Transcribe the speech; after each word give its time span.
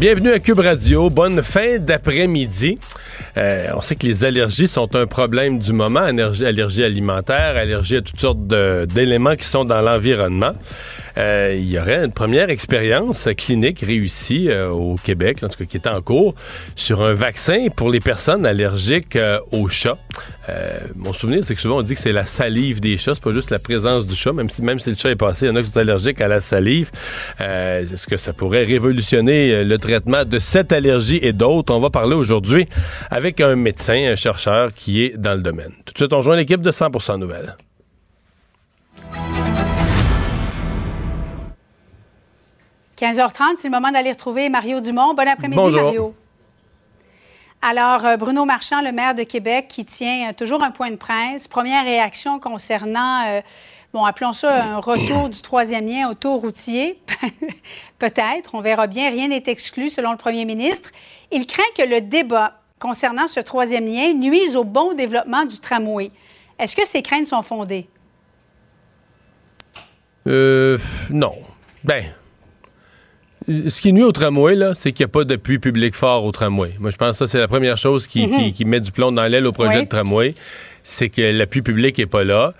Bienvenue 0.00 0.32
à 0.32 0.38
Cube 0.38 0.60
Radio. 0.60 1.10
Bonne 1.10 1.42
fin 1.42 1.76
d'après-midi. 1.78 2.78
Euh, 3.36 3.66
on 3.74 3.82
sait 3.82 3.96
que 3.96 4.06
les 4.06 4.24
allergies 4.24 4.66
sont 4.66 4.96
un 4.96 5.06
problème 5.06 5.58
du 5.58 5.74
moment. 5.74 6.00
Allergie, 6.00 6.46
allergie 6.46 6.82
alimentaire, 6.82 7.54
allergie 7.54 7.96
à 7.96 8.00
toutes 8.00 8.18
sortes 8.18 8.46
d'éléments 8.46 9.36
qui 9.36 9.44
sont 9.44 9.66
dans 9.66 9.82
l'environnement. 9.82 10.54
Euh, 11.18 11.54
il 11.56 11.70
y 11.70 11.78
aurait 11.78 12.04
une 12.04 12.12
première 12.12 12.50
expérience 12.50 13.28
clinique 13.36 13.80
réussie 13.80 14.48
euh, 14.48 14.68
au 14.68 14.96
Québec, 14.96 15.38
en 15.42 15.48
tout 15.48 15.58
cas 15.58 15.64
qui 15.64 15.76
est 15.76 15.86
en 15.86 16.00
cours, 16.00 16.34
sur 16.76 17.02
un 17.02 17.14
vaccin 17.14 17.68
pour 17.74 17.90
les 17.90 18.00
personnes 18.00 18.46
allergiques 18.46 19.16
euh, 19.16 19.40
aux 19.52 19.68
chats. 19.68 19.98
mon 20.96 21.12
souvenir, 21.12 21.44
c'est 21.44 21.54
que 21.54 21.60
souvent 21.60 21.78
on 21.78 21.82
dit 21.82 21.94
que 21.94 22.00
c'est 22.00 22.12
la 22.12 22.26
salive 22.26 22.80
des 22.80 22.96
chats, 22.98 23.14
c'est 23.14 23.22
pas 23.22 23.30
juste 23.30 23.50
la 23.50 23.58
présence 23.58 24.06
du 24.06 24.14
chat, 24.14 24.32
même 24.32 24.50
si 24.50 24.62
même 24.62 24.78
si 24.78 24.90
le 24.90 24.96
chat 24.96 25.10
est 25.10 25.16
passé, 25.16 25.46
il 25.46 25.48
y 25.48 25.52
en 25.52 25.56
a 25.56 25.62
qui 25.62 25.70
sont 25.70 25.78
allergiques 25.78 26.20
à 26.20 26.28
la 26.28 26.40
salive. 26.40 26.90
Est-ce 27.38 28.06
que 28.06 28.16
ça 28.16 28.32
pourrait 28.32 28.64
révolutionner 28.64 29.64
le 29.64 29.78
traitement 29.78 30.24
de 30.24 30.38
cette 30.38 30.72
allergie 30.72 31.20
et 31.22 31.32
d'autres? 31.32 31.72
On 31.74 31.80
va 31.80 31.90
parler 31.90 32.14
aujourd'hui 32.14 32.66
avec 33.10 33.40
un 33.40 33.56
médecin, 33.56 34.10
un 34.12 34.16
chercheur 34.16 34.74
qui 34.74 35.04
est 35.04 35.16
dans 35.16 35.34
le 35.34 35.42
domaine. 35.42 35.72
Tout 35.84 35.92
de 35.92 35.98
suite, 35.98 36.12
on 36.12 36.18
rejoint 36.18 36.36
l'équipe 36.36 36.62
de 36.62 36.70
100% 36.70 37.18
Nouvelles. 37.18 37.56
15h30, 43.00 43.56
c'est 43.58 43.68
le 43.68 43.70
moment 43.70 43.90
d'aller 43.90 44.12
retrouver 44.12 44.50
Mario 44.50 44.80
Dumont. 44.80 45.14
Bon 45.14 45.26
après-midi, 45.26 45.74
Mario. 45.74 46.14
Alors, 47.62 48.04
euh, 48.04 48.16
Bruno 48.18 48.44
Marchand, 48.44 48.82
le 48.82 48.92
maire 48.92 49.14
de 49.14 49.22
Québec, 49.22 49.68
qui 49.68 49.86
tient 49.86 50.30
euh, 50.30 50.32
toujours 50.34 50.62
un 50.62 50.70
point 50.70 50.90
de 50.90 50.96
presse. 50.96 51.48
Première 51.48 51.84
réaction 51.84 52.38
concernant, 52.38 53.26
euh, 53.26 53.40
bon, 53.94 54.04
appelons 54.04 54.32
ça 54.32 54.64
un 54.64 54.78
retour 54.78 55.30
du 55.30 55.40
troisième 55.40 55.86
lien 55.86 56.10
autoroutier. 56.10 57.00
Peut-être, 57.98 58.54
on 58.54 58.60
verra 58.60 58.86
bien. 58.86 59.10
Rien 59.10 59.28
n'est 59.28 59.44
exclu, 59.46 59.88
selon 59.88 60.10
le 60.10 60.18
premier 60.18 60.44
ministre. 60.44 60.90
Il 61.32 61.46
craint 61.46 61.62
que 61.76 61.82
le 61.82 62.02
débat 62.02 62.60
concernant 62.78 63.28
ce 63.28 63.40
troisième 63.40 63.86
lien 63.86 64.12
nuise 64.12 64.56
au 64.56 64.64
bon 64.64 64.92
développement 64.92 65.46
du 65.46 65.58
tramway. 65.58 66.10
Est-ce 66.58 66.76
que 66.76 66.86
ces 66.86 67.00
craintes 67.00 67.28
sont 67.28 67.42
fondées? 67.42 67.88
Euh, 70.26 70.76
non. 71.10 71.34
Ben, 71.82 72.04
ce 73.68 73.80
qui 73.82 73.92
nuit 73.92 74.02
au 74.02 74.12
tramway, 74.12 74.54
là, 74.54 74.74
c'est 74.74 74.92
qu'il 74.92 75.04
n'y 75.04 75.10
a 75.10 75.12
pas 75.12 75.24
d'appui 75.24 75.58
public 75.58 75.94
fort 75.94 76.24
au 76.24 76.32
tramway. 76.32 76.74
Moi, 76.78 76.90
je 76.90 76.96
pense 76.96 77.12
que 77.12 77.16
ça, 77.16 77.26
c'est 77.26 77.38
la 77.38 77.48
première 77.48 77.76
chose 77.76 78.06
qui, 78.06 78.26
mhm. 78.26 78.52
met 78.66 78.80
du 78.80 78.92
plomb 78.92 79.12
dans 79.12 79.26
l'aile 79.26 79.46
au 79.46 79.52
projet 79.52 79.82
de 79.82 79.88
tramway. 79.88 80.34
C'est 80.82 81.08
que 81.08 81.22
l'appui 81.22 81.62
public 81.62 81.98
n'est 81.98 82.06
pas 82.06 82.24
là. 82.24 82.54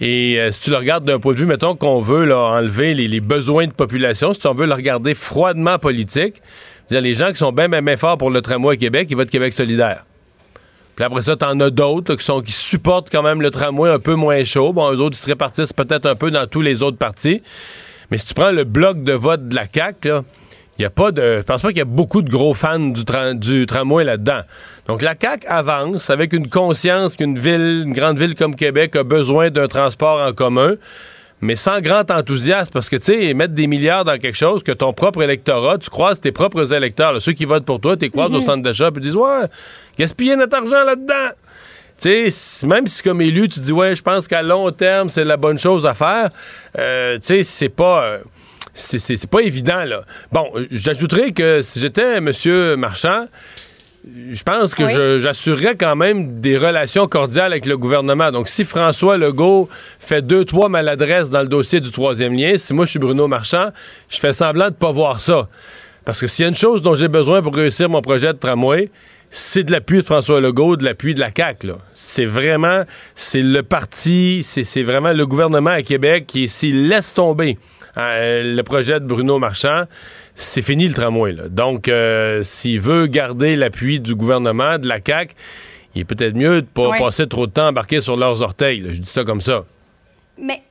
Et 0.00 0.38
euh, 0.38 0.52
si 0.52 0.60
tu 0.60 0.70
le 0.70 0.76
regardes 0.76 1.04
d'un 1.04 1.18
point 1.18 1.32
de 1.32 1.38
vue, 1.38 1.46
mettons 1.46 1.74
qu'on 1.74 2.00
veut 2.00 2.34
enlever 2.34 2.94
les, 2.94 3.20
besoins 3.20 3.66
de 3.66 3.72
population, 3.72 4.32
si 4.32 4.40
tu 4.40 4.48
veut 4.54 4.66
le 4.66 4.74
regarder 4.74 5.14
froidement 5.14 5.78
politique, 5.78 6.42
les 6.90 7.14
gens 7.14 7.28
qui 7.28 7.36
sont 7.36 7.52
bien, 7.52 7.68
bien, 7.68 7.96
forts 7.96 8.18
pour 8.18 8.30
le 8.30 8.40
tramway 8.40 8.74
à 8.74 8.76
Québec, 8.76 9.08
ils 9.10 9.16
votent 9.16 9.30
Québec 9.30 9.52
solidaire. 9.52 10.04
Puis 10.94 11.04
après 11.04 11.22
ça, 11.22 11.36
t'en 11.36 11.58
as 11.60 11.70
d'autres 11.70 12.14
qui, 12.14 12.24
sont, 12.24 12.40
qui 12.40 12.52
supportent 12.52 13.10
quand 13.10 13.22
même 13.22 13.42
le 13.42 13.50
tramway 13.50 13.90
un 13.90 13.98
peu 13.98 14.14
moins 14.14 14.44
chaud. 14.44 14.72
Bon, 14.72 14.90
eux 14.92 14.98
autres, 14.98 15.16
ils 15.18 15.22
se 15.22 15.26
répartissent 15.26 15.74
peut-être 15.74 16.06
un 16.06 16.14
peu 16.14 16.30
dans 16.30 16.46
tous 16.46 16.62
les 16.62 16.82
autres 16.82 16.96
partis. 16.96 17.42
Mais 18.10 18.18
si 18.18 18.26
tu 18.26 18.34
prends 18.34 18.50
le 18.50 18.64
bloc 18.64 19.02
de 19.02 19.12
vote 19.12 19.48
de 19.48 19.54
la 19.54 19.66
CAQ, 19.72 20.08
là, 20.08 20.22
il 20.78 20.82
y 20.82 20.84
a 20.84 20.90
pas 20.90 21.10
de. 21.10 21.38
Je 21.38 21.42
pense 21.42 21.62
pas 21.62 21.68
qu'il 21.68 21.78
y 21.78 21.82
a 21.82 21.86
beaucoup 21.86 22.22
de 22.22 22.30
gros 22.30 22.54
fans 22.54 22.78
du, 22.78 23.04
du 23.36 23.66
tramway 23.66 24.04
là-dedans. 24.04 24.40
Donc 24.86 25.02
la 25.02 25.14
CAQ 25.20 25.46
avance 25.46 26.10
avec 26.10 26.32
une 26.32 26.48
conscience 26.48 27.16
qu'une 27.16 27.38
ville, 27.38 27.84
une 27.86 27.94
grande 27.94 28.18
ville 28.18 28.34
comme 28.34 28.54
Québec 28.54 28.94
a 28.96 29.02
besoin 29.02 29.50
d'un 29.50 29.68
transport 29.68 30.20
en 30.20 30.32
commun, 30.32 30.74
mais 31.40 31.56
sans 31.56 31.80
grand 31.80 32.10
enthousiasme, 32.10 32.72
parce 32.72 32.90
que 32.90 32.96
tu 32.96 33.04
sais, 33.04 33.34
mettre 33.34 33.54
des 33.54 33.66
milliards 33.66 34.04
dans 34.04 34.18
quelque 34.18 34.36
chose 34.36 34.62
que 34.62 34.72
ton 34.72 34.92
propre 34.92 35.22
électorat, 35.22 35.78
tu 35.78 35.88
croises 35.88 36.20
tes 36.20 36.32
propres 36.32 36.72
électeurs, 36.74 37.20
ceux 37.22 37.32
qui 37.32 37.46
votent 37.46 37.64
pour 37.64 37.80
toi, 37.80 37.96
tu 37.96 38.10
croises 38.10 38.32
au 38.32 38.40
mhm. 38.40 38.44
centre 38.44 38.62
d'achat, 38.62 38.90
puis 38.90 39.02
disent 39.02 39.16
Ouais, 39.16 39.46
gaspiller 39.98 40.36
notre 40.36 40.56
argent 40.56 40.84
là-dedans. 40.84 41.30
Tu 41.98 42.30
sais, 42.30 42.66
même 42.66 42.86
si 42.86 43.02
comme 43.02 43.22
élu, 43.22 43.48
tu 43.48 43.60
dis 43.60 43.72
ouais, 43.72 43.94
je 43.94 44.02
pense 44.02 44.28
qu'à 44.28 44.42
long 44.42 44.70
terme, 44.70 45.08
c'est 45.08 45.24
la 45.24 45.38
bonne 45.38 45.58
chose 45.58 45.86
à 45.86 45.94
faire, 45.94 46.28
euh, 46.78 47.14
tu 47.14 47.22
sais, 47.22 47.42
c'est 47.42 47.70
pas. 47.70 48.04
Euh, 48.04 48.18
c'est 48.76 49.26
pas 49.26 49.40
évident, 49.40 49.84
là. 49.84 50.02
Bon, 50.32 50.46
j'ajouterais 50.70 51.32
que 51.32 51.62
si 51.62 51.80
j'étais 51.80 52.18
M. 52.18 52.30
Marchand, 52.76 53.26
je 54.06 54.42
pense 54.44 54.74
que 54.74 55.18
j'assurerais 55.18 55.74
quand 55.74 55.96
même 55.96 56.40
des 56.40 56.56
relations 56.56 57.06
cordiales 57.08 57.52
avec 57.52 57.66
le 57.66 57.76
gouvernement. 57.76 58.30
Donc, 58.30 58.48
si 58.48 58.64
François 58.64 59.16
Legault 59.16 59.68
fait 59.98 60.22
deux, 60.22 60.44
trois 60.44 60.68
maladresses 60.68 61.30
dans 61.30 61.42
le 61.42 61.48
dossier 61.48 61.80
du 61.80 61.90
troisième 61.90 62.34
lien, 62.34 62.56
si 62.56 62.72
moi 62.72 62.84
je 62.84 62.90
suis 62.90 62.98
Bruno 62.98 63.26
Marchand, 63.26 63.70
je 64.08 64.18
fais 64.18 64.32
semblant 64.32 64.68
de 64.68 64.74
pas 64.74 64.92
voir 64.92 65.20
ça. 65.20 65.48
Parce 66.04 66.20
que 66.20 66.28
s'il 66.28 66.44
y 66.44 66.46
a 66.46 66.48
une 66.48 66.54
chose 66.54 66.82
dont 66.82 66.94
j'ai 66.94 67.08
besoin 67.08 67.42
pour 67.42 67.54
réussir 67.56 67.88
mon 67.88 68.00
projet 68.00 68.28
de 68.28 68.38
tramway, 68.38 68.90
c'est 69.30 69.64
de 69.64 69.72
l'appui 69.72 69.98
de 69.98 70.04
François 70.04 70.40
Legault, 70.40 70.76
de 70.76 70.84
l'appui 70.84 71.14
de 71.14 71.20
la 71.20 71.30
CAQ. 71.36 71.72
C'est 71.94 72.26
vraiment, 72.26 72.84
c'est 73.16 73.42
le 73.42 73.64
parti, 73.64 74.44
c'est 74.44 74.82
vraiment 74.84 75.12
le 75.12 75.26
gouvernement 75.26 75.70
à 75.70 75.82
Québec 75.82 76.26
qui, 76.28 76.48
s'il 76.48 76.88
laisse 76.88 77.12
tomber 77.12 77.58
euh, 77.58 77.75
le 77.96 78.62
projet 78.62 79.00
de 79.00 79.06
Bruno 79.06 79.38
Marchand, 79.38 79.84
c'est 80.34 80.62
fini 80.62 80.86
le 80.86 80.94
tramway. 80.94 81.34
Donc, 81.50 81.88
euh, 81.88 82.42
s'il 82.42 82.80
veut 82.80 83.06
garder 83.06 83.56
l'appui 83.56 84.00
du 84.00 84.14
gouvernement, 84.14 84.78
de 84.78 84.86
la 84.86 84.98
CAQ, 85.04 85.34
il 85.94 86.02
est 86.02 86.04
peut-être 86.04 86.34
mieux 86.34 86.60
de 86.60 86.66
ne 86.66 86.88
pas 86.88 86.96
passer 86.98 87.26
trop 87.26 87.46
de 87.46 87.52
temps 87.52 87.68
embarqué 87.68 88.00
sur 88.00 88.16
leurs 88.16 88.42
orteils. 88.42 88.84
Je 88.86 89.00
dis 89.00 89.08
ça 89.08 89.24
comme 89.24 89.40
ça. 89.40 89.64
Mais 90.38 90.62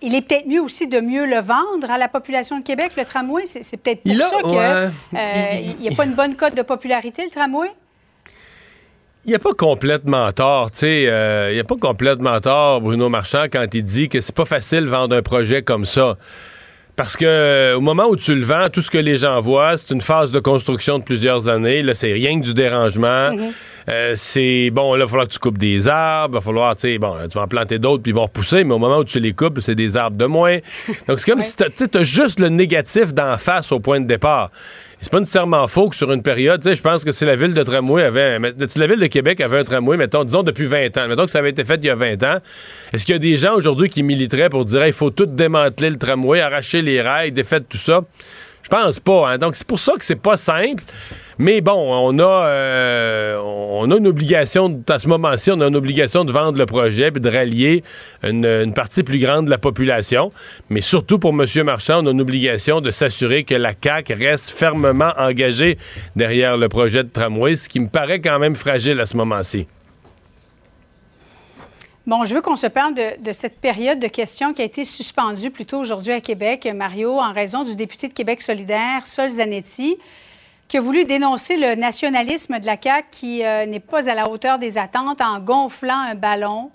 il 0.00 0.14
est 0.14 0.22
peut-être 0.22 0.46
mieux 0.46 0.62
aussi 0.62 0.88
de 0.88 1.00
mieux 1.00 1.26
le 1.26 1.40
vendre 1.40 1.90
à 1.90 1.98
la 1.98 2.08
population 2.08 2.58
de 2.58 2.64
Québec, 2.64 2.92
le 2.96 3.04
tramway. 3.04 3.44
C'est 3.44 3.76
peut-être 3.76 4.02
pour 4.02 4.14
ça 4.14 4.42
qu'il 4.42 5.80
n'y 5.80 5.88
a 5.88 5.94
pas 5.94 6.04
une 6.06 6.14
bonne 6.14 6.34
cote 6.34 6.56
de 6.56 6.62
popularité, 6.62 7.24
le 7.24 7.30
tramway? 7.30 7.68
Il 9.26 9.34
a 9.34 9.38
pas 9.38 9.52
complètement 9.52 10.32
tort, 10.32 10.70
tu 10.70 10.78
sais. 10.78 11.04
Euh, 11.06 11.52
il 11.52 11.60
a 11.60 11.64
pas 11.64 11.76
complètement 11.76 12.40
tort, 12.40 12.80
Bruno 12.80 13.10
Marchand, 13.10 13.44
quand 13.52 13.66
il 13.74 13.82
dit 13.82 14.08
que 14.08 14.22
c'est 14.22 14.34
pas 14.34 14.46
facile 14.46 14.84
de 14.84 14.88
vendre 14.88 15.14
un 15.14 15.20
projet 15.20 15.60
comme 15.60 15.84
ça. 15.84 16.16
Parce 17.00 17.16
que 17.16 17.24
euh, 17.24 17.78
au 17.78 17.80
moment 17.80 18.08
où 18.08 18.16
tu 18.16 18.34
le 18.34 18.42
vends, 18.44 18.68
tout 18.68 18.82
ce 18.82 18.90
que 18.90 18.98
les 18.98 19.16
gens 19.16 19.40
voient, 19.40 19.78
c'est 19.78 19.90
une 19.94 20.02
phase 20.02 20.32
de 20.32 20.38
construction 20.38 20.98
de 20.98 21.02
plusieurs 21.02 21.48
années. 21.48 21.80
Là, 21.80 21.94
c'est 21.94 22.12
rien 22.12 22.38
que 22.38 22.44
du 22.44 22.52
dérangement. 22.52 23.32
Mhm. 23.32 23.52
Euh, 23.90 24.12
c'est 24.16 24.70
bon, 24.70 24.94
là, 24.94 25.00
il 25.00 25.02
va 25.02 25.08
falloir 25.08 25.26
que 25.26 25.32
tu 25.32 25.38
coupes 25.38 25.58
des 25.58 25.88
arbres, 25.88 26.34
il 26.34 26.38
va 26.38 26.40
falloir, 26.40 26.76
tu 26.76 26.82
sais, 26.82 26.98
bon, 26.98 27.14
tu 27.28 27.36
vas 27.36 27.44
en 27.44 27.48
planter 27.48 27.78
d'autres 27.78 28.02
puis 28.02 28.12
ils 28.12 28.14
vont 28.14 28.24
repousser, 28.24 28.62
mais 28.64 28.74
au 28.74 28.78
moment 28.78 28.98
où 28.98 29.04
tu 29.04 29.18
les 29.18 29.32
coupes, 29.32 29.60
c'est 29.60 29.74
des 29.74 29.96
arbres 29.96 30.16
de 30.16 30.26
moins. 30.26 30.58
Donc 31.08 31.18
c'est 31.18 31.30
comme 31.30 31.40
si 31.40 31.56
tu 31.56 31.98
as 31.98 32.02
juste 32.02 32.38
le 32.38 32.48
négatif 32.48 33.12
d'en 33.12 33.36
face 33.36 33.72
au 33.72 33.80
point 33.80 34.00
de 34.00 34.06
départ 34.06 34.50
c'est 35.00 35.10
pas 35.10 35.20
nécessairement 35.20 35.66
faux 35.66 35.88
que 35.88 35.96
sur 35.96 36.12
une 36.12 36.22
période, 36.22 36.62
tu 36.62 36.68
sais, 36.68 36.74
je 36.74 36.82
pense 36.82 37.04
que 37.04 37.12
si 37.12 37.24
la 37.24 37.34
ville 37.34 37.54
de 37.54 37.62
Tramway 37.62 38.02
avait, 38.02 38.38
si 38.68 38.78
la 38.78 38.86
ville 38.86 39.00
de 39.00 39.06
Québec 39.06 39.40
avait 39.40 39.58
un 39.58 39.64
tramway, 39.64 39.96
mettons, 39.96 40.24
disons 40.24 40.42
depuis 40.42 40.66
20 40.66 40.96
ans, 40.98 41.08
mettons 41.08 41.24
que 41.24 41.30
ça 41.30 41.38
avait 41.38 41.50
été 41.50 41.64
fait 41.64 41.76
il 41.76 41.86
y 41.86 41.90
a 41.90 41.94
20 41.94 42.22
ans, 42.22 42.38
est-ce 42.92 43.06
qu'il 43.06 43.14
y 43.14 43.16
a 43.16 43.18
des 43.18 43.36
gens 43.38 43.54
aujourd'hui 43.54 43.88
qui 43.88 44.02
militeraient 44.02 44.50
pour 44.50 44.66
dire, 44.66 44.86
il 44.86 44.92
faut 44.92 45.10
tout 45.10 45.26
démanteler 45.26 45.90
le 45.90 45.96
tramway, 45.96 46.40
arracher 46.40 46.82
les 46.82 47.00
rails, 47.00 47.32
défaire 47.32 47.60
tout 47.66 47.78
ça? 47.78 48.02
Je 48.62 48.68
pense 48.68 49.00
pas. 49.00 49.30
Hein. 49.30 49.38
Donc, 49.38 49.56
c'est 49.56 49.66
pour 49.66 49.78
ça 49.78 49.94
que 49.98 50.04
c'est 50.04 50.20
pas 50.20 50.36
simple. 50.36 50.84
Mais 51.40 51.62
bon, 51.62 51.72
on 51.72 52.18
a, 52.18 52.22
euh, 52.22 53.38
on 53.40 53.90
a 53.90 53.96
une 53.96 54.06
obligation, 54.06 54.84
à 54.86 54.98
ce 54.98 55.08
moment-ci, 55.08 55.50
on 55.50 55.62
a 55.62 55.68
une 55.68 55.76
obligation 55.76 56.26
de 56.26 56.32
vendre 56.32 56.58
le 56.58 56.66
projet 56.66 57.08
et 57.08 57.10
de 57.12 57.30
rallier 57.30 57.82
une, 58.22 58.74
partie 58.74 59.02
plus 59.02 59.18
grande 59.18 59.46
de 59.46 59.50
la 59.50 59.56
population. 59.56 60.32
Mais 60.68 60.82
surtout 60.82 61.18
pour 61.18 61.30
M. 61.30 61.46
Marchand, 61.64 62.04
on 62.04 62.08
a 62.08 62.10
une 62.10 62.20
obligation 62.20 62.82
de 62.82 62.90
s'assurer 62.90 63.44
que 63.44 63.54
la 63.54 63.72
CAQ 63.72 64.12
reste 64.12 64.50
fermement 64.50 65.12
engagée 65.16 65.78
derrière 66.14 66.58
le 66.58 66.68
projet 66.68 67.04
de 67.04 67.08
tramway, 67.08 67.56
ce 67.56 67.70
qui 67.70 67.80
me 67.80 67.88
paraît 67.88 68.20
quand 68.20 68.38
même 68.38 68.54
fragile 68.54 69.00
à 69.00 69.06
ce 69.06 69.16
moment-ci. 69.16 69.66
Bon, 72.06 72.26
je 72.26 72.34
veux 72.34 72.42
qu'on 72.42 72.56
se 72.56 72.66
parle 72.66 72.92
de, 72.92 73.32
cette 73.32 73.58
période 73.58 73.98
de 73.98 74.08
questions 74.08 74.52
qui 74.52 74.60
a 74.60 74.66
été 74.66 74.84
suspendue 74.84 75.50
plus 75.50 75.64
tôt 75.64 75.78
aujourd'hui 75.78 76.12
à 76.12 76.20
Québec, 76.20 76.68
Mario, 76.74 77.18
en 77.18 77.32
raison 77.32 77.64
du 77.64 77.76
député 77.76 78.08
de 78.08 78.12
Québec 78.12 78.42
solidaire, 78.42 79.06
Sol 79.06 79.30
Zanetti 79.30 79.96
qui 80.70 80.78
a 80.78 80.80
voulu 80.80 81.04
dénoncer 81.04 81.56
le 81.56 81.74
nationalisme 81.74 82.60
de 82.60 82.64
la 82.64 82.76
CAQ 82.80 83.08
qui 83.10 83.44
euh, 83.44 83.66
n'est 83.66 83.80
pas 83.80 84.08
à 84.08 84.14
la 84.14 84.30
hauteur 84.30 84.56
des 84.56 84.78
attentes 84.78 85.20
en 85.20 85.40
gonflant 85.40 85.98
un 85.98 86.14
ballon. 86.14 86.70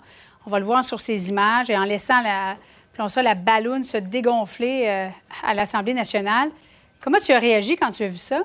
On 0.46 0.50
va 0.50 0.58
le 0.58 0.66
voir 0.66 0.84
sur 0.84 1.00
ces 1.00 1.30
images 1.30 1.70
et 1.70 1.78
en 1.78 1.84
laissant 1.84 2.20
la, 2.20 2.56
ça, 3.08 3.22
la 3.22 3.34
se 3.34 3.96
dégonfler 3.96 4.84
euh, 4.86 5.08
à 5.42 5.54
l'Assemblée 5.54 5.94
nationale. 5.94 6.50
Comment 7.00 7.16
tu 7.24 7.32
as 7.32 7.38
réagi 7.38 7.76
quand 7.76 7.88
tu 7.88 8.04
as 8.04 8.08
vu 8.08 8.18
ça? 8.18 8.42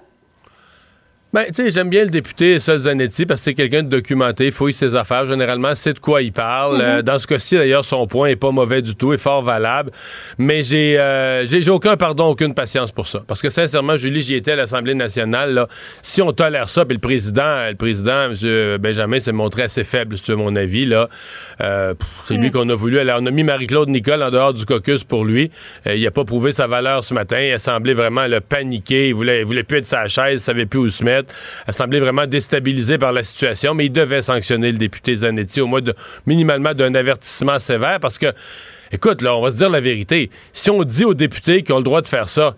Ben, 1.33 1.45
tu 1.45 1.53
sais, 1.53 1.71
j'aime 1.71 1.89
bien 1.89 2.03
le 2.03 2.09
député 2.09 2.59
Sol 2.59 2.79
Zanetti 2.79 3.25
parce 3.25 3.39
que 3.39 3.45
c'est 3.45 3.53
quelqu'un 3.53 3.83
de 3.83 3.87
documenté, 3.87 4.47
il 4.47 4.51
fouille 4.51 4.73
ses 4.73 4.95
affaires. 4.95 5.25
Généralement, 5.25 5.73
c'est 5.75 5.93
de 5.93 5.99
quoi 5.99 6.21
il 6.21 6.33
parle. 6.33 6.79
Mm-hmm. 6.79 6.81
Euh, 6.81 7.01
dans 7.03 7.19
ce 7.19 7.25
cas-ci, 7.25 7.55
d'ailleurs, 7.55 7.85
son 7.85 8.05
point 8.05 8.27
est 8.27 8.35
pas 8.35 8.51
mauvais 8.51 8.81
du 8.81 8.95
tout, 8.95 9.13
est 9.13 9.17
fort 9.17 9.41
valable. 9.41 9.91
Mais 10.37 10.61
j'ai, 10.63 10.99
euh, 10.99 11.45
j'ai, 11.45 11.69
aucun 11.69 11.95
pardon, 11.95 12.25
aucune 12.25 12.53
patience 12.53 12.91
pour 12.91 13.07
ça. 13.07 13.23
Parce 13.25 13.41
que 13.41 13.49
sincèrement, 13.49 13.95
Julie, 13.95 14.21
j'y 14.21 14.35
étais 14.35 14.51
à 14.51 14.55
l'Assemblée 14.57 14.93
nationale. 14.93 15.53
Là, 15.53 15.67
si 16.03 16.21
on 16.21 16.33
tolère 16.33 16.67
ça, 16.67 16.83
puis 16.83 16.95
le 16.95 17.01
président, 17.01 17.69
le 17.69 17.75
président, 17.75 18.23
M. 18.25 18.77
Benjamin, 18.77 19.21
s'est 19.21 19.31
montré 19.31 19.61
assez 19.63 19.85
faible, 19.85 20.17
veux 20.27 20.35
mon 20.35 20.57
avis. 20.57 20.85
Là, 20.85 21.07
euh, 21.61 21.93
c'est 22.23 22.33
lui 22.33 22.49
mm. 22.49 22.51
qu'on 22.51 22.67
a 22.67 22.75
voulu. 22.75 22.99
Alors, 22.99 23.19
on 23.21 23.25
a 23.25 23.31
mis 23.31 23.45
Marie-Claude 23.45 23.87
Nicole 23.87 24.21
en 24.21 24.31
dehors 24.31 24.53
du 24.53 24.65
caucus 24.65 25.05
pour 25.05 25.23
lui. 25.23 25.49
il 25.85 26.05
a 26.05 26.11
pas 26.11 26.25
prouvé 26.25 26.51
sa 26.51 26.67
valeur 26.67 27.05
ce 27.05 27.13
matin. 27.13 27.39
Il 27.39 27.53
a 27.53 27.57
semblé 27.57 27.93
vraiment 27.93 28.27
le 28.27 28.41
paniquer. 28.41 29.07
Il 29.07 29.15
voulait, 29.15 29.39
il 29.39 29.45
voulait 29.45 29.63
plus 29.63 29.77
être 29.77 29.85
sa 29.85 30.09
chaise, 30.09 30.41
il 30.41 30.43
savait 30.43 30.65
plus 30.65 30.79
où 30.79 30.89
se 30.89 31.05
mettre 31.05 31.20
a 31.67 31.71
semblé 31.71 31.99
vraiment 31.99 32.27
déstabilisé 32.27 32.97
par 32.97 33.11
la 33.11 33.23
situation, 33.23 33.73
mais 33.73 33.85
il 33.85 33.91
devait 33.91 34.21
sanctionner 34.21 34.71
le 34.71 34.77
député 34.77 35.15
Zanetti 35.15 35.61
au 35.61 35.67
moins 35.67 35.81
de, 35.81 35.93
minimalement 36.25 36.73
d'un 36.73 36.93
avertissement 36.95 37.59
sévère 37.59 37.99
parce 37.99 38.17
que, 38.17 38.33
écoute, 38.91 39.21
là, 39.21 39.35
on 39.35 39.41
va 39.41 39.51
se 39.51 39.57
dire 39.57 39.69
la 39.69 39.81
vérité. 39.81 40.29
Si 40.53 40.69
on 40.69 40.83
dit 40.83 41.05
aux 41.05 41.13
députés 41.13 41.63
qu'ils 41.63 41.73
ont 41.73 41.79
le 41.79 41.83
droit 41.83 42.01
de 42.01 42.07
faire 42.07 42.29
ça, 42.29 42.55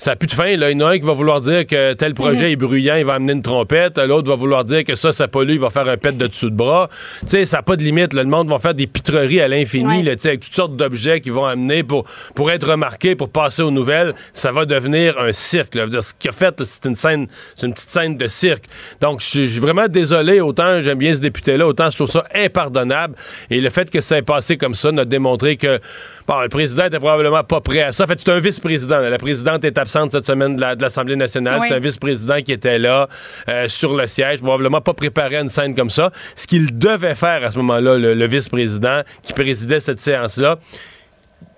ça 0.00 0.12
n'a 0.12 0.16
plus 0.16 0.28
de 0.28 0.32
fin. 0.32 0.56
Là. 0.56 0.70
Il 0.70 0.78
y 0.78 0.82
en 0.82 0.86
a 0.86 0.92
un 0.92 0.98
qui 0.98 1.04
va 1.04 1.12
vouloir 1.12 1.42
dire 1.42 1.66
que 1.66 1.92
tel 1.92 2.14
projet 2.14 2.46
mhm. 2.46 2.52
est 2.52 2.56
bruyant, 2.56 2.96
il 2.96 3.04
va 3.04 3.14
amener 3.14 3.34
une 3.34 3.42
trompette. 3.42 3.98
L'autre 3.98 4.30
va 4.30 4.34
vouloir 4.34 4.64
dire 4.64 4.82
que 4.82 4.94
ça, 4.94 5.12
ça 5.12 5.28
pollue, 5.28 5.52
il 5.52 5.60
va 5.60 5.68
faire 5.68 5.86
un 5.86 5.98
pet 5.98 6.16
de 6.16 6.26
dessous 6.26 6.48
de 6.48 6.56
bras. 6.56 6.88
Tu 7.20 7.28
sais, 7.28 7.44
ça 7.44 7.58
n'a 7.58 7.62
pas 7.62 7.76
de 7.76 7.82
limite. 7.82 8.14
Le 8.14 8.24
monde 8.24 8.48
va 8.48 8.58
faire 8.58 8.72
des 8.72 8.86
pitreries 8.86 9.42
à 9.42 9.48
l'infini, 9.48 10.02
sais, 10.18 10.28
avec 10.28 10.40
toutes 10.40 10.54
sortes 10.54 10.74
d'objets 10.74 11.20
qui 11.20 11.28
vont 11.28 11.44
amener 11.44 11.82
pour, 11.82 12.04
pour 12.34 12.50
être 12.50 12.66
remarqués, 12.66 13.14
pour 13.14 13.28
passer 13.28 13.60
aux 13.60 13.70
nouvelles. 13.70 14.14
Ça 14.32 14.52
va 14.52 14.64
devenir 14.64 15.18
un 15.18 15.32
cirque. 15.32 15.74
Là. 15.74 15.86
Dire, 15.86 16.02
ce 16.02 16.14
qu'il 16.18 16.30
a 16.30 16.32
fait, 16.32 16.54
c'est 16.64 16.86
une 16.86 16.96
scène, 16.96 17.26
c'est 17.54 17.66
une 17.66 17.74
petite 17.74 17.90
scène 17.90 18.16
de 18.16 18.26
cirque. 18.26 18.64
Donc, 19.02 19.20
je 19.20 19.26
suis 19.26 19.58
vraiment 19.58 19.86
désolé. 19.86 20.40
Autant 20.40 20.80
j'aime 20.80 20.96
bien 20.96 21.14
ce 21.14 21.20
député-là, 21.20 21.66
autant 21.66 21.90
je 21.90 21.96
trouve 21.96 22.10
ça 22.10 22.24
impardonnable. 22.34 23.16
Et 23.50 23.60
le 23.60 23.68
fait 23.68 23.90
que 23.90 24.00
ça 24.00 24.16
ait 24.16 24.22
passé 24.22 24.56
comme 24.56 24.74
ça 24.74 24.92
n'a 24.92 25.04
démontré 25.04 25.58
que 25.58 25.78
bon, 26.26 26.40
le 26.40 26.48
président 26.48 26.86
était 26.86 26.98
probablement 26.98 27.44
pas 27.44 27.60
prêt 27.60 27.82
à 27.82 27.92
ça. 27.92 28.04
En 28.04 28.06
fait, 28.06 28.18
c'est 28.18 28.30
un 28.30 28.40
vice-président. 28.40 29.00
La 29.00 29.18
présidente 29.18 29.62
est 29.66 29.76
cette 29.90 30.26
semaine 30.26 30.56
de 30.56 30.82
l'Assemblée 30.82 31.16
nationale. 31.16 31.60
C'est 31.68 31.74
un 31.74 31.80
vice-président 31.80 32.40
qui 32.42 32.52
était 32.52 32.78
là 32.78 33.08
euh, 33.48 33.68
sur 33.68 33.94
le 33.94 34.06
siège, 34.06 34.40
probablement 34.40 34.80
pas 34.80 34.94
préparé 34.94 35.36
à 35.36 35.40
une 35.40 35.48
scène 35.48 35.74
comme 35.74 35.90
ça. 35.90 36.10
Ce 36.34 36.46
qu'il 36.46 36.78
devait 36.78 37.14
faire 37.14 37.44
à 37.44 37.50
ce 37.50 37.58
moment-là, 37.58 37.98
le 37.98 38.26
vice-président 38.26 39.02
qui 39.22 39.32
présidait 39.32 39.80
cette 39.80 40.00
séance-là, 40.00 40.58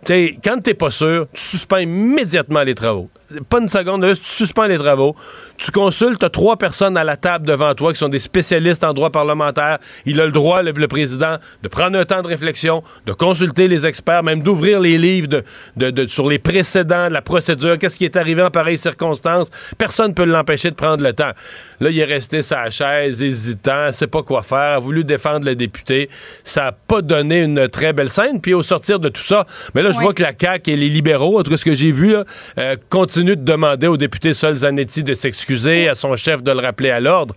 quand 0.06 0.62
t'es 0.62 0.74
pas 0.74 0.90
sûr, 0.90 1.26
tu 1.32 1.40
suspends 1.40 1.78
immédiatement 1.78 2.62
les 2.62 2.74
travaux. 2.74 3.08
Pas 3.48 3.60
une 3.60 3.68
seconde, 3.68 4.04
tu 4.14 4.24
suspends 4.24 4.66
les 4.66 4.78
travaux. 4.78 5.16
Tu 5.56 5.70
consultes, 5.70 6.30
trois 6.32 6.56
personnes 6.56 6.96
à 6.96 7.04
la 7.04 7.16
table 7.16 7.46
devant 7.46 7.74
toi 7.74 7.92
qui 7.92 7.98
sont 7.98 8.08
des 8.08 8.18
spécialistes 8.18 8.84
en 8.84 8.92
droit 8.92 9.10
parlementaire. 9.10 9.78
Il 10.06 10.20
a 10.20 10.26
le 10.26 10.32
droit, 10.32 10.62
le, 10.62 10.88
président, 10.88 11.36
de 11.62 11.68
prendre 11.68 11.98
un 11.98 12.04
temps 12.04 12.22
de 12.22 12.28
réflexion, 12.28 12.82
de 13.06 13.12
consulter 13.12 13.68
les 13.68 13.86
experts, 13.86 14.22
même 14.22 14.42
d'ouvrir 14.42 14.80
les 14.80 14.98
livres 14.98 15.28
de, 15.76 16.06
sur 16.06 16.28
les 16.28 16.38
précédents 16.38 17.08
de 17.08 17.12
la 17.12 17.22
procédure, 17.22 17.78
qu'est-ce 17.78 17.96
qui 17.96 18.04
est 18.04 18.16
arrivé 18.16 18.42
en 18.42 18.50
pareille 18.50 18.78
circonstance. 18.78 19.50
Personne 19.78 20.08
ne 20.08 20.14
peut 20.14 20.24
l'empêcher 20.24 20.70
de 20.70 20.76
prendre 20.76 21.02
le 21.02 21.12
temps. 21.12 21.32
Là, 21.80 21.90
il 21.90 21.98
est 21.98 22.04
resté 22.04 22.42
sa 22.42 22.70
chaise, 22.70 23.22
hésitant, 23.22 23.92
sait 23.92 24.06
pas 24.06 24.22
quoi 24.22 24.42
faire, 24.42 24.76
a 24.76 24.78
voulu 24.78 25.04
défendre 25.04 25.46
le 25.46 25.54
député. 25.54 26.08
Ça 26.44 26.64
n'a 26.64 26.72
pas 26.72 27.02
donné 27.02 27.40
une 27.40 27.68
très 27.68 27.92
belle 27.92 28.08
scène. 28.08 28.40
Puis 28.40 28.54
au 28.54 28.62
sortir 28.62 28.98
de 28.98 29.08
tout 29.08 29.22
ça, 29.22 29.46
mais 29.74 29.82
là, 29.82 29.90
je 29.90 29.98
vois 29.98 30.14
que 30.14 30.22
la 30.22 30.32
CAQ 30.38 30.70
et 30.70 30.76
les 30.76 30.88
libéraux, 30.88 31.38
en 31.38 31.42
tout 31.42 31.50
cas 31.50 31.56
ce 31.56 31.64
que 31.64 31.74
j'ai 31.74 31.92
vu, 31.92 32.14
euh, 32.58 32.76
continuent 32.88 33.21
de 33.24 33.34
demander 33.34 33.86
au 33.86 33.96
député 33.96 34.34
Sol 34.34 34.54
Zanetti 34.54 35.02
de 35.02 35.14
s'excuser, 35.14 35.88
à 35.88 35.94
son 35.94 36.16
chef 36.16 36.42
de 36.42 36.52
le 36.52 36.60
rappeler 36.60 36.90
à 36.90 37.00
l'ordre. 37.00 37.34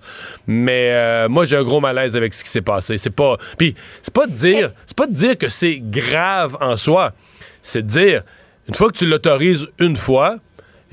Mais 0.48 0.92
euh, 0.92 1.30
moi, 1.30 1.46
j'ai 1.46 1.58
un 1.58 1.64
gros 1.64 1.80
malaise 1.80 2.16
avec 2.16 2.34
ce 2.34 2.44
qui 2.44 2.50
s'est 2.50 2.62
passé. 2.62 2.98
C'est 2.98 3.10
pas. 3.10 3.38
Puis, 3.58 3.76
c'est 4.02 4.14
pas 4.14 4.28
de 4.28 4.34
dire, 4.34 4.72
c'est 4.86 4.98
pas 4.98 5.08
de 5.08 5.14
dire 5.14 5.38
que 5.38 5.50
c'est 5.50 5.80
grave 5.80 6.58
en 6.62 6.78
soi. 6.78 7.14
C'est 7.62 7.84
de 7.84 7.88
dire, 7.88 8.24
une 8.68 8.76
fois 8.76 8.92
que 8.92 8.98
tu 8.98 9.06
l'autorises 9.06 9.68
une 9.80 9.96
fois, 9.96 10.38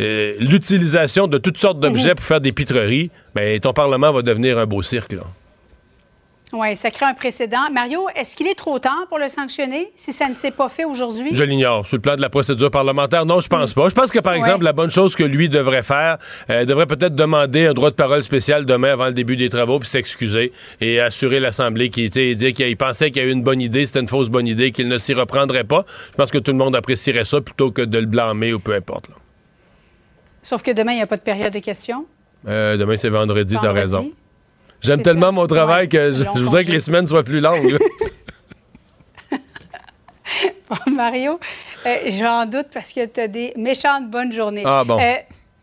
euh, 0.01 0.35
l'utilisation 0.39 1.27
de 1.27 1.39
toutes 1.39 1.59
sortes 1.59 1.81
d'objets 1.81 2.11
mhm. 2.11 2.15
pour 2.17 2.25
faire 2.25 2.41
des 2.41 2.53
pitreries, 2.53 3.11
ben, 3.35 3.59
ton 3.61 3.73
Parlement 3.73 4.13
va 4.13 4.23
devenir 4.23 4.59
un 4.59 4.67
beau 4.67 4.83
cirque. 4.83 5.13
Là. 5.13 5.23
Oui, 6.53 6.77
ça 6.77 6.91
crée 6.91 7.07
un 7.07 7.15
précédent. 7.15 7.71
Mario, 7.73 8.09
est-ce 8.15 8.37
qu'il 8.37 8.47
est 8.47 8.55
trop 8.55 8.79
tard 8.79 9.07
pour 9.09 9.19
le 9.19 9.29
sanctionner 9.29 9.91
si 9.97 10.13
ça 10.13 10.29
ne 10.29 10.35
s'est 10.35 10.51
pas 10.51 10.69
fait 10.69 10.85
aujourd'hui? 10.85 11.31
Je 11.33 11.45
l'ignore. 11.45 11.87
Sur 11.87 11.97
le 11.97 12.03
plan 12.03 12.15
de 12.15 12.21
la 12.21 12.29
procédure 12.29 12.71
parlementaire, 12.71 13.25
non, 13.25 13.41
je 13.41 13.49
pense 13.49 13.73
pas. 13.73 13.89
Je 13.89 13.95
pense 13.95 14.11
que, 14.11 14.19
par 14.19 14.35
exemple, 14.35 14.65
la 14.65 14.75
bonne 14.75 14.91
chose 14.91 15.17
que 15.17 15.25
lui 15.25 15.49
devrait 15.49 15.83
faire, 15.83 16.19
euh, 16.51 16.67
devrait 16.67 16.87
peut-être 16.87 17.15
demander 17.15 17.67
un 17.67 17.73
droit 17.73 17.89
de 17.89 17.95
parole 17.95 18.23
spécial 18.23 18.67
demain 18.67 18.93
avant 18.93 19.07
le 19.07 19.15
début 19.15 19.37
des 19.37 19.49
travaux, 19.49 19.79
puis 19.79 19.89
s'excuser 19.89 20.53
et 20.83 21.01
assurer 21.01 21.41
l'Assemblée 21.41 21.89
qu'il 21.89 22.11
dire 22.11 22.53
qu'il 22.53 22.77
pensait 22.77 23.11
qu'il 23.11 23.23
y 23.23 23.25
a 23.25 23.29
eu 23.29 23.33
une 23.33 23.43
bonne 23.43 23.63
idée, 23.63 23.87
c'était 23.87 24.01
une 24.01 24.09
fausse 24.09 24.29
bonne 24.29 24.47
idée, 24.47 24.73
qu'il 24.73 24.89
ne 24.89 24.99
s'y 24.99 25.15
reprendrait 25.15 25.65
pas. 25.65 25.87
Je 26.11 26.17
pense 26.17 26.31
que 26.31 26.39
tout 26.39 26.53
le 26.53 26.59
monde 26.59 26.77
apprécierait 26.77 27.25
ça 27.25 27.41
plutôt 27.41 27.71
que 27.71 27.81
de 27.81 27.99
le 27.99 28.07
blâmer 28.07 28.53
ou 28.53 28.59
peu 28.59 28.75
importe. 28.75 29.09
Sauf 30.43 30.63
que 30.63 30.73
demain, 30.73 30.93
il 30.93 30.97
n'y 30.97 31.03
a 31.03 31.07
pas 31.07 31.17
de 31.17 31.23
période 31.23 31.53
de 31.53 31.61
questions? 31.61 32.05
Euh, 32.47 32.77
demain, 32.77 32.97
c'est 32.99 33.09
vendredi, 33.09 33.55
vendredi. 33.55 33.59
tu 33.59 33.67
as 33.67 33.73
raison. 33.73 34.13
J'aime 34.83 35.03
tellement 35.03 35.33
mon 35.33 35.47
travail 35.47 35.89
que 35.89 36.13
je, 36.13 36.25
voudrais 36.25 36.65
que 36.65 36.73
les 36.73 36.81
semaines 36.81 37.07
soient 37.07 37.23
plus 37.23 37.41
longues. 37.41 37.79
Mario, 40.91 41.39
euh, 41.87 41.97
j'en 42.09 42.47
doute 42.47 42.69
parce 42.73 42.93
que 42.93 43.05
tu 43.07 43.21
as 43.21 43.29
des 43.29 43.53
méchantes 43.57 44.11
bonnes 44.11 44.33
journées. 44.33 44.63
Ah 44.65 44.83
bon. 44.85 44.99
Euh, 44.99 45.15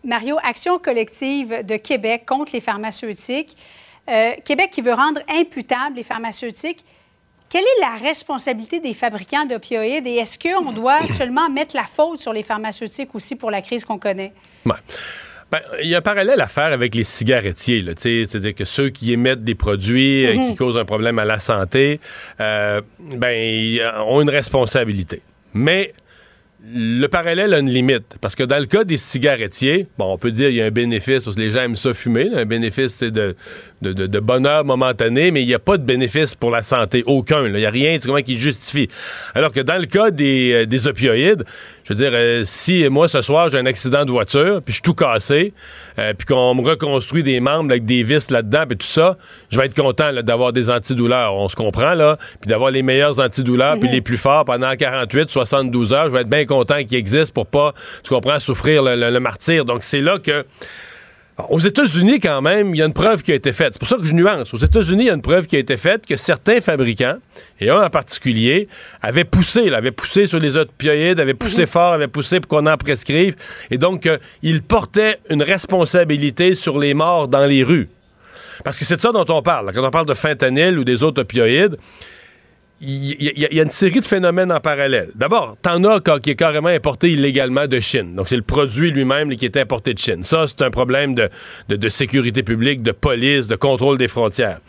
Mario, 0.04 0.38
Action 0.44 0.80
collective 0.80 1.66
de 1.66 1.76
Québec 1.78 2.24
contre 2.26 2.52
les 2.54 2.62
pharmaceutiques. 2.62 3.58
Euh, 4.10 4.32
Québec 4.46 4.72
qui 4.72 4.82
veut 4.82 4.94
rendre 4.94 5.22
imputables 5.30 5.96
les 5.98 6.04
pharmaceutiques. 6.04 6.86
Quelle 7.50 7.64
est 7.64 7.82
la 7.82 7.96
responsabilité 7.96 8.80
des 8.80 8.94
fabricants 8.94 9.46
d'opioïdes 9.46 10.08
et 10.08 10.16
est-ce 10.16 10.38
qu'on 10.38 10.72
doit 10.72 11.02
seulement 11.08 11.50
mettre 11.50 11.76
la 11.76 11.84
faute 11.84 12.20
sur 12.20 12.32
les 12.32 12.44
pharmaceutiques 12.44 13.14
aussi 13.16 13.36
pour 13.36 13.52
la 13.52 13.62
crise 13.62 13.84
qu'on 13.84 13.98
connaît? 13.98 14.34
Ouais. 14.66 14.74
Ben, 15.52 15.60
il 15.82 15.90
y 15.90 15.96
a 15.96 15.98
un 15.98 16.02
parallèle 16.02 16.42
à 16.42 16.48
faire 16.48 16.72
avec 16.72 16.94
les 16.94 17.04
cigarettiers. 17.04 17.84
C'est-à-dire 17.98 18.54
que 18.54 18.66
ceux 18.66 18.90
qui 18.90 19.12
émettent 19.12 19.44
des 19.44 19.56
produits 19.56 20.26
euh, 20.26 20.34
qui 20.34 20.52
mhm. 20.52 20.56
causent 20.56 20.78
un 20.78 20.86
problème 20.86 21.18
à 21.20 21.26
la 21.26 21.40
santé, 21.40 22.00
euh, 22.40 22.82
ben, 23.16 23.80
ont 24.06 24.22
une 24.22 24.30
responsabilité. 24.30 25.22
Mais 25.54 25.94
le 26.72 27.08
parallèle 27.08 27.54
a 27.54 27.60
une 27.60 27.70
limite. 27.70 28.18
Parce 28.22 28.36
que 28.36 28.44
dans 28.44 28.60
le 28.60 28.66
cas 28.66 28.84
des 28.84 28.98
cigarettiers, 28.98 29.88
bon, 29.98 30.14
on 30.14 30.18
peut 30.18 30.32
dire 30.32 30.48
qu'il 30.48 30.58
y 30.58 30.62
a 30.62 30.66
un 30.66 30.72
bénéfice, 30.72 31.24
parce 31.24 31.36
que 31.36 31.42
les 31.42 31.52
gens 31.52 31.62
aiment 31.62 31.76
ça 31.76 31.94
fumer. 31.94 32.30
Un 32.34 32.46
bénéfice, 32.46 32.94
c'est 32.94 33.12
de, 33.12 33.36
de, 33.82 34.20
bonheur 34.20 34.66
momentané, 34.66 35.32
mais 35.32 35.42
il 35.42 35.48
n'y 35.48 35.54
a 35.54 35.60
pas 35.60 35.78
de 35.78 35.84
bénéfice 35.84 36.36
pour 36.36 36.52
la 36.52 36.64
santé. 36.64 37.04
Aucun. 37.06 37.46
Il 37.46 37.54
n'y 37.54 37.66
a 37.66 37.70
rien 37.70 37.98
comment 38.00 38.22
qui 38.22 38.38
justifie. 38.38 38.88
Alors 39.36 39.52
que 39.52 39.62
dans 39.62 39.80
le 39.80 39.86
cas 39.86 40.12
des, 40.12 40.52
euh, 40.54 40.66
des 40.66 40.88
opioïdes, 40.88 41.44
je 41.84 41.94
veux 41.94 41.96
dire, 41.96 42.12
euh, 42.14 42.44
si 42.46 42.88
moi, 42.90 43.08
ce 43.08 43.22
soir, 43.22 43.50
j'ai 43.50 43.58
un 43.58 43.66
accident 43.66 44.06
de 44.06 44.12
voiture, 44.12 44.62
puis 44.64 44.74
je 44.74 44.76
suis 44.76 44.82
tout 44.82 44.94
cassé, 44.94 45.54
euh, 45.98 46.14
puis 46.14 46.28
qu'on 46.28 46.54
me 46.56 46.62
reconstruit 46.62 47.24
des 47.24 47.40
membres 47.40 47.72
avec 47.72 47.86
des 47.86 48.04
vis 48.04 48.30
là-dedans, 48.30 48.66
puis 48.68 48.78
tout 48.78 48.88
ça, 48.88 49.18
je 49.50 49.60
vais 49.60 49.66
être 49.66 49.76
content 49.76 50.14
d'avoir 50.14 50.54
des 50.54 50.70
antidouleurs. 50.70 51.34
On 51.36 51.50
se 51.50 51.56
comprend, 51.56 51.94
là. 51.94 52.18
Puis 52.42 52.50
d'avoir 52.50 52.72
les 52.72 52.84
meilleurs 52.84 53.20
antidouleurs, 53.20 53.80
puis 53.80 53.88
mhm. 53.88 53.96
les 53.96 54.02
plus 54.02 54.18
forts 54.18 54.46
pendant 54.46 54.76
48, 54.76 55.30
72 55.30 55.94
heures. 55.94 56.06
Je 56.06 56.12
vais 56.12 56.22
être 56.22 56.30
bien 56.30 56.46
content 56.46 56.84
qu'ils 56.84 56.98
existent 56.98 57.34
pour 57.34 57.48
pas, 57.48 57.74
tu 58.04 58.10
comprends, 58.10 58.40
souffrir 58.40 58.84
le 58.84 59.20
martyr. 59.20 59.66
Donc, 59.66 59.84
c'est 59.84 60.02
là 60.02 60.20
que 60.20 60.46
aux 61.50 61.60
États-Unis, 61.60 62.20
quand 62.20 62.42
même, 62.42 62.76
il 62.76 62.80
y 62.80 62.82
a 62.82 62.86
une 62.86 62.94
preuve 62.94 63.24
qui 63.24 63.32
a 63.32 63.36
été 63.36 63.54
faite. 63.54 63.74
C'est 63.74 63.80
pour 63.80 63.88
ça 63.88 63.98
que 63.98 64.06
je 64.06 64.14
nuance. 64.14 64.54
Aux 64.54 64.58
États-Unis, 64.58 65.04
il 65.04 65.08
y 65.08 65.10
a 65.10 65.14
une 65.14 65.22
preuve 65.22 65.48
qui 65.48 65.56
a 65.56 65.60
été 65.60 65.78
faite 65.78 66.06
que 66.06 66.18
certains 66.18 66.60
fabricants, 66.60 67.18
et 67.60 67.70
un 67.70 67.82
en 67.82 67.90
particulier, 67.90 68.68
avaient 69.02 69.24
poussé, 69.24 69.72
avaient 69.74 69.92
poussé 69.92 70.26
sur 70.26 70.40
les 70.40 70.58
opioïdes, 70.58 71.20
avaient 71.20 71.34
poussé 71.34 71.62
mhm. 71.62 71.68
fort, 71.68 71.94
avaient 71.94 72.08
poussé 72.08 72.40
pour 72.40 72.50
qu'on 72.50 72.68
en 72.68 72.78
prescrive. 72.78 73.36
Et 73.72 73.78
donc, 73.78 74.06
euh, 74.06 74.18
ils 74.42 74.62
portaient 74.62 75.20
une 75.30 75.44
responsabilité 75.44 76.56
sur 76.56 76.80
les 76.80 76.94
morts 76.94 77.28
dans 77.28 77.46
les 77.46 77.64
rues. 77.64 77.90
Parce 78.64 78.78
que 78.78 78.86
c'est 78.86 78.98
de 78.98 79.02
ça 79.02 79.12
dont 79.12 79.26
on 79.30 79.42
parle. 79.42 79.72
Quand 79.74 79.86
on 79.86 79.92
parle 79.92 80.08
de 80.08 80.14
fentanyl 80.14 80.78
ou 80.78 80.84
des 80.84 81.04
autres 81.04 81.22
opioïdes, 81.22 81.78
il 82.82 83.38
y, 83.38 83.60
a 83.60 83.64
une 83.64 83.70
série 83.70 84.00
de 84.00 84.06
phénomènes 84.06 84.54
en 84.54 84.62
parallèle. 84.62 85.10
D'abord, 85.14 85.58
t'en 85.62 85.84
as 85.84 86.00
qui 86.22 86.32
est 86.32 86.36
carrément 86.36 86.70
importé 86.70 87.12
illégalement 87.12 87.68
de 87.68 87.80
Chine. 87.82 88.16
Donc, 88.16 88.30
c'est 88.30 88.38
le 88.38 88.42
produit 88.42 88.92
lui-même 88.92 89.36
qui 89.36 89.44
est 89.44 89.58
importé 89.58 89.94
de 89.94 90.00
Chine. 90.00 90.24
Ça, 90.24 90.46
c'est 90.48 90.62
un 90.62 90.72
problème 90.72 91.14
de, 91.14 91.90
sécurité 91.90 92.42
publique, 92.42 92.82
de 92.82 92.94
police, 92.94 93.48
de 93.48 93.58
contrôle 93.58 93.98
des 93.98 94.08
frontières. 94.08 94.60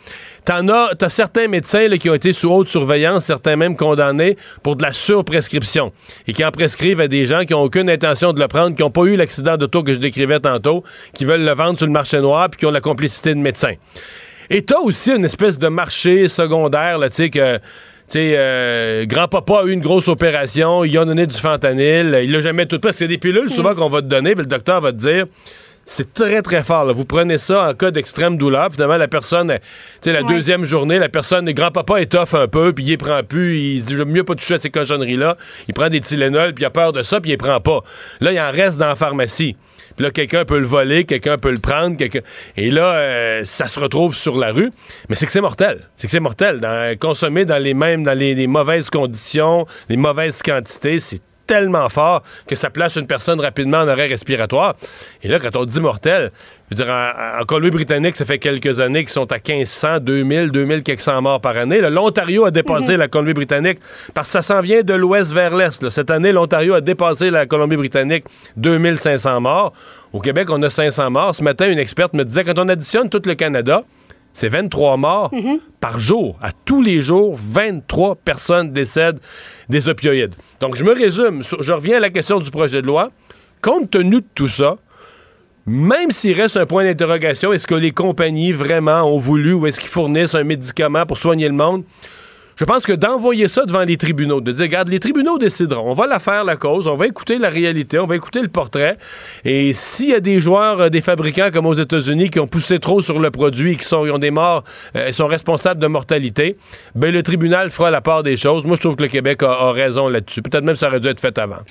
T'en 0.43 0.67
as, 0.67 0.95
t'as 0.95 1.07
certains 1.07 1.47
médecins 1.47 1.87
qui 1.97 2.09
ont 2.09 2.13
été 2.13 2.33
sous 2.33 2.49
haute 2.49 2.67
surveillance, 2.67 3.25
certains 3.25 3.55
même 3.55 3.77
condamnés 3.77 4.35
pour 4.61 4.75
de 4.75 4.83
la 4.83 4.91
surprescription 4.91 5.93
et 6.27 6.33
qui 6.33 6.43
en 6.43 6.51
prescrivent 6.51 6.99
à 6.99 7.07
des 7.07 7.25
gens 7.25 7.41
qui 7.41 7.53
n'ont 7.53 7.61
aucune 7.61 7.89
intention 7.89 8.33
de 8.33 8.41
le 8.41 8.47
prendre, 8.47 8.75
qui 8.75 8.81
n'ont 8.81 8.91
pas 8.91 9.03
eu 9.03 9.15
l'accident 9.15 9.55
d'auto 9.55 9.83
que 9.83 9.93
je 9.93 9.99
décrivais 9.99 10.39
tantôt, 10.39 10.83
qui 11.13 11.23
veulent 11.25 11.45
le 11.45 11.53
vendre 11.53 11.77
sur 11.77 11.87
le 11.87 11.93
marché 11.93 12.19
noir 12.19 12.49
puis 12.49 12.59
qui 12.59 12.65
ont 12.65 12.71
la 12.71 12.81
complicité 12.81 13.33
de 13.35 13.39
médecins. 13.39 13.75
Et 14.49 14.63
t'as 14.63 14.79
aussi 14.79 15.11
une 15.11 15.23
espèce 15.23 15.57
de 15.57 15.69
marché 15.69 16.27
secondaire, 16.27 16.97
là, 16.97 17.09
tu 17.09 17.15
sais, 17.15 17.29
que 17.29 17.59
sais, 18.13 18.33
euh, 18.35 19.05
grand-papa 19.05 19.61
a 19.61 19.63
eu 19.65 19.71
une 19.71 19.81
grosse 19.81 20.07
opération, 20.07 20.83
il 20.83 20.97
a 20.97 21.05
donné 21.05 21.27
du 21.27 21.37
fentanyl, 21.37 22.19
il 22.23 22.31
l'a 22.31 22.41
jamais 22.41 22.65
tout 22.65 22.79
parce 22.79 22.95
que 22.95 22.99
c'est 22.99 23.07
des 23.07 23.17
pilules 23.17 23.49
souvent 23.49 23.75
qu'on 23.75 23.89
va 23.89 24.01
te 24.01 24.07
donner, 24.07 24.33
puis 24.33 24.43
le 24.43 24.49
docteur 24.49 24.81
va 24.81 24.91
te 24.91 24.97
dire 24.97 25.25
c'est 25.85 26.13
très, 26.13 26.41
très 26.41 26.63
fort. 26.63 26.93
Vous 26.93 27.05
prenez 27.05 27.37
ça 27.37 27.69
en 27.69 27.73
cas 27.73 27.91
d'extrême 27.91 28.37
douleur. 28.37 28.69
Finalement, 28.71 28.97
la 28.97 29.07
personne, 29.07 29.57
tu 30.01 30.09
sais, 30.09 30.13
la 30.13 30.23
deuxième 30.23 30.63
journée, 30.63 30.99
la 30.99 31.09
personne, 31.09 31.45
le 31.45 31.53
grand-papa 31.53 32.01
étoffe 32.01 32.33
un 32.33 32.47
peu, 32.47 32.71
puis 32.71 32.85
il 32.85 32.97
prend 32.97 33.21
plus. 33.23 33.57
Il 33.57 33.81
se 33.81 33.85
dit, 33.85 33.95
je 33.95 34.03
mieux 34.03 34.23
pas 34.23 34.35
toucher 34.35 34.55
à 34.55 34.59
ces 34.59 34.69
cochonneries-là. 34.69 35.37
Il 35.67 35.73
prend 35.73 35.89
des 35.89 35.99
Tylenol, 35.99 36.53
puis 36.53 36.63
il 36.63 36.65
a 36.65 36.69
peur 36.69 36.93
de 36.93 37.03
ça, 37.03 37.19
puis 37.19 37.31
il 37.31 37.37
prend 37.37 37.59
pas. 37.59 37.81
Là, 38.19 38.31
il 38.31 38.39
en 38.39 38.51
reste 38.51 38.77
dans 38.77 38.87
la 38.87 38.95
pharmacie. 38.95 39.55
Puis 39.95 40.03
là, 40.05 40.11
quelqu'un 40.11 40.45
peut 40.45 40.59
le 40.59 40.65
voler, 40.65 41.05
quelqu'un 41.05 41.37
peut 41.37 41.51
le 41.51 41.59
prendre, 41.59 41.97
et 42.57 42.71
là, 42.71 42.93
euh, 42.93 43.41
ça 43.45 43.67
se 43.67 43.79
retrouve 43.79 44.15
sur 44.15 44.37
la 44.37 44.51
rue. 44.51 44.71
Mais 45.09 45.15
c'est 45.15 45.25
que 45.25 45.31
c'est 45.31 45.41
mortel. 45.41 45.89
C'est 45.97 46.07
que 46.07 46.11
c'est 46.11 46.19
mortel. 46.19 46.59
Dans, 46.59 46.97
consommer 46.97 47.45
dans 47.45 47.61
les 47.61 47.73
mêmes, 47.73 48.03
dans 48.03 48.17
les 48.17 48.47
mauvaises 48.47 48.89
conditions, 48.89 49.65
les 49.89 49.97
mauvaises 49.97 50.41
quantités, 50.41 50.99
c'est 50.99 51.21
tellement 51.51 51.89
fort 51.89 52.23
que 52.47 52.55
ça 52.55 52.69
place 52.69 52.95
une 52.95 53.07
personne 53.07 53.41
rapidement 53.41 53.79
en 53.79 53.87
arrêt 53.89 54.07
respiratoire. 54.07 54.75
Et 55.21 55.27
là, 55.27 55.37
quand 55.37 55.53
on 55.57 55.65
dit 55.65 55.81
mortel, 55.81 56.31
je 56.69 56.77
veux 56.77 56.85
dire, 56.85 56.93
en, 56.93 57.43
Colombie-Britannique, 57.43 58.15
ça 58.15 58.23
fait 58.23 58.39
quelques 58.39 58.79
années 58.79 59.01
qu'ils 59.01 59.11
sont 59.11 59.29
à 59.33 59.35
1500, 59.35 59.99
2000, 59.99 60.51
2000 60.51 60.81
quelques 60.81 61.01
cents 61.01 61.21
morts 61.21 61.41
par 61.41 61.57
année. 61.57 61.81
L'Ontario 61.81 62.45
a 62.45 62.51
dépassé 62.51 62.93
mhm. 62.93 62.99
la 62.99 63.09
Colombie-Britannique 63.09 63.79
parce 64.13 64.29
que 64.29 64.31
ça 64.31 64.41
s'en 64.41 64.61
vient 64.61 64.81
de 64.81 64.93
l'ouest 64.93 65.33
vers 65.33 65.53
l'est. 65.53 65.89
Cette 65.89 66.09
année, 66.09 66.31
l'Ontario 66.31 66.73
a 66.73 66.79
dépassé 66.79 67.29
la 67.29 67.45
Colombie-Britannique, 67.45 68.23
2500 68.55 69.41
morts. 69.41 69.73
Au 70.13 70.21
Québec, 70.21 70.47
on 70.51 70.63
a 70.63 70.69
500 70.69 71.11
morts. 71.11 71.35
Ce 71.35 71.43
matin, 71.43 71.69
une 71.69 71.79
experte 71.79 72.13
me 72.13 72.23
disait, 72.23 72.45
quand 72.45 72.59
on 72.59 72.69
additionne 72.69 73.09
tout 73.09 73.21
le 73.25 73.35
Canada, 73.35 73.83
c'est 74.33 74.49
23 74.49 74.97
morts 74.97 75.33
mhm. 75.33 75.59
par 75.79 75.99
jour. 75.99 76.37
À 76.41 76.51
tous 76.51 76.81
les 76.81 77.01
jours, 77.01 77.37
23 77.37 78.15
personnes 78.15 78.71
décèdent 78.71 79.19
des 79.69 79.89
opioïdes. 79.89 80.35
Donc, 80.59 80.75
je 80.75 80.83
me 80.83 80.93
résume. 80.93 81.43
Je 81.43 81.71
reviens 81.71 81.97
à 81.97 81.99
la 81.99 82.09
question 82.09 82.39
du 82.39 82.49
projet 82.51 82.81
de 82.81 82.87
loi. 82.87 83.11
Compte 83.61 83.91
tenu 83.91 84.21
de 84.21 84.25
tout 84.33 84.47
ça, 84.47 84.77
même 85.65 86.09
s'il 86.11 86.39
reste 86.39 86.57
un 86.57 86.65
point 86.65 86.83
d'interrogation, 86.83 87.53
est-ce 87.53 87.67
que 87.67 87.75
les 87.75 87.91
compagnies 87.91 88.51
vraiment 88.51 89.03
ont 89.03 89.19
voulu 89.19 89.53
ou 89.53 89.67
est-ce 89.67 89.79
qu'ils 89.79 89.89
fournissent 89.89 90.33
un 90.33 90.43
médicament 90.43 91.05
pour 91.05 91.17
soigner 91.17 91.47
le 91.47 91.53
monde? 91.53 91.83
Je 92.61 92.65
pense 92.67 92.85
que 92.85 92.93
d'envoyer 92.93 93.47
ça 93.47 93.65
devant 93.65 93.81
les 93.81 93.97
tribunaux, 93.97 94.39
de 94.39 94.51
dire, 94.51 94.61
regarde, 94.61 94.87
les 94.87 94.99
tribunaux 94.99 95.39
décideront. 95.39 95.89
On 95.89 95.95
va 95.95 96.05
la 96.05 96.19
faire, 96.19 96.43
la 96.43 96.57
cause. 96.57 96.85
On 96.85 96.95
va 96.95 97.07
écouter 97.07 97.39
la 97.39 97.49
réalité. 97.49 97.97
On 97.97 98.05
va 98.05 98.15
écouter 98.15 98.39
le 98.39 98.49
portrait. 98.49 98.97
Et 99.43 99.73
s'il 99.73 100.09
y 100.09 100.13
a 100.13 100.19
des 100.19 100.39
joueurs, 100.39 100.79
euh, 100.79 100.89
des 100.89 101.01
fabricants 101.01 101.49
comme 101.51 101.65
aux 101.65 101.73
États-Unis 101.73 102.29
qui 102.29 102.39
ont 102.39 102.45
poussé 102.45 102.77
trop 102.77 103.01
sur 103.01 103.17
le 103.17 103.31
produit, 103.31 103.77
qui 103.77 103.83
sont, 103.83 104.07
ont 104.07 104.19
des 104.19 104.29
morts, 104.29 104.63
euh, 104.95 105.11
sont 105.11 105.25
responsables 105.25 105.81
de 105.81 105.87
mortalité, 105.87 106.55
ben 106.93 107.11
le 107.11 107.23
tribunal 107.23 107.71
fera 107.71 107.89
la 107.89 108.01
part 108.01 108.21
des 108.21 108.37
choses. 108.37 108.63
Moi, 108.63 108.75
je 108.75 108.81
trouve 108.81 108.95
que 108.95 109.01
le 109.01 109.09
Québec 109.09 109.41
a, 109.41 109.71
raison 109.71 110.07
là-dessus. 110.07 110.43
Peut-être 110.43 110.63
même 110.63 110.75
que 110.75 110.81
ça 110.81 110.89
aurait 110.89 110.99
dû 110.99 111.07
être 111.07 111.19
fait 111.19 111.35
avant. 111.39 111.63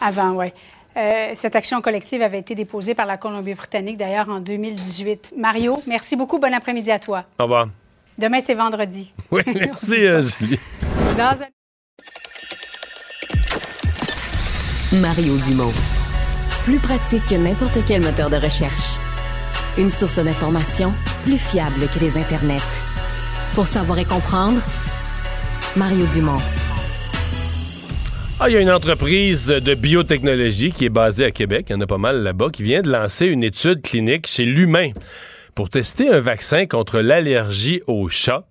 Avant, 0.00 0.30
oui. 0.36 0.52
Euh, 0.96 1.30
cette 1.34 1.56
action 1.56 1.80
collective 1.80 2.22
avait 2.22 2.38
été 2.38 2.54
déposée 2.54 2.94
par 2.94 3.06
la 3.06 3.16
Colombie-Britannique, 3.16 3.96
d'ailleurs, 3.96 4.28
en 4.28 4.38
2018. 4.38 5.34
Mario, 5.36 5.76
merci 5.88 6.14
beaucoup. 6.14 6.38
Bon 6.38 6.54
après-midi 6.54 6.92
à 6.92 7.00
toi. 7.00 7.24
Au 7.40 7.42
revoir. 7.42 7.66
Demain, 8.20 8.40
c'est 8.44 8.54
vendredi. 8.54 9.10
Oui, 9.30 9.42
merci, 9.54 10.04
euh, 10.04 10.22
Julie. 10.40 10.58
Mario 14.92 15.38
Dumont. 15.38 15.72
Plus 16.64 16.78
pratique 16.78 17.26
que 17.28 17.36
n'importe 17.36 17.78
quel 17.88 18.02
moteur 18.02 18.28
de 18.28 18.36
recherche. 18.36 18.98
Une 19.78 19.88
source 19.88 20.18
d'information 20.18 20.92
plus 21.22 21.38
fiable 21.38 21.88
que 21.94 21.98
les 22.00 22.18
internets. 22.18 22.60
Pour 23.54 23.66
savoir 23.66 23.98
et 23.98 24.04
comprendre, 24.04 24.60
Mario 25.76 26.04
Dumont. 26.12 26.42
Ah, 28.38 28.50
il 28.50 28.52
y 28.52 28.56
a 28.56 28.60
une 28.60 28.70
entreprise 28.70 29.46
de 29.46 29.74
biotechnologie 29.74 30.72
qui 30.72 30.84
est 30.84 30.90
basée 30.90 31.24
à 31.24 31.30
Québec, 31.30 31.66
il 31.70 31.72
y 31.72 31.76
en 31.76 31.80
a 31.80 31.86
pas 31.86 31.98
mal 31.98 32.22
là-bas, 32.22 32.50
qui 32.52 32.64
vient 32.64 32.82
de 32.82 32.90
lancer 32.90 33.26
une 33.26 33.44
étude 33.44 33.80
clinique 33.80 34.26
chez 34.26 34.44
l'humain 34.44 34.90
pour 35.54 35.68
tester 35.68 36.08
un 36.08 36.20
vaccin 36.20 36.66
contre 36.66 37.00
l'allergie 37.00 37.82
au 37.86 38.08
chat. 38.08 38.44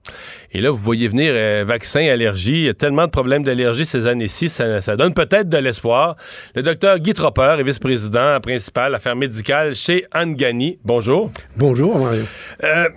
Et 0.51 0.61
là, 0.61 0.71
vous 0.71 0.77
voyez 0.77 1.07
venir 1.07 1.31
euh, 1.33 1.63
vaccin, 1.67 2.01
allergie. 2.07 2.53
Il 2.53 2.65
y 2.65 2.69
a 2.69 2.73
tellement 2.73 3.05
de 3.05 3.11
problèmes 3.11 3.43
d'allergie 3.43 3.85
ces 3.85 4.07
années-ci, 4.07 4.49
ça, 4.49 4.95
donne 4.97 5.13
peut-être 5.13 5.49
de 5.49 5.57
l'espoir. 5.57 6.15
Le 6.55 6.63
docteur 6.63 6.99
Guy 6.99 7.13
Tropper 7.13 7.57
est 7.59 7.63
vice-président 7.63 8.39
principal 8.41 8.95
affaires 8.95 9.15
médicales 9.15 9.75
chez 9.75 10.05
Angani. 10.13 10.79
Bonjour. 10.83 11.29
Bonjour, 11.55 11.99
Mario. 11.99 12.23
Euh, 12.63 12.89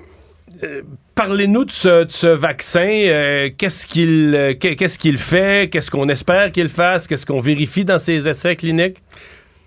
euh, 0.64 0.82
parlez-nous 1.14 1.64
de 1.64 1.70
ce, 1.70 2.26
vaccin. 2.28 3.50
qu'est-ce 3.58 3.86
qu'il 3.86 4.56
qu'est-ce 4.58 4.98
qu'il 4.98 5.18
fait? 5.18 5.70
Qu'est-ce 5.70 5.90
qu'on 5.90 6.08
espère 6.08 6.52
qu'il 6.52 6.68
fasse? 6.68 7.06
Qu'est-ce 7.06 7.26
qu'on 7.26 7.40
vérifie 7.40 7.84
dans 7.84 7.98
ses 7.98 8.28
essais 8.28 8.56
cliniques? 8.56 8.98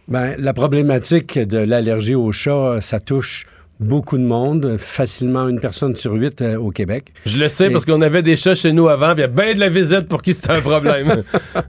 Ben, 0.08 0.36
la 0.38 0.54
problématique 0.54 1.40
de 1.40 1.58
l'allergie 1.58 2.14
au 2.14 2.32
chat, 2.32 2.78
ça 2.80 3.00
touche 3.00 3.46
beaucoup 3.80 4.18
de 4.18 4.24
monde, 4.24 4.78
facilement 4.78 5.48
une 5.48 5.60
personne 5.60 5.96
sur 5.96 6.14
huit 6.14 6.42
euh, 6.42 6.58
au 6.58 6.72
Québec. 6.72 7.14
Je 7.26 7.38
le 7.38 7.50
sais 7.50 7.70
parce 7.70 7.86
qu'on 7.86 8.02
avait 8.02 8.22
des 8.22 8.38
chats 8.38 8.56
chez 8.56 8.72
nous 8.72 8.88
avant, 8.88 9.14
il 9.14 9.20
y 9.20 9.24
a 9.24 9.28
bien 9.28 9.54
de 9.54 9.60
la 9.60 9.70
visite 9.70 10.08
pour 10.08 10.22
qui 10.22 10.34
c'était 10.34 10.52
un 10.52 10.62
problème. 10.62 11.24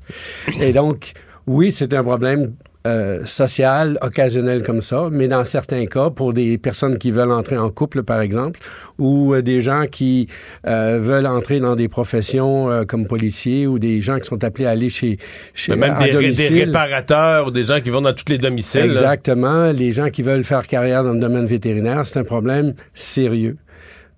Et 0.61 0.73
donc, 0.73 1.13
oui, 1.47 1.71
c'est 1.71 1.93
un 1.95 2.03
problème 2.03 2.55
euh, 2.87 3.27
social 3.27 3.99
occasionnel 4.01 4.63
comme 4.63 4.81
ça, 4.81 5.09
mais 5.11 5.27
dans 5.27 5.45
certains 5.45 5.87
cas, 5.87 6.11
pour 6.11 6.33
des 6.33 6.57
personnes 6.57 6.99
qui 6.99 7.11
veulent 7.11 7.33
entrer 7.33 7.59
en 7.59 7.69
couple, 7.69 8.05
par 8.05 8.21
exemple, 8.21 8.61
ou 8.99 9.35
euh, 9.35 9.43
des 9.43 9.61
gens 9.61 9.87
qui 9.91 10.29
euh, 10.69 11.01
veulent 11.03 11.27
entrer 11.27 11.59
dans 11.59 11.75
des 11.75 11.89
professions 11.89 12.85
comme 12.87 13.09
policiers 13.09 13.67
ou 13.67 13.81
des 13.81 14.01
gens 14.01 14.19
qui 14.19 14.27
sont 14.27 14.45
appelés 14.45 14.67
à 14.67 14.71
aller 14.71 14.89
chez, 14.89 15.19
chez 15.53 15.75
mais 15.75 15.91
même 15.91 15.99
des, 15.99 16.49
réparateurs 16.49 17.49
ou 17.49 17.51
des 17.51 17.65
gens 17.65 17.81
qui 17.81 17.91
vont 17.91 18.03
dans 18.03 18.13
tous 18.13 18.31
les 18.31 18.39
domiciles. 18.39 18.83
Exactement, 18.83 19.73
les 19.73 19.91
gens 19.91 20.09
qui 20.09 20.23
veulent 20.23 20.45
faire 20.45 20.67
carrière 20.67 21.03
dans 21.03 21.13
le 21.13 21.21
domaine 21.21 21.47
vétérinaire, 21.47 22.07
c'est 22.07 22.21
un 22.21 22.25
problème 22.25 22.75
sérieux. 22.95 23.57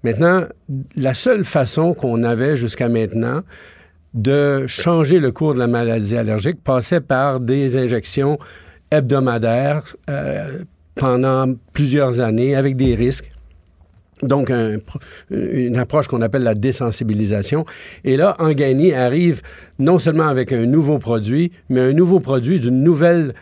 Maintenant, 0.04 0.44
la 0.94 1.14
seule 1.14 1.44
façon 1.44 1.94
qu'on 1.94 2.22
avait 2.22 2.56
jusqu'à 2.56 2.88
maintenant, 2.88 3.40
de 4.14 4.66
changer 4.66 5.18
le 5.18 5.32
cours 5.32 5.54
de 5.54 5.58
la 5.58 5.66
maladie 5.66 6.16
allergique 6.16 6.62
passait 6.62 7.00
par 7.00 7.40
des 7.40 7.76
injections 7.76 8.38
hebdomadaires 8.90 9.82
euh, 10.08 10.62
pendant 10.94 11.54
plusieurs 11.72 12.20
années 12.20 12.56
avec 12.56 12.76
des 12.76 12.94
risques. 12.94 13.30
Donc, 14.22 14.50
une 15.30 15.76
approche 15.76 16.08
qu'on 16.08 16.22
appelle 16.22 16.42
la 16.42 16.54
désensibilisation. 16.54 17.64
Et 18.02 18.16
là, 18.16 18.34
Angani 18.40 18.92
arrive 18.92 19.42
non 19.78 20.00
seulement 20.00 20.26
avec 20.26 20.52
un 20.52 20.66
nouveau 20.66 20.98
produit, 20.98 21.52
mais 21.68 21.80
un 21.80 21.92
nouveau 21.92 22.18
produit 22.18 22.58
d'une 22.58 22.82
nouvelle 22.82 23.34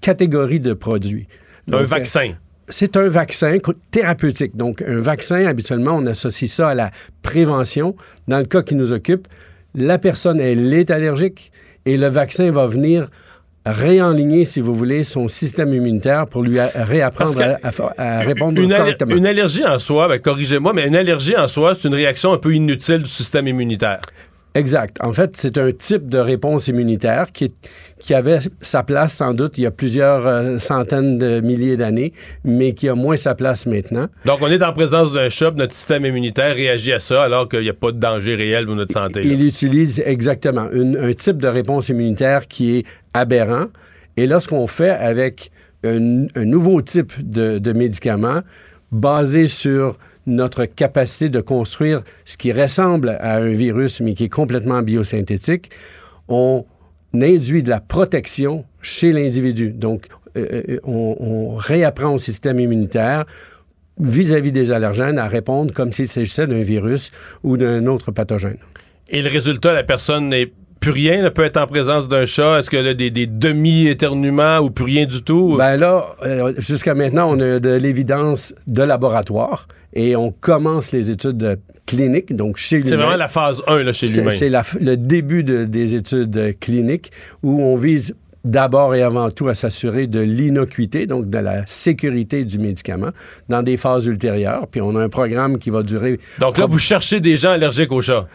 catégorie 0.00 0.60
de 0.60 0.74
produits. 0.74 1.26
un 1.72 1.84
vaccin. 1.84 2.34
C'est 2.68 2.96
un 2.96 3.08
vaccin 3.08 3.58
thérapeutique. 3.90 4.56
Donc, 4.56 4.82
un 4.82 5.00
vaccin, 5.00 5.46
habituellement, 5.46 5.96
on 5.96 6.06
associe 6.06 6.50
ça 6.50 6.70
à 6.70 6.74
la 6.74 6.90
prévention. 7.22 7.94
Dans 8.28 8.38
le 8.38 8.44
cas 8.44 8.62
qui 8.62 8.74
nous 8.74 8.92
occupe, 8.92 9.28
la 9.74 9.98
personne, 9.98 10.40
elle 10.40 10.72
est 10.72 10.90
allergique 10.90 11.52
et 11.86 11.96
le 11.96 12.08
vaccin 12.08 12.50
va 12.50 12.66
venir 12.66 13.08
réenligner, 13.66 14.44
si 14.44 14.60
vous 14.60 14.74
voulez, 14.74 15.02
son 15.04 15.26
système 15.28 15.72
immunitaire 15.72 16.26
pour 16.26 16.42
lui 16.42 16.60
réapprendre 16.60 17.58
à, 17.96 18.20
répondre 18.20 18.60
une, 18.60 18.74
correctement. 18.74 19.14
Une 19.14 19.26
allergie 19.26 19.64
en 19.64 19.78
soi, 19.78 20.06
ben, 20.08 20.18
corrigez-moi, 20.18 20.72
mais 20.74 20.86
une 20.86 20.96
allergie 20.96 21.36
en 21.36 21.48
soi, 21.48 21.74
c'est 21.74 21.88
une 21.88 21.94
réaction 21.94 22.32
un 22.32 22.38
peu 22.38 22.54
inutile 22.54 23.02
du 23.02 23.10
système 23.10 23.48
immunitaire. 23.48 24.00
Exact. 24.56 24.98
En 25.00 25.12
fait, 25.12 25.36
c'est 25.36 25.58
un 25.58 25.72
type 25.72 26.08
de 26.08 26.18
réponse 26.18 26.68
immunitaire 26.68 27.32
qui, 27.32 27.52
qui 27.98 28.14
avait 28.14 28.38
sa 28.60 28.84
place 28.84 29.14
sans 29.14 29.34
doute 29.34 29.58
il 29.58 29.64
y 29.64 29.66
a 29.66 29.72
plusieurs 29.72 30.24
euh, 30.26 30.58
centaines 30.58 31.18
de 31.18 31.40
milliers 31.40 31.76
d'années, 31.76 32.12
mais 32.44 32.72
qui 32.72 32.88
a 32.88 32.94
moins 32.94 33.16
sa 33.16 33.34
place 33.34 33.66
maintenant. 33.66 34.06
Donc, 34.24 34.38
on 34.42 34.46
est 34.48 34.62
en 34.62 34.72
présence 34.72 35.12
d'un 35.12 35.28
choc, 35.28 35.56
notre 35.56 35.72
système 35.72 36.04
immunitaire 36.04 36.54
réagit 36.54 36.92
à 36.92 37.00
ça 37.00 37.24
alors 37.24 37.48
qu'il 37.48 37.62
n'y 37.62 37.68
a 37.68 37.74
pas 37.74 37.90
de 37.90 37.98
danger 37.98 38.36
réel 38.36 38.66
pour 38.66 38.76
notre 38.76 38.92
santé. 38.92 39.22
Il 39.24 39.44
utilise 39.44 40.00
exactement 40.06 40.68
un 40.72 41.12
type 41.14 41.38
de 41.38 41.48
réponse 41.48 41.88
immunitaire 41.88 42.46
qui 42.46 42.76
est 42.76 42.86
aberrant. 43.12 43.66
Et 44.16 44.28
là, 44.28 44.38
ce 44.38 44.46
qu'on 44.46 44.68
fait 44.68 44.90
avec 44.90 45.50
un, 45.82 46.26
nouveau 46.36 46.80
type 46.80 47.12
de, 47.18 47.58
de 47.58 47.72
médicament 47.72 48.42
basé 48.92 49.48
sur 49.48 49.98
notre 50.26 50.64
capacité 50.64 51.28
de 51.28 51.40
construire 51.40 52.02
ce 52.24 52.36
qui 52.36 52.52
ressemble 52.52 53.10
à 53.20 53.36
un 53.36 53.52
virus, 53.52 54.00
mais 54.00 54.14
qui 54.14 54.24
est 54.24 54.28
complètement 54.28 54.82
biosynthétique, 54.82 55.70
on 56.28 56.64
induit 57.12 57.62
de 57.62 57.70
la 57.70 57.80
protection 57.80 58.64
chez 58.82 59.12
l'individu. 59.12 59.70
Donc, 59.70 60.06
euh, 60.36 60.62
euh, 60.68 60.80
on, 60.84 61.54
réapprend 61.56 62.14
au 62.14 62.18
système 62.18 62.58
immunitaire 62.58 63.24
vis-à-vis 63.98 64.50
des 64.50 64.72
allergènes 64.72 65.18
à 65.18 65.28
répondre 65.28 65.72
comme 65.72 65.92
s'il 65.92 66.08
s'agissait 66.08 66.48
d'un 66.48 66.62
virus 66.62 67.12
ou 67.44 67.56
d'un 67.56 67.86
autre 67.86 68.10
pathogène. 68.10 68.58
Et 69.08 69.22
le 69.22 69.30
résultat, 69.30 69.72
la 69.72 69.84
personne 69.84 70.30
n'est 70.30 70.50
plus 70.84 70.92
rien 70.92 71.22
ne 71.22 71.30
peut 71.30 71.44
être 71.44 71.56
en 71.56 71.66
présence 71.66 72.08
d'un 72.08 72.26
chat? 72.26 72.58
Est-ce 72.58 72.68
que 72.68 72.76
là, 72.76 72.92
des, 72.92 73.10
des 73.10 73.26
demi-éternuements 73.26 74.58
ou 74.58 74.70
plus 74.70 74.84
rien 74.84 75.06
du 75.06 75.22
tout? 75.22 75.56
Ben 75.56 75.76
là, 75.76 76.14
euh, 76.22 76.52
jusqu'à 76.58 76.94
maintenant, 76.94 77.30
on 77.30 77.40
a 77.40 77.58
de 77.58 77.70
l'évidence 77.70 78.54
de 78.66 78.82
laboratoire 78.82 79.66
et 79.94 80.14
on 80.14 80.30
commence 80.30 80.92
les 80.92 81.10
études 81.10 81.58
cliniques, 81.86 82.34
donc 82.34 82.58
chez 82.58 82.76
l'humain. 82.76 82.90
C'est 82.90 82.96
vraiment 82.96 83.16
la 83.16 83.28
phase 83.28 83.62
1 83.66 83.82
là, 83.82 83.92
chez 83.94 84.06
l'humain. 84.06 84.30
C'est 84.30 84.50
le 84.50 84.96
début 84.96 85.42
des 85.42 85.94
études 85.94 86.58
cliniques 86.60 87.10
où 87.42 87.62
on 87.62 87.76
vise 87.76 88.14
d'abord 88.44 88.94
et 88.94 89.02
avant 89.02 89.30
tout 89.30 89.48
à 89.48 89.54
s'assurer 89.54 90.06
de 90.06 90.20
l'innocuité, 90.20 91.06
donc 91.06 91.30
de 91.30 91.38
la 91.38 91.66
sécurité 91.66 92.44
du 92.44 92.58
médicament 92.58 93.10
dans 93.48 93.62
des 93.62 93.76
phases 93.76 94.06
ultérieures. 94.06 94.66
Puis 94.70 94.80
on 94.80 94.94
a 94.96 95.02
un 95.02 95.08
programme 95.08 95.58
qui 95.58 95.70
va 95.70 95.82
durer. 95.82 96.20
Donc 96.38 96.58
là, 96.58 96.66
vous 96.66 96.78
cherchez 96.78 97.20
des 97.20 97.36
gens 97.36 97.50
allergiques 97.50 97.92
au 97.92 98.02
chat. 98.02 98.26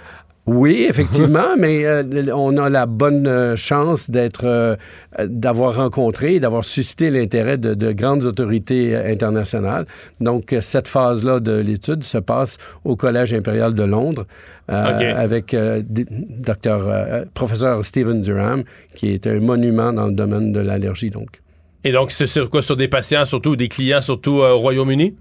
Oui, 0.52 0.88
effectivement, 0.90 1.56
mais 1.60 1.86
euh, 1.86 2.04
on 2.34 2.58
a 2.58 2.70
la 2.70 2.88
bonne 2.88 3.28
euh, 3.28 3.56
chance 3.56 4.10
d'être, 4.10 4.46
euh, 4.46 4.76
d'avoir 5.24 5.76
rencontré, 5.76 6.40
d'avoir 6.40 6.64
suscité 6.64 7.12
l'intérêt 7.12 7.60
de, 7.60 7.92
grandes 7.92 8.24
autorités 8.24 8.96
internationales. 8.96 9.86
Donc, 10.20 10.56
cette 10.62 10.88
phase-là 10.88 11.40
de 11.40 11.52
l'étude 11.52 12.04
se 12.04 12.18
passe 12.18 12.58
au 12.84 12.96
Collège 12.96 13.34
impérial 13.34 13.76
de 13.76 13.84
Londres 13.84 14.26
avec 14.68 15.56
docteur, 15.96 17.26
professeur 17.34 17.84
Stephen 17.84 18.22
Durham, 18.22 18.64
qui 18.94 19.12
est 19.12 19.26
un 19.26 19.40
monument 19.40 19.92
dans 19.92 20.08
le 20.08 20.14
domaine 20.14 20.52
de 20.52 20.60
l'allergie. 20.60 21.10
Donc. 21.10 21.42
Et 21.84 21.92
donc, 21.92 22.12
c'est 22.12 22.28
sur 22.28 22.50
quoi? 22.50 22.62
Sur 22.62 22.78
des 22.78 22.88
patients, 22.88 23.26
surtout 23.26 23.56
des 23.56 23.68
clients, 23.68 24.02
surtout 24.02 24.38
au 24.38 24.60
Royaume-Uni? 24.60 25.16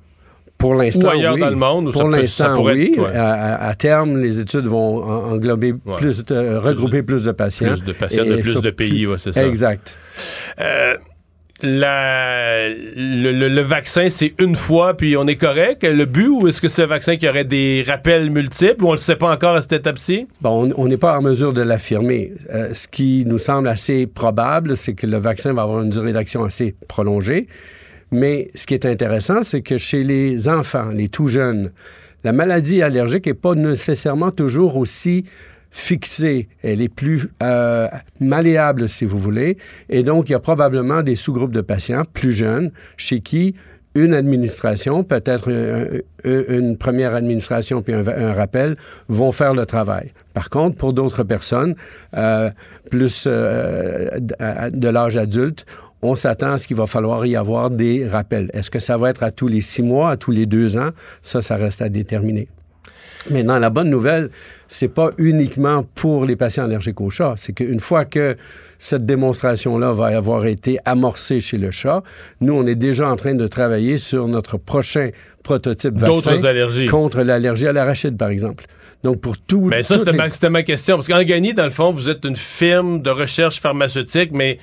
Pour 0.59 0.75
l'instant, 0.75 1.11
ailleurs 1.11 1.35
oui. 1.35 1.41
dans 1.41 1.51
le 1.51 1.57
monde. 1.57 1.93
Pour 1.93 2.09
l'instant, 2.09 2.61
oui. 2.63 2.97
À, 3.15 3.75
terme, 3.77 4.21
les 4.21 4.41
études 4.41 4.67
vont 4.67 5.03
englober 5.03 5.75
plus, 5.97 6.25
de, 6.25 6.57
regrouper 6.57 7.03
plus 7.03 7.25
de 7.25 7.33
patients. 7.33 7.69
Plus 7.69 7.85
de 7.85 7.93
patients 7.93 8.25
de 8.25 8.37
plus 8.37 8.61
de 8.61 8.71
pays, 8.71 9.07
c'est 9.19 9.33
ça. 9.33 9.47
Exact. 9.47 9.97
Euh, 10.61 10.97
la, 11.61 12.69
le, 12.69 13.61
vaccin, 13.63 14.09
c'est 14.09 14.35
une 14.39 14.55
fois, 14.55 14.97
puis 14.97 15.17
on 15.17 15.27
est 15.27 15.37
correct? 15.37 15.83
Le 15.83 16.05
but, 16.05 16.29
ou 16.29 16.47
est-ce 16.47 16.61
que 16.61 16.69
c'est 16.69 16.85
un 16.85 16.87
vaccin 16.87 17.17
qui 17.17 17.29
aurait 17.29 17.45
des 17.45 17.85
rappels 17.87 18.31
multiples, 18.31 18.85
ou 18.85 18.89
on 18.89 18.93
ne 18.93 18.97
le 18.97 19.01
sait 19.01 19.17
pas 19.17 19.33
encore 19.33 19.57
à 19.57 19.63
cette 19.63 19.73
étape-ci? 19.73 20.29
Bon, 20.41 20.73
on 20.77 20.87
n'est 20.87 20.97
pas 20.97 21.19
en 21.19 21.23
mesure 21.23 21.53
de 21.53 21.63
l'affirmer. 21.63 22.33
Euh, 22.55 22.75
ce 22.75 22.87
qui 22.87 23.25
nous 23.27 23.39
semble 23.39 23.67
assez 23.67 24.07
probable, 24.07 24.77
c'est 24.77 24.95
que 24.95 25.07
le 25.07 25.17
vaccin 25.17 25.53
va 25.53 25.63
avoir 25.63 25.83
une 25.83 25.91
durée 25.91 26.13
d'action 26.13 26.45
assez 26.45 26.77
prolongée. 26.87 27.49
Mais 28.11 28.49
ce 28.55 28.67
qui 28.67 28.75
est 28.75 28.87
intéressant, 28.87 29.43
c'est 29.43 29.63
que 29.63 29.79
chez 29.79 30.03
les 30.03 30.49
enfants, 30.49 30.91
les 30.91 31.09
tout 31.09 31.29
jeunes, 31.29 31.71
la 32.25 32.33
maladie 32.33 32.83
allergique 32.83 33.27
n'est 33.27 33.35
pas 33.35 33.55
nécessairement 33.55 34.31
toujours 34.31 34.77
aussi 34.77 35.25
fixée. 35.71 36.49
Elle 36.63 36.81
est 36.81 36.89
plus 36.89 37.29
euh, 37.43 37.89
malléable, 38.21 38.89
si 38.89 39.05
vous 39.05 39.19
voulez. 39.19 39.59
Et 39.89 40.03
donc, 40.03 40.29
il 40.29 40.33
y 40.33 40.35
a 40.35 40.41
probablement 40.41 41.03
des 41.03 41.15
sous-groupes 41.15 41.53
de 41.53 41.61
patients 41.61 42.03
plus 42.13 42.33
jeunes 42.33 42.71
chez 42.97 43.21
qui 43.21 43.55
une 43.95 44.15
administration, 44.15 45.03
peut-être 45.03 45.51
une, 46.25 46.77
première 46.77 47.15
administration 47.15 47.83
puis 47.83 47.95
un, 47.95 48.33
rappel, 48.33 48.77
vont 49.09 49.33
faire 49.33 49.55
le 49.55 49.67
travail. 49.67 50.13
Par 50.35 50.51
contre, 50.51 50.77
pour 50.77 50.93
d'autres 50.93 51.25
personnes, 51.25 51.75
euh, 52.17 52.51
plus 52.91 53.25
euh, 53.27 54.19
de 54.21 54.89
l'âge 54.89 55.17
adulte, 55.17 55.67
on 56.03 56.15
s'attend 56.15 56.53
à 56.53 56.59
ce 56.59 56.67
qu'il 56.67 56.77
va 56.77 56.87
falloir 56.87 57.25
y 57.27 57.37
avoir 57.37 57.71
des 57.71 58.07
rappels. 58.07 58.51
Est-ce 58.53 58.71
que 58.71 58.79
ça 58.79 58.97
va 58.97 59.11
être 59.11 59.23
à 59.23 59.31
tous 59.31 59.49
les 59.49 59.61
six 59.61 59.83
mois, 59.83 60.11
à 60.11 60.17
tous 60.17 60.31
les 60.31 60.47
deux 60.47 60.77
ans? 60.77 60.91
Ça, 61.23 61.43
ça 61.43 61.57
reste 61.57 61.83
à 61.83 61.89
déterminer. 61.89 62.49
Maintenant, 63.31 63.59
la 63.59 63.71
bonne 63.71 63.91
nouvelle, 63.91 64.31
c'est 64.69 64.89
pas 64.89 65.11
uniquement 65.19 65.85
pour 65.95 66.25
les 66.25 66.37
patients 66.37 66.65
allergiques 66.65 67.01
au 67.01 67.11
chat. 67.11 67.35
C'est 67.37 67.53
qu'une 67.53 67.81
fois 67.81 68.05
que 68.05 68.37
cette 68.79 69.05
démonstration-là 69.05 69.93
va 69.93 70.07
avoir 70.07 70.47
été 70.47 70.79
amorcée 70.85 71.41
chez 71.41 71.59
le 71.59 71.71
chat, 71.71 72.03
nous, 72.41 72.55
on 72.55 72.67
est 72.67 72.75
déjà 72.75 73.09
en 73.09 73.17
train 73.17 73.35
de 73.35 73.47
travailler 73.47 73.99
sur 73.99 74.29
notre 74.29 74.57
prochain 74.57 75.11
prototype 75.43 75.99
vaccin 75.99 76.43
allergies. 76.45 76.87
contre 76.87 77.23
l'allergie 77.23 77.67
à 77.67 77.73
l'arachide, 77.73 78.17
par 78.17 78.29
exemple. 78.29 78.65
Donc, 79.05 79.21
pour 79.21 79.39
tout... 79.39 79.63
Mais 79.63 79.83
ça, 79.83 79.99
c'était 79.99 80.13
ma, 80.51 80.63
question. 80.63 80.97
Parce 80.97 81.09
qu'en 81.09 81.23
Gagny, 81.23 81.55
dans 81.55 81.65
le 81.65 81.71
fond, 81.71 81.93
vous 81.93 82.09
êtes 82.09 82.25
une 82.25 82.37
firme 82.37 83.01
de 83.01 83.11
recherche 83.11 83.61
pharmaceutique, 83.61 84.31
mais 84.33 84.59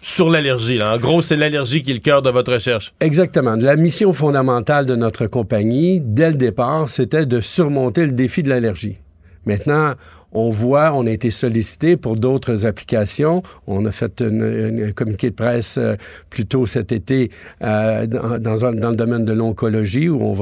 sur 0.00 0.30
l'allergie. 0.30 0.82
En 0.82 0.98
gros, 0.98 1.22
c'est 1.22 1.36
l'allergie 1.36 1.82
qui 1.82 1.90
est 1.90 1.94
le 1.94 2.00
cœur 2.00 2.22
de 2.22 2.30
votre 2.30 2.52
recherche. 2.52 2.92
Exactement. 3.00 3.56
La 3.56 3.76
mission 3.76 4.12
fondamentale 4.12 4.86
de 4.86 4.96
notre 4.96 5.26
compagnie, 5.26 6.00
dès 6.00 6.30
le 6.30 6.36
départ, 6.36 6.88
c'était 6.88 7.26
de 7.26 7.40
surmonter 7.40 8.06
le 8.06 8.12
défi 8.12 8.42
de 8.42 8.48
l'allergie. 8.48 8.98
Maintenant, 9.46 9.94
on 10.32 10.50
voit, 10.50 10.92
on 10.94 11.06
a 11.06 11.10
été 11.10 11.30
sollicité 11.30 11.96
pour 11.96 12.16
d'autres 12.16 12.66
applications. 12.66 13.42
On 13.66 13.84
a 13.86 13.92
fait 13.92 14.22
un 14.22 14.92
communiqué 14.92 15.30
de 15.30 15.34
presse 15.34 15.76
euh, 15.78 15.96
plus 16.28 16.46
tôt 16.46 16.66
cet 16.66 16.92
été 16.92 17.30
euh, 17.62 18.06
dans, 18.06 18.38
dans, 18.38 18.90
le 18.90 18.96
domaine 18.96 19.24
de 19.24 19.32
l'oncologie 19.32 20.08
où 20.08 20.22
on 20.22 20.40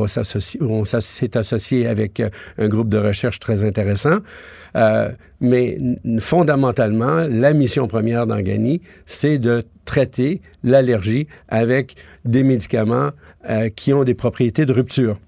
on 0.61 0.85
s'est 0.85 1.37
associé 1.37 1.87
avec 1.87 2.21
euh, 2.21 2.29
un 2.59 2.69
groupe 2.69 2.89
de 2.89 2.99
recherche 2.99 3.39
très 3.39 3.65
intéressant. 3.65 4.19
mais 5.41 5.79
fondamentalement, 6.21 7.27
la 7.29 7.53
mission 7.53 7.89
première 7.89 8.27
d'Angani, 8.27 8.81
c'est 9.07 9.39
de 9.39 9.65
traiter 9.85 10.41
l'allergie 10.63 11.27
avec 11.49 11.97
des 12.25 12.43
médicaments 12.43 13.11
qui 13.75 13.93
ont 13.93 14.05
des 14.05 14.15
propriétés 14.15 14.67
de 14.67 14.73
rupture. 14.73 15.19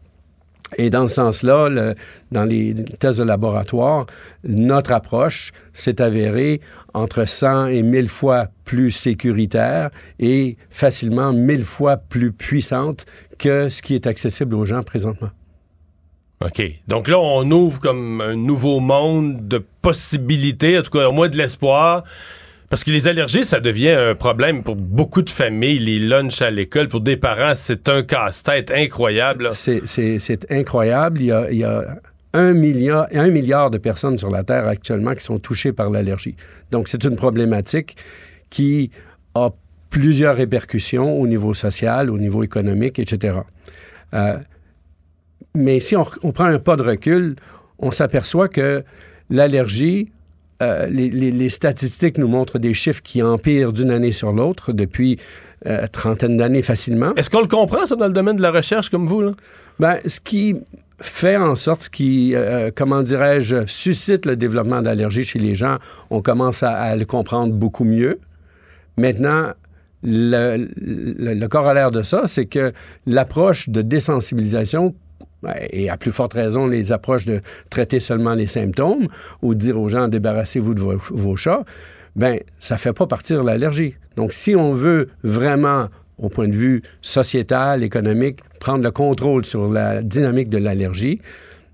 Et 0.76 0.90
dans 0.90 1.08
ce 1.08 1.14
sens-là, 1.14 1.94
dans 2.30 2.44
les 2.44 2.74
tests 2.98 3.18
de 3.18 3.24
laboratoire, 3.24 4.06
notre 4.44 4.92
approche 4.92 5.52
s'est 5.72 6.00
avérée 6.00 6.60
entre 6.94 7.26
100 7.26 7.66
et 7.68 7.82
1000 7.82 8.08
fois 8.08 8.48
plus 8.64 8.90
sécuritaire 8.90 9.90
et 10.18 10.56
facilement 10.70 11.32
1000 11.32 11.64
fois 11.64 11.96
plus 11.96 12.32
puissante 12.32 13.06
que 13.38 13.68
ce 13.68 13.82
qui 13.82 13.94
est 13.94 14.06
accessible 14.06 14.54
aux 14.54 14.64
gens 14.64 14.82
présentement. 14.82 15.30
OK. 16.44 16.62
Donc 16.88 17.08
là, 17.08 17.18
on 17.18 17.50
ouvre 17.50 17.80
comme 17.80 18.20
un 18.22 18.34
nouveau 18.34 18.80
monde 18.80 19.46
de 19.46 19.62
possibilités, 19.82 20.78
en 20.78 20.82
tout 20.82 20.90
cas 20.90 21.08
au 21.08 21.12
moins 21.12 21.28
de 21.28 21.36
l'espoir. 21.36 22.04
Parce 22.70 22.84
que 22.84 22.92
les 22.92 23.08
allergies, 23.08 23.44
ça 23.44 23.58
devient 23.58 23.90
un 23.90 24.14
problème 24.14 24.62
pour 24.62 24.76
beaucoup 24.76 25.22
de 25.22 25.28
familles. 25.28 25.80
Les 25.80 25.98
lunchs 25.98 26.40
à 26.40 26.50
l'école, 26.50 26.86
pour 26.86 27.00
des 27.00 27.16
parents, 27.16 27.54
c'est 27.56 27.88
un 27.88 28.04
casse-tête 28.04 28.70
incroyable. 28.70 29.50
C'est 29.52 30.46
incroyable. 30.50 31.20
Il 31.20 31.26
y 31.26 31.64
a, 31.64 32.00
un 32.32 32.54
milliard, 32.54 33.70
de 33.70 33.78
personnes 33.78 34.16
sur 34.16 34.30
la 34.30 34.44
Terre 34.44 34.68
actuellement 34.68 35.16
qui 35.16 35.24
sont 35.24 35.40
touchées 35.40 35.72
par 35.72 35.90
l'allergie. 35.90 36.36
Donc, 36.70 36.86
c'est 36.86 37.02
une 37.02 37.16
problématique 37.16 37.96
qui 38.50 38.92
a 39.34 39.50
plusieurs 39.90 40.36
répercussions 40.36 41.20
au 41.20 41.26
niveau 41.26 41.54
social, 41.54 42.08
au 42.08 42.18
niveau 42.18 42.44
économique, 42.44 43.00
etc. 43.00 43.40
Euh, 44.14 44.38
mais 45.56 45.80
si 45.80 45.96
on, 45.96 46.04
prend 46.04 46.44
un 46.44 46.60
pas 46.60 46.76
de 46.76 46.84
recul, 46.84 47.34
on 47.80 47.90
s'aperçoit 47.90 48.46
que 48.48 48.84
l'allergie 49.28 50.12
euh, 50.62 50.86
les, 50.88 51.48
statistiques 51.48 52.18
nous 52.18 52.28
montrent 52.28 52.58
des 52.58 52.74
chiffres 52.74 53.02
qui 53.02 53.22
empirent 53.22 53.72
d'une 53.72 53.90
année 53.90 54.12
sur 54.12 54.32
l'autre 54.32 54.72
depuis 54.72 55.18
euh, 55.66 55.86
trentaine 55.86 56.36
d'années 56.36 56.62
facilement. 56.62 57.14
Est-ce 57.16 57.30
qu'on 57.30 57.40
le 57.40 57.48
comprend, 57.48 57.86
ça, 57.86 57.96
dans 57.96 58.06
le 58.06 58.12
domaine 58.12 58.36
de 58.36 58.42
la 58.42 58.50
recherche 58.50 58.90
comme 58.90 59.06
vous? 59.06 59.22
Là? 59.22 59.32
Ben, 59.78 59.98
ce 60.06 60.20
qui 60.20 60.56
fait 61.00 61.36
en 61.36 61.54
sorte, 61.54 61.82
ce 61.82 61.90
qui, 61.90 62.34
euh, 62.34 62.70
comment 62.74 63.02
dirais-je, 63.02 63.66
suscite 63.66 64.26
le 64.26 64.36
développement 64.36 64.82
d'allergies 64.82 65.24
chez 65.24 65.38
les 65.38 65.54
gens, 65.54 65.78
on 66.10 66.20
commence 66.20 66.62
à, 66.62 66.94
le 66.94 67.06
comprendre 67.06 67.54
beaucoup 67.54 67.84
mieux. 67.84 68.20
Maintenant, 68.98 69.52
le, 70.02 70.68
le 70.76 71.46
corollaire 71.46 71.90
de 71.90 72.02
ça, 72.02 72.22
c'est 72.26 72.46
que 72.46 72.72
l'approche 73.06 73.70
de 73.70 73.80
désensibilisation 73.80 74.94
et 75.70 75.90
à 75.90 75.96
plus 75.96 76.10
forte 76.10 76.34
raison 76.34 76.66
les 76.66 76.92
approches 76.92 77.24
de 77.24 77.40
traiter 77.70 78.00
seulement 78.00 78.34
les 78.34 78.46
symptômes 78.46 79.08
ou 79.42 79.54
de 79.54 79.58
dire 79.58 79.80
aux 79.80 79.88
gens 79.88 80.08
débarrassez-vous 80.08 80.74
de 80.74 80.80
vos, 80.80 81.36
chats, 81.36 81.64
ben 82.16 82.38
ça 82.58 82.76
fait 82.76 82.92
pas 82.92 83.06
partir 83.06 83.42
l'allergie. 83.42 83.94
Donc 84.16 84.32
si 84.32 84.54
on 84.54 84.74
veut 84.74 85.08
vraiment 85.22 85.88
au 86.18 86.28
point 86.28 86.48
de 86.48 86.56
vue 86.56 86.82
sociétal, 87.00 87.82
économique, 87.82 88.40
prendre 88.58 88.84
le 88.84 88.90
contrôle 88.90 89.44
sur 89.44 89.68
la 89.68 90.02
dynamique 90.02 90.50
de 90.50 90.58
l'allergie, 90.58 91.20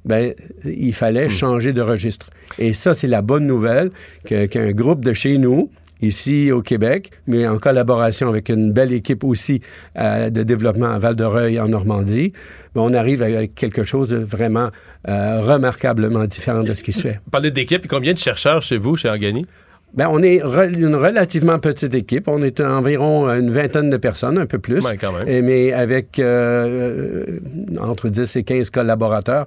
ben, 0.05 0.33
il 0.65 0.95
fallait 0.95 1.27
hmm. 1.27 1.31
changer 1.31 1.73
de 1.73 1.83
registre. 1.83 2.31
Et 2.59 2.73
ça, 2.73 2.95
c'est 2.95 3.09
la 3.09 3.23
bonne 3.23 3.47
nouvelle 3.47 3.91
qu'un 4.25 4.71
groupe 4.71 5.05
de 5.05 5.13
chez 5.13 5.37
nous, 5.37 5.69
ici 6.01 6.53
au 6.53 6.63
Québec, 6.63 7.11
mais 7.27 7.47
en 7.47 7.59
collaboration 7.59 8.29
avec 8.29 8.49
une 8.49 8.73
belle 8.73 8.93
équipe 8.93 9.25
aussi 9.25 9.61
euh, 9.99 10.31
de 10.31 10.43
développement 10.43 10.93
à 10.93 10.99
Val-de-Reuil 10.99 11.59
en 11.61 11.69
Normandie, 11.69 12.33
on 12.75 12.93
arrive 12.93 13.23
avec 13.23 13.55
quelque 13.55 13.85
chose 13.85 14.11
de 14.11 14.19
vraiment 14.19 14.71
euh, 15.09 15.41
remarquablement 15.41 16.27
différent 16.27 16.63
de 16.63 16.75
ce 16.75 16.83
qui 16.83 16.93
se 16.93 17.03
fait. 17.03 17.21
Vous 17.25 17.31
parlez 17.31 17.51
d'équipe, 17.51 17.87
combien 17.89 18.13
de 18.13 18.19
chercheurs 18.19 18.63
chez 18.63 18.79
vous, 18.79 18.97
chez 18.97 19.09
Organi? 19.09 19.47
Ben, 19.95 20.09
on 20.11 20.23
est 20.23 20.41
une 20.41 20.95
relativement 20.95 21.59
petite 21.59 21.95
équipe. 21.95 22.29
On 22.29 22.43
est 22.43 22.61
environ 22.61 23.29
une 23.31 23.51
vingtaine 23.51 23.89
de 23.89 23.97
personnes, 23.97 24.37
un 24.37 24.47
peu 24.47 24.59
plus. 24.59 24.85
quand 25.01 25.13
même. 25.13 25.45
mais 25.45 25.73
avec 25.73 26.19
euh, 26.19 27.39
entre 27.81 28.09
10 28.09 28.37
et 28.37 28.43
15 28.43 28.71
collaborateurs. 28.71 29.47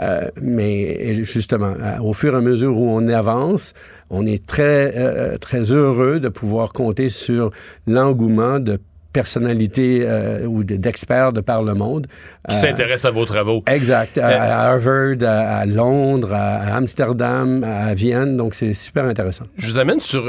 Euh, 0.00 0.28
mais 0.40 1.14
justement, 1.24 1.74
au 2.02 2.12
fur 2.12 2.34
et 2.34 2.36
à 2.36 2.40
mesure 2.40 2.76
où 2.78 2.88
on 2.90 3.08
avance, 3.08 3.74
on 4.08 4.26
est 4.26 4.44
très, 4.46 4.94
euh, 4.96 5.36
très 5.36 5.72
heureux 5.72 6.20
de 6.20 6.28
pouvoir 6.28 6.72
compter 6.72 7.08
sur 7.08 7.50
l'engouement 7.86 8.60
de 8.60 8.78
personnalités 9.12 10.00
euh, 10.02 10.46
ou 10.46 10.64
d'experts 10.64 11.32
de 11.32 11.40
par 11.40 11.62
le 11.62 11.74
monde. 11.74 12.06
Qui 12.48 12.56
s'intéressent 12.56 13.06
à 13.06 13.10
vos 13.10 13.24
travaux. 13.24 13.62
Exact. 13.66 14.18
À, 14.18 14.68
Harvard, 14.68 15.16
à, 15.22 15.66
Londres, 15.66 16.32
à, 16.32 16.76
Amsterdam, 16.76 17.64
à 17.64 17.94
Vienne. 17.94 18.36
Donc, 18.36 18.54
c'est 18.54 18.74
super 18.74 19.04
intéressant. 19.04 19.44
Je 19.56 19.70
vous 19.70 19.78
amène 19.78 20.00
sur 20.00 20.24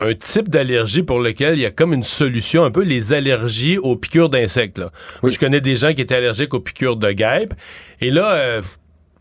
un 0.00 0.14
type 0.14 0.48
d'allergie 0.48 1.02
pour 1.02 1.20
lequel 1.20 1.54
il 1.54 1.60
y 1.60 1.66
a 1.66 1.70
comme 1.70 1.92
une 1.92 2.02
solution, 2.02 2.64
un 2.64 2.70
peu 2.70 2.82
les 2.82 3.12
allergies 3.12 3.78
aux 3.78 3.96
piqûres 3.96 4.28
d'insectes. 4.30 4.80
Oui. 5.22 5.30
Je 5.30 5.38
connais 5.38 5.60
des 5.60 5.76
gens 5.76 5.92
qui 5.92 6.00
étaient 6.00 6.16
allergiques 6.16 6.54
aux 6.54 6.60
piqûres 6.60 6.96
de 6.96 7.12
guêpes. 7.12 7.54
Et 8.00 8.10
là, 8.10 8.60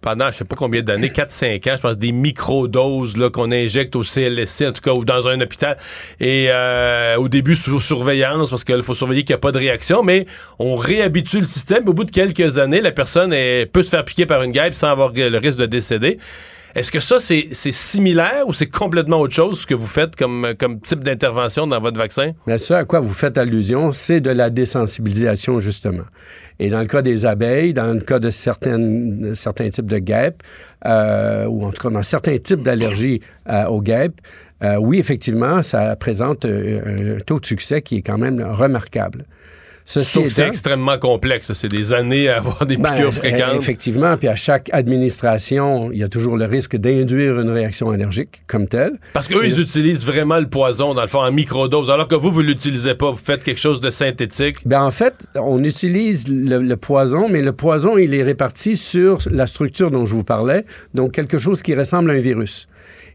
pendant 0.03 0.29
je 0.29 0.37
sais 0.37 0.45
pas 0.45 0.55
combien 0.55 0.81
d'années, 0.81 1.09
4-5 1.09 1.71
ans, 1.71 1.75
je 1.77 1.81
pense, 1.81 1.97
des 1.97 2.11
micro-doses 2.11 3.15
qu'on 3.33 3.51
injecte 3.51 3.95
au 3.95 4.03
CLSC, 4.03 4.67
en 4.67 4.71
tout 4.73 4.81
cas, 4.81 4.91
ou 4.91 5.05
dans 5.05 5.27
un 5.27 5.39
hôpital. 5.41 5.77
Et 6.19 6.47
euh, 6.49 7.15
au 7.15 7.29
début, 7.29 7.55
sous 7.55 7.81
surveillance, 7.81 8.49
parce 8.49 8.63
qu'il 8.63 8.83
faut 8.83 8.93
surveiller 8.93 9.23
qu'il 9.23 9.33
n'y 9.33 9.37
a 9.37 9.39
pas 9.39 9.53
de 9.53 9.57
réaction, 9.57 10.03
mais 10.03 10.27
on 10.59 10.75
réhabitue 10.75 11.39
le 11.39 11.45
système. 11.45 11.87
Au 11.87 11.93
bout 11.93 12.03
de 12.03 12.11
quelques 12.11 12.59
années, 12.59 12.81
la 12.81 12.91
personne 12.91 13.31
peut 13.71 13.83
se 13.83 13.89
faire 13.89 14.03
piquer 14.03 14.25
par 14.25 14.43
une 14.43 14.51
guêpe 14.51 14.75
sans 14.75 14.89
avoir 14.89 15.13
le 15.15 15.37
risque 15.37 15.57
de 15.57 15.65
décéder. 15.65 16.19
Est-ce 16.75 16.91
que 16.91 16.99
ça, 16.99 17.19
c'est 17.19 17.53
similaire 17.53 18.47
ou 18.47 18.53
c'est 18.53 18.65
complètement 18.65 19.19
autre 19.19 19.35
chose 19.35 19.61
ce 19.61 19.67
que 19.67 19.75
vous 19.75 19.87
faites 19.87 20.15
comme, 20.15 20.55
type 20.81 21.03
d'intervention 21.03 21.67
dans 21.67 21.79
votre 21.79 21.97
vaccin? 21.97 22.31
Mais 22.47 22.57
ça 22.57 22.79
à 22.79 22.85
quoi 22.85 22.99
vous 22.99 23.13
faites 23.13 23.37
allusion, 23.37 23.91
c'est 23.91 24.21
de 24.21 24.31
la 24.31 24.49
désensibilisation, 24.49 25.59
justement. 25.59 26.05
Et 26.57 26.69
dans 26.69 26.79
le 26.79 26.87
cas 26.87 27.03
des 27.03 27.27
abeilles, 27.27 27.73
dans 27.73 27.93
le 27.93 27.99
cas 27.99 28.17
de 28.17 28.31
certains 28.31 29.69
types 29.69 29.85
de 29.85 29.99
guêpes, 29.99 30.41
euh, 30.87 31.45
ou 31.45 31.63
en 31.63 31.71
tout 31.71 31.87
cas 31.87 31.93
dans 31.93 32.01
certains 32.01 32.39
types 32.39 32.63
d'allergies 32.63 33.21
euh, 33.49 33.65
aux 33.65 33.81
guêpes, 33.81 34.19
euh, 34.63 34.77
oui, 34.77 34.97
effectivement, 34.97 35.61
ça 35.61 35.95
présente 35.95 36.45
un 36.45 37.19
taux 37.25 37.39
de 37.39 37.45
succès 37.45 37.83
qui 37.83 37.97
est 37.97 38.01
quand 38.01 38.17
même 38.17 38.41
remarquable. 38.41 39.25
C'est 39.85 40.47
extrêmement 40.47 40.97
complexe. 40.97 41.51
C'est 41.53 41.67
des 41.67 41.93
années 41.93 42.29
à 42.29 42.37
avoir 42.37 42.65
des 42.65 42.77
piqûres 42.77 42.91
ben, 42.93 43.11
fréquentes. 43.11 43.61
Effectivement. 43.61 44.17
Puis 44.17 44.27
à 44.27 44.35
chaque 44.35 44.69
administration, 44.73 45.91
il 45.91 45.99
y 45.99 46.03
a 46.03 46.09
toujours 46.09 46.37
le 46.37 46.45
risque 46.45 46.75
d'induire 46.75 47.39
une 47.39 47.49
réaction 47.49 47.91
allergique 47.91 48.43
comme 48.47 48.67
telle. 48.67 48.93
Parce 49.13 49.27
qu'eux, 49.27 49.45
ils 49.45 49.59
utilisent 49.59 50.05
vraiment 50.05 50.39
le 50.39 50.47
poison, 50.47 50.93
dans 50.93 51.01
le 51.01 51.07
fond, 51.07 51.19
en 51.19 51.31
microdose, 51.31 51.89
alors 51.89 52.07
que 52.07 52.15
vous, 52.15 52.31
vous 52.31 52.41
l'utilisez 52.41 52.95
pas. 52.95 53.11
Vous 53.11 53.17
faites 53.17 53.43
quelque 53.43 53.59
chose 53.59 53.81
de 53.81 53.89
synthétique. 53.89 54.57
Ben, 54.65 54.81
en 54.81 54.91
fait, 54.91 55.15
on 55.35 55.63
utilise 55.63 56.27
le, 56.29 56.75
poison, 56.75 57.27
mais 57.29 57.41
le 57.41 57.53
poison, 57.53 57.97
il 57.97 58.13
est 58.13 58.23
réparti 58.23 58.77
sur 58.77 59.19
la 59.29 59.47
structure 59.47 59.91
dont 59.91 60.05
je 60.05 60.13
vous 60.13 60.23
parlais. 60.23 60.65
Donc, 60.93 61.11
quelque 61.11 61.37
chose 61.37 61.61
qui 61.61 61.75
ressemble 61.75 62.11
à 62.11 62.13
un 62.13 62.19
virus. 62.19 62.67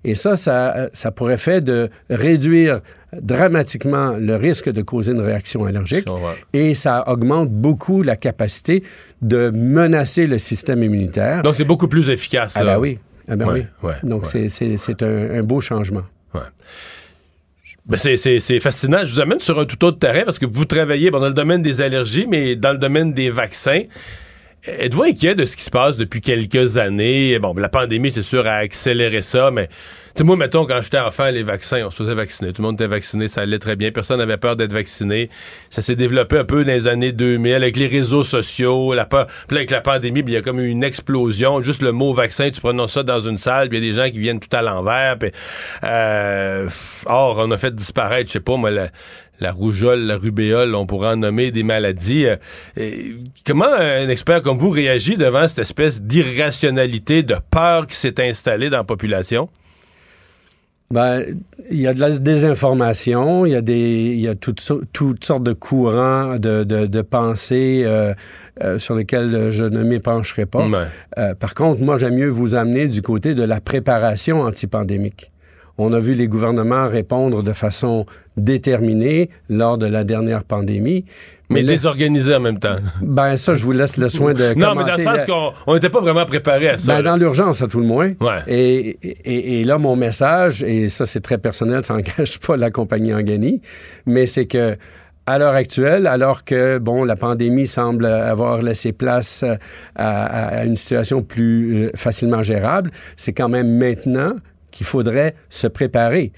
Et 0.04 0.14
ça, 0.14 0.36
ça, 0.36 0.88
ça 0.92 1.10
pourrait 1.10 1.38
faire 1.38 1.60
de 1.60 1.90
réduire 2.08 2.80
dramatiquement 3.12 4.12
le 4.18 4.36
risque 4.36 4.68
de 4.68 4.82
causer 4.82 5.12
une 5.12 5.20
réaction 5.20 5.64
allergique 5.64 6.06
et 6.52 6.74
ça 6.74 7.04
augmente 7.08 7.50
beaucoup 7.50 8.02
la 8.02 8.16
capacité 8.16 8.82
de 9.22 9.50
menacer 9.50 10.26
le 10.26 10.38
système 10.38 10.82
immunitaire. 10.82 11.42
Donc, 11.42 11.56
c'est 11.56 11.64
beaucoup 11.64 11.88
plus 11.88 12.10
efficace. 12.10 12.54
Ah 12.56 12.64
ben 12.64 12.78
oui. 12.78 12.98
Ah 13.28 13.36
ben 13.36 13.66
oui. 13.82 13.92
Donc, 14.02 14.26
c'est 14.26 15.02
un, 15.02 15.42
beau 15.42 15.60
changement. 15.60 16.04
Ben 17.86 17.96
c'est 17.96 18.60
fascinant. 18.60 18.98
Je 19.02 19.14
vous 19.14 19.20
amène 19.20 19.40
sur 19.40 19.58
un 19.58 19.64
tout 19.64 19.82
autre 19.84 19.98
terrain 19.98 20.24
parce 20.24 20.38
que 20.38 20.44
vous 20.44 20.66
travaillez 20.66 21.10
dans 21.10 21.26
le 21.26 21.32
domaine 21.32 21.62
des 21.62 21.80
allergies, 21.80 22.26
mais 22.28 22.54
dans 22.54 22.72
le 22.72 22.78
domaine 22.78 23.14
des 23.14 23.30
vaccins. 23.30 23.84
Êtes-vous 24.66 25.04
inquiet 25.04 25.34
de 25.34 25.44
ce 25.44 25.56
qui 25.56 25.62
se 25.62 25.70
passe 25.70 25.96
depuis 25.96 26.20
quelques 26.20 26.76
années? 26.76 27.38
Bon, 27.38 27.54
la 27.54 27.70
pandémie, 27.70 28.10
c'est 28.10 28.22
sûr, 28.22 28.46
a 28.46 28.56
accéléré 28.56 29.22
ça, 29.22 29.50
mais 29.50 29.68
sais, 30.18 30.24
moi, 30.24 30.36
mettons, 30.36 30.66
quand 30.66 30.80
j'étais 30.82 30.98
enfant, 30.98 31.30
les 31.30 31.44
vaccins, 31.44 31.84
on 31.86 31.90
se 31.90 31.96
faisait 31.96 32.14
vacciner. 32.14 32.52
Tout 32.52 32.62
le 32.62 32.68
monde 32.68 32.74
était 32.74 32.88
vacciné, 32.88 33.28
ça 33.28 33.42
allait 33.42 33.60
très 33.60 33.76
bien. 33.76 33.92
Personne 33.92 34.18
n'avait 34.18 34.36
peur 34.36 34.56
d'être 34.56 34.72
vacciné. 34.72 35.30
Ça 35.70 35.80
s'est 35.80 35.94
développé 35.94 36.38
un 36.38 36.44
peu 36.44 36.64
dans 36.64 36.72
les 36.72 36.88
années 36.88 37.12
2000 37.12 37.54
avec 37.54 37.76
les 37.76 37.86
réseaux 37.86 38.24
sociaux, 38.24 38.94
la 38.94 39.06
peur. 39.06 39.28
Puis 39.46 39.56
avec 39.56 39.70
la 39.70 39.80
pandémie, 39.80 40.24
il 40.26 40.30
y 40.30 40.36
a 40.36 40.42
comme 40.42 40.58
une 40.58 40.82
explosion. 40.82 41.62
Juste 41.62 41.82
le 41.82 41.92
mot 41.92 42.14
vaccin, 42.14 42.50
tu 42.50 42.60
prononces 42.60 42.94
ça 42.94 43.04
dans 43.04 43.20
une 43.20 43.38
salle, 43.38 43.68
puis 43.68 43.78
il 43.78 43.84
y 43.84 43.88
a 43.88 43.92
des 43.92 43.96
gens 43.96 44.10
qui 44.10 44.18
viennent 44.18 44.40
tout 44.40 44.54
à 44.56 44.62
l'envers. 44.62 45.16
Euh, 45.84 46.68
or, 47.06 47.36
on 47.38 47.50
a 47.52 47.58
fait 47.58 47.74
disparaître, 47.74 48.26
je 48.28 48.32
sais 48.32 48.40
pas, 48.40 48.56
moi, 48.56 48.70
la, 48.70 49.52
rougeole, 49.52 50.00
la 50.00 50.16
rubéole, 50.16 50.74
on 50.74 50.86
pourrait 50.86 51.10
en 51.10 51.16
nommer 51.16 51.52
des 51.52 51.62
maladies. 51.62 52.26
Euh, 52.26 53.12
comment 53.46 53.72
un 53.72 54.08
expert 54.08 54.42
comme 54.42 54.58
vous 54.58 54.70
réagit 54.70 55.16
devant 55.16 55.46
cette 55.46 55.60
espèce 55.60 56.02
d'irrationalité, 56.02 57.22
de 57.22 57.36
peur 57.52 57.86
qui 57.86 57.94
s'est 57.94 58.20
installée 58.20 58.68
dans 58.68 58.78
la 58.78 58.84
population? 58.84 59.48
Ben, 60.90 61.22
il 61.70 61.80
y 61.80 61.86
a 61.86 61.92
de 61.92 62.00
la 62.00 62.18
désinformation, 62.18 63.44
il 63.44 63.52
y 63.52 63.54
a 63.54 63.60
des, 63.60 64.12
il 64.14 64.20
y 64.20 64.28
a 64.28 64.34
toutes, 64.34 64.72
toutes 64.92 65.24
sortes 65.24 65.42
de 65.42 65.52
courants 65.52 66.36
de, 66.38 66.64
de, 66.64 66.86
de 66.86 67.02
pensée 67.02 67.82
euh, 67.84 68.14
euh, 68.62 68.78
sur 68.78 68.94
lesquels 68.94 69.50
je 69.50 69.64
ne 69.64 69.82
m'épancherai 69.82 70.46
pas. 70.46 70.66
Euh, 71.18 71.34
par 71.34 71.54
contre, 71.54 71.82
moi, 71.82 71.98
j'aime 71.98 72.14
mieux 72.14 72.28
vous 72.28 72.54
amener 72.54 72.88
du 72.88 73.02
côté 73.02 73.34
de 73.34 73.42
la 73.42 73.60
préparation 73.60 74.40
antipandémique. 74.40 75.30
On 75.78 75.92
a 75.92 76.00
vu 76.00 76.14
les 76.14 76.26
gouvernements 76.26 76.88
répondre 76.88 77.42
de 77.42 77.52
façon 77.52 78.04
déterminée 78.36 79.30
lors 79.48 79.78
de 79.78 79.86
la 79.86 80.04
dernière 80.04 80.44
pandémie. 80.44 81.04
Mais, 81.50 81.62
désorganisé 81.62 82.34
en 82.34 82.40
même 82.40 82.58
temps. 82.58 82.76
Ben 83.00 83.36
ça, 83.36 83.54
je 83.54 83.64
vous 83.64 83.72
laisse 83.72 83.96
le 83.96 84.08
soin 84.08 84.34
de 84.34 84.52
Non, 84.54 84.74
mais 84.74 84.84
dans 84.84 84.96
le 84.96 85.02
sens 85.02 85.24
qu'on 85.24 85.74
n'était 85.74 85.88
pas 85.88 86.00
vraiment 86.00 86.26
préparé 86.26 86.70
à 86.70 86.78
ça. 86.78 86.96
Ben, 86.96 87.02
dans 87.02 87.16
l'urgence, 87.16 87.62
à 87.62 87.68
tout 87.68 87.80
le 87.80 87.86
moins. 87.86 88.12
Ouais. 88.20 88.42
Et, 88.48 88.98
et, 89.02 89.60
et, 89.60 89.64
là, 89.64 89.78
mon 89.78 89.96
message, 89.96 90.62
et 90.62 90.90
ça 90.90 91.06
c'est 91.06 91.20
très 91.20 91.38
personnel, 91.38 91.84
ça 91.84 91.94
n'engage 91.98 92.38
pas 92.40 92.56
la 92.56 92.70
compagnie 92.70 93.14
Angani, 93.14 93.62
mais 94.04 94.26
c'est 94.26 94.46
que 94.46 94.76
à 95.24 95.38
l'heure 95.38 95.54
actuelle, 95.54 96.06
alors 96.06 96.44
que 96.44 96.78
bon, 96.78 97.04
la 97.04 97.14
pandémie 97.14 97.66
semble 97.66 98.06
avoir 98.06 98.62
laissé 98.62 98.92
place 98.92 99.44
à, 99.94 100.24
à 100.24 100.64
une 100.64 100.76
situation 100.76 101.22
plus 101.22 101.76
euh, 101.76 101.90
facilement 101.94 102.42
gérable, 102.42 102.90
c'est 103.16 103.34
quand 103.34 103.50
même 103.50 103.76
maintenant 103.76 104.32
qu'il 104.70 104.86
faudrait 104.86 105.34
se 105.48 105.66
préparer. 105.66 106.32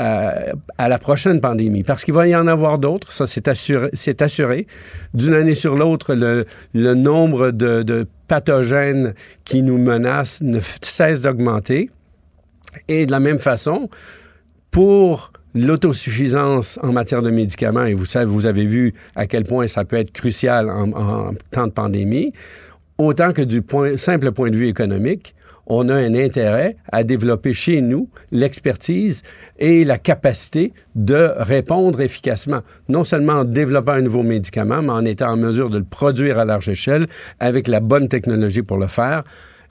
Euh, 0.00 0.52
à 0.76 0.88
la 0.88 0.98
prochaine 0.98 1.40
pandémie, 1.40 1.84
parce 1.84 2.04
qu'il 2.04 2.14
va 2.14 2.26
y 2.26 2.34
en 2.34 2.48
avoir 2.48 2.80
d'autres, 2.80 3.12
ça 3.12 3.28
c'est 3.28 3.46
assuré. 3.46 4.66
D'une 5.14 5.34
année 5.34 5.54
sur 5.54 5.76
l'autre, 5.76 6.14
le, 6.14 6.94
nombre 6.94 7.52
de, 7.52 8.04
pathogènes 8.26 9.14
qui 9.44 9.62
nous 9.62 9.78
menacent 9.78 10.40
ne 10.42 10.58
cesse 10.82 11.20
d'augmenter. 11.20 11.90
Et 12.88 13.06
de 13.06 13.12
la 13.12 13.20
même 13.20 13.38
façon, 13.38 13.88
pour 14.72 15.30
l'autosuffisance 15.54 16.80
en 16.82 16.90
matière 16.90 17.22
de 17.22 17.30
médicaments, 17.30 17.84
et 17.84 17.94
vous 17.94 18.06
savez, 18.06 18.24
vous 18.24 18.46
avez 18.46 18.64
vu 18.64 18.94
à 19.14 19.28
quel 19.28 19.44
point 19.44 19.68
ça 19.68 19.84
peut 19.84 19.94
être 19.94 20.10
crucial 20.10 20.70
en, 20.70 21.34
temps 21.52 21.68
de 21.68 21.72
pandémie, 21.72 22.32
autant 22.98 23.32
que 23.32 23.42
du 23.42 23.62
simple 23.94 24.32
point 24.32 24.50
de 24.50 24.56
vue 24.56 24.66
économique, 24.66 25.36
on 25.66 25.88
a 25.88 25.94
un 25.94 26.14
intérêt 26.14 26.76
à 26.92 27.04
développer 27.04 27.52
chez 27.52 27.80
nous 27.80 28.08
l'expertise 28.32 29.22
et 29.58 29.84
la 29.84 29.98
capacité 29.98 30.72
de 30.94 31.32
répondre 31.36 32.00
efficacement, 32.00 32.60
non 32.88 33.04
seulement 33.04 33.34
en 33.34 33.44
développant 33.44 33.92
un 33.92 34.02
nouveau 34.02 34.22
médicament, 34.22 34.82
mais 34.82 34.92
en 34.92 35.04
étant 35.04 35.30
en 35.30 35.36
mesure 35.36 35.70
de 35.70 35.78
le 35.78 35.84
produire 35.84 36.38
à 36.38 36.44
large 36.44 36.68
échelle 36.68 37.06
avec 37.40 37.68
la 37.68 37.80
bonne 37.80 38.08
technologie 38.08 38.62
pour 38.62 38.78
le 38.78 38.86
faire 38.86 39.24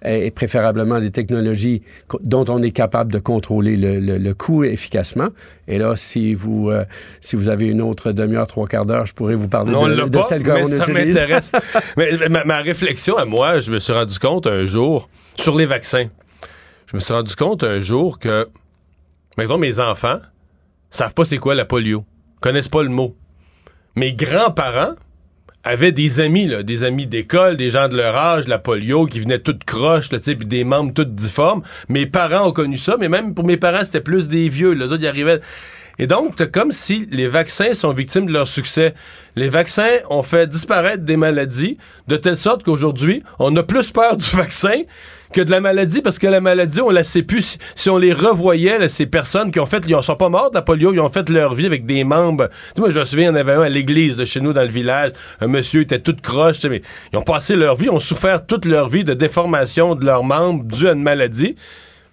et 0.06 0.32
préférablement 0.32 1.00
des 1.00 1.12
technologies 1.12 1.82
dont 2.22 2.46
on 2.50 2.62
est 2.62 2.72
capable 2.72 3.12
de 3.12 3.20
contrôler 3.20 3.78
le, 3.78 4.34
coût 4.34 4.64
efficacement. 4.64 5.30
Et 5.68 5.78
là, 5.78 5.96
si 5.96 6.34
vous 6.34 6.70
euh, 6.70 6.84
si 7.22 7.36
vous 7.36 7.50
avez 7.50 7.68
une 7.68 7.82
autre 7.82 8.12
demi-heure, 8.12 8.48
trois 8.48 8.68
quarts 8.68 8.86
d'heure, 8.86 9.06
je 9.06 9.14
pourrais 9.14 9.36
vous 9.36 9.48
parler 9.48 9.72
de, 9.72 10.10
de, 10.10 10.22
celle 10.24 10.44
qu'on 10.44 10.58
utilise. 10.58 10.78
Ça 10.78 10.92
m'intéresse. 10.92 11.52
mais 11.98 12.30
ma, 12.30 12.44
ma, 12.44 12.60
réflexion 12.60 13.18
à 13.18 13.26
moi, 13.26 13.60
je 13.60 13.72
me 13.72 13.80
suis 13.80 13.94
rendu 13.94 14.20
compte 14.20 14.48
un 14.48 14.66
jour 14.66 15.10
sur 15.36 15.56
les 15.56 15.66
vaccins. 15.66 16.08
Je 16.88 16.98
me 16.98 17.02
suis 17.02 17.14
rendu 17.14 17.36
compte 17.36 17.64
un 17.64 17.80
jour 17.80 18.20
que, 18.20 18.48
par 19.36 19.44
exemple, 19.44 19.62
mes 19.62 19.80
enfants 19.80 20.20
savent 20.92 21.14
pas 21.14 21.26
c'est 21.26 21.38
quoi 21.38 21.56
la 21.56 21.66
polio, 21.66 22.06
connaissent 22.40 22.68
pas 22.68 22.84
le 22.84 22.90
mot. 22.90 23.16
Mes 23.96 24.14
grands-parents 24.14 24.94
avaient 25.64 25.92
des 25.92 26.20
amis, 26.20 26.46
là, 26.46 26.62
des 26.62 26.84
amis 26.84 27.08
d'école, 27.08 27.58
des 27.58 27.70
gens 27.70 27.88
de 27.88 27.96
leur 27.96 28.16
âge, 28.16 28.48
la 28.48 28.60
polio, 28.60 29.06
qui 29.06 29.20
venaient 29.20 29.40
toutes 29.40 29.64
croches, 29.64 30.12
là, 30.12 30.20
puis 30.20 30.36
des 30.36 30.64
membres 30.64 30.94
toutes 30.94 31.16
difformes. 31.16 31.64
Mes 31.90 32.06
parents 32.06 32.48
ont 32.48 32.52
connu 32.52 32.78
ça, 32.78 32.98
mais 33.00 33.08
même 33.08 33.34
pour 33.34 33.46
mes 33.46 33.58
parents, 33.58 33.84
c'était 33.84 34.02
plus 34.02 34.28
des 34.28 34.50
vieux. 34.50 34.72
Les 34.74 34.92
autres, 34.92 35.04
y 35.04 35.08
arrivaient. 35.08 35.40
Et 36.00 36.08
donc, 36.08 36.34
c'est 36.38 36.52
comme 36.52 36.72
si 36.72 37.08
les 37.12 37.28
vaccins 37.28 37.74
sont 37.74 37.94
victimes 37.94 38.26
de 38.26 38.34
leur 38.34 38.48
succès. 38.48 38.94
Les 39.36 39.48
vaccins 39.48 39.98
ont 40.10 40.24
fait 40.24 40.48
disparaître 40.48 41.04
des 41.04 41.18
maladies 41.18 41.78
de 42.08 42.18
telle 42.18 42.38
sorte 42.38 42.64
qu'aujourd'hui, 42.64 43.24
on 43.40 43.56
a 43.56 43.64
plus 43.64 43.92
peur 43.92 44.18
du 44.18 44.30
vaccin 44.36 44.82
que 45.34 45.42
de 45.42 45.52
la 45.52 45.60
maladie, 45.60 46.02
parce 46.02 46.20
que 46.20 46.28
la 46.28 46.40
maladie, 46.40 46.80
on 46.80 46.90
la 46.90 47.04
sait 47.04 47.24
plus. 47.24 47.58
Si 47.76 47.90
on 47.90 47.98
les 47.98 48.14
revoyait, 48.14 48.88
ces 48.88 49.06
personnes 49.06 49.52
qui 49.52 49.60
ont 49.60 49.66
fait, 49.66 49.84
ils 49.88 50.02
sont 50.02 50.16
pas 50.16 50.30
morts 50.30 50.52
de 50.52 50.56
la 50.56 50.62
polio, 50.62 50.94
ils 50.94 51.00
ont 51.00 51.10
fait 51.10 51.30
leur 51.30 51.54
vie 51.54 51.66
avec 51.66 51.86
des 51.86 52.04
membres. 52.06 52.50
Tu 52.76 52.82
moi, 52.82 52.90
je 52.90 53.00
me 53.00 53.06
souviens, 53.06 53.26
il 53.26 53.28
y 53.28 53.32
en 53.32 53.36
avait 53.36 53.54
un 53.54 53.64
à 53.64 53.70
l'église 53.70 54.16
de 54.16 54.26
chez 54.26 54.40
nous 54.40 54.54
dans 54.54 54.62
le 54.62 54.68
village. 54.68 55.12
Un 55.42 55.48
monsieur 55.48 55.82
était 55.82 56.00
tout 56.00 56.16
croche, 56.22 56.64
mais 56.64 56.82
ils 57.12 57.18
ont 57.18 57.24
passé 57.24 57.56
leur 57.56 57.76
vie, 57.76 57.90
ont 57.90 58.00
souffert 58.00 58.46
toute 58.46 58.66
leur 58.66 58.88
vie 58.88 59.04
de 59.04 59.14
déformation 59.14 59.96
de 59.96 60.06
leurs 60.06 60.24
membres 60.24 60.64
due 60.64 60.88
à 60.88 60.94
une 60.94 61.04
maladie. 61.04 61.56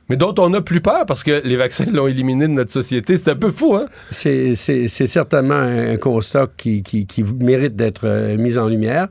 Mais 0.08 0.16
dont 0.16 0.34
on 0.38 0.48
n'a 0.48 0.60
plus 0.60 0.80
peur 0.80 1.06
parce 1.06 1.22
que 1.22 1.40
les 1.44 1.54
vaccins 1.54 1.86
l'ont 1.92 2.08
éliminé 2.08 2.48
de 2.48 2.52
notre 2.52 2.72
société. 2.72 3.16
C'est 3.16 3.30
un 3.30 3.36
peu 3.36 3.52
fou, 3.52 3.76
hein? 3.76 3.86
C'est 4.10 4.56
certainement 4.56 5.54
un 5.54 5.96
constat 5.98 6.48
qui, 6.56 6.82
qui, 6.82 7.06
qui 7.06 7.22
mérite 7.22 7.76
d'être 7.76 8.08
euh, 8.08 8.36
mis 8.36 8.58
en 8.58 8.66
lumière. 8.66 9.06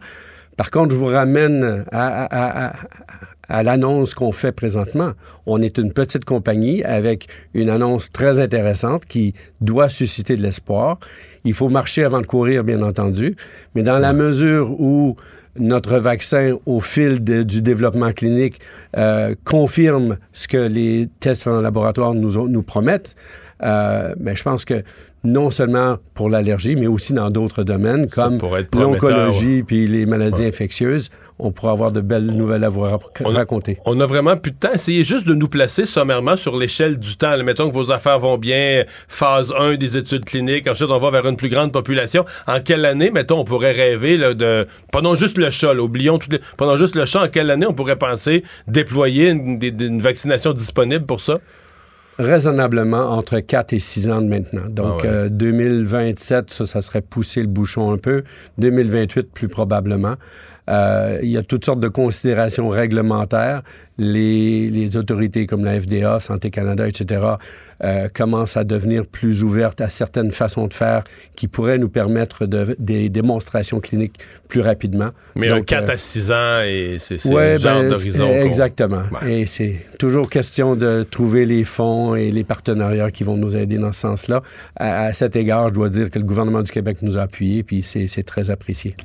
Par 0.58 0.72
contre, 0.72 0.92
je 0.94 0.98
vous 0.98 1.06
ramène 1.06 1.86
à, 1.94 2.26
à, 2.26 2.68
à, 2.68 2.74
à 3.50 3.64
l'annonce 3.64 4.14
qu'on 4.14 4.32
fait 4.32 4.52
présentement. 4.52 5.12
On 5.46 5.62
est 5.62 5.78
une 5.78 5.92
petite 5.92 6.24
compagnie 6.24 6.84
avec 6.84 7.28
une 7.54 7.70
annonce 7.70 8.12
très 8.12 8.40
intéressante 8.40 9.06
qui 9.06 9.34
doit 9.60 9.90
susciter 9.90 10.36
de 10.36 10.42
l'espoir. 10.42 11.00
Il 11.44 11.54
faut 11.54 11.70
marcher 11.70 12.04
avant 12.04 12.22
de 12.22 12.26
courir, 12.26 12.64
bien 12.64 12.82
entendu, 12.82 13.36
mais 13.76 13.82
dans 13.82 14.00
la 14.00 14.14
mesure 14.14 14.80
où 14.80 15.16
notre 15.58 15.98
vaccin, 15.98 16.56
au 16.66 16.80
fil 16.80 17.24
du 17.24 17.62
développement 17.62 18.12
clinique, 18.12 18.60
euh, 18.96 19.36
confirme 19.44 20.18
ce 20.32 20.48
que 20.48 20.58
les 20.58 21.08
tests 21.20 21.48
en 21.48 21.62
laboratoire 21.62 22.14
nous, 22.14 22.48
nous 22.48 22.64
promettent, 22.64 23.16
euh, 23.64 24.14
mais 24.20 24.36
je 24.36 24.44
pense 24.44 24.64
que 24.64 24.84
non 25.24 25.50
seulement 25.50 25.98
pour 26.14 26.30
l'allergie, 26.30 26.76
mais 26.76 26.88
aussi 26.88 27.12
dans 27.14 27.30
d'autres 27.30 27.64
domaines 27.64 28.08
comme 28.08 28.40
l'oncologie 28.74 29.64
puis 29.64 29.86
les 29.86 30.06
maladies 30.06 30.46
infectieuses, 30.46 31.10
on 31.40 31.52
pourra 31.52 31.72
avoir 31.72 31.92
de 31.92 32.02
belles 32.02 32.26
nouvelles 32.26 32.64
à 32.64 32.70
vous 32.70 32.82
raconter. 32.82 33.78
On 33.86 34.00
a 34.00 34.06
vraiment 34.06 34.38
plus 34.38 34.52
de 34.52 34.58
temps. 34.58 34.74
Essayez 34.74 35.04
juste 35.04 35.26
de 35.26 35.34
nous 35.34 35.48
placer 35.48 35.86
sommairement 35.86 36.36
sur 36.36 36.58
l'échelle 36.58 37.00
du 37.00 37.18
temps. 37.18 37.38
mettons 37.44 37.70
que 37.70 37.74
vos 37.74 37.92
affaires 37.92 38.20
vont 38.20 38.38
bien, 38.38 38.84
phase 39.08 39.54
1 39.58 39.76
des 39.76 39.98
études 39.98 40.26
cliniques, 40.26 40.68
ensuite 40.68 40.90
on 40.90 41.00
va 41.00 41.12
vers 41.12 41.26
une 41.28 41.38
plus 41.38 41.50
grande 41.50 41.72
population. 41.72 42.26
En 42.48 42.60
quelle 42.60 42.86
année, 42.86 43.12
mettons, 43.12 43.40
on 43.40 43.46
pourrait 43.46 43.72
rêver 43.72 44.18
de... 44.18 44.68
Pendant 44.92 45.16
juste 45.16 45.38
le 45.38 45.50
chat, 45.50 45.74
oublions 45.74 46.20
tout 46.20 46.30
pendant 46.58 46.78
juste 46.78 46.96
le 46.96 47.06
chat, 47.06 47.24
en 47.24 47.28
quelle 47.30 47.50
année 47.52 47.66
on 47.66 47.74
pourrait 47.74 47.96
penser 47.96 48.44
déployer 48.68 49.30
une 49.30 50.02
vaccination 50.02 50.54
disponible 50.54 51.06
pour 51.06 51.22
ça? 51.22 51.40
raisonnablement 52.20 53.12
entre 53.12 53.40
4 53.40 53.74
et 53.74 53.80
6 53.80 54.10
ans 54.10 54.22
de 54.22 54.28
maintenant. 54.28 54.68
Donc, 54.70 55.08
2027, 55.08 56.46
ah 56.50 56.54
ça, 56.54 56.66
ça 56.66 56.82
serait 56.82 57.02
pousser 57.02 57.42
le 57.42 57.48
bouchon 57.48 57.92
un 57.92 57.98
peu. 57.98 58.24
2028, 58.58 59.32
plus 59.32 59.48
probablement. 59.48 60.16
Euh, 60.70 61.20
il 61.24 61.30
y 61.30 61.38
a 61.38 61.44
toutes 61.44 61.66
sortes 61.66 61.80
de 61.80 61.88
considérations 61.88 62.70
réglementaires. 62.70 63.64
Les, 63.98 64.70
les 64.70 64.96
autorités 64.96 65.46
comme 65.46 65.66
la 65.66 65.80
FDA, 65.82 66.22
Santé 66.22 66.52
Canada, 66.52 66.88
etc., 66.88 67.22
euh, 67.84 68.08
commencent 68.14 68.56
à 68.56 68.64
devenir 68.64 69.06
plus 69.06 69.44
ouvertes 69.44 69.82
à 69.82 69.90
certaines 69.90 70.32
façons 70.32 70.68
de 70.68 70.74
faire 70.74 71.04
qui 71.36 71.50
pourraient 71.50 71.78
nous 71.78 71.90
permettre 71.90 72.46
de, 72.46 72.78
des 72.80 73.10
démonstrations 73.10 73.82
cliniques 73.82 74.18
plus 74.48 74.62
rapidement. 74.62 75.10
Mais 75.36 75.50
Donc, 75.50 75.66
4 75.66 75.90
euh, 75.90 75.94
à 75.94 75.98
6 75.98 76.32
ans, 76.32 76.62
et 76.64 76.98
c'est 76.98 77.26
ouais, 77.26 77.54
le 77.54 77.60
genre 77.60 77.82
ben, 77.82 77.90
d'horizon. 77.90 78.30
Exactement. 78.30 79.04
Et 79.28 79.46
c'est 79.46 79.76
toujours 79.98 80.30
question 80.30 80.76
de 80.76 81.04
trouver 81.04 81.46
les 81.46 81.66
fonds 81.66 82.16
et 82.16 82.32
les 82.32 82.46
partenariats 82.46 83.12
qui 83.12 83.26
vont 83.26 83.36
nous 83.36 83.56
aider 83.58 83.78
dans 83.78 83.92
ce 83.92 84.02
sens-là. 84.02 84.44
À, 84.78 85.06
à 85.06 85.14
cet 85.14 85.36
égard, 85.36 85.70
je 85.70 85.74
dois 85.74 85.90
dire 85.90 86.10
que 86.10 86.20
le 86.20 86.26
gouvernement 86.26 86.62
du 86.62 86.72
Québec 86.72 87.00
nous 87.02 87.18
a 87.18 87.24
appuyés, 87.24 87.64
puis 87.64 87.84
c'est 87.84 88.24
très 88.24 88.50
apprécié. 88.50 88.96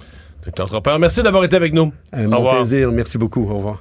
Docteur 0.45 0.69
Tropper, 0.69 0.97
merci 0.99 1.23
d'avoir 1.23 1.45
été 1.45 1.57
avec 1.57 1.73
nous. 1.73 1.93
Un 2.13 2.29
mon 2.29 2.51
plaisir. 2.51 2.93
Merci 2.93 3.19
beaucoup. 3.19 3.49
Au 3.51 3.57
revoir. 3.57 3.79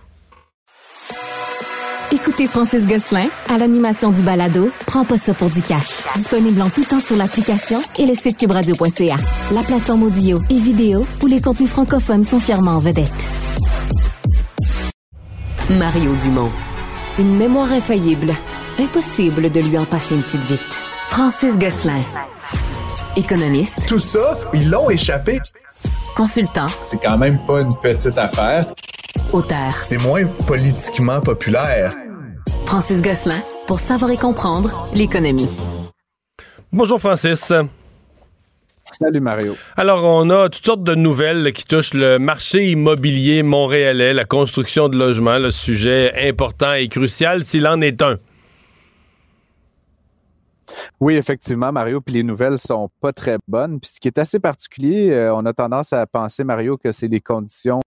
Écoutez 2.14 2.48
Francis 2.48 2.88
Gosselin 2.88 3.26
à 3.50 3.58
l'animation 3.58 4.12
du 4.12 4.22
balado 4.22 4.70
Prends 4.86 5.04
pas 5.04 5.18
ça 5.18 5.34
pour 5.34 5.50
du 5.50 5.62
cash. 5.62 6.04
Disponible 6.16 6.62
en 6.62 6.70
tout 6.70 6.86
temps 6.86 7.00
sur 7.00 7.16
l'application 7.16 7.80
et 7.98 8.06
le 8.06 8.14
site 8.14 8.38
cubradio.ca. 8.38 9.16
La 9.52 9.62
plateforme 9.62 10.04
audio 10.04 10.40
et 10.50 10.60
vidéo 10.60 11.06
où 11.22 11.28
les 11.28 11.42
contenus 11.42 11.70
francophones 11.70 12.24
sont 12.24 12.40
fièrement 12.40 12.72
en 12.72 12.80
vedette. 12.80 13.12
Mario 15.70 16.12
Dumont. 16.22 16.52
Une 17.20 17.36
mémoire 17.36 17.72
infaillible. 17.72 18.34
Impossible 18.80 19.52
de 19.52 19.60
lui 19.60 19.78
en 19.78 19.86
passer 19.86 20.16
une 20.16 20.24
petite 20.24 20.46
vite. 20.46 20.82
Francis 21.08 21.58
Gosselin. 21.58 22.02
Économiste. 23.16 23.88
Tout 23.88 24.00
ça, 24.00 24.38
ils 24.54 24.70
l'ont 24.70 24.90
échappé. 24.90 25.40
Consultant. 26.16 26.68
C'est 26.82 27.02
quand 27.02 27.18
même 27.18 27.44
pas 27.44 27.62
une 27.62 27.76
petite 27.82 28.18
affaire. 28.20 28.66
Auteur. 29.32 29.78
C'est 29.82 30.00
moins 30.04 30.26
politiquement 30.46 31.20
populaire. 31.20 31.96
Francis 32.68 33.02
Gosselin, 33.02 33.42
pour 33.66 33.80
savoir 33.80 34.12
et 34.12 34.18
comprendre 34.18 34.88
l'économie. 34.94 35.50
Bonjour 36.72 37.00
Francis. 37.00 37.52
Salut 38.84 39.22
Mario. 39.22 39.56
Alors, 39.76 40.04
on 40.04 40.30
a 40.30 40.50
toutes 40.50 40.66
sortes 40.66 40.84
de 40.84 40.94
nouvelles 40.94 41.52
qui 41.52 41.66
touchent 41.66 41.96
le 41.96 42.20
marché 42.20 42.70
immobilier 42.70 43.42
montréalais, 43.42 44.14
la 44.14 44.26
construction 44.26 44.90
de 44.90 44.98
logements, 44.98 45.40
le 45.40 45.50
sujet 45.50 46.14
important 46.28 46.74
et 46.74 46.90
crucial 46.90 47.44
s'il 47.44 47.66
en 47.66 47.82
est 47.82 48.04
un. 48.04 48.18
Oui, 51.00 51.16
effectivement, 51.16 51.72
Mario, 51.72 52.02
puis 52.02 52.16
les 52.16 52.24
nouvelles 52.24 52.60
sont 52.60 52.90
pas 53.02 53.12
très 53.12 53.38
bonnes. 53.48 53.80
Puis 53.80 53.92
ce 53.96 54.00
qui 54.00 54.08
est 54.08 54.18
assez 54.18 54.40
particulier, 54.40 55.12
euh, 55.12 55.36
on 55.36 55.46
a 55.46 55.54
tendance 55.54 55.94
à 55.94 56.06
penser, 56.06 56.44
Mario, 56.44 56.78
que 56.78 56.92
c'est 56.92 57.08
les 57.08 57.20
conditions 57.20 57.82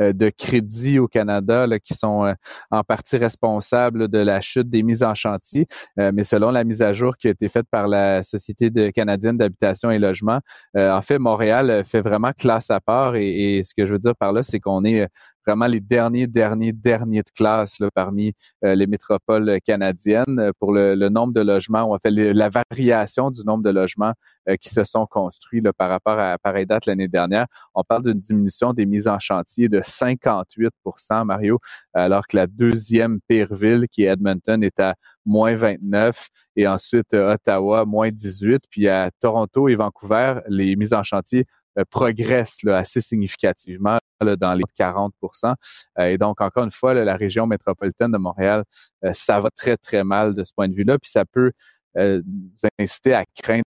euh, 0.00 0.12
de 0.12 0.30
crédit 0.30 0.98
au 0.98 1.08
Canada 1.08 1.66
qui 1.84 1.94
sont 1.94 2.24
euh, 2.24 2.34
en 2.70 2.82
partie 2.82 3.16
responsables 3.16 4.08
de 4.08 4.18
la 4.18 4.40
chute 4.40 4.68
des 4.68 4.82
mises 4.82 5.02
en 5.02 5.14
chantier. 5.14 5.66
mais 5.96 6.24
selon 6.24 6.50
la 6.50 6.64
mise 6.64 6.82
à 6.82 6.92
jour 6.92 7.16
qui 7.16 7.28
a 7.28 7.30
été 7.30 7.48
faite 7.48 7.66
par 7.70 7.88
la 7.88 8.22
Société 8.22 8.92
canadienne 8.92 9.36
d'habitation 9.36 9.90
et 9.90 9.98
logement, 9.98 10.40
en 10.74 11.02
fait, 11.02 11.18
Montréal 11.18 11.82
fait 11.84 12.00
vraiment 12.00 12.32
classe 12.32 12.70
à 12.70 12.80
part. 12.80 13.16
Et, 13.16 13.58
et 13.58 13.64
ce 13.64 13.74
que 13.74 13.86
je 13.86 13.92
veux 13.92 13.98
dire 13.98 14.16
par 14.16 14.32
là, 14.32 14.42
c'est 14.42 14.60
qu'on 14.60 14.84
est 14.84 15.06
vraiment 15.46 15.66
les 15.66 15.80
derniers, 15.80 16.26
derniers, 16.26 16.72
derniers 16.72 17.22
de 17.22 17.30
classe 17.30 17.78
là, 17.80 17.88
parmi 17.94 18.32
euh, 18.64 18.74
les 18.74 18.86
métropoles 18.86 19.58
canadiennes 19.64 20.38
euh, 20.38 20.50
pour 20.58 20.72
le, 20.72 20.94
nombre 21.08 21.32
de 21.32 21.40
logements. 21.40 21.84
On 21.90 21.94
a 21.94 21.98
fait 21.98 22.10
la 22.10 22.48
variation 22.48 23.30
du 23.30 23.40
nombre 23.46 23.62
de 23.62 23.70
logements 23.70 24.12
euh, 24.48 24.56
qui 24.56 24.70
se 24.70 24.84
sont 24.84 25.06
construits 25.06 25.60
là, 25.60 25.72
par 25.72 25.88
rapport 25.88 26.18
à 26.18 26.36
pareille 26.38 26.66
date 26.66 26.86
l'année 26.86 27.08
dernière. 27.08 27.46
On 27.74 27.82
parle 27.82 28.04
d'une 28.04 28.20
diminution 28.20 28.72
des 28.72 28.86
mises 28.86 29.08
en 29.08 29.18
chantier 29.18 29.68
de 29.68 29.80
58% 29.80 31.24
Mario, 31.24 31.58
alors 31.94 32.26
que 32.26 32.36
la 32.36 32.46
deuxième 32.46 33.20
pire 33.28 33.54
ville, 33.54 33.86
qui 33.90 34.04
est 34.04 34.06
Edmonton, 34.06 34.62
est 34.62 34.80
à 34.80 34.94
moins 35.24 35.54
29 35.54 36.28
et 36.56 36.66
ensuite 36.66 37.14
Ottawa, 37.14 37.84
moins 37.84 38.10
18. 38.10 38.62
Puis 38.70 38.88
à 38.88 39.10
Toronto 39.20 39.68
et 39.68 39.76
Vancouver, 39.76 40.40
les 40.48 40.76
mises 40.76 40.94
en 40.94 41.02
chantier 41.02 41.46
progressent 41.84 42.62
là, 42.62 42.78
assez 42.78 43.00
significativement 43.00 43.98
dans 44.20 44.54
les 44.54 44.64
40% 44.78 45.54
euh, 45.98 46.04
Et 46.04 46.18
donc, 46.18 46.40
encore 46.40 46.64
une 46.64 46.70
fois, 46.70 46.94
la 46.94 47.16
région 47.16 47.46
métropolitaine 47.46 48.12
de 48.12 48.18
Montréal, 48.18 48.64
euh, 49.04 49.10
ça 49.12 49.40
va 49.40 49.50
très, 49.50 49.76
très 49.76 50.04
mal 50.04 50.34
de 50.34 50.44
ce 50.44 50.52
point 50.54 50.68
de 50.68 50.74
vue-là. 50.74 50.98
Puis 50.98 51.10
ça 51.10 51.24
peut 51.24 51.52
euh, 51.98 52.22
vous 52.24 52.68
inciter 52.78 53.14
à 53.14 53.24
craindre 53.42 53.64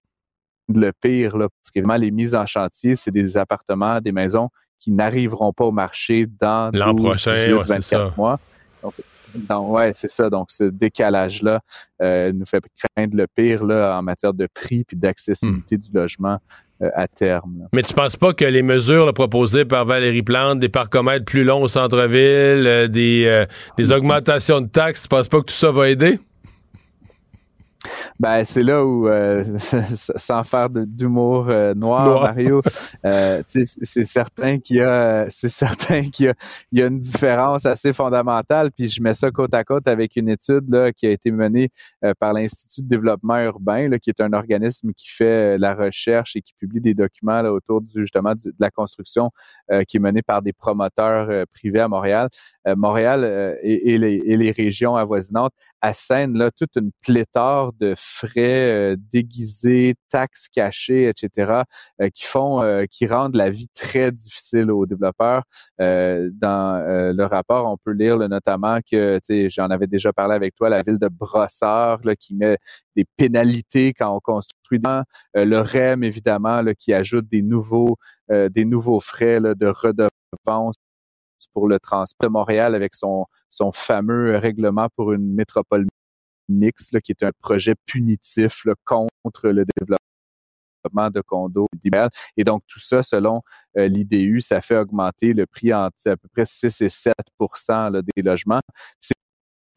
le 0.69 0.93
pire, 1.01 1.37
là, 1.37 1.49
parce 1.49 1.71
qu'évidemment, 1.73 1.97
les 1.97 2.11
mises 2.11 2.35
en 2.35 2.47
chantier, 2.47 2.97
c'est 2.97 3.13
des 3.13 3.37
appartements, 3.37 4.01
des 4.01 4.13
maisons 4.13 4.49
qui 4.81 4.91
n'arriveront 4.91 5.53
pas 5.53 5.65
au 5.65 5.73
marché 5.73 6.27
dans 6.27 6.71
l'an 6.75 6.95
prochain, 6.95 7.63
24 7.63 8.17
mois. 8.17 8.41
Donc, 8.83 9.71
ouais, 9.71 9.93
c'est 9.95 10.11
ça. 10.11 10.31
Donc, 10.31 10.51
ce 10.51 10.65
décalage-là 10.65 11.61
nous 12.01 12.47
fait 12.47 12.63
craindre 12.77 13.17
le 13.17 13.27
pire 13.27 13.65
là, 13.65 13.99
en 13.99 14.03
matière 14.03 14.33
de 14.33 14.47
prix 14.47 14.85
puis 14.85 14.97
d'accessibilité 14.97 15.77
hmm. 15.77 15.81
du 15.81 15.93
logement 15.93 16.39
euh, 16.83 16.91
à 16.95 17.09
terme. 17.09 17.69
Mais 17.73 17.83
tu 17.83 17.95
penses 17.95 18.17
pas 18.17 18.35
que 18.35 18.45
les 18.45 18.63
mesures 18.63 19.11
proposées 19.15 19.65
par 19.65 19.87
Valérie 19.87 20.23
Plante, 20.23 20.61
des 20.61 20.69
parcomètres 20.69 21.25
plus 21.25 21.43
longs 21.43 21.63
au 21.63 21.69
centre-ville, 21.69 22.67
euh, 22.67 22.87
des, 22.87 23.25
euh, 23.25 23.47
des 23.79 23.93
augmentations 23.93 24.61
de 24.61 24.67
taxes, 24.67 25.01
tu 25.01 25.09
penses 25.09 25.29
pas 25.29 25.41
que 25.41 25.47
tout 25.47 25.55
ça 25.55 25.73
va 25.73 25.89
aider? 25.89 26.19
Ben, 28.19 28.45
c'est 28.45 28.63
là 28.63 28.85
où, 28.85 29.09
euh, 29.09 29.45
sans 29.59 30.43
faire 30.45 30.71
d'humour 30.71 31.49
euh, 31.49 31.75
noir, 31.75 32.23
Mario, 32.23 32.63
euh, 33.05 33.43
c'est 33.47 34.05
certain 34.05 34.59
qu'il 34.59 34.77
y 34.77 34.81
a, 34.81 35.27
c'est 35.29 35.51
certain 35.51 36.09
qu'il 36.09 36.33
y, 36.73 36.79
y 36.79 36.83
a, 36.83 36.87
une 36.87 37.01
différence 37.01 37.67
assez 37.67 37.93
fondamentale. 37.93 38.71
Puis 38.73 38.89
je 38.89 39.03
mets 39.03 39.15
ça 39.15 39.31
côte 39.31 39.53
à 39.55 39.65
côte 39.65 39.87
avec 39.87 40.17
une 40.17 40.29
étude 40.29 40.65
là, 40.69 40.93
qui 40.93 41.07
a 41.07 41.11
été 41.11 41.31
menée 41.31 41.69
par 42.19 42.33
l'Institut 42.33 42.83
de 42.83 42.89
développement 42.89 43.39
urbain, 43.39 43.89
là, 43.89 43.99
qui 43.99 44.11
est 44.11 44.21
un 44.21 44.33
organisme 44.33 44.93
qui 44.95 45.09
fait 45.09 45.59
la 45.59 45.75
recherche 45.75 46.37
et 46.37 46.43
qui 46.43 46.55
publie 46.55 46.81
des 46.81 46.95
documents 46.95 47.43
là, 47.43 47.53
autour 47.53 47.83
du, 47.83 48.01
justement 48.01 48.35
de 48.35 48.53
la 48.59 48.71
construction, 48.71 49.31
qui 49.89 49.99
est 49.99 50.01
menée 50.01 50.23
par 50.23 50.43
des 50.43 50.53
promoteurs 50.53 51.47
privés 51.53 51.81
à 51.81 51.89
Montréal. 51.89 52.29
Montréal 52.77 53.59
et, 53.63 53.99
les, 53.99 54.23
et 54.25 54.37
les 54.37 54.51
régions 54.51 54.97
avoisinantes 54.97 55.53
assènent 55.87 56.37
là 56.37 56.51
toute 56.51 56.77
une 56.77 56.91
pléthore 57.01 57.73
de 57.75 57.95
frais 57.97 58.93
euh, 58.93 58.97
déguisés, 59.13 59.95
taxes 60.11 60.49
cachées, 60.53 61.09
etc., 61.09 61.63
euh, 62.01 62.09
qui 62.13 62.25
font, 62.25 62.63
euh, 62.63 62.85
qui 62.91 63.07
rendent 63.07 63.37
la 63.37 63.51
vie 63.51 63.69
très 63.75 64.11
difficile 64.11 64.71
aux 64.71 64.87
développeurs. 64.87 65.45
dans 65.79 67.13
le 67.17 67.25
rapport, 67.25 67.67
on 67.71 67.77
peut 67.77 67.93
lire 67.93 68.17
notamment 68.19 68.79
que, 68.91 69.21
j'en 69.49 69.69
avais 69.71 69.87
déjà 69.87 70.13
parlé 70.13 70.35
avec 70.35 70.55
toi, 70.55 70.69
la 70.69 70.83
ville 70.83 70.99
de 70.99 71.09
Brossard 71.09 72.01
là, 72.05 72.17
qui 72.17 72.35
met 72.35 72.59
des 72.97 73.05
pénalités 73.17 73.93
quand 73.93 74.15
on 74.15 74.21
construit 74.21 74.79
dans 74.79 75.05
le 75.35 75.61
REM, 75.61 76.03
évidemment, 76.03 76.63
là, 76.63 76.75
qui 76.75 76.93
ajoute 76.93 77.29
des 77.29 77.43
nouveaux, 77.43 77.97
des 78.31 78.65
nouveaux 78.65 79.01
frais 79.01 79.41
là, 79.41 79.55
de 79.55 79.67
redevance 79.67 80.77
pour 81.57 81.69
le 81.69 81.81
transport 81.81 82.29
de 82.29 82.31
Montréal 82.31 82.75
avec 82.75 82.95
son, 82.95 83.25
son 83.49 83.73
fameux 83.73 84.37
règlement 84.37 84.89
pour 84.95 85.15
une 85.15 85.33
métropole 85.35 85.87
mix, 86.51 86.91
qui 87.03 87.13
est 87.13 87.23
un 87.23 87.31
projet 87.41 87.75
punitif 87.87 88.67
contre 88.85 89.49
le 89.49 89.65
développement 89.65 91.11
de 91.11 91.23
condos 91.23 91.67
Et 92.37 92.45
donc, 92.45 92.63
tout 92.67 92.79
ça, 92.79 93.03
selon 93.03 93.41
euh, 93.79 93.89
l'IDU, 93.89 94.43
ça 94.43 94.61
fait 94.61 94.77
augmenter 94.77 95.33
le 95.33 95.47
prix 95.47 95.73
en 95.73 95.87
à 95.87 95.91
peu 96.19 96.29
près 96.31 96.45
6 96.45 96.83
et 96.83 96.91
7 96.91 97.15
des 98.15 98.23
logements. 98.23 98.61
C'est 99.01 99.15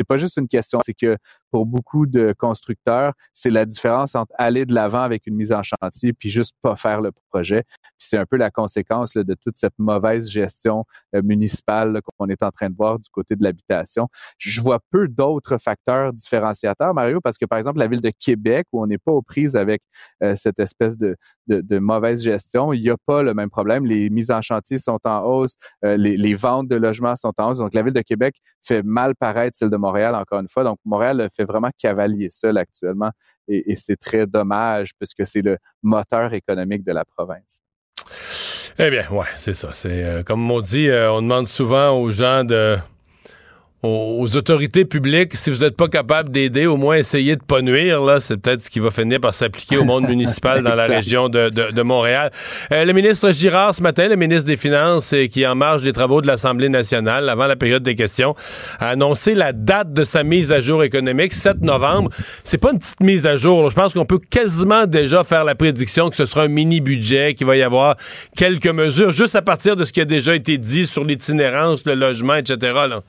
pas 0.06 0.18
juste 0.18 0.36
une 0.36 0.50
question, 0.50 0.82
c'est 0.86 0.94
que 0.94 1.16
pour 1.52 1.66
beaucoup 1.66 2.06
de 2.06 2.34
constructeurs, 2.38 3.14
c'est 3.34 3.50
la 3.50 3.66
différence 3.66 4.16
entre 4.16 4.34
aller 4.38 4.66
de 4.66 4.74
l'avant 4.74 5.02
avec 5.02 5.28
une 5.28 5.36
mise 5.36 5.52
en 5.52 5.64
chantier 5.64 6.14
puis 6.14 6.30
juste 6.30 6.56
pas 6.62 6.76
faire 6.76 7.02
le 7.02 7.12
projet. 7.30 7.64
Puis 7.98 8.08
c'est 8.08 8.18
un 8.18 8.26
peu 8.26 8.38
la 8.38 8.52
conséquence 8.52 9.14
de 9.14 9.34
toute 9.34 9.58
cette 9.58 9.78
mauvaise 9.78 10.30
gestion 10.30 10.86
euh, 11.16 11.22
municipale 11.24 12.02
qu'on 12.18 12.28
est 12.28 12.44
en 12.44 12.52
train 12.52 12.70
de 12.70 12.76
voir 12.76 13.00
du 13.00 13.10
côté 13.10 13.36
de 13.36 13.44
l'habitation. 13.44 14.08
Je 14.38 14.62
vois 14.62 14.80
peu 14.92 15.08
d'autres 15.08 15.58
facteurs 15.58 16.14
différenciateurs, 16.14 16.94
Mario, 16.94 17.20
parce 17.22 17.38
que 17.38 17.46
par 17.46 17.58
exemple 17.58 17.80
la 17.80 17.88
ville 17.88 18.02
de 18.02 18.12
Québec 18.18 18.68
où 18.72 18.82
on 18.82 18.88
n'est 18.88 18.98
pas 18.98 19.12
aux 19.12 19.22
prises 19.22 19.56
avec 19.56 19.82
euh, 20.24 20.36
cette 20.36 20.60
espèce 20.60 20.98
de, 20.98 21.18
de, 21.48 21.80
mauvaise 21.80 22.24
gestion, 22.24 22.74
il 22.74 22.82
n'y 22.82 22.90
a 22.90 22.98
pas 23.06 23.24
le 23.24 23.34
même 23.34 23.50
problème. 23.50 23.86
Les 23.86 24.10
mises 24.10 24.32
en 24.32 24.42
chantier 24.42 24.78
sont 24.78 25.00
en 25.06 25.24
hausse, 25.24 25.56
euh, 25.86 25.98
les, 25.98 26.18
les 26.18 26.34
ventes 26.36 26.68
de 26.68 26.76
logements 26.76 27.16
sont 27.16 27.34
en 27.38 27.50
hausse. 27.50 27.60
Donc 27.60 27.74
la 27.74 27.82
ville 27.82 27.94
de 27.94 28.02
Québec 28.02 28.36
fait 28.62 28.84
mal 28.84 29.16
paraître 29.16 29.58
celle 29.58 29.70
de 29.70 29.78
Montréal 29.78 30.16
encore 30.16 30.40
une 30.40 30.50
fois. 30.50 30.64
Donc 30.64 30.78
Montréal 30.86 31.30
vraiment 31.44 31.70
cavalier 31.78 32.30
seul 32.30 32.58
actuellement 32.58 33.12
et, 33.48 33.76
c'est 33.76 33.96
très 33.96 34.26
dommage 34.28 34.92
puisque 34.98 35.26
c'est 35.26 35.42
le 35.42 35.58
moteur 35.82 36.34
économique 36.34 36.84
de 36.84 36.92
la 36.92 37.04
province. 37.06 37.62
Eh 38.78 38.90
bien, 38.90 39.10
ouais, 39.12 39.26
c'est 39.36 39.54
ça. 39.54 39.74
C'est 39.74 40.04
euh, 40.04 40.24
comme 40.24 40.50
on 40.50 40.62
dit, 40.62 40.88
euh, 40.88 41.12
on 41.12 41.22
demande 41.22 41.48
souvent 41.48 41.92
aux 42.00 42.12
gens 42.12 42.44
de 42.44 42.78
aux, 43.82 44.36
autorités 44.36 44.84
publiques, 44.84 45.36
si 45.36 45.50
vous 45.50 45.60
n'êtes 45.60 45.78
pas 45.78 45.88
capable 45.88 46.30
d'aider, 46.30 46.66
au 46.66 46.76
moins 46.76 46.98
essayez 46.98 47.38
de 47.38 47.44
pas 47.44 47.62
nuire. 47.62 48.02
Là, 48.02 48.20
c'est 48.20 48.36
peut-être 48.36 48.62
ce 48.62 48.70
qui 48.70 48.80
va 48.80 48.92
finir 48.92 49.22
par 49.22 49.34
s'appliquer 49.34 49.78
au 49.78 49.86
monde 49.86 50.04
municipal 50.10 50.62
dans 50.62 50.76
la 50.76 50.86
région 50.86 51.30
de, 51.30 51.50
de, 51.50 51.82
Montréal. 51.82 52.32
Euh, 52.72 52.84
le 52.84 52.92
ministre 52.92 53.32
Girard 53.32 53.74
ce 53.74 53.82
matin, 53.82 54.10
le 54.10 54.18
ministre 54.18 54.46
des 54.46 54.58
Finances, 54.58 55.16
qui 55.32 55.44
est 55.44 55.48
en 55.48 55.56
marge 55.56 55.84
des 55.84 55.94
travaux 55.94 56.22
de 56.22 56.28
l'Assemblée 56.28 56.68
nationale, 56.68 57.30
avant 57.30 57.48
la 57.48 57.56
période 57.56 57.82
des 57.82 57.96
questions, 57.96 58.36
a 58.80 58.90
annoncé 58.90 59.34
la 59.34 59.54
date 59.54 59.94
de 59.94 60.04
sa 60.04 60.24
mise 60.24 60.52
à 60.52 60.60
jour 60.60 60.84
économique, 60.84 61.34
7 61.34 61.62
novembre. 61.62 62.10
C'est 62.44 62.58
pas 62.58 62.72
une 62.74 62.80
petite 62.80 63.02
mise 63.02 63.26
à 63.26 63.38
jour. 63.38 63.70
Je 63.70 63.76
pense 63.76 63.94
qu'on 63.94 64.06
peut 64.06 64.20
quasiment 64.20 64.88
déjà 64.88 65.24
faire 65.24 65.46
la 65.46 65.56
prédiction 65.56 66.10
que 66.10 66.18
ce 66.18 66.26
sera 66.26 66.44
un 66.44 66.48
mini 66.50 66.82
budget, 66.82 67.34
qu'il 67.34 67.48
va 67.48 67.56
y 67.56 67.64
avoir 67.64 67.96
quelques 68.36 68.68
mesures, 68.68 69.12
juste 69.12 69.36
à 69.36 69.42
partir 69.42 69.78
de 69.78 69.86
ce 69.86 69.94
qui 69.94 70.02
a 70.02 70.06
déjà 70.06 70.36
été 70.36 70.58
dit 70.58 70.86
sur 70.86 71.06
l'itinérance, 71.06 71.86
le 71.86 71.96
logement, 71.96 72.36
etc. 72.36 72.58
Là. 72.90 73.04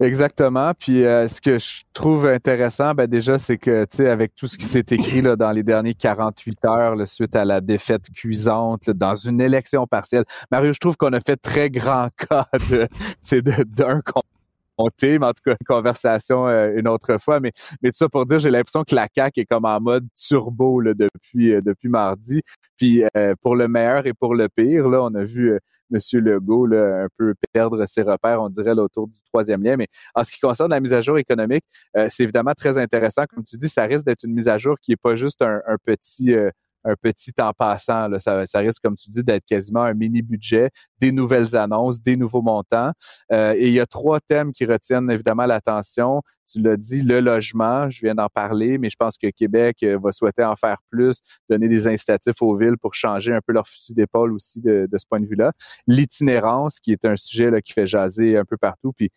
Exactement. 0.00 0.72
Puis 0.78 1.04
euh, 1.04 1.28
ce 1.28 1.40
que 1.40 1.58
je 1.58 1.82
trouve 1.92 2.26
intéressant, 2.26 2.94
ben 2.94 3.06
déjà, 3.06 3.38
c'est 3.38 3.58
que, 3.58 3.84
tu 3.84 3.98
sais, 3.98 4.08
avec 4.08 4.34
tout 4.34 4.46
ce 4.46 4.58
qui 4.58 4.66
s'est 4.66 4.84
écrit 4.90 5.22
là, 5.22 5.36
dans 5.36 5.50
les 5.50 5.62
derniers 5.62 5.94
48 5.94 6.64
heures, 6.64 7.08
suite 7.08 7.36
à 7.36 7.44
la 7.44 7.60
défaite 7.60 8.10
cuisante, 8.14 8.90
dans 8.90 9.14
une 9.14 9.40
élection 9.40 9.86
partielle, 9.86 10.24
Mario, 10.50 10.72
je 10.72 10.78
trouve 10.78 10.96
qu'on 10.96 11.12
a 11.12 11.20
fait 11.20 11.36
très 11.36 11.70
grand 11.70 12.08
cas 12.28 12.46
de, 12.70 13.64
d'un 13.64 14.00
compté, 14.00 14.33
mais 14.78 15.18
en 15.22 15.32
tout 15.32 15.42
cas, 15.44 15.54
conversation 15.66 16.46
euh, 16.46 16.72
une 16.76 16.88
autre 16.88 17.18
fois. 17.18 17.40
Mais, 17.40 17.52
mais 17.82 17.90
tout 17.90 17.96
ça 17.96 18.08
pour 18.08 18.26
dire, 18.26 18.38
j'ai 18.38 18.50
l'impression 18.50 18.84
que 18.84 18.94
la 18.94 19.08
CAQ 19.14 19.40
est 19.40 19.44
comme 19.46 19.64
en 19.64 19.80
mode 19.80 20.06
turbo 20.16 20.80
là, 20.80 20.94
depuis, 20.94 21.52
euh, 21.52 21.60
depuis 21.60 21.88
mardi. 21.88 22.42
Puis 22.76 23.02
pour 23.40 23.54
le 23.54 23.68
meilleur 23.68 24.06
et 24.06 24.12
pour 24.12 24.34
le 24.34 24.48
pire, 24.48 24.88
là, 24.88 25.02
on 25.02 25.14
a 25.14 25.22
vu 25.22 25.56
M. 25.92 25.98
Legault 26.20 26.66
là, 26.66 27.04
un 27.04 27.08
peu 27.16 27.34
perdre 27.52 27.84
ses 27.86 28.02
repères, 28.02 28.42
on 28.42 28.48
dirait, 28.48 28.72
autour 28.72 29.08
du 29.08 29.20
troisième 29.22 29.62
lien. 29.62 29.76
Mais 29.76 29.88
en 30.14 30.24
ce 30.24 30.32
qui 30.32 30.40
concerne 30.40 30.70
la 30.70 30.80
mise 30.80 30.92
à 30.92 31.02
jour 31.02 31.18
économique, 31.18 31.64
euh, 31.96 32.08
c'est 32.10 32.22
évidemment 32.22 32.52
très 32.56 32.78
intéressant. 32.78 33.24
Comme 33.28 33.44
tu 33.44 33.56
dis, 33.56 33.68
ça 33.68 33.84
risque 33.84 34.04
d'être 34.04 34.24
une 34.24 34.34
mise 34.34 34.48
à 34.48 34.58
jour 34.58 34.76
qui 34.80 34.92
n'est 34.92 34.96
pas 34.96 35.16
juste 35.16 35.42
un, 35.42 35.60
petit 35.84 36.34
euh, 36.34 36.50
un 36.84 36.94
petit 36.96 37.32
en 37.38 37.52
passant. 37.52 38.08
Là. 38.08 38.18
Ça, 38.18 38.46
ça 38.46 38.58
risque, 38.58 38.82
comme 38.82 38.96
tu 38.96 39.08
dis, 39.08 39.22
d'être 39.22 39.44
quasiment 39.44 39.82
un 39.82 39.94
mini-budget, 39.94 40.70
des 41.00 41.12
nouvelles 41.12 41.56
annonces, 41.56 42.00
des 42.02 42.16
nouveaux 42.16 42.42
montants. 42.42 42.92
Euh, 43.32 43.54
et 43.56 43.68
il 43.68 43.72
y 43.74 43.80
a 43.80 43.86
trois 43.86 44.20
thèmes 44.20 44.52
qui 44.52 44.66
retiennent 44.66 45.10
évidemment 45.10 45.46
l'attention. 45.46 46.22
Tu 46.46 46.60
l'as 46.60 46.76
dit, 46.76 47.00
le 47.00 47.20
logement, 47.20 47.88
je 47.88 48.00
viens 48.02 48.14
d'en 48.14 48.28
parler, 48.28 48.76
mais 48.76 48.90
je 48.90 48.96
pense 48.96 49.16
que 49.16 49.28
Québec 49.30 49.78
euh, 49.82 49.98
va 50.02 50.12
souhaiter 50.12 50.44
en 50.44 50.56
faire 50.56 50.76
plus, 50.90 51.20
donner 51.48 51.68
des 51.68 51.88
incitatifs 51.88 52.42
aux 52.42 52.54
villes 52.54 52.76
pour 52.78 52.94
changer 52.94 53.32
un 53.32 53.40
peu 53.40 53.52
leur 53.52 53.66
fusil 53.66 53.94
d'épaule 53.94 54.32
aussi 54.34 54.60
de, 54.60 54.86
ce 54.92 55.06
point 55.08 55.20
de 55.20 55.26
vue-là. 55.26 55.52
L'itinérance, 55.86 56.80
qui 56.80 56.92
est 56.92 57.04
un 57.06 57.16
sujet 57.16 57.50
qui 57.62 57.72
fait 57.72 57.86
jaser 57.86 58.36
un 58.36 58.44
peu 58.44 58.56
partout. 58.56 58.92
Puis, 58.92 59.10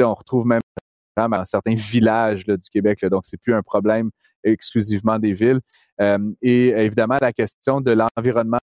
on 0.00 0.12
retrouve 0.12 0.46
même 0.46 0.60
dans 1.16 1.44
certains 1.46 1.74
villages 1.74 2.44
du 2.44 2.70
Québec. 2.70 3.00
Là, 3.00 3.08
donc, 3.08 3.22
c'est 3.24 3.40
plus 3.40 3.54
un 3.54 3.62
problème 3.62 4.10
exclusivement 4.46 5.18
des 5.18 5.32
villes. 5.32 5.60
Euh, 6.00 6.18
et 6.42 6.68
évidemment, 6.68 7.18
la 7.20 7.32
question 7.32 7.80
de 7.80 7.92
l'environnement 7.92 8.58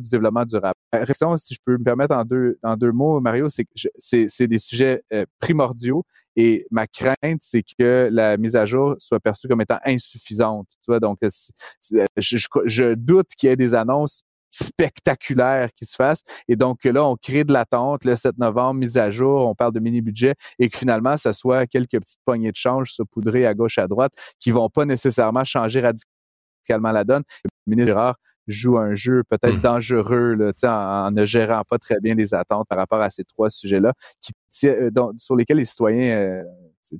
du 0.00 0.10
développement 0.10 0.44
durable. 0.44 0.74
Réaction, 0.92 1.36
si 1.36 1.54
je 1.54 1.60
peux 1.64 1.78
me 1.78 1.84
permettre 1.84 2.16
en 2.16 2.24
deux, 2.24 2.58
en 2.62 2.76
deux 2.76 2.90
mots, 2.90 3.20
Mario, 3.20 3.48
c'est 3.48 3.64
que 3.64 3.70
c'est 3.96 4.48
des 4.48 4.58
sujets 4.58 5.02
euh, 5.12 5.24
primordiaux 5.38 6.04
et 6.36 6.66
ma 6.70 6.86
crainte, 6.86 7.38
c'est 7.40 7.62
que 7.62 8.08
la 8.10 8.36
mise 8.36 8.56
à 8.56 8.66
jour 8.66 8.96
soit 8.98 9.20
perçue 9.20 9.46
comme 9.46 9.60
étant 9.60 9.78
insuffisante. 9.84 10.66
Tu 10.82 10.86
vois, 10.88 10.98
donc, 10.98 11.18
je 11.22 12.94
doute 12.94 13.28
qu'il 13.36 13.48
y 13.48 13.52
ait 13.52 13.56
des 13.56 13.74
annonces 13.74 14.22
spectaculaire 14.54 15.70
qui 15.74 15.86
se 15.86 15.96
fasse. 15.96 16.22
Et 16.48 16.56
donc 16.56 16.84
là, 16.84 17.04
on 17.04 17.16
crée 17.16 17.44
de 17.44 17.52
l'attente. 17.52 18.04
Le 18.04 18.16
7 18.16 18.38
novembre, 18.38 18.80
mise 18.80 18.96
à 18.96 19.10
jour, 19.10 19.46
on 19.48 19.54
parle 19.54 19.72
de 19.72 19.80
mini-budget 19.80 20.34
et 20.58 20.68
que 20.68 20.78
finalement, 20.78 21.16
ça 21.16 21.32
soit 21.32 21.66
quelques 21.66 21.98
petites 21.98 22.20
poignées 22.24 22.50
de 22.50 22.56
change 22.56 22.92
saupoudrées 22.92 23.46
à 23.46 23.54
gauche, 23.54 23.78
à 23.78 23.88
droite 23.88 24.12
qui 24.38 24.50
vont 24.50 24.68
pas 24.68 24.84
nécessairement 24.84 25.44
changer 25.44 25.80
radicalement 25.80 26.92
la 26.92 27.04
donne. 27.04 27.22
Le 27.44 27.70
ministre 27.70 27.92
Gérard 27.92 28.16
joue 28.46 28.78
un 28.78 28.94
jeu 28.94 29.22
peut-être 29.28 29.56
mmh. 29.56 29.60
dangereux 29.60 30.34
là, 30.34 30.52
en, 30.64 31.06
en, 31.06 31.10
ne 31.10 31.24
gérant 31.24 31.62
pas 31.68 31.78
très 31.78 31.98
bien 32.00 32.14
les 32.14 32.34
attentes 32.34 32.68
par 32.68 32.78
rapport 32.78 33.00
à 33.00 33.10
ces 33.10 33.24
trois 33.24 33.48
sujets-là 33.50 33.94
qui, 34.20 34.32
euh, 34.68 34.90
sur 35.18 35.34
lesquels 35.34 35.56
les 35.56 35.64
citoyens 35.64 36.16
euh, 36.16 36.42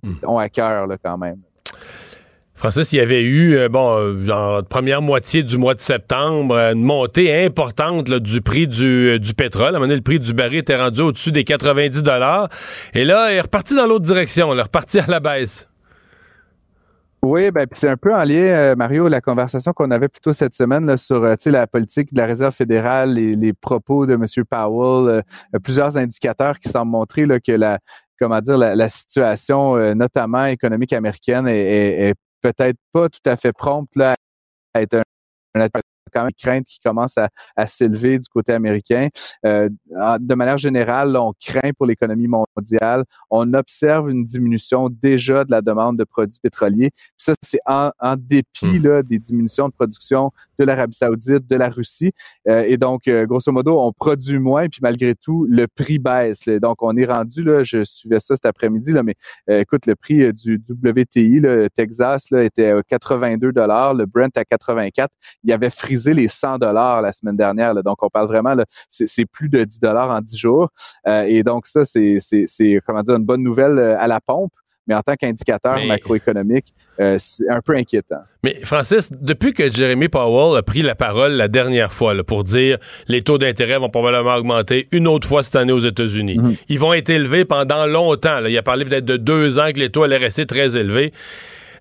mmh. 0.02 0.26
ont 0.26 0.38
à 0.38 0.48
cœur 0.48 0.86
là, 0.86 0.96
quand 1.02 1.18
même. 1.18 1.42
Francis, 2.54 2.92
il 2.92 2.96
y 2.96 3.00
avait 3.00 3.22
eu, 3.22 3.56
euh, 3.56 3.68
bon, 3.68 3.98
euh, 3.98 4.30
en 4.30 4.62
première 4.62 5.02
moitié 5.02 5.42
du 5.42 5.58
mois 5.58 5.74
de 5.74 5.80
septembre, 5.80 6.56
une 6.56 6.84
montée 6.84 7.44
importante 7.44 8.08
du 8.08 8.40
prix 8.40 8.68
du, 8.68 9.08
euh, 9.08 9.18
du 9.18 9.34
pétrole. 9.34 9.66
À 9.66 9.68
un 9.70 9.72
moment 9.72 9.86
donné, 9.86 9.96
le 9.96 10.02
prix 10.02 10.20
du 10.20 10.32
baril 10.34 10.58
était 10.58 10.76
rendu 10.76 11.00
au-dessus 11.00 11.32
des 11.32 11.42
90 11.42 12.04
dollars. 12.04 12.48
Et 12.94 13.04
là, 13.04 13.32
il 13.32 13.36
est 13.36 13.40
reparti 13.40 13.74
dans 13.74 13.86
l'autre 13.86 14.04
direction. 14.04 14.54
Il 14.54 14.58
est 14.60 14.62
reparti 14.62 15.00
à 15.00 15.06
la 15.08 15.18
baisse. 15.18 15.68
Oui, 17.24 17.50
ben 17.50 17.66
c'est 17.72 17.88
un 17.88 17.96
peu 17.96 18.14
en 18.14 18.22
lien, 18.22 18.74
Mario, 18.76 19.08
la 19.08 19.22
conversation 19.22 19.72
qu'on 19.72 19.90
avait 19.90 20.08
plutôt 20.08 20.34
cette 20.34 20.54
semaine 20.54 20.94
sur 20.98 21.22
la 21.22 21.66
politique 21.66 22.12
de 22.12 22.18
la 22.18 22.26
Réserve 22.26 22.54
fédérale, 22.54 23.14
les, 23.14 23.34
les 23.34 23.54
propos 23.54 24.04
de 24.04 24.12
M. 24.12 24.26
Powell, 24.48 25.22
plusieurs 25.62 25.96
indicateurs 25.96 26.60
qui 26.60 26.68
semblent 26.68 26.92
montrer 26.92 27.26
que 27.40 27.52
la 27.52 27.78
comment 28.20 28.40
dire 28.42 28.58
la, 28.58 28.88
situation, 28.90 29.94
notamment 29.94 30.44
économique 30.44 30.92
américaine, 30.92 31.48
est, 31.48 32.10
est 32.10 32.14
peut-être 32.44 32.78
pas 32.92 33.08
tout 33.08 33.24
à 33.24 33.36
fait 33.36 33.52
prompte 33.52 33.96
là, 33.96 34.14
à 34.74 34.82
être 34.82 34.94
un, 34.94 35.02
un 35.54 35.68
quand 36.12 36.22
même 36.22 36.32
crainte 36.32 36.66
qui 36.66 36.78
commence 36.78 37.16
à, 37.18 37.28
à 37.56 37.66
s'élever 37.66 38.18
du 38.18 38.28
côté 38.28 38.52
américain. 38.52 39.08
Euh, 39.44 39.68
de 40.20 40.34
manière 40.34 40.58
générale, 40.58 41.16
on 41.16 41.32
craint 41.40 41.72
pour 41.76 41.86
l'économie 41.86 42.28
mondiale. 42.28 43.04
On 43.30 43.52
observe 43.54 44.10
une 44.10 44.24
diminution 44.24 44.88
déjà 44.90 45.44
de 45.44 45.50
la 45.50 45.62
demande 45.62 45.98
de 45.98 46.04
produits 46.04 46.38
pétroliers. 46.40 46.90
ça, 47.16 47.34
c'est 47.42 47.58
en, 47.66 47.90
en, 47.98 48.14
dépit 48.16 48.78
hmm. 48.78 48.84
là, 48.84 49.02
des 49.02 49.18
diminutions 49.18 49.68
de 49.68 49.72
production 49.72 50.30
de 50.58 50.64
l'Arabie 50.64 50.96
saoudite, 50.96 51.46
de 51.46 51.56
la 51.56 51.68
Russie. 51.68 52.12
Euh, 52.48 52.64
et 52.66 52.76
donc, 52.76 53.08
euh, 53.08 53.26
grosso 53.26 53.50
modo, 53.52 53.78
on 53.80 53.92
produit 53.92 54.38
moins, 54.38 54.68
puis 54.68 54.80
malgré 54.82 55.14
tout, 55.14 55.46
le 55.48 55.66
prix 55.66 55.98
baisse. 55.98 56.46
Là. 56.46 56.58
Donc, 56.58 56.82
on 56.82 56.96
est 56.96 57.04
rendu, 57.04 57.42
là, 57.42 57.62
je 57.64 57.84
suivais 57.84 58.20
ça 58.20 58.34
cet 58.34 58.46
après-midi, 58.46 58.92
là, 58.92 59.02
mais 59.02 59.14
euh, 59.50 59.60
écoute, 59.60 59.86
le 59.86 59.94
prix 59.94 60.32
du 60.32 60.62
WTI, 60.68 61.40
le 61.40 61.68
Texas, 61.70 62.30
là, 62.30 62.42
était 62.42 62.70
à 62.70 62.82
82 62.82 63.52
dollars, 63.52 63.94
le 63.94 64.06
Brent 64.06 64.36
à 64.36 64.44
84. 64.44 65.10
Il 65.42 65.52
avait 65.52 65.70
frisé 65.70 66.14
les 66.14 66.28
100 66.28 66.58
dollars 66.58 67.00
la 67.02 67.12
semaine 67.12 67.36
dernière. 67.36 67.74
donc, 67.82 68.02
on 68.02 68.08
parle 68.08 68.28
vraiment, 68.28 68.54
c'est 68.88 69.26
plus 69.26 69.48
de 69.48 69.64
10 69.64 69.80
dollars 69.80 70.10
en 70.10 70.20
10 70.20 70.36
jours. 70.36 70.70
Euh, 71.06 71.22
et 71.22 71.42
donc, 71.42 71.66
ça, 71.66 71.84
c'est, 71.84 72.18
comment 72.86 73.02
dire, 73.02 73.16
une 73.16 73.24
bonne 73.24 73.42
nouvelle 73.42 73.78
à 73.78 74.06
la 74.06 74.20
pompe. 74.20 74.52
Mais 74.86 74.94
en 74.94 75.00
tant 75.00 75.14
qu'indicateur 75.14 75.78
macroéconomique, 75.86 76.66
euh, 77.00 77.16
c'est 77.18 77.48
un 77.48 77.60
peu 77.60 77.74
inquiétant. 77.74 78.22
Mais 78.42 78.58
Francis, 78.64 79.10
depuis 79.10 79.54
que 79.54 79.72
Jeremy 79.72 80.08
Powell 80.08 80.58
a 80.58 80.62
pris 80.62 80.82
la 80.82 80.94
parole 80.94 81.32
la 81.32 81.48
dernière 81.48 81.92
fois 81.92 82.14
pour 82.22 82.44
dire 82.44 82.78
les 83.08 83.22
taux 83.22 83.38
d'intérêt 83.38 83.78
vont 83.78 83.88
probablement 83.88 84.34
augmenter 84.34 84.88
une 84.92 85.08
autre 85.08 85.26
fois 85.26 85.42
cette 85.42 85.56
année 85.56 85.72
aux 85.72 85.78
États-Unis, 85.78 86.38
mhm. 86.38 86.56
ils 86.68 86.78
vont 86.78 86.92
être 86.92 87.08
élevés 87.08 87.44
pendant 87.44 87.86
longtemps. 87.86 88.44
Il 88.44 88.56
a 88.56 88.62
parlé 88.62 88.84
peut-être 88.84 89.06
de 89.06 89.16
deux 89.16 89.58
ans 89.58 89.72
que 89.72 89.80
les 89.80 89.90
taux 89.90 90.02
allaient 90.02 90.18
rester 90.18 90.44
très 90.44 90.76
élevés. 90.76 91.12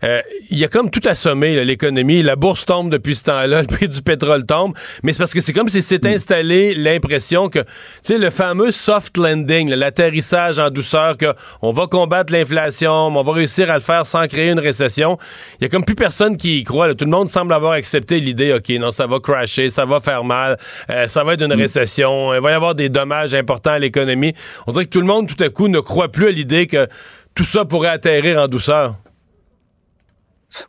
Euh, 0.04 0.22
il 0.49 0.58
y 0.58 0.66
a 0.66 0.68
comme 0.68 0.89
tout 0.89 1.01
assommé 1.06 1.64
l'économie. 1.64 2.22
La 2.22 2.36
bourse 2.36 2.66
tombe 2.66 2.91
depuis 2.91 3.16
ce 3.16 3.24
temps-là, 3.26 3.62
le 3.62 3.68
prix 3.68 3.88
du 3.88 4.01
pétrole 4.01 4.45
tombe, 4.45 4.74
mais 5.01 5.14
c'est 5.14 5.20
parce 5.20 5.34
que 5.34 5.41
c'est 5.41 5.54
comme 5.54 5.70
si 5.70 5.82
s'est 5.82 5.99
mm. 6.04 6.08
installé 6.08 6.76
l'impression 6.76 7.49
que, 7.49 7.60
tu 7.60 7.68
sais, 8.04 8.18
le 8.18 8.30
fameux 8.30 8.72
soft 8.72 9.18
landing, 9.18 9.70
l'atterrissage 9.70 10.60
en 10.60 10.70
douceur, 10.70 11.18
que 11.18 11.34
on 11.62 11.72
va 11.72 11.88
combattre 11.88 12.34
l'inflation, 12.34 13.08
on 13.08 13.24
va 13.24 13.34
réussir 13.34 13.70
à 13.70 13.76
le 13.76 13.82
faire 13.82 14.06
sans 14.06 14.28
créer 14.28 14.49
une 14.49 14.60
récession. 14.60 15.18
Il 15.60 15.64
y 15.64 15.66
a 15.66 15.70
comme 15.70 15.86
plus 15.86 15.95
personne 15.95 16.38
qui 16.38 16.60
y 16.60 16.64
croit. 16.64 16.93
Tout 16.95 17.06
le 17.06 17.12
monde 17.12 17.30
semble 17.30 17.54
avoir 17.54 17.74
accepté 17.74 18.20
l'idée, 18.20 18.54
OK, 18.54 18.70
non, 18.80 18.91
ça 18.91 19.08
va 19.08 19.20
crasher, 19.20 19.70
ça 19.70 19.86
va 19.86 19.99
faire 19.99 20.24
mal, 20.24 20.58
euh, 20.89 21.08
ça 21.08 21.24
va 21.24 21.34
être 21.34 21.43
une 21.43 21.56
mm. 21.56 21.60
récession, 21.60 22.34
il 22.34 22.41
va 22.41 22.51
y 22.51 22.54
avoir 22.54 22.76
des 22.76 22.89
dommages 22.89 23.34
importants 23.34 23.72
à 23.72 23.80
l'économie. 23.80 24.34
On 24.68 24.72
dirait 24.72 24.86
que 24.86 24.89
tout 24.89 25.01
le 25.01 25.08
monde, 25.08 25.28
tout 25.28 25.41
à 25.43 25.49
coup, 25.49 25.68
ne 25.68 25.80
croit 25.80 26.10
plus 26.10 26.28
à 26.28 26.32
l'idée 26.32 26.68
que 26.68 26.88
tout 27.36 27.45
ça 27.45 27.66
pourrait 27.66 27.89
atterrir 27.89 28.39
en 28.39 28.47
douceur. 28.47 28.95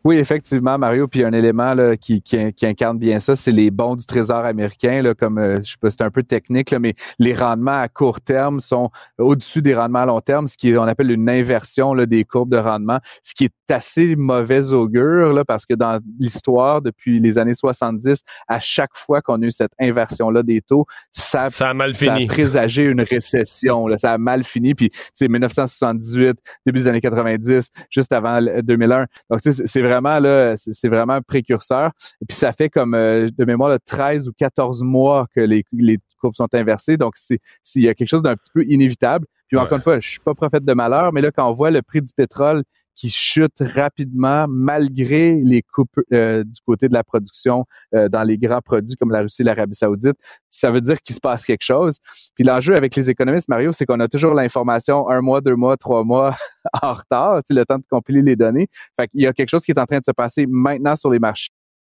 Oui, 0.05 0.17
effectivement, 0.17 0.79
Mario. 0.79 1.09
Puis 1.09 1.25
un 1.25 1.33
élément 1.33 1.75
là, 1.75 1.97
qui, 1.97 2.23
incarne 2.63 2.99
bien 2.99 3.21
ça, 3.21 3.37
c'est 3.37 3.53
les 3.53 3.71
bons 3.71 3.97
du 3.97 4.07
Trésor 4.07 4.45
américain. 4.45 5.03
Là, 5.03 5.15
comme 5.15 5.39
euh, 5.39 5.57
je 5.57 5.73
sais 5.73 5.77
pas, 5.81 5.91
c'est 5.91 6.03
un 6.03 6.11
peu 6.11 6.23
technique, 6.23 6.71
là, 6.71 6.79
mais 6.79 6.95
les 7.19 7.35
rendements 7.35 7.81
à 7.81 7.89
court 7.89 8.21
terme 8.21 8.61
sont 8.61 8.91
au-dessus 9.19 9.63
des 9.63 9.75
rendements 9.75 10.01
à 10.01 10.07
long 10.07 10.21
terme, 10.21 10.47
ce 10.47 10.57
qui 10.57 10.77
on 10.77 10.83
appelle 10.83 11.11
une 11.11 11.29
inversion 11.29 11.95
là, 11.95 12.07
des 12.07 12.25
courbes 12.25 12.51
de 12.51 12.59
rendement, 12.59 12.99
ce 13.23 13.35
qui 13.35 13.45
est 13.45 13.73
assez 13.73 14.17
mauvais 14.17 14.73
augure 14.73 15.33
là, 15.33 15.45
parce 15.45 15.67
que 15.67 15.75
dans 15.75 16.01
l'histoire, 16.19 16.83
depuis 16.83 17.21
les 17.21 17.39
années 17.39 17.55
70, 17.55 18.23
à 18.49 18.61
chaque 18.61 18.97
fois 18.97 19.21
qu'on 19.21 19.41
a 19.43 19.47
eu 19.47 19.51
cette 19.51 19.73
inversion-là 19.81 20.43
des 20.43 20.61
taux, 20.61 20.87
ça, 21.13 21.51
ça 21.51 21.71
a 21.71 21.75
mal 21.75 21.95
fini. 21.95 22.27
Ça 22.27 22.33
a 22.33 22.35
présagé 22.35 22.83
une 22.85 23.01
récession. 23.01 23.87
Là, 23.87 23.99
ça 23.99 24.13
a 24.13 24.19
mal 24.19 24.45
fini. 24.45 24.75
Puis, 24.75 24.91
tu 24.91 24.99
sais, 25.15 25.29
1978, 25.29 26.37
début 26.67 26.79
des 26.79 26.89
années 26.89 27.01
90, 27.01 27.69
juste 27.91 28.13
avant 28.13 28.41
2001. 28.41 29.07
Donc, 29.31 29.43
tu 29.43 29.53
sais, 29.53 29.74
c'est 29.75 29.83
vraiment 29.83 30.21
là, 30.21 30.55
c'est 30.57 30.89
vraiment 30.89 31.15
un 31.15 31.21
précurseur. 31.21 31.91
Et 32.23 32.27
puis 32.27 32.37
ça 32.37 32.53
fait 32.53 32.69
comme 32.69 32.95
euh, 32.95 33.29
de 33.37 33.45
mémoire 33.45 33.71
là, 33.71 33.81
13 33.81 34.29
ou 34.29 34.33
14 34.33 34.85
mois 34.85 35.27
que 35.35 35.41
les, 35.41 35.65
les 35.73 35.99
courbes 36.21 36.37
sont 36.37 36.47
inversées. 36.55 36.97
Donc 36.97 37.15
s'il 37.17 37.83
y 37.83 37.89
a 37.89 37.95
quelque 37.95 38.09
chose 38.09 38.23
d'un 38.23 38.37
petit 38.37 38.53
peu 38.55 38.65
inévitable. 38.69 39.27
Puis 39.49 39.59
encore 39.59 39.77
une 39.77 39.83
fois, 39.83 39.99
je 39.99 40.09
suis 40.09 40.21
pas 40.21 40.33
prophète 40.35 40.65
de 40.65 40.73
malheur, 40.75 41.13
mais 41.13 41.21
là 41.21 41.33
quand 41.33 41.51
on 41.51 41.53
voit 41.53 41.73
le 41.73 41.83
prix 41.83 42.03
du 42.03 42.13
pétrole 42.17 42.63
qui 42.95 43.11
chute 43.11 43.61
rapidement 43.61 44.47
malgré 44.49 45.41
les 45.43 45.63
coupes 45.63 46.01
euh, 46.13 46.45
du 46.45 46.61
côté 46.67 46.89
de 46.89 46.95
la 46.95 47.05
production 47.05 47.65
euh, 47.95 48.09
dans 48.09 48.23
les 48.23 48.39
grands 48.39 48.61
produits 48.61 48.97
comme 48.97 49.11
la 49.11 49.21
Russie 49.21 49.43
et 49.43 49.45
l'Arabie 49.45 49.75
saoudite, 49.75 50.17
ça 50.51 50.71
veut 50.71 50.81
dire 50.81 51.01
qu'il 51.03 51.15
se 51.15 51.21
passe 51.21 51.45
quelque 51.45 51.65
chose. 51.65 51.99
Puis 52.35 52.45
l'enjeu 52.45 52.77
avec 52.77 52.95
les 52.97 53.11
économistes, 53.11 53.49
Mario, 53.49 53.73
c'est 53.73 53.87
qu'on 53.87 54.01
a 54.01 54.09
toujours 54.09 54.35
l'information 54.35 55.09
un 55.09 55.21
mois, 55.21 55.41
deux 55.41 55.57
mois, 55.57 55.77
trois 55.77 56.05
mois 56.05 56.37
en 56.83 56.93
retard, 56.93 57.43
le 57.49 57.65
temps 57.65 57.79
de 57.79 57.85
compiler 57.91 58.23
les 58.23 58.37
données. 58.37 58.69
Fait 58.99 59.09
qu'il 59.09 59.23
y 59.23 59.27
a 59.27 59.33
quelque 59.33 59.51
chose 59.51 59.65
qui 59.65 59.73
est 59.73 59.79
en 59.79 59.87
train 59.87 59.99
de 59.99 60.05
se 60.05 60.13
passer 60.13 60.47
maintenant 60.49 60.97
sur 60.97 61.11
les 61.11 61.19
marchés. 61.19 61.51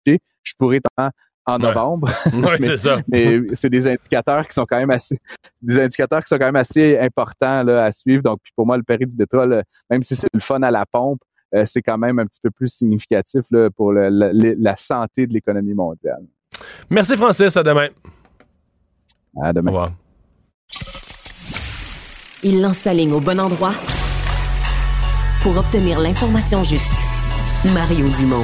Je 0.05 0.53
pourrais 0.57 0.79
en 1.47 1.57
novembre. 1.57 2.09
Oui, 2.33 2.57
c'est 2.59 2.77
ça. 2.77 2.99
mais 3.07 3.41
c'est 3.53 3.69
des 3.69 3.87
indicateurs 3.87 4.47
qui 4.47 4.53
sont 4.53 4.65
quand 4.65 4.77
même 4.77 4.91
assez, 4.91 5.17
des 5.61 5.79
indicateurs 5.79 6.21
qui 6.23 6.27
sont 6.27 6.37
quand 6.37 6.45
même 6.45 6.55
assez 6.57 6.99
importants 6.99 7.63
là, 7.63 7.85
à 7.85 7.91
suivre. 7.91 8.21
Donc, 8.21 8.39
pour 8.55 8.67
moi, 8.67 8.77
le 8.77 8.83
péri 8.83 9.05
du 9.05 9.15
pétrole, 9.15 9.63
même 9.89 10.03
si 10.03 10.15
c'est 10.15 10.27
le 10.33 10.39
fun 10.39 10.61
à 10.61 10.69
la 10.69 10.85
pompe, 10.85 11.21
euh, 11.55 11.63
c'est 11.65 11.81
quand 11.81 11.97
même 11.97 12.19
un 12.19 12.25
petit 12.25 12.41
peu 12.43 12.51
plus 12.51 12.67
significatif 12.67 13.45
là, 13.49 13.69
pour 13.69 13.93
le, 13.93 14.09
la 14.59 14.75
santé 14.75 15.25
de 15.25 15.33
l'économie 15.33 15.73
mondiale. 15.73 16.23
Merci, 16.89 17.15
Francis. 17.15 17.55
À 17.55 17.63
demain. 17.63 17.87
À 19.41 19.53
demain. 19.53 19.71
Au 19.71 19.73
revoir. 19.73 19.91
Il 22.43 22.61
lance 22.61 22.77
sa 22.77 22.93
ligne 22.93 23.13
au 23.13 23.19
bon 23.19 23.39
endroit 23.39 23.73
pour 25.41 25.57
obtenir 25.57 25.99
l'information 25.99 26.63
juste. 26.63 26.93
Mario 27.73 28.09
Dumont. 28.15 28.43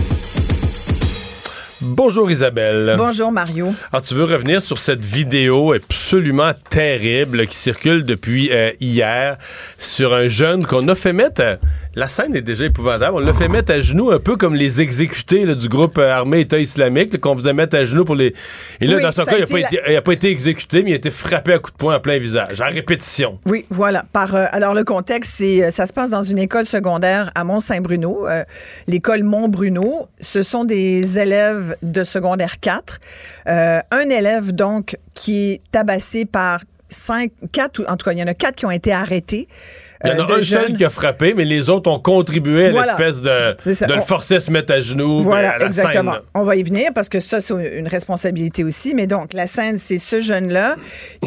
Bonjour 1.83 2.29
Isabelle. 2.29 2.93
Bonjour 2.95 3.31
Mario. 3.31 3.65
Alors 3.65 3.75
ah, 3.91 4.01
tu 4.01 4.13
veux 4.13 4.25
revenir 4.25 4.61
sur 4.61 4.77
cette 4.77 5.03
vidéo 5.03 5.73
absolument 5.73 6.51
terrible 6.69 7.47
qui 7.47 7.55
circule 7.55 8.05
depuis 8.05 8.51
euh, 8.51 8.71
hier 8.79 9.37
sur 9.79 10.13
un 10.13 10.27
jeune 10.27 10.63
qu'on 10.67 10.87
a 10.87 10.93
fait 10.93 11.11
mettre 11.11 11.57
la 11.95 12.07
scène 12.07 12.35
est 12.35 12.41
déjà 12.41 12.65
épouvantable. 12.65 13.15
On 13.15 13.19
l'a 13.19 13.33
fait 13.33 13.49
mettre 13.49 13.73
à 13.73 13.81
genoux 13.81 14.11
un 14.11 14.19
peu 14.19 14.37
comme 14.37 14.55
les 14.55 14.81
exécutés 14.81 15.45
du 15.55 15.67
groupe 15.67 15.97
euh, 15.97 16.09
armé 16.09 16.41
État 16.41 16.57
islamique 16.57 17.19
qu'on 17.19 17.35
faisait 17.35 17.53
mettre 17.53 17.75
à 17.75 17.85
genoux 17.85 18.05
pour 18.05 18.15
les. 18.15 18.33
Et 18.79 18.87
là, 18.87 18.99
dans 18.99 19.11
son 19.11 19.25
cas, 19.25 19.37
il 19.37 19.93
n'a 19.93 20.01
pas, 20.01 20.13
été 20.13 20.29
exécuté, 20.29 20.83
mais 20.83 20.91
il 20.91 20.93
a 20.93 20.97
été 20.97 21.11
frappé 21.11 21.53
à 21.53 21.59
coups 21.59 21.73
de 21.73 21.77
poing 21.77 21.95
en 21.97 21.99
plein 21.99 22.17
visage, 22.17 22.61
en 22.61 22.69
répétition. 22.69 23.39
Oui, 23.45 23.65
voilà. 23.69 24.05
Par, 24.13 24.35
euh, 24.35 24.45
alors, 24.51 24.73
le 24.73 24.83
contexte, 24.83 25.33
c'est 25.37 25.63
euh, 25.63 25.71
ça 25.71 25.85
se 25.85 25.93
passe 25.93 26.09
dans 26.09 26.23
une 26.23 26.39
école 26.39 26.65
secondaire 26.65 27.31
à 27.35 27.43
Mont-Saint-Bruno, 27.43 28.25
l'école 28.87 29.23
Mont-Bruno. 29.23 30.07
Ce 30.19 30.43
sont 30.43 30.63
des 30.63 31.19
élèves 31.19 31.75
de 31.81 32.03
secondaire 32.03 32.59
4. 32.59 32.99
un 33.47 34.09
élève, 34.09 34.53
donc, 34.53 34.97
qui 35.13 35.51
est 35.51 35.61
tabassé 35.71 36.25
par 36.25 36.61
cinq, 36.89 37.31
quatre, 37.51 37.83
en 37.87 37.97
tout 37.97 38.05
cas, 38.05 38.11
il 38.13 38.19
y 38.19 38.23
en 38.23 38.27
a 38.27 38.33
quatre 38.33 38.55
qui 38.55 38.65
ont 38.65 38.71
été 38.71 38.91
arrêtés. 38.91 39.47
Il 40.03 40.09
y 40.09 40.13
en 40.13 40.25
a 40.25 40.31
euh, 40.31 40.37
un 40.37 40.41
seul 40.41 40.73
qui 40.75 40.85
a 40.85 40.89
frappé, 40.89 41.33
mais 41.33 41.45
les 41.45 41.69
autres 41.69 41.89
ont 41.89 41.99
contribué 41.99 42.67
à 42.67 42.71
l'espèce 42.71 43.21
de, 43.21 43.55
de 43.87 43.93
le 43.93 44.01
forcer 44.01 44.35
à 44.35 44.39
se 44.39 44.51
mettre 44.51 44.73
à 44.73 44.81
genoux. 44.81 45.21
Voilà, 45.21 45.51
à 45.51 45.57
la 45.59 45.65
exactement. 45.67 46.15
On 46.33 46.43
va 46.43 46.55
y 46.55 46.63
venir 46.63 46.91
parce 46.93 47.09
que 47.09 47.19
ça, 47.19 47.41
c'est 47.41 47.53
une 47.77 47.87
responsabilité 47.87 48.63
aussi. 48.63 48.93
Mais 48.95 49.07
donc, 49.07 49.33
la 49.33 49.47
scène, 49.47 49.77
c'est 49.77 49.99
ce 49.99 50.21
jeune-là 50.21 50.75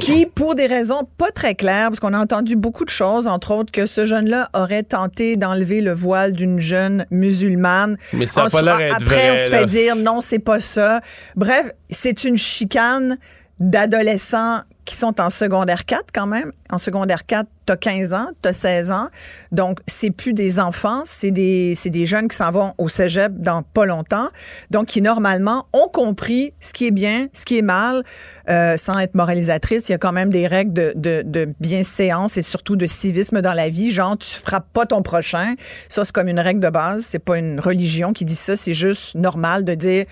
qui, 0.00 0.26
pour 0.26 0.54
des 0.54 0.66
raisons 0.66 1.08
pas 1.18 1.30
très 1.30 1.54
claires, 1.54 1.88
parce 1.88 2.00
qu'on 2.00 2.14
a 2.14 2.18
entendu 2.18 2.56
beaucoup 2.56 2.84
de 2.84 2.90
choses, 2.90 3.26
entre 3.26 3.52
autres 3.54 3.72
que 3.72 3.86
ce 3.86 4.06
jeune-là 4.06 4.48
aurait 4.54 4.82
tenté 4.82 5.36
d'enlever 5.36 5.80
le 5.80 5.92
voile 5.92 6.32
d'une 6.32 6.60
jeune 6.60 7.06
musulmane. 7.10 7.96
Mais 8.12 8.26
ça 8.26 8.44
n'a 8.44 8.50
pas 8.50 8.62
l'air 8.62 8.94
Après, 8.96 9.30
on 9.30 9.36
se 9.36 9.56
fait 9.56 9.66
dire 9.66 9.96
non, 9.96 10.20
c'est 10.20 10.38
pas 10.38 10.60
ça. 10.60 11.00
Bref, 11.36 11.70
c'est 11.88 12.24
une 12.24 12.36
chicane 12.36 13.18
d'adolescents 13.60 14.60
qui 14.84 14.94
sont 14.94 15.20
en 15.20 15.30
secondaire 15.30 15.84
4 15.84 16.06
quand 16.12 16.26
même. 16.26 16.52
En 16.70 16.78
secondaire 16.78 17.24
4, 17.26 17.48
tu 17.66 17.72
as 17.72 17.76
15 17.76 18.12
ans, 18.12 18.26
tu 18.42 18.48
as 18.48 18.52
16 18.52 18.90
ans. 18.90 19.08
Donc, 19.52 19.80
c'est 19.86 20.10
plus 20.10 20.34
des 20.34 20.58
enfants, 20.58 21.02
c'est 21.06 21.30
des, 21.30 21.74
des 21.86 22.06
jeunes 22.06 22.28
qui 22.28 22.36
s'en 22.36 22.50
vont 22.50 22.74
au 22.78 22.88
cégep 22.88 23.32
dans 23.38 23.62
pas 23.62 23.86
longtemps. 23.86 24.28
Donc, 24.70 24.86
qui 24.86 25.00
normalement 25.00 25.64
ont 25.72 25.88
compris 25.88 26.52
ce 26.60 26.72
qui 26.72 26.86
est 26.86 26.90
bien, 26.90 27.28
ce 27.32 27.44
qui 27.44 27.58
est 27.58 27.62
mal. 27.62 28.02
Euh, 28.50 28.76
sans 28.76 28.98
être 28.98 29.14
moralisatrice, 29.14 29.88
il 29.88 29.92
y 29.92 29.94
a 29.94 29.98
quand 29.98 30.12
même 30.12 30.30
des 30.30 30.46
règles 30.46 30.72
de, 30.72 30.92
de, 30.96 31.22
de 31.24 31.48
bienséance 31.60 32.36
et 32.36 32.42
surtout 32.42 32.76
de 32.76 32.86
civisme 32.86 33.40
dans 33.40 33.54
la 33.54 33.68
vie. 33.70 33.90
Genre, 33.90 34.18
tu 34.18 34.36
frappes 34.36 34.68
pas 34.72 34.84
ton 34.84 35.02
prochain. 35.02 35.54
Ça, 35.88 36.04
c'est 36.04 36.12
comme 36.12 36.28
une 36.28 36.40
règle 36.40 36.60
de 36.60 36.70
base. 36.70 37.06
C'est 37.08 37.18
pas 37.18 37.38
une 37.38 37.60
religion 37.60 38.12
qui 38.12 38.24
dit 38.24 38.34
ça. 38.34 38.56
C'est 38.56 38.74
juste 38.74 39.14
normal 39.14 39.64
de 39.64 39.74
dire 39.74 40.04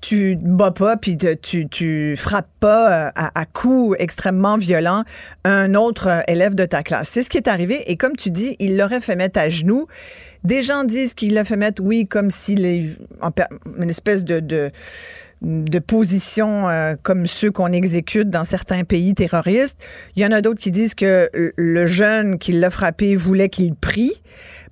tu 0.00 0.36
bats 0.36 0.70
pas 0.70 0.96
puis 0.96 1.16
tu, 1.16 1.68
tu 1.68 2.14
frappes 2.16 2.50
pas 2.60 3.06
euh, 3.06 3.10
à, 3.14 3.44
coups 3.46 3.96
extrêmement 3.98 4.56
violents 4.56 5.04
un 5.44 5.74
autre 5.74 6.08
euh, 6.08 6.20
élève 6.28 6.54
de 6.54 6.64
ta 6.64 6.82
classe. 6.82 7.08
C'est 7.08 7.22
ce 7.22 7.30
qui 7.30 7.38
est 7.38 7.48
arrivé 7.48 7.90
et 7.90 7.96
comme 7.96 8.16
tu 8.16 8.30
dis, 8.30 8.56
il 8.58 8.76
l'aurait 8.76 9.00
fait 9.00 9.16
mettre 9.16 9.40
à 9.40 9.48
genoux. 9.48 9.86
Des 10.44 10.62
gens 10.62 10.84
disent 10.84 11.14
qu'il 11.14 11.34
l'a 11.34 11.44
fait 11.44 11.56
mettre, 11.56 11.82
oui, 11.82 12.06
comme 12.06 12.30
s'il 12.30 12.64
est 12.64 12.90
en, 13.20 13.30
une 13.78 13.90
espèce 13.90 14.22
de, 14.22 14.38
de 14.40 14.70
euh, 15.42 16.96
comme 17.02 17.26
ceux 17.26 17.50
qu'on 17.50 17.72
exécute 17.72 18.30
dans 18.30 18.44
certains 18.44 18.84
pays 18.84 19.14
terroristes. 19.14 19.78
Il 20.14 20.22
y 20.22 20.26
en 20.26 20.32
a 20.32 20.40
d'autres 20.40 20.60
qui 20.60 20.70
disent 20.70 20.94
que 20.94 21.28
le 21.32 21.86
jeune 21.86 22.38
qui 22.38 22.52
l'a 22.52 22.70
frappé 22.70 23.16
voulait 23.16 23.48
qu'il 23.48 23.74
prie. 23.74 24.12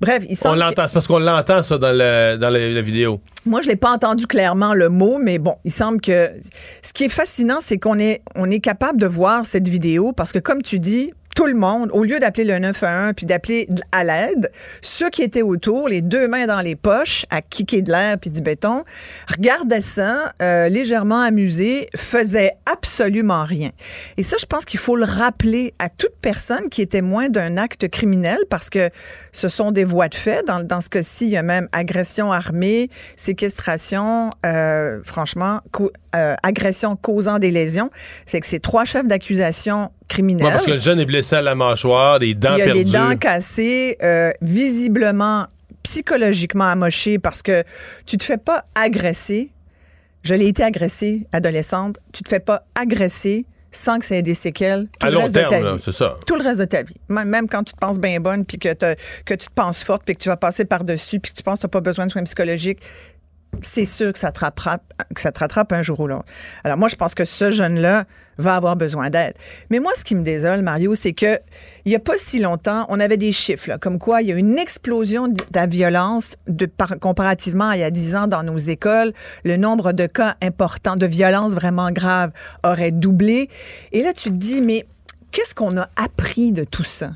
Bref, 0.04 0.24
il 0.28 0.36
On 0.44 0.54
l'entend, 0.54 0.86
c'est 0.86 0.92
parce 0.92 1.06
qu'on 1.06 1.18
l'entend, 1.18 1.62
ça, 1.62 1.78
dans, 1.78 1.92
le, 1.92 2.36
dans 2.36 2.50
la, 2.50 2.82
vidéo. 2.82 3.20
Moi, 3.46 3.62
je 3.62 3.68
l'ai 3.68 3.76
pas 3.76 3.90
entendu 3.90 4.26
clairement 4.26 4.74
le 4.74 4.88
mot, 4.90 5.18
mais 5.18 5.38
bon, 5.38 5.56
il 5.64 5.72
semble 5.72 6.00
que 6.00 6.30
ce 6.82 6.92
qui 6.92 7.04
est 7.04 7.08
fascinant, 7.08 7.58
c'est 7.60 7.78
qu'on 7.78 7.98
est, 7.98 8.22
on 8.36 8.50
est 8.50 8.60
capable 8.60 9.00
de 9.00 9.06
voir 9.06 9.46
cette 9.46 9.66
vidéo 9.66 10.12
parce 10.12 10.32
que, 10.32 10.38
comme 10.38 10.62
tu 10.62 10.78
dis, 10.78 11.12
tout 11.34 11.46
le 11.46 11.54
monde, 11.54 11.90
au 11.92 12.04
lieu 12.04 12.18
d'appeler 12.18 12.44
le 12.44 12.58
911 12.58 13.12
puis 13.16 13.26
d'appeler 13.26 13.68
à 13.92 14.04
l'aide, 14.04 14.50
ceux 14.82 15.10
qui 15.10 15.22
étaient 15.22 15.42
autour, 15.42 15.88
les 15.88 16.00
deux 16.00 16.28
mains 16.28 16.46
dans 16.46 16.60
les 16.60 16.76
poches, 16.76 17.26
à 17.30 17.42
kicker 17.42 17.82
de 17.82 17.90
l'air 17.90 18.18
puis 18.18 18.30
du 18.30 18.40
béton, 18.40 18.84
regardaient 19.28 19.80
ça, 19.80 20.32
euh, 20.42 20.68
légèrement 20.68 21.20
amusés, 21.20 21.88
faisaient 21.96 22.52
absolument 22.70 23.44
rien. 23.44 23.70
Et 24.16 24.22
ça, 24.22 24.36
je 24.40 24.46
pense 24.46 24.64
qu'il 24.64 24.80
faut 24.80 24.96
le 24.96 25.04
rappeler 25.04 25.74
à 25.78 25.88
toute 25.88 26.14
personne 26.22 26.68
qui 26.70 26.82
est 26.82 26.92
témoin 26.92 27.28
d'un 27.28 27.56
acte 27.56 27.88
criminel 27.88 28.38
parce 28.48 28.70
que 28.70 28.90
ce 29.32 29.48
sont 29.48 29.72
des 29.72 29.84
voies 29.84 30.08
de 30.08 30.14
fait. 30.14 30.44
Dans, 30.46 30.80
ce 30.80 30.88
cas-ci, 30.88 31.26
il 31.26 31.32
y 31.32 31.36
a 31.36 31.42
même 31.42 31.68
agression 31.72 32.32
armée, 32.32 32.90
séquestration, 33.16 34.30
euh, 34.46 35.00
franchement, 35.04 35.60
euh, 36.14 36.34
agression 36.42 36.96
causant 36.96 37.38
des 37.38 37.50
lésions. 37.50 37.90
Fait 38.26 38.40
que 38.40 38.46
c'est 38.46 38.60
trois 38.60 38.84
chefs 38.84 39.06
d'accusation 39.06 39.90
criminels. 40.08 40.52
parce 40.52 40.66
que 40.66 40.72
le 40.72 40.78
jeune 40.78 41.00
est 41.00 41.04
blessé 41.04 41.36
à 41.36 41.42
la 41.42 41.54
mâchoire, 41.54 42.18
des 42.18 42.34
dents 42.34 42.56
perdues. 42.56 42.62
Il 42.72 42.76
y 42.76 42.80
a 42.80 42.84
des 42.84 42.90
dents 42.90 43.16
cassées, 43.16 43.96
euh, 44.02 44.30
visiblement 44.40 45.46
psychologiquement 45.82 46.64
amoché 46.64 47.18
parce 47.18 47.42
que 47.42 47.62
tu 48.06 48.16
te 48.16 48.24
fais 48.24 48.38
pas 48.38 48.64
agresser. 48.74 49.50
Je 50.22 50.34
l'ai 50.34 50.48
été 50.48 50.62
agressée 50.62 51.26
adolescente. 51.32 51.98
Tu 52.12 52.22
te 52.22 52.28
fais 52.28 52.40
pas 52.40 52.64
agresser 52.74 53.44
sans 53.76 53.98
que 53.98 54.04
ça 54.04 54.16
ait 54.16 54.22
des 54.22 54.34
séquelles 54.34 54.86
tout 54.98 55.06
le 55.08 55.18
reste 55.18 55.34
de 55.34 55.40
ta 55.40 55.74
vie. 55.74 55.92
Ça. 55.92 56.16
Tout 56.26 56.36
le 56.36 56.42
reste 56.42 56.60
de 56.60 56.64
ta 56.64 56.82
vie. 56.82 56.94
Même 57.08 57.48
quand 57.48 57.64
tu 57.64 57.74
te 57.74 57.78
penses 57.78 57.98
bien 57.98 58.20
bonne, 58.20 58.44
puis 58.44 58.58
que, 58.58 58.72
que 58.72 59.34
tu 59.34 59.46
te 59.46 59.54
penses 59.54 59.82
forte, 59.82 60.02
puis 60.04 60.14
que 60.14 60.22
tu 60.22 60.28
vas 60.28 60.36
passer 60.36 60.64
par-dessus, 60.64 61.20
puis 61.20 61.32
que 61.32 61.36
tu 61.36 61.42
penses 61.42 61.56
que 61.56 61.62
tu 61.62 61.66
n'as 61.66 61.70
pas 61.70 61.80
besoin 61.80 62.06
de 62.06 62.12
soins 62.12 62.24
psychologiques, 62.24 62.80
c'est 63.62 63.84
sûr 63.84 64.12
que 64.12 64.18
ça, 64.18 64.32
te 64.32 64.40
rattrape, 64.40 65.72
un 65.72 65.82
jour 65.82 66.00
ou 66.00 66.06
l'autre. 66.06 66.26
Alors 66.64 66.78
moi, 66.78 66.88
je 66.88 66.96
pense 66.96 67.14
que 67.14 67.24
ce 67.24 67.50
jeune-là 67.50 68.04
va 68.38 68.56
avoir 68.56 68.76
besoin 68.76 69.10
d'aide. 69.10 69.34
Mais 69.70 69.78
moi, 69.78 69.92
ce 69.94 70.04
qui 70.04 70.14
me 70.14 70.22
désole, 70.22 70.62
Mario, 70.62 70.94
c'est 70.94 71.12
que 71.12 71.38
il 71.84 71.90
n'y 71.90 71.96
a 71.96 72.00
pas 72.00 72.16
si 72.16 72.40
longtemps, 72.40 72.86
on 72.88 72.98
avait 72.98 73.16
des 73.16 73.32
chiffres, 73.32 73.76
comme 73.80 73.98
quoi 73.98 74.22
il 74.22 74.28
y 74.28 74.32
a 74.32 74.36
une 74.36 74.58
explosion 74.58 75.28
de 75.28 75.40
la 75.54 75.66
violence 75.66 76.36
comparativement 77.00 77.68
à 77.68 77.76
il 77.76 77.80
y 77.80 77.84
a 77.84 77.90
10 77.90 78.16
ans 78.16 78.26
dans 78.26 78.42
nos 78.42 78.56
écoles. 78.56 79.12
Le 79.44 79.56
nombre 79.56 79.92
de 79.92 80.06
cas 80.06 80.36
importants 80.42 80.96
de 80.96 81.06
violence 81.06 81.52
vraiment 81.52 81.90
graves 81.90 82.30
aurait 82.64 82.92
doublé. 82.92 83.48
Et 83.92 84.02
là, 84.02 84.12
tu 84.12 84.30
te 84.30 84.36
dis, 84.36 84.62
mais 84.62 84.86
qu'est-ce 85.30 85.54
qu'on 85.54 85.76
a 85.76 85.88
appris 85.96 86.52
de 86.52 86.64
tout 86.64 86.84
ça? 86.84 87.12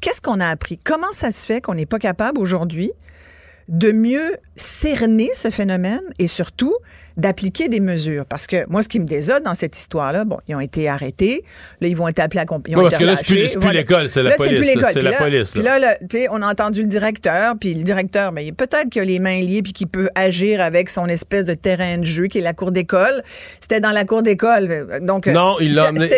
Qu'est-ce 0.00 0.20
qu'on 0.20 0.40
a 0.40 0.48
appris? 0.48 0.78
Comment 0.78 1.12
ça 1.12 1.32
se 1.32 1.46
fait 1.46 1.60
qu'on 1.60 1.74
n'est 1.74 1.86
pas 1.86 1.98
capable 1.98 2.40
aujourd'hui 2.40 2.92
de 3.68 3.92
mieux 3.92 4.36
cerner 4.56 5.30
ce 5.34 5.50
phénomène 5.50 6.02
et 6.18 6.28
surtout 6.28 6.74
d'appliquer 7.16 7.68
des 7.68 7.80
mesures. 7.80 8.26
Parce 8.26 8.46
que 8.46 8.68
moi, 8.68 8.82
ce 8.82 8.88
qui 8.88 9.00
me 9.00 9.04
désole 9.04 9.42
dans 9.42 9.54
cette 9.54 9.76
histoire-là, 9.76 10.24
bon, 10.24 10.38
ils 10.48 10.54
ont 10.54 10.60
été 10.60 10.88
arrêtés. 10.88 11.44
Là, 11.80 11.88
ils 11.88 11.96
vont 11.96 12.08
être 12.08 12.20
appelés 12.20 12.40
à 12.40 12.44
ils 12.44 12.74
parce 12.74 12.96
que 12.96 13.04
là, 13.04 13.16
c'est 13.16 13.24
plus, 13.24 13.72
l'école, 13.72 14.08
c'est 14.08 14.22
la 14.22 14.32
police. 14.32 14.92
C'est 14.92 15.02
la 15.02 15.12
police. 15.12 15.50
Puis 15.52 15.62
là, 15.62 15.78
on 16.30 16.42
a 16.42 16.50
entendu 16.50 16.80
le 16.82 16.86
directeur, 16.86 17.54
puis 17.60 17.74
le 17.74 17.82
directeur, 17.82 18.32
mais 18.32 18.50
peut-être 18.52 18.88
qu'il 18.90 19.02
a 19.02 19.04
les 19.04 19.18
mains 19.18 19.40
liées 19.40 19.62
puis 19.62 19.72
qu'il 19.72 19.88
peut 19.88 20.08
agir 20.14 20.60
avec 20.60 20.90
son 20.90 21.06
espèce 21.06 21.44
de 21.44 21.54
terrain 21.54 21.98
de 21.98 22.04
jeu 22.04 22.26
qui 22.26 22.38
est 22.38 22.42
la 22.42 22.52
cour 22.52 22.72
d'école. 22.72 23.22
C'était 23.60 23.80
dans 23.80 23.92
la 23.92 24.04
cour 24.04 24.22
d'école. 24.22 25.00
Donc, 25.02 25.26
non, 25.26 25.56
il 25.60 25.74
l'a 25.74 25.90
emmené 25.90 26.08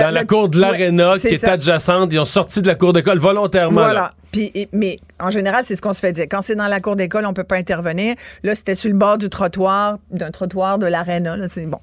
dans 0.00 0.10
la 0.10 0.24
cour 0.24 0.48
de 0.48 0.60
l'aréna 0.60 1.14
qui 1.18 1.28
est 1.28 1.44
adjacente. 1.44 2.12
Ils 2.12 2.18
ont 2.18 2.24
sorti 2.24 2.62
de 2.62 2.66
la 2.66 2.74
cour 2.74 2.92
d'école 2.92 3.18
volontairement. 3.18 3.82
Voilà. 3.82 4.12
Puis, 4.32 4.50
mais 4.72 4.98
en 5.20 5.28
général, 5.28 5.62
c'est 5.62 5.76
ce 5.76 5.82
qu'on 5.82 5.92
se 5.92 6.00
fait 6.00 6.12
dire. 6.12 6.24
Quand 6.30 6.40
c'est 6.40 6.54
dans 6.54 6.66
la 6.66 6.80
cour 6.80 6.96
d'école, 6.96 7.26
on 7.26 7.34
peut 7.34 7.44
pas 7.44 7.56
intervenir. 7.56 8.14
Là, 8.42 8.54
c'était 8.54 8.74
sur 8.74 8.90
le 8.90 8.96
bord 8.96 9.18
du 9.18 9.28
trottoir, 9.28 9.98
d'un 10.10 10.30
trottoir 10.30 10.41
de 10.46 10.86
l'aréna. 10.86 11.36
C'est 11.48 11.66
bon. 11.66 11.78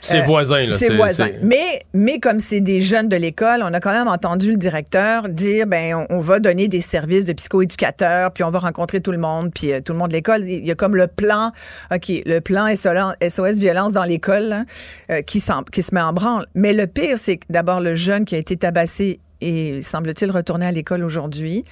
C'est 0.00 0.22
euh, 0.22 0.24
voisin, 0.24 0.66
là. 0.66 0.76
C'est 0.76 0.96
voisin. 0.96 1.28
Mais, 1.42 1.80
mais 1.92 2.18
comme 2.20 2.40
c'est 2.40 2.60
des 2.60 2.80
jeunes 2.80 3.08
de 3.08 3.16
l'école, 3.16 3.62
on 3.62 3.72
a 3.74 3.80
quand 3.80 3.92
même 3.92 4.08
entendu 4.08 4.52
le 4.52 4.56
directeur 4.56 5.28
dire, 5.28 5.66
ben, 5.66 6.06
on, 6.08 6.20
va 6.20 6.40
donner 6.40 6.68
des 6.68 6.80
services 6.80 7.24
de 7.24 7.32
psychoéducateurs, 7.32 8.32
puis 8.32 8.42
on 8.42 8.50
va 8.50 8.60
rencontrer 8.60 9.00
tout 9.00 9.12
le 9.12 9.18
monde, 9.18 9.50
puis 9.54 9.72
euh, 9.72 9.80
tout 9.80 9.92
le 9.92 9.98
monde 9.98 10.08
de 10.08 10.14
l'école. 10.14 10.42
Il 10.44 10.66
y 10.66 10.70
a 10.70 10.74
comme 10.74 10.96
le 10.96 11.06
plan, 11.06 11.52
OK, 11.92 12.10
le 12.24 12.38
plan 12.40 12.66
SOS 12.74 13.58
violence 13.58 13.92
dans 13.92 14.04
l'école 14.04 14.64
euh, 15.10 15.22
qui, 15.22 15.42
qui 15.72 15.82
se 15.82 15.94
met 15.94 16.00
en 16.00 16.12
branle. 16.12 16.46
Mais 16.54 16.72
le 16.72 16.86
pire, 16.86 17.18
c'est 17.18 17.36
que 17.36 17.44
d'abord 17.50 17.80
le 17.80 17.94
jeune 17.94 18.24
qui 18.24 18.34
a 18.34 18.38
été 18.38 18.56
tabassé 18.56 19.20
et 19.40 19.82
semble-t-il 19.82 20.30
retourner 20.30 20.66
à 20.66 20.72
l'école 20.72 21.02
aujourd'hui. 21.02 21.64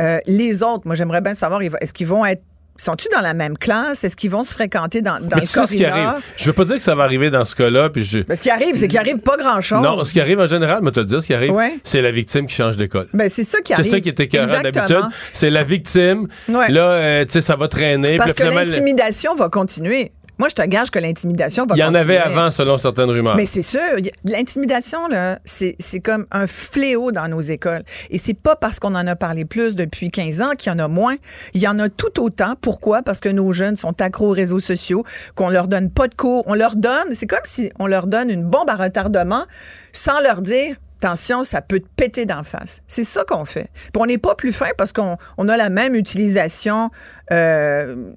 Euh, 0.00 0.18
les 0.26 0.62
autres, 0.62 0.82
moi 0.86 0.94
j'aimerais 0.94 1.20
bien 1.20 1.34
savoir, 1.34 1.60
est-ce 1.62 1.92
qu'ils 1.92 2.06
vont 2.06 2.24
être 2.24 2.42
sont-ils 2.78 3.08
dans 3.14 3.20
la 3.20 3.34
même 3.34 3.56
classe? 3.58 4.04
Est-ce 4.04 4.16
qu'ils 4.16 4.30
vont 4.30 4.44
se 4.44 4.52
fréquenter 4.54 5.02
dans, 5.02 5.14
dans 5.14 5.36
le 5.36 5.46
corridor? 5.46 5.66
Ce 5.68 5.76
qui 5.76 5.84
arrive. 5.84 6.22
Je 6.36 6.44
veux 6.44 6.52
pas 6.52 6.64
dire 6.64 6.76
que 6.76 6.82
ça 6.82 6.94
va 6.94 7.04
arriver 7.04 7.30
dans 7.30 7.44
ce 7.44 7.54
cas-là. 7.54 7.90
Puis 7.90 8.04
je... 8.04 8.18
ce 8.28 8.40
qui 8.40 8.50
arrive, 8.50 8.76
c'est 8.76 8.88
qu'il 8.88 8.98
arrive 8.98 9.18
pas 9.18 9.36
grand-chose. 9.36 9.82
Non, 9.82 10.04
ce 10.04 10.12
qui 10.12 10.20
arrive 10.20 10.40
en 10.40 10.46
général, 10.46 10.80
mais 10.82 10.90
te 10.90 11.00
dire, 11.00 11.20
ce 11.22 11.26
qui 11.26 11.34
arrive, 11.34 11.54
c'est 11.82 12.02
la 12.02 12.10
victime 12.10 12.46
qui 12.46 12.54
change 12.54 12.76
d'école. 12.76 13.08
Ben, 13.12 13.28
c'est 13.28 13.44
ça 13.44 13.60
qui 13.60 13.72
arrive. 13.72 13.84
C'est 13.84 13.90
ça 13.90 14.00
qui 14.00 14.08
était 14.08 14.24
écœurant 14.24 14.62
d'habitude. 14.62 15.04
C'est 15.32 15.50
la 15.50 15.64
victime. 15.64 16.28
Là, 16.48 16.90
euh, 16.90 17.24
tu 17.24 17.32
sais, 17.32 17.40
ça 17.40 17.56
va 17.56 17.68
traîner. 17.68 18.16
Parce 18.16 18.34
que 18.34 18.44
l'intimidation 18.44 19.34
va 19.34 19.48
continuer. 19.48 20.12
Moi, 20.38 20.48
je 20.48 20.54
te 20.54 20.62
gage 20.66 20.90
que 20.90 20.98
l'intimidation 20.98 21.64
va 21.66 21.74
Il 21.74 21.78
y 21.78 21.84
en 21.84 21.94
avait 21.94 22.18
avant, 22.18 22.50
selon 22.50 22.76
certaines 22.78 23.10
rumeurs. 23.10 23.36
Mais 23.36 23.46
c'est 23.46 23.62
sûr. 23.62 23.80
L'intimidation, 24.24 25.08
là, 25.08 25.38
c'est 25.44 26.00
comme 26.00 26.26
un 26.30 26.46
fléau 26.46 27.12
dans 27.12 27.28
nos 27.28 27.40
écoles. 27.40 27.82
Et 28.10 28.18
c'est 28.18 28.38
pas 28.38 28.56
parce 28.56 28.78
qu'on 28.78 28.94
en 28.94 29.06
a 29.06 29.16
parlé 29.16 29.44
plus 29.44 29.76
depuis 29.76 30.10
15 30.10 30.40
ans 30.42 30.50
qu'il 30.56 30.72
y 30.72 30.74
en 30.74 30.78
a 30.78 30.88
moins. 30.88 31.16
Il 31.54 31.62
y 31.62 31.68
en 31.68 31.78
a 31.78 31.88
tout 31.88 32.20
autant. 32.20 32.54
Pourquoi? 32.60 33.02
Parce 33.02 33.20
que 33.20 33.28
nos 33.28 33.52
jeunes 33.52 33.76
sont 33.76 34.00
accros 34.00 34.28
aux 34.28 34.34
réseaux 34.34 34.60
sociaux, 34.60 35.04
qu'on 35.34 35.48
leur 35.48 35.68
donne 35.68 35.90
pas 35.90 36.08
de 36.08 36.14
cours. 36.14 36.42
On 36.46 36.54
leur 36.54 36.76
donne, 36.76 37.14
c'est 37.14 37.26
comme 37.26 37.38
si 37.44 37.70
on 37.78 37.86
leur 37.86 38.06
donne 38.06 38.30
une 38.30 38.44
bombe 38.44 38.68
à 38.68 38.74
retardement 38.76 39.44
sans 39.92 40.20
leur 40.20 40.42
dire 40.42 40.76
attention, 40.98 41.44
ça 41.44 41.60
peut 41.60 41.80
te 41.80 41.88
péter 41.96 42.26
d'en 42.26 42.42
face. 42.42 42.82
C'est 42.86 43.04
ça 43.04 43.24
qu'on 43.24 43.44
fait. 43.44 43.70
Puis 43.74 44.00
on 44.00 44.06
n'est 44.06 44.18
pas 44.18 44.34
plus 44.34 44.52
fin 44.52 44.70
parce 44.76 44.92
qu'on 44.92 45.16
on 45.38 45.48
a 45.48 45.56
la 45.56 45.70
même 45.70 45.94
utilisation. 45.94 46.90
Euh, 47.32 48.12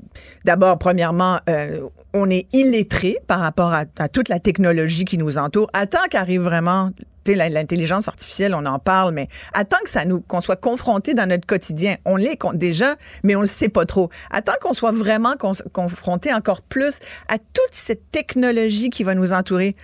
D'abord, 0.46 0.80
premièrement, 0.80 1.40
euh, 1.50 1.88
on 2.14 2.30
est 2.30 2.48
illettré 2.54 3.20
par 3.28 3.40
rapport 3.40 3.74
à, 3.74 3.86
toute 4.08 4.30
la 4.30 4.40
technologie 4.40 5.06
qui 5.06 5.18
nous 5.18 5.38
entoure. 5.38 5.70
Attends 5.74 6.08
qu'arrive 6.10 6.42
vraiment 6.42 6.92
l'intelligence 7.28 8.08
artificielle, 8.08 8.56
on 8.56 8.66
en 8.66 8.80
parle, 8.80 9.14
mais 9.14 9.28
attends 9.54 9.78
que 9.84 9.90
ça 9.92 10.04
nous 10.04 10.20
qu'on 10.22 10.42
soit 10.42 10.56
confronté 10.56 11.14
dans 11.14 11.28
notre 11.28 11.46
quotidien. 11.46 11.98
On 12.06 12.16
l'est 12.16 12.40
déjà, 12.56 12.96
mais 13.24 13.36
on 13.36 13.42
le 13.42 13.48
sait 13.48 13.70
pas 13.70 13.86
trop. 13.86 14.10
Attends 14.32 14.56
qu'on 14.60 14.74
soit 14.74 14.92
vraiment 14.92 15.36
confronté 15.72 16.34
encore 16.34 16.64
plus 16.64 16.98
à 17.28 17.38
toute 17.38 17.74
cette 17.74 18.10
technologie 18.12 18.90
qui 18.90 19.04
va 19.04 19.14
nous 19.14 19.32
entourer. 19.32 19.76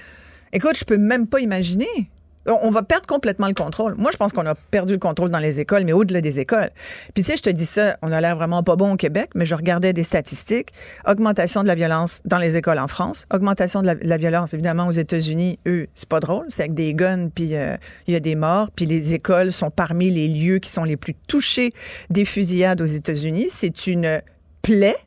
Écoute, 0.53 0.77
je 0.77 0.85
peux 0.85 0.97
même 0.97 1.27
pas 1.27 1.39
imaginer 1.39 2.09
on 2.47 2.69
va 2.69 2.83
perdre 2.83 3.07
complètement 3.07 3.47
le 3.47 3.53
contrôle. 3.53 3.95
Moi, 3.97 4.11
je 4.11 4.17
pense 4.17 4.33
qu'on 4.33 4.45
a 4.45 4.55
perdu 4.55 4.93
le 4.93 4.99
contrôle 4.99 5.29
dans 5.29 5.39
les 5.39 5.59
écoles, 5.59 5.83
mais 5.83 5.93
au-delà 5.93 6.21
des 6.21 6.39
écoles. 6.39 6.69
Puis 7.13 7.23
tu 7.23 7.31
sais, 7.31 7.37
je 7.37 7.43
te 7.43 7.49
dis 7.49 7.65
ça, 7.65 7.97
on 8.01 8.11
a 8.11 8.21
l'air 8.21 8.35
vraiment 8.35 8.63
pas 8.63 8.75
bon 8.75 8.93
au 8.93 8.95
Québec, 8.95 9.31
mais 9.35 9.45
je 9.45 9.55
regardais 9.55 9.93
des 9.93 10.03
statistiques. 10.03 10.69
Augmentation 11.07 11.63
de 11.63 11.67
la 11.67 11.75
violence 11.75 12.21
dans 12.25 12.37
les 12.37 12.55
écoles 12.55 12.79
en 12.79 12.87
France, 12.87 13.25
augmentation 13.33 13.81
de 13.81 13.97
la, 13.99 14.17
violence 14.17 14.53
évidemment 14.53 14.87
aux 14.87 14.91
États-Unis. 14.91 15.59
Eux, 15.65 15.87
c'est 15.95 16.09
pas 16.09 16.19
drôle, 16.19 16.45
c'est 16.49 16.63
avec 16.63 16.73
des 16.73 16.93
guns, 16.93 17.29
puis 17.33 17.55
euh, 17.55 17.75
il 18.07 18.13
y 18.13 18.17
a 18.17 18.19
des 18.19 18.35
morts, 18.35 18.69
puis 18.75 18.85
les 18.85 19.13
écoles 19.13 19.51
sont 19.51 19.71
parmi 19.71 20.11
les 20.11 20.27
lieux 20.27 20.59
qui 20.59 20.69
sont 20.69 20.83
les 20.83 20.97
plus 20.97 21.15
touchés 21.27 21.73
des 22.09 22.25
fusillades 22.25 22.81
aux 22.81 22.85
États-Unis. 22.85 23.47
C'est 23.49 23.87
une 23.87 24.21
plaie. 24.61 24.97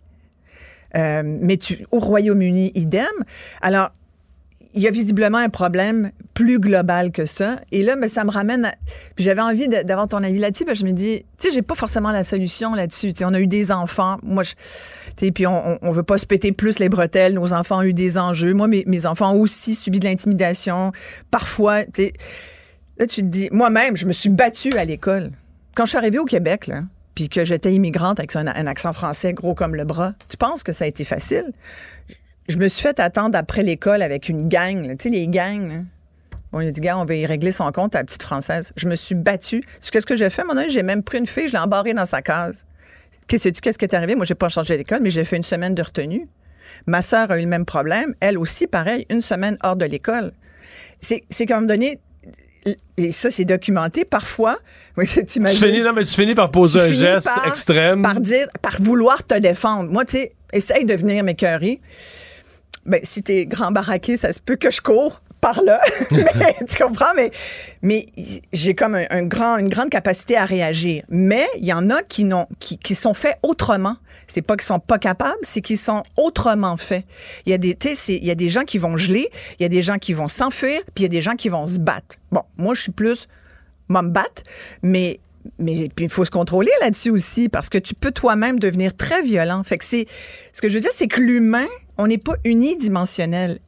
Euh, 0.97 1.23
mais 1.25 1.57
tu, 1.57 1.87
au 1.91 1.99
Royaume-Uni, 1.99 2.73
idem. 2.75 3.05
Alors, 3.61 3.91
il 4.75 4.83
y 4.83 4.87
a 4.87 4.91
visiblement 4.91 5.39
un 5.39 5.49
problème 5.49 6.11
plus 6.35 6.59
global 6.59 7.11
que 7.11 7.27
ça. 7.27 7.57
Et 7.73 7.83
là, 7.83 7.97
mais 7.97 8.09
ça 8.09 8.25
me 8.25 8.31
ramène. 8.31 8.67
À... 8.67 8.75
J'avais 9.17 9.41
envie 9.41 9.69
d'avoir 9.69 10.09
ton 10.09 10.23
avis 10.23 10.39
là-dessus. 10.39 10.65
Parce 10.65 10.79
que 10.79 10.87
je 10.87 10.91
me 10.91 10.97
dis, 10.97 11.25
tu 11.39 11.49
sais, 11.49 11.55
j'ai 11.55 11.63
pas 11.63 11.75
forcément 11.75 12.13
la 12.13 12.23
solution 12.23 12.75
là-dessus. 12.75 13.13
on 13.23 13.35
a 13.35 13.41
eu 13.41 13.47
des 13.47 13.73
enfants. 13.73 14.19
Moi, 14.23 14.45
tu 14.45 14.55
sais, 15.17 15.33
puis 15.33 15.47
on, 15.47 15.79
on, 15.81 15.91
veut 15.91 16.03
pas 16.03 16.19
se 16.19 16.27
péter 16.27 16.53
plus 16.53 16.79
les 16.79 16.89
bretelles. 16.89 17.35
Nos 17.35 17.53
enfants 17.53 17.79
ont 17.79 17.83
eu 17.83 17.95
des 17.95 18.19
enjeux. 18.19 18.53
Moi, 18.55 18.69
mes, 18.69 18.85
mes 18.87 19.07
enfants 19.07 19.33
ont 19.33 19.41
aussi 19.41 19.75
subi 19.75 20.01
de 20.01 20.05
l'intimidation. 20.05 20.93
Parfois, 21.31 21.85
tu 21.85 22.05
sais, 22.05 22.13
là, 22.99 23.07
tu 23.07 23.23
te 23.23 23.27
dis, 23.27 23.49
moi-même, 23.51 23.97
je 23.97 24.07
me 24.07 24.13
suis 24.13 24.31
battue 24.31 24.77
à 24.77 24.85
l'école. 24.85 25.31
Quand 25.75 25.87
je 25.87 25.91
suis 25.91 25.99
arrivée 25.99 26.19
au 26.19 26.25
Québec, 26.25 26.67
là, 26.67 26.83
puis 27.15 27.29
que 27.29 27.45
j'étais 27.45 27.73
immigrante 27.73 28.21
avec 28.21 28.37
un 28.37 28.47
accent 28.47 28.93
français 28.93 29.33
gros 29.33 29.55
comme 29.55 29.75
le 29.75 29.85
bras, 29.85 30.13
tu 30.29 30.37
penses 30.37 30.63
que 30.63 30.71
ça 30.71 30.85
a 30.85 30.87
été 30.87 31.05
facile? 31.05 31.53
Je 32.49 32.57
me 32.57 32.69
suis 32.69 32.83
fait 32.83 32.99
attendre 33.01 33.37
après 33.39 33.63
l'école 33.63 34.03
avec 34.03 34.29
une 34.29 34.49
gang, 34.49 34.97
tu 34.97 35.05
sais, 35.05 35.09
les 35.11 35.29
gangs. 35.29 35.85
Bon, 36.51 36.61
il 36.61 36.69
a 36.69 36.71
dit, 36.71 36.81
gars, 36.81 36.97
on 36.97 37.05
va 37.05 37.15
y 37.15 37.27
régler 37.27 37.53
son 37.53 37.71
compte 37.73 37.95
à 37.95 37.99
la 37.99 38.05
petite 38.05 38.23
française. 38.23 38.73
Je 38.77 38.89
me 38.89 38.97
suis 38.97 39.15
battue. 39.15 39.63
Qu'est-ce 39.93 40.07
que 40.07 40.17
j'ai 40.17 40.31
fait, 40.31 40.45
mon 40.45 40.55
J'ai 40.69 40.83
même 40.83 41.03
pris 41.03 41.19
une 41.19 41.27
fille, 41.27 41.49
je 41.49 41.53
l'ai 41.53 41.59
embarrée 41.59 41.93
dans 41.93 42.07
sa 42.07 42.23
case. 42.23 42.65
Qu'est-ce 43.27 43.51
que 43.51 43.61
qu'est-ce 43.61 43.77
qui 43.77 43.85
est 43.85 43.95
arrivé? 43.95 44.15
Moi, 44.15 44.25
j'ai 44.25 44.35
pas 44.35 44.49
changé 44.49 44.79
d'école, 44.79 45.01
mais 45.03 45.11
j'ai 45.11 45.25
fait 45.25 45.37
une 45.37 45.45
semaine 45.45 45.75
de 45.75 45.83
retenue. 45.83 46.27
Ma 46.87 47.03
sœur 47.03 47.31
a 47.31 47.39
eu 47.39 47.43
le 47.43 47.49
même 47.49 47.67
problème. 47.67 48.15
Elle 48.21 48.39
aussi, 48.39 48.67
pareil, 48.67 49.05
une 49.11 49.21
semaine 49.21 49.59
hors 49.63 49.77
de 49.77 49.85
l'école. 49.85 50.33
C'est, 51.03 51.21
c'est 51.29 51.45
comme 51.45 51.67
donné, 51.67 52.01
et 52.97 53.13
ça, 53.13 53.31
c'est 53.31 53.45
documenté 53.45 54.05
parfois. 54.05 54.59
Oui, 54.99 55.07
tu 55.07 55.41
finis, 55.41 55.81
non, 55.81 55.93
mais 55.93 56.03
tu 56.03 56.13
finis 56.13 56.35
par 56.35 56.51
poser 56.51 56.81
un 56.81 56.93
geste 56.93 57.31
extrême. 57.47 58.03
Par 58.03 58.19
dire, 58.19 58.49
par 58.61 58.83
vouloir 58.83 59.25
te 59.25 59.39
défendre. 59.39 59.89
Moi, 59.89 60.05
tu 60.05 60.17
sais, 60.17 60.33
essaye 60.53 60.85
de 60.85 60.95
venir 60.95 61.23
m'écœurer 61.23 61.79
ben, 62.87 63.01
si 63.03 63.23
t'es 63.23 63.47
grand 63.47 63.71
baraqué, 63.71 64.17
ça 64.17 64.33
se 64.33 64.41
peut 64.41 64.57
que 64.57 64.71
je 64.71 64.81
cours 64.81 65.21
par 65.41 65.63
là. 65.63 65.81
tu 66.69 66.77
comprends? 66.77 67.15
Mais, 67.15 67.31
mais 67.83 68.07
j'ai 68.53 68.75
comme 68.75 68.95
un, 68.95 69.27
grand, 69.27 69.57
une 69.59 69.69
grande 69.69 69.91
capacité 69.91 70.37
à 70.37 70.45
réagir. 70.45 71.05
Mais 71.09 71.47
il 71.59 71.65
y 71.65 71.73
en 71.73 71.91
a 71.91 72.03
qui, 72.03 72.25
n'ont, 72.25 72.47
qui, 72.59 72.79
qui 72.79 72.95
sont 72.95 73.15
faits 73.15 73.39
autrement. 73.43 73.97
C'est 74.27 74.43
pas 74.43 74.57
qu'ils 74.57 74.67
sont 74.67 74.79
pas 74.79 74.99
capables, 74.99 75.39
c'est 75.43 75.63
qu'ils 75.63 75.79
sont 75.79 76.03
autrement 76.17 76.77
faits. 76.77 77.05
Il 77.47 77.51
y 77.51 77.55
a 77.55 77.59
des, 77.59 77.77
il 78.09 78.25
y 78.25 78.31
a 78.31 78.35
des 78.35 78.51
gens 78.51 78.65
qui 78.65 78.77
vont 78.77 78.97
geler, 78.99 79.31
il 79.59 79.63
y 79.63 79.67
a 79.67 79.71
des 79.71 79.83
gens 79.83 79.97
qui 79.97 80.13
vont 80.13 80.29
s'enfuir, 80.29 80.81
puis 80.95 81.03
il 81.03 81.03
y 81.05 81.07
a 81.07 81.09
des 81.09 81.23
gens 81.23 81.35
qui 81.35 81.49
vont 81.49 81.67
se 81.67 81.79
battre. 81.79 82.17
Bon, 82.31 82.43
moi, 82.59 82.75
je 82.75 82.83
suis 82.83 82.93
plus, 82.93 83.27
moi, 83.89 84.03
me 84.03 84.11
battre, 84.11 84.43
mais 84.83 85.19
mais 85.59 85.89
il 85.99 86.09
faut 86.09 86.25
se 86.25 86.31
contrôler 86.31 86.71
là-dessus 86.81 87.11
aussi 87.11 87.49
parce 87.49 87.69
que 87.69 87.79
tu 87.79 87.95
peux 87.95 88.11
toi-même 88.11 88.59
devenir 88.59 88.97
très 88.97 89.23
violent. 89.23 89.63
Fait 89.65 89.79
c'est 89.83 90.07
ce 90.53 90.61
que 90.61 90.69
je 90.69 90.75
veux 90.75 90.81
dire, 90.81 90.91
c'est 90.95 91.09
que 91.09 91.21
l'humain 91.21 91.69
on 91.99 92.07
n'est 92.07 92.19
pas 92.19 92.37
unidimensionnel. 92.45 93.59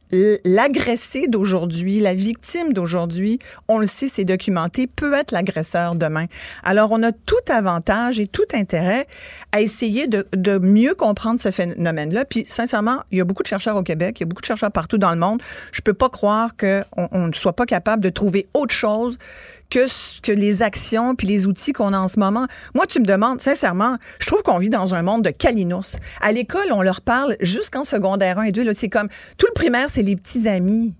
L'agressé 0.45 1.27
d'aujourd'hui, 1.27 1.99
la 1.99 2.13
victime 2.13 2.71
d'aujourd'hui, 2.71 3.39
on 3.67 3.77
le 3.77 3.87
sait, 3.87 4.07
c'est 4.07 4.23
documenté, 4.23 4.87
peut 4.87 5.13
être 5.13 5.31
l'agresseur 5.31 5.95
demain. 5.95 6.25
Alors, 6.63 6.91
on 6.91 7.03
a 7.03 7.11
tout 7.11 7.35
avantage 7.49 8.19
et 8.19 8.27
tout 8.27 8.45
intérêt 8.53 9.05
à 9.51 9.59
essayer 9.59 10.07
de, 10.07 10.25
de 10.33 10.57
mieux 10.57 10.95
comprendre 10.95 11.41
ce 11.41 11.51
phénomène-là. 11.51 12.23
Puis, 12.23 12.45
sincèrement, 12.47 13.03
il 13.11 13.17
y 13.17 13.21
a 13.21 13.25
beaucoup 13.25 13.43
de 13.43 13.47
chercheurs 13.47 13.75
au 13.75 13.83
Québec, 13.83 14.17
il 14.19 14.23
y 14.23 14.25
a 14.25 14.27
beaucoup 14.27 14.41
de 14.41 14.47
chercheurs 14.47 14.71
partout 14.71 14.97
dans 14.97 15.11
le 15.11 15.19
monde. 15.19 15.41
Je 15.73 15.81
peux 15.81 15.93
pas 15.93 16.09
croire 16.09 16.55
qu'on 16.55 16.83
on 16.95 17.27
ne 17.27 17.33
soit 17.33 17.53
pas 17.53 17.65
capable 17.65 18.01
de 18.01 18.09
trouver 18.09 18.47
autre 18.53 18.73
chose 18.73 19.17
que, 19.71 20.31
les 20.31 20.61
actions 20.61 21.15
puis 21.15 21.27
les 21.27 21.47
outils 21.47 21.73
qu'on 21.73 21.93
a 21.93 21.97
en 21.97 22.07
ce 22.07 22.19
moment. 22.19 22.45
Moi, 22.75 22.85
tu 22.85 22.99
me 22.99 23.05
demandes, 23.05 23.41
sincèrement, 23.41 23.97
je 24.19 24.27
trouve 24.27 24.43
qu'on 24.43 24.59
vit 24.59 24.69
dans 24.69 24.93
un 24.93 25.01
monde 25.01 25.23
de 25.23 25.31
calinos. 25.31 25.97
À 26.21 26.31
l'école, 26.31 26.71
on 26.71 26.81
leur 26.81 27.01
parle 27.01 27.35
jusqu'en 27.39 27.83
secondaire 27.83 28.37
1 28.37 28.43
et 28.43 28.51
2. 28.51 28.73
C'est 28.73 28.89
comme, 28.89 29.07
tout 29.37 29.47
le 29.47 29.53
primaire, 29.53 29.87
c'est 29.89 30.03
les 30.03 30.15
petits 30.15 30.47
amis. 30.47 30.93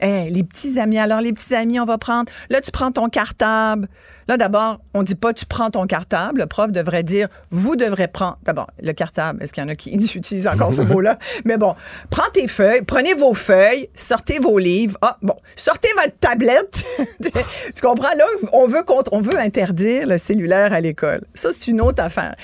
Eh, 0.00 0.30
les 0.30 0.42
petits 0.42 0.80
amis. 0.80 0.98
Alors, 0.98 1.20
les 1.20 1.32
petits 1.32 1.54
amis, 1.54 1.78
on 1.78 1.84
va 1.84 1.96
prendre. 1.96 2.30
Là, 2.50 2.60
tu 2.60 2.72
prends 2.72 2.90
ton 2.90 3.08
cartable. 3.08 3.88
Là, 4.28 4.36
d'abord, 4.36 4.80
on 4.94 5.02
dit 5.02 5.14
pas 5.14 5.32
tu 5.32 5.46
prends 5.46 5.70
ton 5.70 5.86
cartable. 5.86 6.40
Le 6.40 6.46
prof 6.46 6.70
devrait 6.70 7.02
dire 7.02 7.28
vous 7.50 7.76
devrez 7.76 8.08
prendre. 8.08 8.38
D'abord, 8.44 8.68
le 8.82 8.92
cartable, 8.92 9.42
est-ce 9.42 9.52
qu'il 9.52 9.62
y 9.62 9.66
en 9.66 9.68
a 9.68 9.74
qui 9.74 9.90
utilisent 10.14 10.46
encore 10.46 10.72
ce 10.72 10.82
mot-là? 10.82 11.18
Mais 11.44 11.56
bon, 11.56 11.74
prends 12.10 12.30
tes 12.32 12.48
feuilles, 12.48 12.82
prenez 12.82 13.14
vos 13.14 13.34
feuilles, 13.34 13.88
sortez 13.94 14.38
vos 14.38 14.58
livres. 14.58 14.96
Ah, 15.02 15.16
bon, 15.22 15.36
sortez 15.56 15.88
votre 15.96 16.16
tablette. 16.18 16.84
tu 17.22 17.82
comprends? 17.82 18.14
Là, 18.16 18.24
on 18.52 18.66
veut, 18.66 18.82
on 19.10 19.20
veut 19.20 19.38
interdire 19.38 20.06
le 20.06 20.18
cellulaire 20.18 20.72
à 20.72 20.80
l'école. 20.80 21.22
Ça, 21.34 21.50
c'est 21.52 21.68
une 21.70 21.80
autre 21.80 22.02
affaire. 22.02 22.34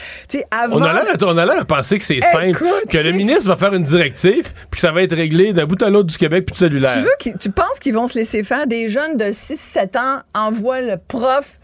avant... 0.50 0.78
On 0.78 1.36
a 1.36 1.44
l'air 1.44 1.60
à 1.60 1.64
penser 1.64 1.98
que 1.98 2.04
c'est 2.04 2.20
simple, 2.20 2.64
que 2.88 2.98
le 2.98 3.12
ministre 3.12 3.48
va 3.48 3.56
faire 3.56 3.74
une 3.74 3.82
directive, 3.82 4.44
puis 4.70 4.70
que 4.72 4.80
ça 4.80 4.92
va 4.92 5.02
être 5.02 5.14
réglé 5.14 5.52
d'un 5.52 5.66
bout 5.66 5.82
à 5.82 5.90
l'autre 5.90 6.08
du 6.08 6.16
Québec, 6.16 6.46
puis 6.46 6.54
du 6.54 6.58
cellulaire. 6.58 6.92
Tu, 6.92 7.30
veux 7.30 7.38
tu 7.38 7.50
penses 7.50 7.78
qu'ils 7.80 7.94
vont 7.94 8.06
se 8.06 8.18
laisser 8.18 8.42
faire? 8.42 8.66
Des 8.66 8.88
jeunes 8.88 9.16
de 9.16 9.26
6-7 9.26 9.98
ans 9.98 10.22
envoient 10.34 10.80
le 10.80 10.96
prof 10.96 11.58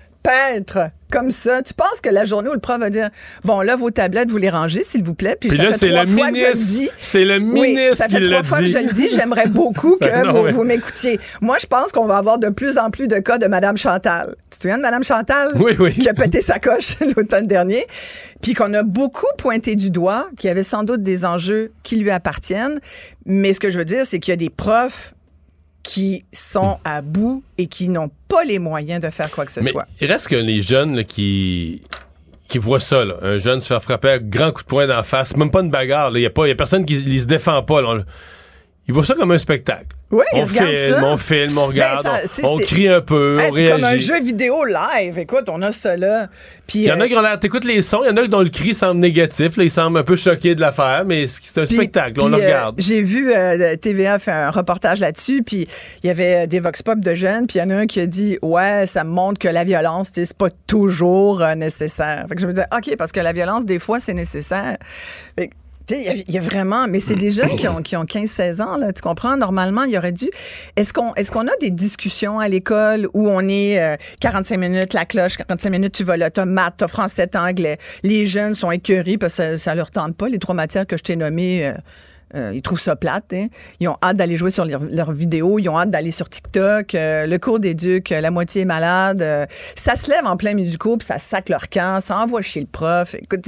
comme 1.11 1.31
ça. 1.31 1.63
Tu 1.63 1.75
penses 1.75 2.01
que 2.03 2.09
la 2.09 2.25
journée 2.25 2.49
où 2.49 2.55
le 2.55 2.59
prof 2.59 2.79
va 2.81 2.91
dire 2.91 3.11
bon 3.45 3.61
là 3.61 3.77
vos 3.77 3.91
tablettes 3.91 4.31
vous 4.31 4.39
les 4.39 4.49
rangez 4.49 4.83
s'il 4.83 5.05
vous 5.05 5.15
plaît 5.15 5.37
puis, 5.39 5.51
ça 5.51 5.73
fait 5.73 5.91
trois 5.91 6.07
fois 6.07 6.31
que 6.33 6.39
je 6.39 6.45
le 6.45 6.55
dis. 6.55 6.91
C'est 6.99 7.25
le 7.25 7.39
ministre 7.39 7.97
ça 7.97 8.09
fait 8.09 8.21
trois 8.21 8.43
fois 8.43 8.59
que 8.59 8.65
je 8.65 8.79
le 8.79 8.93
dis. 8.93 9.11
J'aimerais 9.15 9.47
beaucoup 9.47 9.97
que 10.01 10.07
ben 10.07 10.51
vous, 10.51 10.65
m'écoutiez. 10.65 11.21
Moi 11.41 11.57
je 11.61 11.67
pense 11.67 11.93
qu'on 11.93 12.07
va 12.07 12.17
avoir 12.17 12.39
de 12.39 12.49
plus 12.49 12.79
en 12.79 12.91
plus 12.91 13.07
de 13.07 13.19
cas 13.19 13.39
de 13.39 13.47
Madame 13.47 13.77
Chantal. 13.77 14.35
Tu 14.51 14.59
te 14.59 14.63
souviens 14.63 14.79
de 14.79 14.83
Madame 14.83 15.05
Chantal? 15.05 15.53
Oui, 15.57 15.77
oui. 15.79 15.95
qui 15.95 16.09
a 16.09 16.15
pété 16.15 16.41
sa 16.41 16.59
coche 16.59 16.97
l'automne 17.17 17.47
dernier 17.47 17.85
puis 18.43 18.55
qu'on 18.55 18.75
a 18.75 18.83
beaucoup 18.83 19.27
pointé 19.39 19.77
du 19.77 19.91
doigt 19.91 20.29
qu'il 20.37 20.49
y 20.49 20.51
avait 20.51 20.65
sans 20.65 20.83
doute 20.83 21.03
des 21.03 21.25
enjeux 21.25 21.73
qui 21.83 21.97
lui 21.97 22.11
appartiennent. 22.11 22.81
Mais 23.25 23.55
ce 23.55 23.61
que 23.61 23.71
je 23.71 23.79
veux 23.79 23.85
dire 23.85 24.05
c'est 24.09 24.19
qu'il 24.19 24.33
y 24.33 24.35
a 24.35 24.37
des 24.37 24.51
profs 24.51 25.14
qui 25.85 26.25
sont 26.33 26.79
à 26.85 27.03
bout 27.03 27.45
et 27.59 27.67
qui 27.67 27.89
n'ont 27.89 28.11
pas 28.27 28.43
les 28.45 28.59
moyens 28.59 29.01
de 29.01 29.11
faire 29.11 29.31
quoi 29.31 29.45
que 29.45 29.53
ce 29.53 29.63
soit. 29.63 29.87
Il 30.01 30.11
reste 30.11 30.29
que 30.29 30.35
les 30.37 30.63
jeunes 30.63 31.05
qui 31.05 31.83
qui 32.49 32.59
voient 32.59 32.81
ça, 32.81 33.03
un 33.23 33.39
jeune 33.39 33.61
se 33.61 33.69
faire 33.69 33.83
frapper 33.83 34.11
un 34.11 34.19
grand 34.19 34.53
coup 34.53 34.63
de 34.63 34.67
poing 34.67 34.87
d'en 34.87 35.03
face, 35.03 35.37
même 35.37 35.51
pas 35.51 35.61
une 35.61 35.71
bagarre, 35.71 36.11
il 36.17 36.21
n'y 36.21 36.27
a, 36.27 36.53
a 36.53 36.55
personne 36.55 36.85
qui 36.85 37.03
ne 37.03 37.19
se 37.19 37.25
défend 37.25 37.63
pas. 37.63 37.81
Il 38.87 38.93
voit 38.93 39.05
ça 39.05 39.15
comme 39.15 39.31
un 39.31 39.39
spectacle. 39.39 39.97
Oui, 40.11 40.25
on 40.35 40.47
filme, 40.47 41.03
on 41.03 41.17
filme, 41.17 41.57
on 41.59 41.67
regarde, 41.67 42.07
on, 42.45 42.59
crie 42.59 42.87
un 42.87 43.01
peu, 43.01 43.39
on 43.41 43.51
réagit. 43.51 43.57
C'est 43.57 43.73
comme 43.73 43.85
un 43.85 43.97
jeu 43.97 44.21
vidéo 44.23 44.65
live. 44.65 45.19
Écoute, 45.19 45.49
on 45.49 45.61
a 45.63 45.73
ça 45.73 45.97
là. 45.97 46.29
Il 46.75 46.83
y 46.83 46.93
en 46.93 47.01
a 47.01 47.05
euh, 47.05 47.09
qui 47.09 47.17
ont 47.17 47.23
l'air, 47.23 47.41
t'écoutes 47.41 47.65
les 47.65 47.81
sons, 47.83 48.03
il 48.05 48.09
y 48.09 48.11
en 48.11 48.17
a 48.17 48.27
dont 48.27 48.43
le 48.43 48.51
cri 48.51 48.75
semble 48.75 49.01
négatif, 49.01 49.57
là, 49.57 49.65
ils 49.65 49.71
semblent 49.71 49.99
un 49.99 50.03
peu 50.03 50.17
choqués 50.17 50.55
de 50.55 50.61
l'affaire, 50.61 51.05
mais 51.07 51.27
c'est 51.27 51.61
un 51.63 51.67
spectacle, 51.67 52.21
on 52.21 52.29
le 52.29 52.35
euh, 52.35 52.39
regarde. 52.39 52.75
J'ai 52.79 53.03
vu 53.03 53.33
euh, 53.33 53.75
TVA 53.77 54.19
faire 54.19 54.49
un 54.49 54.51
reportage 54.51 55.01
là-dessus, 55.01 55.43
puis 55.43 55.67
il 56.03 56.07
y 56.07 56.11
avait 56.11 56.47
des 56.47 56.61
vox 56.61 56.83
pop 56.83 57.01
de 57.01 57.15
jeunes, 57.15 57.47
puis 57.47 57.59
il 57.59 57.63
y 57.63 57.65
en 57.65 57.71
a 57.71 57.77
un 57.77 57.87
qui 57.87 58.01
a 58.01 58.07
dit 58.07 58.39
ouais, 58.43 58.87
ça 58.87 59.03
montre 59.03 59.39
que 59.39 59.49
la 59.49 59.65
violence, 59.65 60.11
c'est 60.13 60.37
pas 60.37 60.51
toujours 60.67 61.43
nécessaire. 61.57 62.27
Fait 62.29 62.35
que 62.35 62.41
je 62.43 62.47
me 62.47 62.53
disais 62.53 62.67
ok, 62.77 62.97
parce 62.97 63.13
que 63.13 63.21
la 63.21 63.33
violence 63.33 63.65
des 63.65 63.79
fois 63.79 63.99
c'est 63.99 64.15
nécessaire. 64.15 64.77
Il 65.91 66.25
y, 66.29 66.39
a 66.39 66.41
vraiment, 66.41 66.87
mais 66.89 66.99
c'est 66.99 67.15
des 67.15 67.31
jeunes 67.31 67.57
qui 67.57 67.69
ont, 67.69 67.83
qui 67.83 67.95
ont 67.95 68.05
15-16 68.05 68.63
ans, 68.63 68.79
là, 68.79 68.91
tu 68.95 69.03
comprends? 69.03 69.37
Normalement, 69.37 69.83
il 69.83 69.93
y 69.93 69.99
aurait 69.99 70.13
dû. 70.13 70.31
Est-ce 70.77 70.95
qu'on 70.95 71.13
est 71.15 71.31
qu'on 71.31 71.47
a 71.47 71.57
des 71.61 71.71
discussions 71.71 72.39
à 72.39 72.49
l'école 72.49 73.07
où 73.13 73.29
on 73.29 73.47
est 73.49 73.99
45 74.21 74.55
euh, 74.55 74.59
minutes, 74.59 74.95
la 74.95 75.05
cloche, 75.05 75.37
45 75.37 75.69
minutes, 75.69 75.93
tu 75.93 76.05
vas 76.05 76.17
là, 76.17 76.31
t'as 76.31 76.47
maths, 76.47 76.75
t'as 76.79 76.89
français, 76.89 77.29
anglais. 77.37 77.77
Les 78.03 78.27
jeunes 78.27 78.55
sont 78.55 78.71
écœurés 78.71 79.19
parce 79.19 79.37
que 79.37 79.43
ça, 79.43 79.59
ça 79.59 79.75
leur 79.75 79.91
tente 79.91 80.17
pas. 80.17 80.29
Les 80.31 80.39
trois 80.39 80.55
matières 80.55 80.87
que 80.87 80.97
je 80.97 81.03
t'ai 81.03 81.17
nommées, 81.17 81.67
euh, 81.67 81.73
euh, 82.35 82.53
ils 82.55 82.63
trouvent 82.63 82.81
ça 82.81 82.97
plate. 82.97 83.35
Hein? 83.35 83.49
Ils 83.81 83.89
ont 83.89 83.97
hâte 84.03 84.17
d'aller 84.17 84.39
jouer 84.39 84.51
sur 84.51 84.65
leurs 84.65 85.13
vidéos, 85.13 85.59
ils 85.59 85.69
ont 85.69 85.79
hâte 85.79 85.91
d'aller 85.91 86.13
sur 86.13 86.31
TikTok. 86.31 86.93
le 86.95 87.37
cours 87.37 87.61
d'éduc, 87.61 88.09
la 88.09 88.31
moitié 88.31 88.63
est 88.63 88.67
malade. 88.67 89.23
ça 89.77 89.97
se 89.97 90.11
lève 90.11 90.25
en 90.25 90.39
plein 90.39 90.55
milieu 90.55 90.71
du 90.71 90.79
cours, 90.79 90.97
ça 91.03 91.19
sac 91.19 91.51
leur 91.51 91.69
camp, 91.69 92.01
ça 92.01 92.17
envoie 92.19 92.41
chez 92.41 92.61
le 92.61 92.67
prof. 92.67 93.15
Écoute, 93.15 93.47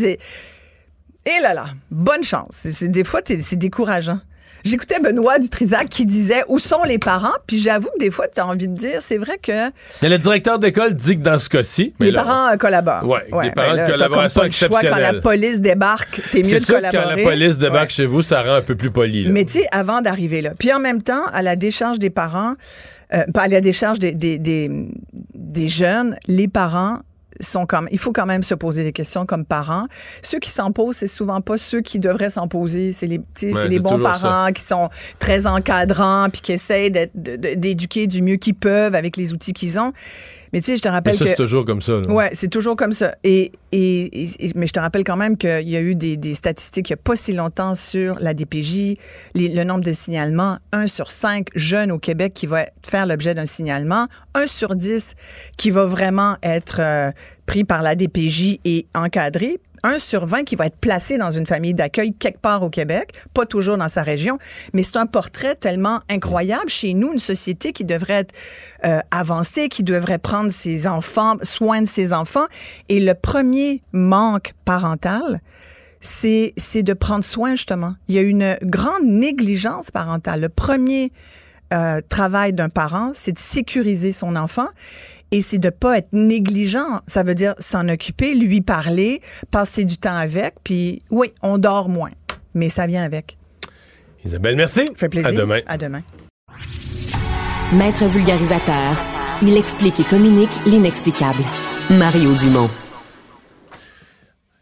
et 1.26 1.42
là 1.42 1.54
là, 1.54 1.66
bonne 1.90 2.24
chance. 2.24 2.64
des 2.64 3.04
fois, 3.04 3.20
c'est 3.26 3.56
décourageant. 3.56 4.20
J'écoutais 4.66 4.98
Benoît 4.98 5.38
Dutrisac 5.38 5.88
qui 5.88 6.04
disait 6.06 6.42
où 6.48 6.58
sont 6.58 6.82
les 6.82 6.98
parents, 6.98 7.36
puis 7.46 7.58
j'avoue 7.58 7.88
que 7.94 8.00
des 8.00 8.10
fois, 8.10 8.26
tu 8.26 8.40
as 8.40 8.46
envie 8.46 8.66
de 8.66 8.76
dire, 8.76 8.98
c'est 9.00 9.16
vrai 9.16 9.38
que. 9.40 9.70
Mais 10.02 10.08
le 10.08 10.18
directeur 10.18 10.58
d'école 10.58 10.94
dit 10.94 11.16
que 11.16 11.22
dans 11.22 11.38
ce 11.38 11.48
cas-ci. 11.48 11.94
Les 12.00 12.12
parents 12.12 12.48
euh, 12.48 12.56
collaborent. 12.56 13.04
Oui, 13.04 13.18
ouais, 13.30 13.44
les 13.44 13.50
parents 13.52 13.70
ben 13.70 13.76
là, 13.76 13.86
collaboration 13.86 14.42
exceptionnelle. 14.42 14.92
Quand 14.92 14.98
la 14.98 15.20
police 15.20 15.60
débarque, 15.60 16.20
t'es 16.32 16.42
mieux 16.42 16.58
de 16.58 16.64
sûr 16.64 16.74
collaborer. 16.74 17.04
quand 17.04 17.16
la 17.16 17.22
police 17.22 17.58
débarque 17.58 17.90
chez 17.90 18.06
vous, 18.06 18.22
ça 18.22 18.42
rend 18.42 18.54
un 18.54 18.62
peu 18.62 18.74
plus 18.74 18.90
poli. 18.90 19.28
Mais 19.28 19.44
tu 19.44 19.60
sais, 19.60 19.66
avant 19.70 20.00
d'arriver 20.00 20.42
là. 20.42 20.50
Puis 20.58 20.72
en 20.72 20.80
même 20.80 21.00
temps, 21.00 21.26
à 21.32 21.42
la 21.42 21.54
décharge 21.54 22.00
des 22.00 22.10
parents, 22.10 22.54
euh, 23.14 23.22
à 23.36 23.48
la 23.48 23.60
décharge 23.60 24.00
des, 24.00 24.14
des, 24.14 24.38
des, 24.40 24.68
des 25.32 25.68
jeunes, 25.68 26.16
les 26.26 26.48
parents 26.48 26.98
sont 27.40 27.66
comme, 27.66 27.88
il 27.90 27.98
faut 27.98 28.12
quand 28.12 28.26
même 28.26 28.42
se 28.42 28.54
poser 28.54 28.84
des 28.84 28.92
questions 28.92 29.26
comme 29.26 29.44
parents. 29.44 29.86
Ceux 30.22 30.38
qui 30.38 30.50
s'en 30.50 30.72
posent, 30.72 30.96
c'est 30.96 31.06
souvent 31.06 31.40
pas 31.40 31.58
ceux 31.58 31.80
qui 31.80 32.00
devraient 32.00 32.30
s'en 32.30 32.48
poser. 32.48 32.92
C'est 32.92 33.06
les, 33.06 33.20
c'est 33.34 33.68
les 33.68 33.78
bons 33.78 34.00
parents 34.00 34.52
qui 34.52 34.62
sont 34.62 34.88
très 35.18 35.46
encadrants 35.46 36.28
puis 36.30 36.40
qui 36.40 36.52
essayent 36.52 36.90
d'éduquer 37.14 38.06
du 38.06 38.22
mieux 38.22 38.36
qu'ils 38.36 38.54
peuvent 38.54 38.94
avec 38.94 39.16
les 39.16 39.32
outils 39.32 39.52
qu'ils 39.52 39.78
ont. 39.78 39.92
Mais 40.52 40.60
tu 40.60 40.70
sais, 40.70 40.76
je 40.76 40.82
te 40.82 40.88
rappelle 40.88 41.14
mais 41.14 41.18
ça, 41.18 41.26
c'est 41.26 41.36
toujours 41.36 41.64
comme 41.64 41.80
ça. 41.80 42.00
Là. 42.00 42.12
Ouais, 42.12 42.30
c'est 42.32 42.48
toujours 42.48 42.76
comme 42.76 42.92
ça. 42.92 43.14
Et, 43.24 43.52
et, 43.72 44.10
mais 44.54 44.66
je 44.66 44.72
te 44.72 44.80
rappelle 44.80 45.04
quand 45.04 45.16
même 45.16 45.36
qu'il 45.36 45.68
y 45.68 45.76
a 45.76 45.80
eu 45.80 45.94
des, 45.94 46.16
des, 46.16 46.34
statistiques 46.34 46.90
il 46.90 46.92
n'y 46.92 47.00
a 47.00 47.02
pas 47.02 47.16
si 47.16 47.32
longtemps 47.32 47.74
sur 47.74 48.16
la 48.20 48.34
DPJ, 48.34 48.96
le 49.34 49.64
nombre 49.64 49.84
de 49.84 49.92
signalements. 49.92 50.58
Un 50.72 50.86
sur 50.86 51.10
cinq 51.10 51.48
jeunes 51.54 51.92
au 51.92 51.98
Québec 51.98 52.32
qui 52.34 52.46
va 52.46 52.66
faire 52.82 53.06
l'objet 53.06 53.34
d'un 53.34 53.46
signalement. 53.46 54.06
Un 54.34 54.46
sur 54.46 54.74
dix 54.74 55.14
qui 55.56 55.70
va 55.70 55.86
vraiment 55.86 56.36
être 56.42 56.80
euh, 56.80 57.10
pris 57.46 57.64
par 57.64 57.82
la 57.82 57.94
DPJ 57.94 58.58
et 58.64 58.86
encadré 58.94 59.58
un 59.86 59.98
sur 59.98 60.26
20 60.26 60.44
qui 60.44 60.56
va 60.56 60.66
être 60.66 60.76
placé 60.76 61.16
dans 61.16 61.30
une 61.30 61.46
famille 61.46 61.74
d'accueil 61.74 62.12
quelque 62.12 62.40
part 62.40 62.62
au 62.62 62.70
Québec, 62.70 63.12
pas 63.32 63.46
toujours 63.46 63.76
dans 63.76 63.88
sa 63.88 64.02
région, 64.02 64.38
mais 64.72 64.82
c'est 64.82 64.96
un 64.96 65.06
portrait 65.06 65.54
tellement 65.54 66.00
incroyable 66.10 66.68
chez 66.68 66.92
nous, 66.94 67.12
une 67.12 67.18
société 67.18 67.72
qui 67.72 67.84
devrait 67.84 68.14
être 68.14 68.34
euh, 68.84 69.00
avancée, 69.10 69.68
qui 69.68 69.82
devrait 69.82 70.18
prendre 70.18 70.50
ses 70.52 70.86
enfants, 70.86 71.36
soin 71.42 71.82
de 71.82 71.86
ses 71.86 72.12
enfants. 72.12 72.46
Et 72.88 73.00
le 73.00 73.14
premier 73.14 73.82
manque 73.92 74.54
parental, 74.64 75.40
c'est 76.00 76.54
de 76.82 76.92
prendre 76.92 77.24
soin 77.24 77.52
justement. 77.52 77.94
Il 78.08 78.14
y 78.14 78.18
a 78.18 78.22
une 78.22 78.56
grande 78.62 79.04
négligence 79.04 79.90
parentale. 79.90 80.40
Le 80.40 80.48
premier 80.48 81.12
euh, 81.72 82.00
travail 82.08 82.52
d'un 82.52 82.68
parent, 82.68 83.10
c'est 83.14 83.32
de 83.32 83.38
sécuriser 83.38 84.12
son 84.12 84.36
enfant 84.36 84.68
et 85.32 85.42
c'est 85.42 85.58
de 85.58 85.70
pas 85.70 85.98
être 85.98 86.12
négligent. 86.12 87.00
Ça 87.06 87.22
veut 87.22 87.34
dire 87.34 87.54
s'en 87.58 87.88
occuper, 87.88 88.34
lui 88.34 88.60
parler, 88.60 89.20
passer 89.50 89.84
du 89.84 89.98
temps 89.98 90.16
avec, 90.16 90.54
puis 90.64 91.02
oui, 91.10 91.32
on 91.42 91.58
dort 91.58 91.88
moins, 91.88 92.12
mais 92.54 92.70
ça 92.70 92.86
vient 92.86 93.02
avec. 93.02 93.36
Isabelle, 94.24 94.56
merci. 94.56 94.86
Ça 94.86 94.92
fait 94.96 95.08
plaisir. 95.08 95.28
À 95.28 95.32
demain. 95.32 95.60
À 95.66 95.78
demain. 95.78 96.02
Maître 97.74 98.06
vulgarisateur, 98.06 98.96
il 99.42 99.56
explique 99.56 100.00
et 100.00 100.04
communique 100.04 100.50
l'inexplicable. 100.66 101.42
Mario 101.90 102.32
Dumont. 102.34 102.70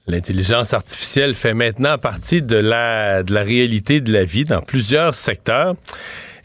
L'intelligence 0.07 0.75
artificielle 0.75 1.35
fait 1.35 1.55
maintenant 1.55 1.97
partie 1.97 2.43
de 2.43 2.57
la, 2.57 3.23
de 3.23 3.33
la 3.33 3.43
réalité 3.43 4.03
de 4.03 4.13
la 4.13 4.25
vie 4.25 4.45
dans 4.45 4.61
plusieurs 4.61 5.15
secteurs. 5.15 5.77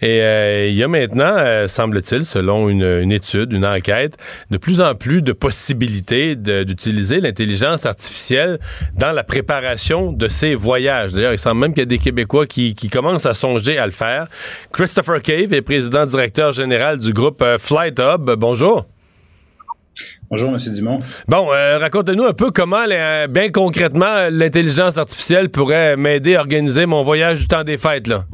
Et 0.02 0.22
euh, 0.22 0.68
il 0.68 0.76
y 0.76 0.84
a 0.84 0.88
maintenant, 0.88 1.36
euh, 1.38 1.68
semble-t-il, 1.68 2.26
selon 2.26 2.70
une, 2.70 3.12
étude, 3.12 3.52
une 3.52 3.66
enquête, 3.66 4.18
de 4.50 4.58
plus 4.58 4.80
en 4.82 4.96
plus 4.96 5.22
de 5.22 5.34
possibilités 5.34 6.36
d'utiliser 6.36 7.20
l'intelligence 7.20 7.86
artificielle 7.86 8.60
dans 8.96 9.12
la 9.12 9.24
préparation 9.24 10.14
de 10.14 10.28
ces 10.30 10.56
voyages. 10.56 11.14
D'ailleurs, 11.14 11.34
il 11.34 11.40
semble 11.40 11.62
même 11.62 11.74
qu'il 11.74 11.82
y 11.82 11.84
a 11.84 11.86
des 11.86 11.98
Québécois 11.98 12.48
qui, 12.48 12.76
qui, 12.76 12.90
commencent 12.90 13.26
à 13.26 13.34
songer 13.34 13.78
à 13.78 13.86
le 13.86 13.92
faire. 13.92 14.28
Christopher 14.72 15.22
Cave 15.22 15.54
est 15.54 15.62
président 15.62 16.06
directeur 16.06 16.54
général 16.54 16.98
du 16.98 17.14
groupe 17.14 17.42
euh, 17.42 17.58
Flight 17.58 18.00
Hub. 18.00 18.32
Bonjour. 18.38 18.86
Bonjour, 20.30 20.50
M. 20.50 20.58
Dumont. 20.74 21.00
Bon, 21.28 21.52
euh, 21.52 21.78
raconte-nous 21.80 22.24
un 22.24 22.34
peu 22.34 22.52
comment, 22.52 22.86
bien 23.30 23.50
concrètement, 23.52 24.30
l'intelligence 24.32 24.98
artificielle 24.98 25.50
pourrait 25.50 25.98
m'aider 25.98 26.36
à 26.36 26.42
organiser 26.42 26.86
mon 26.86 27.04
voyage 27.04 27.40
du 27.40 27.48
temps 27.48 27.64
des 27.64 27.78
fêtes, 27.78 28.08
là. 28.08 28.26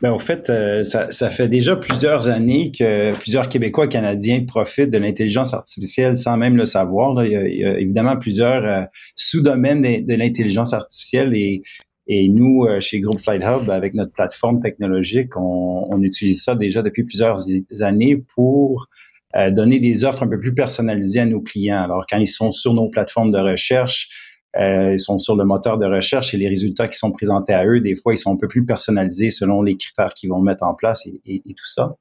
Ben, 0.00 0.12
au 0.12 0.20
fait, 0.20 0.48
euh, 0.48 0.84
ça, 0.84 1.30
fait 1.30 1.48
déjà 1.48 1.74
plusieurs 1.74 2.28
années 2.28 2.70
que 2.70 3.12
plusieurs 3.18 3.48
Québécois 3.48 3.86
et 3.86 3.88
Canadiens 3.88 4.44
profitent 4.46 4.90
de 4.90 4.98
l'intelligence 4.98 5.54
artificielle 5.54 6.16
sans 6.16 6.36
même 6.36 6.56
le 6.56 6.66
savoir. 6.66 7.24
Il, 7.24 7.32
y 7.32 7.64
a, 7.64 7.78
évidemment 7.80 8.16
plusieurs 8.16 8.64
euh, 8.64 8.84
sous-domaines 9.16 9.82
de, 9.82 10.14
l'intelligence 10.14 10.72
artificielle 10.72 11.34
et, 11.34 11.62
et 12.06 12.28
nous, 12.28 12.66
chez 12.80 13.00
Groupe 13.00 13.20
Flight 13.20 13.42
Hub, 13.42 13.68
avec 13.70 13.92
notre 13.92 14.12
plateforme 14.12 14.62
technologique, 14.62 15.36
on, 15.36 15.88
on 15.90 16.02
utilise 16.02 16.42
ça 16.42 16.54
déjà 16.54 16.80
depuis 16.82 17.04
plusieurs 17.04 17.38
années 17.80 18.24
pour 18.34 18.88
euh, 19.36 19.50
donner 19.50 19.78
des 19.78 20.04
offres 20.04 20.22
un 20.22 20.28
peu 20.28 20.40
plus 20.40 20.54
personnalisées 20.54 21.20
à 21.20 21.26
nos 21.26 21.42
clients. 21.42 21.82
Alors, 21.82 22.06
quand 22.08 22.16
ils 22.16 22.26
sont 22.26 22.50
sur 22.50 22.72
nos 22.72 22.88
plateformes 22.88 23.30
de 23.30 23.38
recherche, 23.38 24.08
euh, 24.58 24.94
ils 24.94 25.00
sont 25.00 25.18
sur 25.18 25.36
le 25.36 25.44
moteur 25.44 25.78
de 25.78 25.86
recherche 25.86 26.34
et 26.34 26.36
les 26.36 26.48
résultats 26.48 26.88
qui 26.88 26.98
sont 26.98 27.12
présentés 27.12 27.54
à 27.54 27.64
eux, 27.66 27.80
des 27.80 27.96
fois, 27.96 28.14
ils 28.14 28.18
sont 28.18 28.32
un 28.32 28.36
peu 28.36 28.48
plus 28.48 28.64
personnalisés 28.64 29.30
selon 29.30 29.62
les 29.62 29.76
critères 29.76 30.14
qu'ils 30.14 30.30
vont 30.30 30.40
mettre 30.40 30.64
en 30.64 30.74
place 30.74 31.06
et, 31.06 31.42
tout 31.46 31.66
ça. 31.66 31.96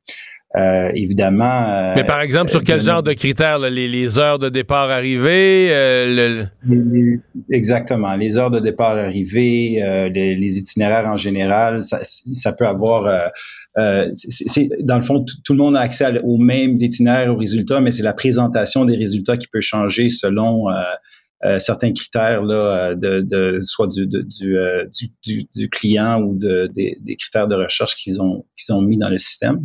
Euh, 0.55 0.89
évidemment. 0.95 1.93
Mais 1.95 2.05
par 2.05 2.21
exemple, 2.21 2.51
sur 2.51 2.63
quel 2.63 2.79
genre 2.79 3.03
de 3.03 3.11
critères 3.13 3.59
les, 3.59 4.17
heures 4.17 4.39
de 4.39 4.49
départ 4.49 4.89
arrivées 4.89 5.67
Exactement, 7.51 8.15
les 8.15 8.37
heures 8.37 8.49
de 8.49 8.59
départ 8.59 8.97
arrivées, 8.97 10.09
les, 10.13 10.57
itinéraires 10.57 11.07
en 11.07 11.17
général, 11.17 11.83
ça, 11.83 11.99
ça 12.03 12.53
peut 12.53 12.65
avoir 12.65 13.31
euh, 13.77 14.09
c'est 14.15 14.69
dans 14.79 14.97
le 14.97 15.03
fond, 15.03 15.23
tout 15.43 15.53
le 15.53 15.59
monde 15.59 15.77
a 15.77 15.81
accès 15.81 16.19
aux 16.23 16.37
mêmes 16.37 16.77
itinéraires, 16.79 17.31
aux 17.31 17.37
résultats, 17.37 17.79
mais 17.79 17.91
c'est 17.91 18.03
la 18.03 18.13
présentation 18.13 18.85
des 18.85 18.95
résultats 18.95 19.37
qui 19.37 19.47
peut 19.47 19.61
changer 19.61 20.09
selon 20.09 20.69
euh, 20.69 20.73
euh, 21.45 21.59
certains 21.59 21.93
critères 21.93 22.41
là, 22.43 22.95
de, 22.95 23.21
de 23.21 23.59
soit 23.61 23.87
du, 23.87 24.07
du, 24.07 24.23
du, 25.23 25.47
du, 25.55 25.69
client 25.69 26.21
ou 26.21 26.37
de, 26.37 26.69
des, 26.73 27.15
critères 27.15 27.47
de 27.47 27.55
recherche 27.55 27.95
qu'ils 27.95 28.21
ont, 28.21 28.45
qu'ils 28.57 28.73
ont 28.73 28.81
mis 28.81 28.97
dans 28.97 29.09
le 29.09 29.19
système. 29.19 29.61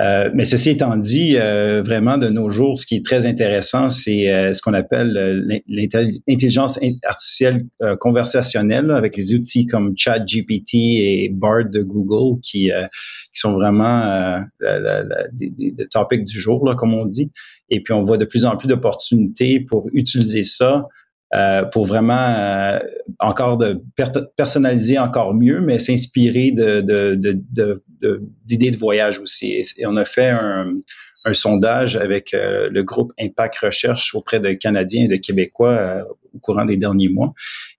Euh, 0.00 0.30
mais 0.34 0.46
ceci 0.46 0.70
étant 0.70 0.96
dit, 0.96 1.36
euh, 1.36 1.82
vraiment 1.84 2.16
de 2.16 2.28
nos 2.28 2.50
jours, 2.50 2.78
ce 2.78 2.86
qui 2.86 2.96
est 2.96 3.04
très 3.04 3.26
intéressant, 3.26 3.90
c'est 3.90 4.32
euh, 4.32 4.54
ce 4.54 4.62
qu'on 4.62 4.72
appelle 4.72 5.62
l'intelligence 5.68 6.78
artificielle 7.04 7.66
conversationnelle 8.00 8.90
avec 8.90 9.16
les 9.16 9.34
outils 9.34 9.66
comme 9.66 9.92
ChatGPT 9.96 10.74
et 10.74 11.30
Bard 11.32 11.66
de 11.70 11.82
Google 11.82 12.40
qui, 12.40 12.70
qui 12.70 13.40
sont 13.40 13.52
vraiment 13.52 14.42
des, 14.60 15.74
topics 15.90 16.24
du 16.24 16.40
jour, 16.40 16.66
là, 16.66 16.74
comme 16.74 16.94
on 16.94 17.04
dit. 17.04 17.30
Et 17.72 17.80
puis 17.80 17.94
on 17.94 18.04
voit 18.04 18.18
de 18.18 18.26
plus 18.26 18.44
en 18.44 18.56
plus 18.56 18.68
d'opportunités 18.68 19.58
pour 19.58 19.88
utiliser 19.94 20.44
ça 20.44 20.86
euh, 21.34 21.62
pour 21.64 21.86
vraiment 21.86 22.28
euh, 22.28 22.78
encore 23.18 23.56
de 23.56 23.82
personnaliser 24.36 24.98
encore 24.98 25.32
mieux, 25.32 25.62
mais 25.62 25.78
s'inspirer 25.78 26.50
de, 26.50 26.82
d'idées 28.44 28.70
de, 28.70 28.76
voyage 28.76 29.18
aussi. 29.18 29.64
Et, 29.78 29.86
on 29.86 29.96
a 29.96 30.04
fait 30.04 30.28
un, 30.28 30.74
sondage 31.32 31.96
avec 31.96 32.34
euh, 32.34 32.68
le 32.70 32.82
groupe 32.82 33.12
Impact 33.18 33.56
Recherche 33.60 34.14
auprès 34.14 34.40
de 34.40 34.52
Canadiens 34.52 35.04
et 35.04 35.08
de 35.08 35.16
Québécois 35.16 36.06
au 36.34 36.38
courant 36.40 36.66
des 36.66 36.76
derniers 36.76 37.08
mois. 37.08 37.32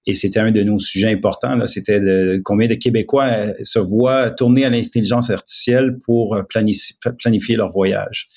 Et 0.08 0.16
c'était 0.16 0.40
un 0.40 0.52
de 0.52 0.64
nos 0.64 0.80
sujets 0.80 1.12
importants. 1.12 1.68
C'était 1.68 2.00
de, 2.00 2.42
combien 2.44 2.68
de 2.68 2.74
Québécois 2.74 3.54
se 3.64 3.78
voient 3.78 4.32
tourner 4.32 4.66
à 4.66 4.70
l'intelligence 4.72 5.30
artificielle 5.30 6.00
pour 6.04 6.42
planifier 6.50 7.56
leur 7.56 7.72
voyage. 7.72 8.30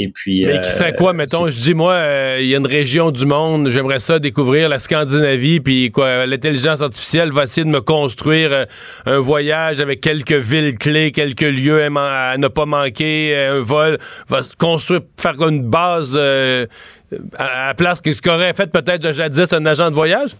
Et 0.00 0.08
puis, 0.08 0.44
Mais 0.46 0.60
qui 0.60 0.70
serait 0.70 0.94
quoi, 0.94 1.10
euh, 1.10 1.14
mettons, 1.14 1.50
je 1.50 1.60
dis, 1.60 1.74
moi, 1.74 1.92
euh, 1.92 2.38
il 2.40 2.46
y 2.46 2.54
a 2.54 2.58
une 2.58 2.66
région 2.66 3.10
du 3.10 3.26
monde, 3.26 3.68
j'aimerais 3.68 4.00
ça 4.00 4.18
découvrir 4.18 4.68
la 4.68 4.78
Scandinavie, 4.78 5.60
puis 5.60 5.90
quoi, 5.90 6.26
l'intelligence 6.26 6.80
artificielle 6.80 7.32
va 7.32 7.44
essayer 7.44 7.64
de 7.64 7.70
me 7.70 7.82
construire 7.82 8.52
euh, 8.52 8.64
un 9.04 9.18
voyage 9.18 9.80
avec 9.80 10.00
quelques 10.00 10.32
villes 10.32 10.76
clés, 10.78 11.12
quelques 11.12 11.42
lieux 11.42 11.84
à, 11.84 12.36
ne 12.38 12.48
pas 12.48 12.64
manquer, 12.64 13.36
un 13.36 13.60
vol, 13.60 13.98
va 14.28 14.40
construire, 14.58 15.00
faire 15.18 15.40
une 15.46 15.62
base 15.62 16.16
à 16.16 17.66
la 17.66 17.74
place 17.74 18.00
que 18.00 18.12
ce 18.12 18.22
qu'aurait 18.22 18.54
fait 18.54 18.70
peut-être 18.70 19.12
jadis 19.12 19.52
un 19.52 19.66
agent 19.66 19.90
de 19.90 19.94
voyage? 19.94 20.30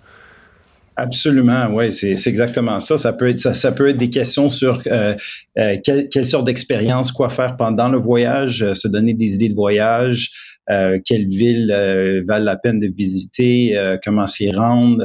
Absolument, 1.00 1.68
oui, 1.72 1.94
c'est 1.94 2.26
exactement 2.26 2.78
ça. 2.78 2.98
Ça 2.98 3.14
peut 3.14 3.30
être, 3.30 3.56
ça, 3.56 3.72
peut 3.72 3.88
être 3.88 3.96
des 3.96 4.10
questions 4.10 4.50
sur 4.50 4.82
euh, 4.86 5.14
euh, 5.56 5.78
quelle, 5.82 6.26
sorte 6.26 6.44
d'expérience, 6.44 7.10
quoi 7.10 7.30
faire 7.30 7.56
pendant 7.56 7.88
le 7.88 7.96
voyage, 7.96 8.62
euh, 8.62 8.74
se 8.74 8.86
donner 8.86 9.14
des 9.14 9.34
idées 9.34 9.48
de 9.48 9.54
voyage, 9.54 10.30
quelle 11.04 11.26
ville 11.26 11.74
valent 12.28 12.44
la 12.44 12.54
peine 12.54 12.78
de 12.78 12.86
visiter, 12.86 13.76
comment 14.04 14.28
s'y 14.28 14.52
rendre. 14.52 15.04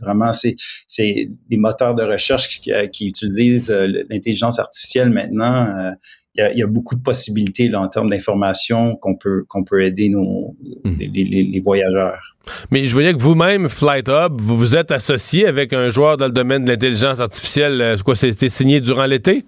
vraiment, 0.00 0.32
c'est 0.32 0.54
des 1.48 1.56
moteurs 1.56 1.96
de 1.96 2.04
recherche 2.04 2.60
qui, 2.60 2.70
qui 2.92 3.08
utilisent 3.08 3.72
l'intelligence 3.72 4.60
artificielle 4.60 5.10
maintenant 5.10 5.94
il 6.36 6.52
y, 6.54 6.62
a, 6.62 6.66
beaucoup 6.66 6.94
de 6.94 7.02
possibilités 7.02 7.68
là, 7.68 7.80
en 7.80 7.88
termes 7.88 8.08
d'information 8.08 8.96
qu'on 8.96 9.16
peut 9.16 9.44
qu'on 9.48 9.64
peut 9.64 9.84
aider 9.84 10.08
nos 10.08 10.56
hmm. 10.84 10.94
les, 10.98 11.60
voyageurs. 11.60 12.36
Mais 12.70 12.84
je 12.84 12.92
voyais 12.92 13.12
que 13.12 13.18
vous-même, 13.18 13.68
Flight 13.68 14.08
Hub, 14.08 14.40
vous 14.40 14.56
vous 14.56 14.76
êtes 14.76 14.92
associé 14.92 15.46
avec 15.46 15.72
un 15.72 15.88
joueur 15.88 16.16
dans 16.16 16.26
le 16.26 16.32
domaine 16.32 16.64
de 16.64 16.70
l'intelligence 16.70 17.20
artificielle. 17.20 17.80
Euh, 17.80 17.96
quoi, 18.04 18.14
c'était 18.14 18.48
signé 18.48 18.80
durant 18.80 19.06
l'été? 19.06 19.44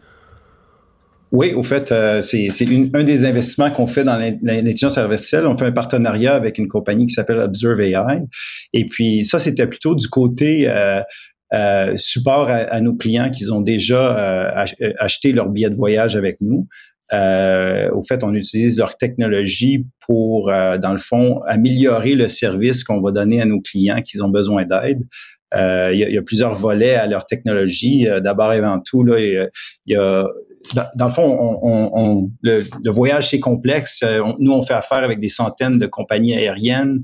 Oui, 1.33 1.55
au 1.55 1.65
fait, 1.65 1.91
euh, 1.93 2.21
c'est 2.21 2.51
un 2.93 3.05
des 3.05 3.25
investissements 3.25 3.71
qu'on 3.71 3.87
fait 3.87 4.05
dans 4.05 4.19
l'intelligence 4.19 4.99
artificielle. 4.99 5.47
On 5.47 5.57
fait 5.57 5.65
un 5.65 5.73
partenariat 5.73 6.35
avec 6.35 6.59
une 6.59 6.69
compagnie 6.69 7.07
qui 7.07 7.15
s'appelle 7.15 7.39
Observe 7.39 7.81
AI. 7.81 8.21
Et 8.75 8.87
puis 8.87 9.25
ça, 9.25 9.39
c'était 9.39 9.67
plutôt 9.67 9.95
du 9.95 10.09
côté 10.09 10.69
euh, 10.69 11.01
euh, 11.53 11.97
support 11.99 12.49
à, 12.49 12.81
nos 12.81 12.95
clients 12.95 13.31
qui 13.31 13.51
ont 13.51 13.61
déjà 13.61 14.19
euh, 14.19 14.65
euh, 14.81 14.93
acheté 14.99 15.33
leur 15.33 15.51
billet 15.51 15.69
de 15.69 15.75
voyage 15.75 16.17
avec 16.17 16.39
nous. 16.41 16.67
au 17.13 18.05
fait, 18.05 18.25
on 18.25 18.33
utilise 18.33 18.79
leur 18.79 18.97
technologie 18.97 19.87
pour, 20.07 20.51
dans 20.51 20.93
le 20.93 20.99
fond, 20.99 21.43
améliorer 21.47 22.15
le 22.15 22.29
service 22.29 22.85
qu'on 22.85 23.03
va 23.03 23.13
donner 23.13 23.43
à 23.43 23.45
nos 23.45 23.61
clients 23.61 24.01
qui 24.01 24.21
ont 24.23 24.31
besoin 24.31 24.65
d'aide. 24.65 25.07
Il 25.55 25.99
y, 25.99 26.17
a 26.17 26.23
plusieurs 26.23 26.55
volets 26.55 26.95
à 26.95 27.07
leur 27.07 27.27
technologie. 27.27 28.09
D'abord 28.23 28.55
et 28.55 28.59
avant 28.59 28.81
tout, 28.81 29.05
là, 29.05 29.21
il 29.21 29.51
y 29.87 29.95
a, 29.95 30.27
dans, 30.97 31.07
le 31.07 31.13
fond, 31.13 31.61
on, 31.63 32.31
le, 32.41 32.65
le, 32.83 32.91
voyage 32.91 33.29
c'est 33.29 33.41
complexe. 33.41 34.03
nous, 34.39 34.53
on 34.53 34.63
fait 34.65 34.73
affaire 34.73 35.05
avec 35.05 35.21
des 35.21 35.29
centaines 35.29 35.79
de 35.79 35.87
compagnies 35.87 36.35
aériennes. 36.35 37.03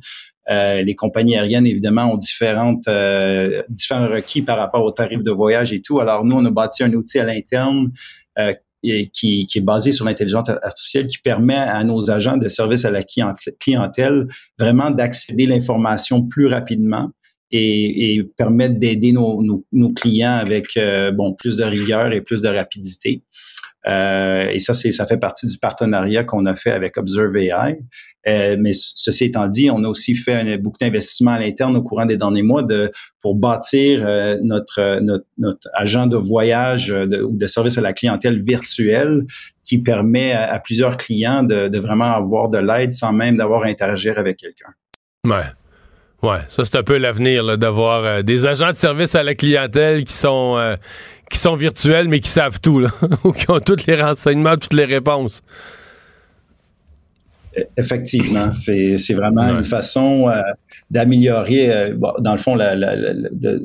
Euh, 0.51 0.83
les 0.83 0.95
compagnies 0.95 1.37
aériennes, 1.37 1.67
évidemment, 1.67 2.13
ont 2.13 2.17
différentes, 2.17 2.89
euh, 2.89 3.63
différents 3.69 4.09
requis 4.09 4.43
par 4.43 4.57
rapport 4.57 4.83
aux 4.83 4.93
tarifs 4.93 5.23
de 5.23 5.31
voyage 5.31 5.73
et 5.73 5.83
tout. 5.83 6.01
Alors, 6.01 6.25
nous, 6.25 6.37
on 6.37 6.45
a 6.45 6.51
bâti 6.51 6.83
un 6.83 6.93
outil 6.95 7.19
à 7.19 7.25
l'interne 7.25 7.93
euh, 8.39 8.55
qui, 8.83 9.47
qui, 9.47 9.59
est 9.59 9.63
basé 9.63 9.93
sur 9.93 10.07
l'intelligence 10.07 10.49
artificielle 10.49 11.09
qui 11.09 11.19
permet 11.19 11.57
à 11.57 11.85
nos 11.85 12.11
agents 12.11 12.39
de 12.39 12.49
service 12.49 12.85
à 12.85 12.91
la 12.91 13.03
clientèle 13.03 14.29
vraiment 14.59 14.91
d'accéder 14.91 15.45
à 15.45 15.49
l'information 15.49 16.27
plus 16.27 16.47
rapidement 16.47 17.11
et, 17.51 18.15
et 18.15 18.23
permettre 18.23 18.79
d'aider 18.79 19.13
nos, 19.13 19.43
nos, 19.43 19.65
nos, 19.73 19.93
clients 19.93 20.35
avec 20.35 20.79
bon 21.15 21.35
plus 21.35 21.57
de 21.57 21.65
rigueur 21.65 22.13
et 22.13 22.21
plus 22.21 22.41
de 22.41 22.49
rapidité. 22.49 23.23
Euh, 23.87 24.49
et 24.51 24.59
ça, 24.59 24.75
c'est 24.75 24.93
ça 24.93 25.07
fait 25.07 25.19
partie 25.19 25.47
du 25.47 25.59
partenariat 25.59 26.25
qu'on 26.25 26.47
a 26.47 26.55
fait 26.55 26.71
avec 26.71 26.97
Observe 26.97 27.37
AI. 27.37 27.79
Euh, 28.27 28.57
mais 28.59 28.73
ceci 28.75 29.27
étant 29.27 29.47
dit, 29.47 29.71
on 29.71 29.85
a 29.85 29.89
aussi 29.89 30.15
fait 30.17 30.59
beaucoup 30.59 30.77
d'investissements 30.79 31.33
à 31.33 31.39
l'interne 31.39 31.77
au 31.77 31.83
courant 31.83 32.05
des 32.05 32.17
derniers 32.17 32.43
mois 32.43 32.67
pour 33.23 33.37
bâtir 33.37 34.05
euh, 34.05 34.37
notre, 34.43 35.01
agent 35.75 36.07
de 36.07 36.17
voyage 36.17 36.91
ou 36.91 37.37
de 37.37 37.47
service 37.47 37.79
à 37.79 37.81
la 37.81 37.93
clientèle 37.93 38.43
virtuel 38.43 39.25
qui 39.65 39.79
permet 39.79 40.33
à, 40.33 40.59
plusieurs 40.59 40.97
clients 40.97 41.43
de, 41.43 41.69
de, 41.69 41.79
vraiment 41.79 42.13
avoir 42.13 42.49
de 42.49 42.59
l'aide 42.59 42.93
sans 42.93 43.13
même 43.13 43.37
d'avoir 43.37 43.63
à 43.63 43.67
interagir 43.67 44.19
avec 44.19 44.39
quelqu'un. 44.39 44.73
Ouais. 45.25 45.47
Ouais, 46.21 46.41
ça 46.49 46.65
c'est 46.65 46.77
un 46.77 46.83
peu 46.83 46.99
l'avenir 46.99 47.57
d'avoir 47.57 48.25
des 48.25 48.45
agents 48.45 48.73
de 48.73 48.77
service 48.77 49.15
à 49.15 49.23
la 49.23 49.37
clientèle 49.37 50.05
qui 50.05 50.15
sont 50.15 50.59
qui 51.31 51.39
sont 51.39 51.57
virtuels, 51.57 52.09
mais 52.09 52.21
qui 52.21 52.31
savent 52.31 52.61
tout, 52.61 52.81
là, 52.81 52.89
ou 53.25 53.33
qui 53.33 53.51
ont 53.51 53.61
tous 53.61 53.87
les 53.87 54.01
renseignements, 54.01 54.57
toutes 54.57 54.75
les 54.75 54.85
réponses. 54.85 55.43
E, 57.57 57.63
effectivement, 57.77 58.53
c'est 58.55 59.15
vraiment 59.15 59.59
une 59.59 59.65
façon 59.65 60.29
euh, 60.29 60.41
d'améliorer, 60.91 61.71
euh, 61.71 61.97
dans 62.21 62.33
le 62.33 62.39
fond, 62.39 62.57
de, 62.57 63.63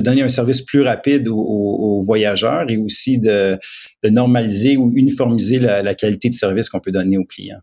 donner 0.00 0.22
un 0.22 0.28
service 0.28 0.62
plus 0.62 0.82
rapide 0.82 1.28
aux, 1.28 2.02
voyageurs 2.04 2.70
et 2.70 2.76
aussi 2.76 3.18
de, 3.18 3.58
normaliser 4.04 4.76
ou 4.76 4.92
uniformiser 4.94 5.58
la, 5.58 5.94
qualité 5.94 6.30
de 6.30 6.34
service 6.34 6.68
qu'on 6.68 6.80
peut 6.80 6.92
donner 6.92 7.18
aux 7.18 7.24
clients. 7.24 7.60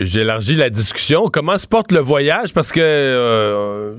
J'élargis 0.00 0.56
la 0.56 0.70
discussion. 0.70 1.28
Comment 1.32 1.58
se 1.58 1.66
porte 1.66 1.92
le 1.92 2.00
voyage? 2.00 2.52
Parce 2.52 2.72
que 2.72 2.80
euh, 2.80 3.94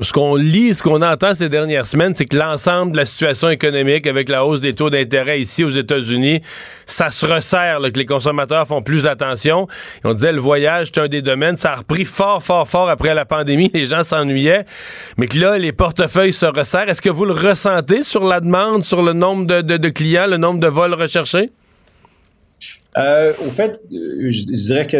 ce 0.00 0.12
qu'on 0.12 0.36
lit, 0.36 0.74
ce 0.74 0.82
qu'on 0.82 1.02
entend 1.02 1.34
ces 1.34 1.48
dernières 1.48 1.86
semaines, 1.86 2.14
c'est 2.14 2.24
que 2.24 2.36
l'ensemble 2.36 2.92
de 2.92 2.96
la 2.96 3.06
situation 3.06 3.48
économique 3.48 4.06
avec 4.06 4.28
la 4.28 4.44
hausse 4.44 4.60
des 4.60 4.74
taux 4.74 4.90
d'intérêt 4.90 5.40
ici 5.40 5.64
aux 5.64 5.70
États-Unis, 5.70 6.40
ça 6.86 7.10
se 7.10 7.26
resserre, 7.26 7.80
que 7.80 7.98
les 7.98 8.06
consommateurs 8.06 8.66
font 8.66 8.82
plus 8.82 9.06
attention. 9.06 9.68
on 10.04 10.14
disait 10.14 10.32
le 10.32 10.40
voyage, 10.40 10.88
c'est 10.92 11.00
un 11.00 11.08
des 11.08 11.22
domaines. 11.22 11.56
Ça 11.56 11.72
a 11.72 11.76
repris 11.76 12.04
fort, 12.04 12.42
fort, 12.42 12.68
fort 12.68 12.90
après 12.90 13.14
la 13.14 13.24
pandémie. 13.24 13.70
Les 13.74 13.86
gens 13.86 14.02
s'ennuyaient. 14.02 14.64
Mais 15.16 15.28
que 15.28 15.38
là, 15.38 15.58
les 15.58 15.72
portefeuilles 15.72 16.32
se 16.32 16.46
resserrent. 16.46 16.88
Est-ce 16.88 17.02
que 17.02 17.10
vous 17.10 17.24
le 17.24 17.32
ressentez 17.32 18.02
sur 18.02 18.24
la 18.24 18.40
demande, 18.40 18.84
sur 18.84 19.02
le 19.02 19.12
nombre 19.12 19.46
de 19.46 19.88
clients, 19.88 20.26
le 20.26 20.36
nombre 20.36 20.60
de 20.60 20.68
vols 20.68 20.94
recherchés? 20.94 21.50
Euh, 22.96 23.32
au 23.40 23.50
fait, 23.50 23.80
euh, 23.92 24.30
je, 24.30 24.44
dirais 24.44 24.86
que 24.86 24.96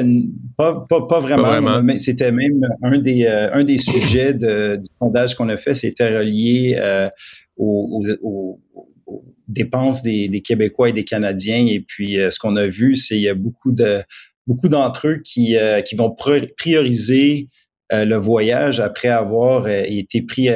pas, 0.57 0.85
pas, 0.89 1.07
pas 1.07 1.21
vraiment. 1.21 1.83
Mais 1.83 1.99
c'était 1.99 2.33
même 2.33 2.67
un 2.83 2.99
des, 2.99 3.25
euh, 3.25 3.53
un 3.53 3.65
des 3.65 3.79
sujets 3.79 4.35
de, 4.35 4.77
du 4.77 4.91
sondage 5.01 5.37
qu'on 5.37 5.49
a 5.49 5.57
fait, 5.57 5.75
c'était 5.75 6.19
relié 6.19 6.77
euh, 6.79 7.09
aux, 7.57 8.03
aux, 8.23 8.61
aux, 9.07 9.25
dépenses 9.47 10.03
des, 10.03 10.29
des, 10.29 10.41
Québécois 10.41 10.89
et 10.89 10.93
des 10.93 11.05
Canadiens. 11.05 11.67
Et 11.69 11.81
puis, 11.81 12.17
ce 12.17 12.39
qu'on 12.39 12.57
a 12.57 12.67
vu, 12.67 12.97
c'est 12.97 13.15
qu'il 13.15 13.23
y 13.23 13.29
a 13.29 13.35
beaucoup 13.35 13.73
de 13.73 14.03
beaucoup 14.47 14.69
d'entre 14.69 15.09
eux 15.09 15.21
qui, 15.25 15.57
qui 15.87 15.95
vont 15.95 16.15
prioriser 16.57 17.49
le 17.91 18.17
voyage 18.17 18.81
après 18.81 19.09
avoir 19.09 19.69
été 19.69 20.21
pris 20.21 20.49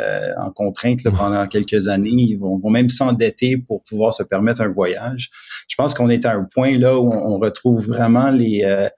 euh, 0.00 0.32
en 0.38 0.50
contrainte 0.50 1.02
pendant 1.02 1.46
quelques 1.46 1.88
années. 1.88 2.10
Ils 2.10 2.38
vont, 2.38 2.58
même 2.70 2.88
s'endetter 2.88 3.56
pour 3.58 3.82
pouvoir 3.84 4.14
se 4.14 4.22
permettre 4.22 4.60
un 4.62 4.68
voyage. 4.68 5.30
Je 5.70 5.76
pense 5.76 5.94
qu'on 5.94 6.10
est 6.10 6.26
à 6.26 6.34
un 6.34 6.44
point 6.52 6.76
là 6.76 6.98
où 6.98 7.10
on, 7.12 7.38
retrouve 7.38 7.86
vraiment 7.86 8.30
les, 8.30 8.62
euh, 8.64 8.88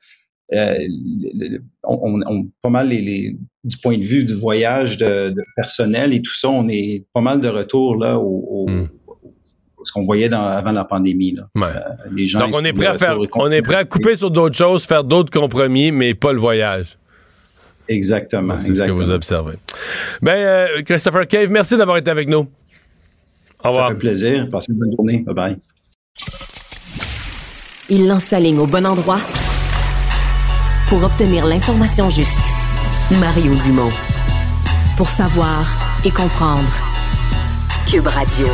euh, 0.55 1.59
on, 1.85 2.47
pas 2.63 2.71
mal 2.71 2.89
les, 2.89 3.37
du 3.63 3.77
point 3.77 3.99
de 3.99 4.03
vue 4.03 4.25
du 4.25 4.35
voyage 4.35 4.97
de, 4.97 5.35
personnel 5.55 6.15
et 6.15 6.23
tout 6.23 6.35
ça, 6.35 6.49
on 6.49 6.67
est 6.69 7.05
pas 7.13 7.21
mal 7.21 7.43
de 7.43 7.49
retour 7.49 7.97
là 7.97 8.19
au, 8.19 8.67
hmm. 8.67 8.89
ce 9.85 9.93
qu'on 9.93 10.07
voyait 10.07 10.33
avant 10.33 10.73
la 10.73 10.85
pandémie. 10.85 11.37
Là. 11.37 11.85
les 12.11 12.27
gens 12.27 12.41
Donc 12.41 12.55
on 12.55 12.65
est 12.65 12.73
prêt 12.73 12.87
à 12.87 12.97
faire, 12.97 13.19
on 13.35 13.51
est 13.51 13.63
prêt 13.63 13.77
à 13.77 13.85
couper 13.85 14.17
sur 14.17 14.31
d'autres 14.31 14.57
choses, 14.57 14.87
faire 14.87 15.05
d'autres 15.05 15.31
compromis, 15.31 15.93
mais 15.93 16.15
pas 16.15 16.33
le 16.33 16.41
voyage. 16.41 16.97
Exactement. 17.87 18.59
C'est 18.63 18.73
ce 18.73 18.83
que 18.85 18.91
vous 18.91 19.11
observez. 19.11 19.57
Ben, 20.23 20.37
euh, 20.37 20.83
Christopher 20.83 21.27
Cave, 21.27 21.51
merci 21.51 21.77
d'avoir 21.77 21.99
été 21.99 22.11
avec 22.11 22.29
nous. 22.29 22.49
Au 23.63 23.69
revoir. 23.69 23.89
Ça 23.89 23.95
fait 23.95 24.01
plaisir. 24.01 24.49
Passez 24.51 24.73
une 24.73 24.79
bonne 24.79 24.97
journée. 24.97 25.19
Bye 25.19 25.35
bye. 25.35 25.57
Il 27.89 28.07
lance 28.07 28.25
sa 28.25 28.39
ligne 28.39 28.59
au 28.61 28.67
bon 28.67 28.87
endroit 28.87 29.19
pour 30.89 31.03
obtenir 31.03 31.47
l'information 31.47 32.09
juste. 32.11 32.39
Mario 33.11 33.55
Dumont. 33.57 33.91
Pour 34.97 35.09
savoir 35.09 35.67
et 36.05 36.11
comprendre. 36.11 36.71
Cube 37.91 38.07
Radio. 38.07 38.47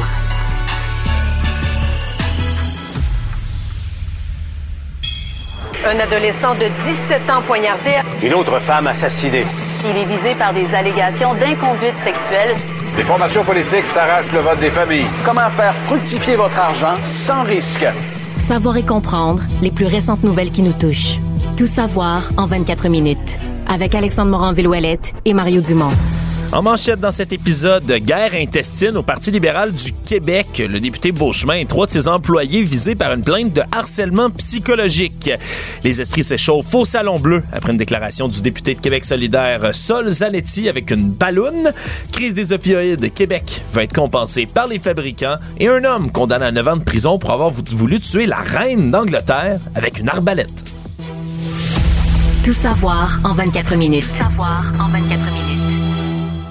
Un 5.87 6.01
adolescent 6.01 6.55
de 6.55 6.67
17 7.09 7.31
ans 7.31 7.43
poignardé. 7.47 7.91
Une 8.23 8.35
autre 8.35 8.59
femme 8.61 8.87
assassinée. 8.87 9.45
Il 9.85 9.97
est 9.97 10.07
visé 10.07 10.35
par 10.37 10.55
des 10.55 10.67
allégations 10.75 11.35
d'inconduite 11.35 11.95
sexuelle. 12.03 12.57
Les 12.97 13.05
formations 13.05 13.45
politiques 13.45 13.87
s'arrachent 13.87 14.33
le 14.33 14.41
vote 14.41 14.59
des 14.59 14.71
familles. 14.71 15.07
Comment 15.25 15.51
faire 15.51 15.75
fructifier 15.87 16.37
votre 16.37 16.59
argent 16.59 16.97
sans 17.13 17.43
risque? 17.43 17.87
Savoir 18.49 18.79
et 18.79 18.83
comprendre 18.83 19.43
les 19.61 19.71
plus 19.71 19.85
récentes 19.85 20.23
nouvelles 20.23 20.51
qui 20.51 20.63
nous 20.63 20.73
touchent. 20.73 21.21
Tout 21.59 21.67
savoir 21.67 22.31
en 22.39 22.47
24 22.47 22.89
minutes. 22.89 23.39
Avec 23.67 23.95
Alexandre 23.95 24.31
Morin-Villouellette 24.31 25.13
et 25.27 25.35
Mario 25.35 25.61
Dumont. 25.61 25.91
En 26.51 26.63
manchette 26.63 26.99
dans 26.99 27.11
cet 27.11 27.35
épisode, 27.35 27.85
guerre 27.85 28.35
intestine 28.35 28.97
au 28.97 29.03
Parti 29.03 29.31
libéral 29.31 29.71
du 29.73 29.93
Québec. 29.93 30.47
Le 30.67 30.81
député 30.81 31.13
Beauchemin 31.13 31.55
et 31.55 31.67
trois 31.67 31.87
de 31.87 31.93
ses 31.93 32.09
employés 32.09 32.63
visés 32.63 32.95
par 32.95 33.13
une 33.13 33.21
plainte 33.21 33.53
de 33.53 33.63
harcèlement 33.71 34.31
psychologique. 34.31 35.31
Les 35.85 36.01
esprits 36.01 36.23
s'échauffent 36.23 36.75
au 36.75 36.87
Salon 36.87 37.19
Bleu 37.19 37.43
après 37.53 37.73
une 37.73 37.79
déclaration 37.79 38.29
du 38.29 38.41
député 38.41 38.75
de 38.75 38.81
Québec 38.81 39.05
solidaire 39.05 39.75
Sol 39.75 40.09
Zanetti 40.11 40.71
avec 40.71 40.91
une 40.91 41.11
balloune. 41.11 41.71
Crise 42.13 42.33
des 42.33 42.55
opioïdes, 42.55 43.13
Québec 43.13 43.63
va 43.71 43.83
être 43.83 43.95
compensé 43.95 44.47
par 44.47 44.69
les 44.69 44.79
fabricants 44.79 45.37
et 45.61 45.69
un 45.69 45.85
homme 45.85 46.11
condamné 46.11 46.47
à 46.47 46.53
9 46.53 46.69
ans 46.69 46.77
de 46.79 46.85
prison 46.85 47.19
pour 47.19 47.31
avoir 47.31 47.51
voulu 47.51 48.01
tuer 48.01 48.25
la 48.25 48.39
reine 48.39 48.91
d'Angleterre 48.91 49.61
avec 49.75 49.99
une 49.99 50.09
arbalète. 50.09 50.65
Tout 52.43 52.55
savoir 52.55 53.21
en 53.23 53.35
24 53.35 53.77
minutes. 53.77 54.09
Tout 54.09 54.15
savoir 54.15 54.63
en 54.81 54.89
24 54.89 55.09
minutes. 55.31 55.58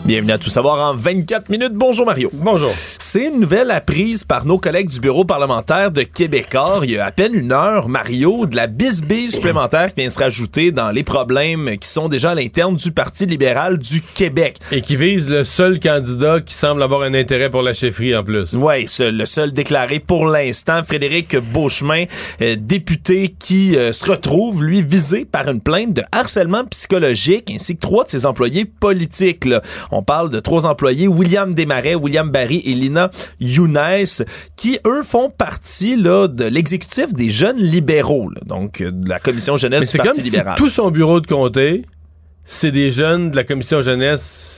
Bienvenue 0.08 0.32
à 0.32 0.38
Tout 0.38 0.49
savoir 0.49 0.89
en 0.89 0.95
24 0.95 1.49
minutes. 1.49 1.74
Bonjour 1.74 2.05
Mario. 2.05 2.30
Bonjour. 2.32 2.72
C'est 2.72 3.28
une 3.28 3.41
nouvelle 3.41 3.70
apprise 3.72 4.24
par 4.24 4.45
nos 4.45 4.58
collègues 4.58 4.89
du 4.89 5.01
bureau 5.01 5.26
parlementaire 5.26 5.91
de 5.91 6.03
Québécois. 6.03 6.80
Il 6.84 6.91
y 6.91 6.97
a 6.97 7.08
à 7.08 7.12
peine 7.12 7.34
une 7.36 7.51
heure, 7.51 7.89
Mario, 7.89 8.45
de 8.45 8.55
la 8.55 8.68
bisbille 8.68 9.30
supplémentaire 9.30 9.93
qui 9.93 9.99
vient 9.99 10.10
se 10.10 10.20
rajouter 10.20 10.72
dans 10.72 10.91
les 10.91 11.03
problèmes 11.03 11.78
qui 11.78 11.89
sont 11.89 12.08
déjà 12.08 12.32
à 12.32 12.36
l'interne 12.36 12.78
du 12.78 12.93
Parti 12.93 13.26
libéral 13.26 13.80
du 13.80 14.01
Québec. 14.01 14.60
Et 14.72 14.82
qui 14.82 14.95
vise 14.95 15.28
le 15.28 15.43
seul 15.43 15.78
candidat 15.78 16.39
qui 16.39 16.53
semble 16.53 16.84
avoir 16.84 17.01
un 17.01 17.14
intérêt 17.14 17.49
pour 17.49 17.62
la 17.62 17.74
chefferie 17.74 18.16
en 18.16 18.24
plus. 18.24 18.53
Oui, 18.53 18.86
le 18.99 19.26
seul 19.26 19.51
déclaré 19.51 19.99
pour 19.99 20.26
l'instant, 20.26 20.84
Frédéric 20.84 21.36
Beauchemin, 21.36 22.05
euh, 22.41 22.55
député 22.58 23.36
qui 23.38 23.76
euh, 23.76 23.91
se 23.91 24.10
retrouve, 24.10 24.64
lui, 24.64 24.82
visé 24.82 25.26
par 25.26 25.49
une 25.49 25.60
plainte 25.60 25.95
de 25.95 26.03
harcèlement 26.14 26.64
psychologique 26.64 27.51
ainsi 27.53 27.76
que 27.76 27.82
trois 27.82 28.05
de 28.05 28.10
ses 28.10 28.26
employés 28.26 28.64
politiques. 28.64 29.43
Là. 29.43 29.62
On 29.97 29.97
parle 30.04 30.30
de 30.30 30.39
trois 30.39 30.66
employés, 30.66 31.08
William 31.08 31.54
Desmarais, 31.54 31.95
William 31.95 32.30
Barry 32.30 32.62
et 32.66 32.74
Lina 32.74 33.12
Younes, 33.39 34.26
qui, 34.56 34.80
eux, 34.86 35.04
font 35.04 35.30
partie 35.30 35.95
là, 35.95 36.28
de 36.28 36.45
l'exécutif 36.45 37.14
des 37.14 37.30
jeunes 37.30 37.58
libéraux, 37.58 38.32
donc 38.45 38.82
euh, 38.82 38.91
de 38.91 39.10
la 39.10 39.20
commission 39.20 39.58
jeunesse 39.58 39.91
du 39.91 39.98
Parti 39.98 40.22
libéral. 40.22 40.56
tout 40.58 40.70
son 40.70 40.91
bureau 40.91 41.20
de 41.20 41.28
comté, 41.28 41.86
c'est 42.45 42.72
des 42.72 42.91
jeunes 42.91 43.32
de 43.32 43.36
la 43.36 43.43
commission 43.43 43.82
jeunesse 43.82 44.57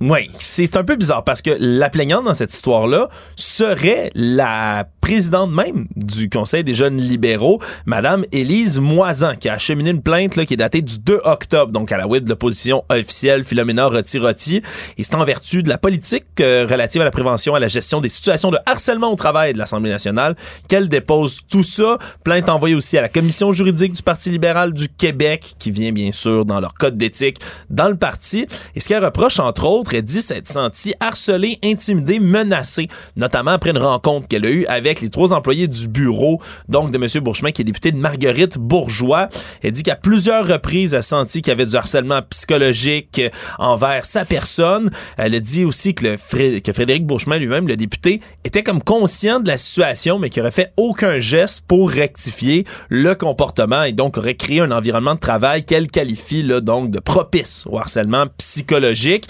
oui, 0.00 0.28
c'est 0.32 0.76
un 0.76 0.84
peu 0.84 0.96
bizarre 0.96 1.24
parce 1.24 1.42
que 1.42 1.56
la 1.58 1.90
plaignante 1.90 2.24
dans 2.24 2.34
cette 2.34 2.52
histoire-là 2.52 3.08
serait 3.36 4.10
la 4.14 4.86
présidente 5.00 5.52
même 5.52 5.86
du 5.94 6.28
Conseil 6.28 6.64
des 6.64 6.74
jeunes 6.74 6.98
libéraux, 6.98 7.60
Madame 7.84 8.24
Élise 8.32 8.80
Moisan, 8.80 9.36
qui 9.36 9.48
a 9.48 9.54
acheminé 9.54 9.90
une 9.90 10.02
plainte 10.02 10.34
là, 10.34 10.44
qui 10.44 10.54
est 10.54 10.56
datée 10.56 10.82
du 10.82 10.98
2 10.98 11.20
octobre, 11.24 11.70
donc 11.70 11.92
à 11.92 11.96
la 11.96 12.08
web 12.08 12.24
de 12.24 12.30
l'opposition 12.30 12.84
officielle 12.88 13.44
Philomena 13.44 13.86
Roti-Roti. 13.86 14.62
Et 14.98 15.04
c'est 15.04 15.14
en 15.14 15.24
vertu 15.24 15.62
de 15.62 15.68
la 15.68 15.78
politique 15.78 16.24
euh, 16.40 16.66
relative 16.68 17.02
à 17.02 17.04
la 17.04 17.10
prévention 17.10 17.54
à 17.54 17.60
la 17.60 17.68
gestion 17.68 18.00
des 18.00 18.08
situations 18.08 18.50
de 18.50 18.58
harcèlement 18.66 19.12
au 19.12 19.16
travail 19.16 19.52
de 19.52 19.58
l'Assemblée 19.58 19.90
nationale 19.90 20.34
qu'elle 20.68 20.88
dépose 20.88 21.40
tout 21.48 21.62
ça. 21.62 21.98
Plainte 22.24 22.48
envoyée 22.48 22.74
aussi 22.74 22.98
à 22.98 23.02
la 23.02 23.08
commission 23.08 23.52
juridique 23.52 23.92
du 23.92 24.02
Parti 24.02 24.30
libéral 24.30 24.72
du 24.72 24.88
Québec, 24.88 25.54
qui 25.58 25.70
vient 25.70 25.92
bien 25.92 26.10
sûr 26.10 26.44
dans 26.44 26.58
leur 26.58 26.74
code 26.74 26.96
d'éthique 26.96 27.38
dans 27.70 27.88
le 27.88 27.96
parti. 27.96 28.46
Et 28.74 28.80
ce 28.80 28.88
qu'elle 28.88 29.04
reproche, 29.04 29.38
entre 29.38 29.64
autres, 29.66 29.75
elle 29.92 30.02
dit 30.02 30.22
s'être 30.22 30.48
sentie 30.48 30.94
harcelée, 31.00 31.58
intimidée, 31.64 32.20
menacée, 32.20 32.88
notamment 33.16 33.52
après 33.52 33.70
une 33.70 33.78
rencontre 33.78 34.28
qu'elle 34.28 34.44
a 34.46 34.50
eue 34.50 34.66
avec 34.66 35.00
les 35.00 35.08
trois 35.08 35.32
employés 35.32 35.68
du 35.68 35.88
bureau, 35.88 36.40
donc 36.68 36.90
de 36.90 36.96
M. 36.96 37.22
Bourchemin, 37.22 37.50
qui 37.50 37.62
est 37.62 37.64
député 37.64 37.92
de 37.92 37.96
Marguerite 37.96 38.58
Bourgeois. 38.58 39.28
Elle 39.62 39.72
dit 39.72 39.82
qu'à 39.82 39.96
plusieurs 39.96 40.46
reprises, 40.46 40.94
elle 40.94 41.00
a 41.00 41.02
senti 41.02 41.42
qu'il 41.42 41.50
y 41.50 41.52
avait 41.52 41.66
du 41.66 41.76
harcèlement 41.76 42.20
psychologique 42.30 43.20
envers 43.58 44.04
sa 44.04 44.24
personne. 44.24 44.90
Elle 45.16 45.34
a 45.34 45.40
dit 45.40 45.64
aussi 45.64 45.94
que, 45.94 46.16
Frédéric 46.16 47.06
Bourchemin 47.06 47.38
lui-même, 47.38 47.68
le 47.68 47.76
député, 47.76 48.20
était 48.44 48.62
comme 48.62 48.82
conscient 48.82 49.40
de 49.40 49.48
la 49.48 49.58
situation, 49.58 50.18
mais 50.18 50.30
qu'il 50.30 50.42
aurait 50.42 50.50
fait 50.50 50.72
aucun 50.76 51.18
geste 51.18 51.64
pour 51.66 51.90
rectifier 51.90 52.64
le 52.88 53.14
comportement 53.14 53.82
et 53.82 53.92
donc 53.92 54.18
aurait 54.18 54.34
créé 54.34 54.60
un 54.60 54.70
environnement 54.70 55.14
de 55.14 55.20
travail 55.20 55.64
qu'elle 55.64 55.88
qualifie 55.88 56.42
là, 56.42 56.60
donc 56.60 56.90
de 56.90 56.98
propice 56.98 57.64
au 57.66 57.78
harcèlement 57.78 58.26
psychologique. 58.38 59.26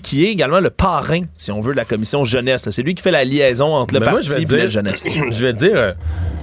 Qui 0.00 0.24
est 0.24 0.30
également 0.30 0.60
le 0.60 0.70
parrain, 0.70 1.22
si 1.34 1.50
on 1.50 1.60
veut, 1.60 1.72
de 1.72 1.76
la 1.76 1.84
commission 1.84 2.24
jeunesse. 2.24 2.68
C'est 2.70 2.82
lui 2.82 2.94
qui 2.94 3.02
fait 3.02 3.10
la 3.10 3.24
liaison 3.24 3.74
entre 3.74 3.94
le 3.94 4.00
parti 4.00 4.42
et 4.42 4.56
la 4.56 4.68
jeunesse. 4.68 5.06
je 5.30 5.42
vais 5.44 5.52
dire, 5.52 5.76
euh, 5.76 5.92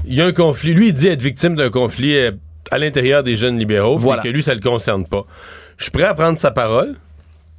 il 0.06 0.16
y 0.16 0.22
a 0.22 0.26
un 0.26 0.34
conflit. 0.34 0.74
Lui, 0.74 0.90
il 0.90 0.94
dit 0.94 1.08
être 1.08 1.22
victime 1.22 1.56
d'un 1.56 1.70
conflit 1.70 2.16
euh, 2.16 2.32
à 2.72 2.78
l'intérieur 2.78 3.24
des 3.24 3.36
jeunes 3.36 3.58
libéraux, 3.58 3.98
et 3.98 4.22
que 4.22 4.30
lui, 4.30 4.44
ça 4.44 4.54
le 4.54 4.62
concerne 4.62 5.06
pas. 5.06 5.26
Je 5.78 5.84
suis 5.84 5.92
prêt 5.92 6.04
à 6.04 6.14
prendre 6.14 6.38
sa 6.38 6.52
parole. 6.52 6.96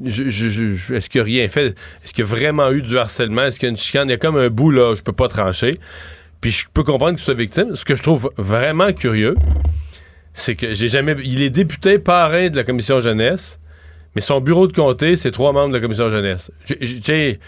est-ce 0.05 1.09
qu'il 1.09 1.21
a 1.21 1.25
rien 1.25 1.49
fait? 1.49 1.75
Est-ce 2.05 2.13
qu'il 2.13 2.25
y 2.25 2.27
a 2.27 2.31
vraiment 2.31 2.71
eu 2.71 2.83
du 2.83 2.99
harcèlement? 2.99 3.45
Est-ce 3.45 3.59
qu'il 3.59 3.67
y 3.67 3.71
a 3.71 3.71
une 3.71 3.77
chicane? 3.77 4.09
Il 4.09 4.13
y 4.13 4.15
a 4.15 4.19
comme 4.19 4.37
un 4.37 4.49
bout 4.49 4.71
là, 4.71 4.95
je 4.95 5.03
peux 5.03 5.13
pas 5.13 5.29
trancher. 5.29 5.79
Puis 6.41 6.51
je 6.51 6.67
peux 6.73 6.83
comprendre 6.83 7.17
qu'il 7.17 7.25
soit 7.25 7.35
victime. 7.35 7.75
Ce 7.75 7.85
que 7.85 7.97
je 7.97 8.03
trouve 8.03 8.31
vraiment 8.37 8.93
curieux, 8.93 9.35
c'est 10.35 10.55
que 10.55 10.75
j'ai 10.75 10.89
jamais. 10.89 11.17
Il 11.25 11.43
est 11.43 11.51
député 11.51 11.99
parrain 11.99 12.49
de 12.49 12.57
la 12.57 12.65
commission 12.65 13.01
jeunesse, 13.01 13.59
mais 14.17 14.23
son 14.23 14.41
bureau 14.41 14.67
de 14.67 14.73
comté, 14.73 15.15
c'est 15.15 15.31
trois 15.31 15.53
membres 15.53 15.69
de 15.69 15.75
la 15.75 15.81
commission 15.81 16.11
jeunesse. 16.11 16.51
J'ai 16.81 17.39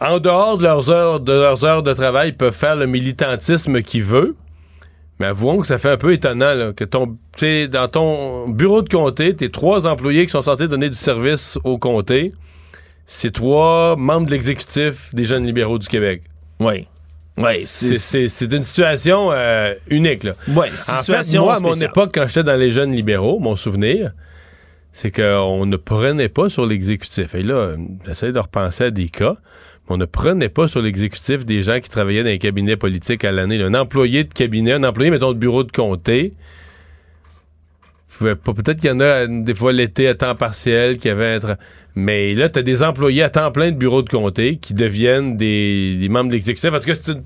en 0.00 0.20
dehors 0.20 0.56
de 0.56 0.62
leurs 0.62 0.88
heures 0.88 1.18
de 1.18 1.32
leurs 1.32 1.64
heures 1.64 1.82
de 1.82 1.92
travail, 1.92 2.28
ils 2.28 2.36
peuvent 2.36 2.54
faire 2.54 2.76
le 2.76 2.86
militantisme 2.86 3.82
qu'ils 3.82 4.04
veulent. 4.04 4.34
Mais 5.18 5.26
avouons 5.26 5.60
que 5.60 5.66
ça 5.66 5.78
fait 5.78 5.90
un 5.90 5.96
peu 5.96 6.12
étonnant 6.12 6.54
là, 6.54 6.72
que 6.72 6.84
ton, 6.84 7.18
dans 7.70 7.88
ton 7.88 8.48
bureau 8.50 8.82
de 8.82 8.88
comté, 8.88 9.34
tes 9.34 9.50
trois 9.50 9.86
employés 9.86 10.26
qui 10.26 10.32
sont 10.32 10.42
censés 10.42 10.68
donner 10.68 10.88
du 10.88 10.96
service 10.96 11.58
au 11.64 11.76
comté, 11.76 12.32
c'est 13.06 13.32
trois 13.32 13.96
membres 13.96 14.26
de 14.26 14.30
l'exécutif 14.30 15.12
des 15.12 15.24
jeunes 15.24 15.44
libéraux 15.44 15.78
du 15.78 15.88
Québec. 15.88 16.22
Oui. 16.60 16.86
Oui, 17.36 17.64
c'est 17.66 18.52
une 18.52 18.62
situation 18.62 19.32
euh, 19.32 19.74
unique. 19.88 20.22
Là. 20.22 20.34
Ouais, 20.48 20.70
situation 20.74 21.42
en 21.42 21.54
fait, 21.54 21.60
moi, 21.60 21.70
à 21.70 21.74
mon 21.74 21.80
époque, 21.80 22.12
quand 22.14 22.28
j'étais 22.28 22.44
dans 22.44 22.56
les 22.56 22.70
jeunes 22.70 22.92
libéraux, 22.92 23.40
mon 23.40 23.56
souvenir, 23.56 24.12
c'est 24.92 25.10
qu'on 25.10 25.66
ne 25.66 25.76
prenait 25.76 26.28
pas 26.28 26.48
sur 26.48 26.66
l'exécutif. 26.66 27.34
Et 27.34 27.42
là, 27.42 27.76
j'essaie 28.06 28.32
de 28.32 28.38
repenser 28.38 28.84
à 28.84 28.90
des 28.90 29.08
cas. 29.08 29.36
On 29.88 29.96
ne 29.96 30.04
prenait 30.04 30.48
pas 30.48 30.68
sur 30.68 30.80
l'exécutif 30.80 31.44
des 31.44 31.62
gens 31.62 31.80
qui 31.80 31.88
travaillaient 31.88 32.22
dans 32.22 32.28
les 32.28 32.38
cabinets 32.38 32.76
politiques 32.76 33.24
à 33.24 33.32
l'année. 33.32 33.60
Un 33.62 33.74
employé 33.74 34.24
de 34.24 34.32
cabinet, 34.32 34.72
un 34.72 34.84
employé, 34.84 35.10
mettons, 35.10 35.32
de 35.32 35.38
bureau 35.38 35.64
de 35.64 35.72
comté, 35.72 36.34
peut-être 38.18 38.80
qu'il 38.80 38.90
y 38.90 38.92
en 38.92 39.00
a 39.00 39.26
des 39.26 39.54
fois 39.54 39.72
l'été 39.72 40.08
à 40.08 40.14
temps 40.14 40.34
partiel 40.34 40.98
qui 40.98 41.08
avait 41.08 41.34
être 41.34 41.56
mais 41.94 42.34
là 42.34 42.48
tu 42.48 42.58
as 42.58 42.62
des 42.62 42.82
employés 42.82 43.22
à 43.22 43.30
temps 43.30 43.50
plein 43.50 43.70
de 43.70 43.76
bureau 43.76 44.02
de 44.02 44.08
comté 44.08 44.56
qui 44.56 44.74
deviennent 44.74 45.36
des, 45.36 45.96
des 45.98 46.08
membres 46.08 46.28
de 46.28 46.34
l'exécutif 46.34 46.72
en 46.72 46.78
tout 46.78 46.86
cas 46.86 46.94
c'est 46.94 47.12
une 47.12 47.22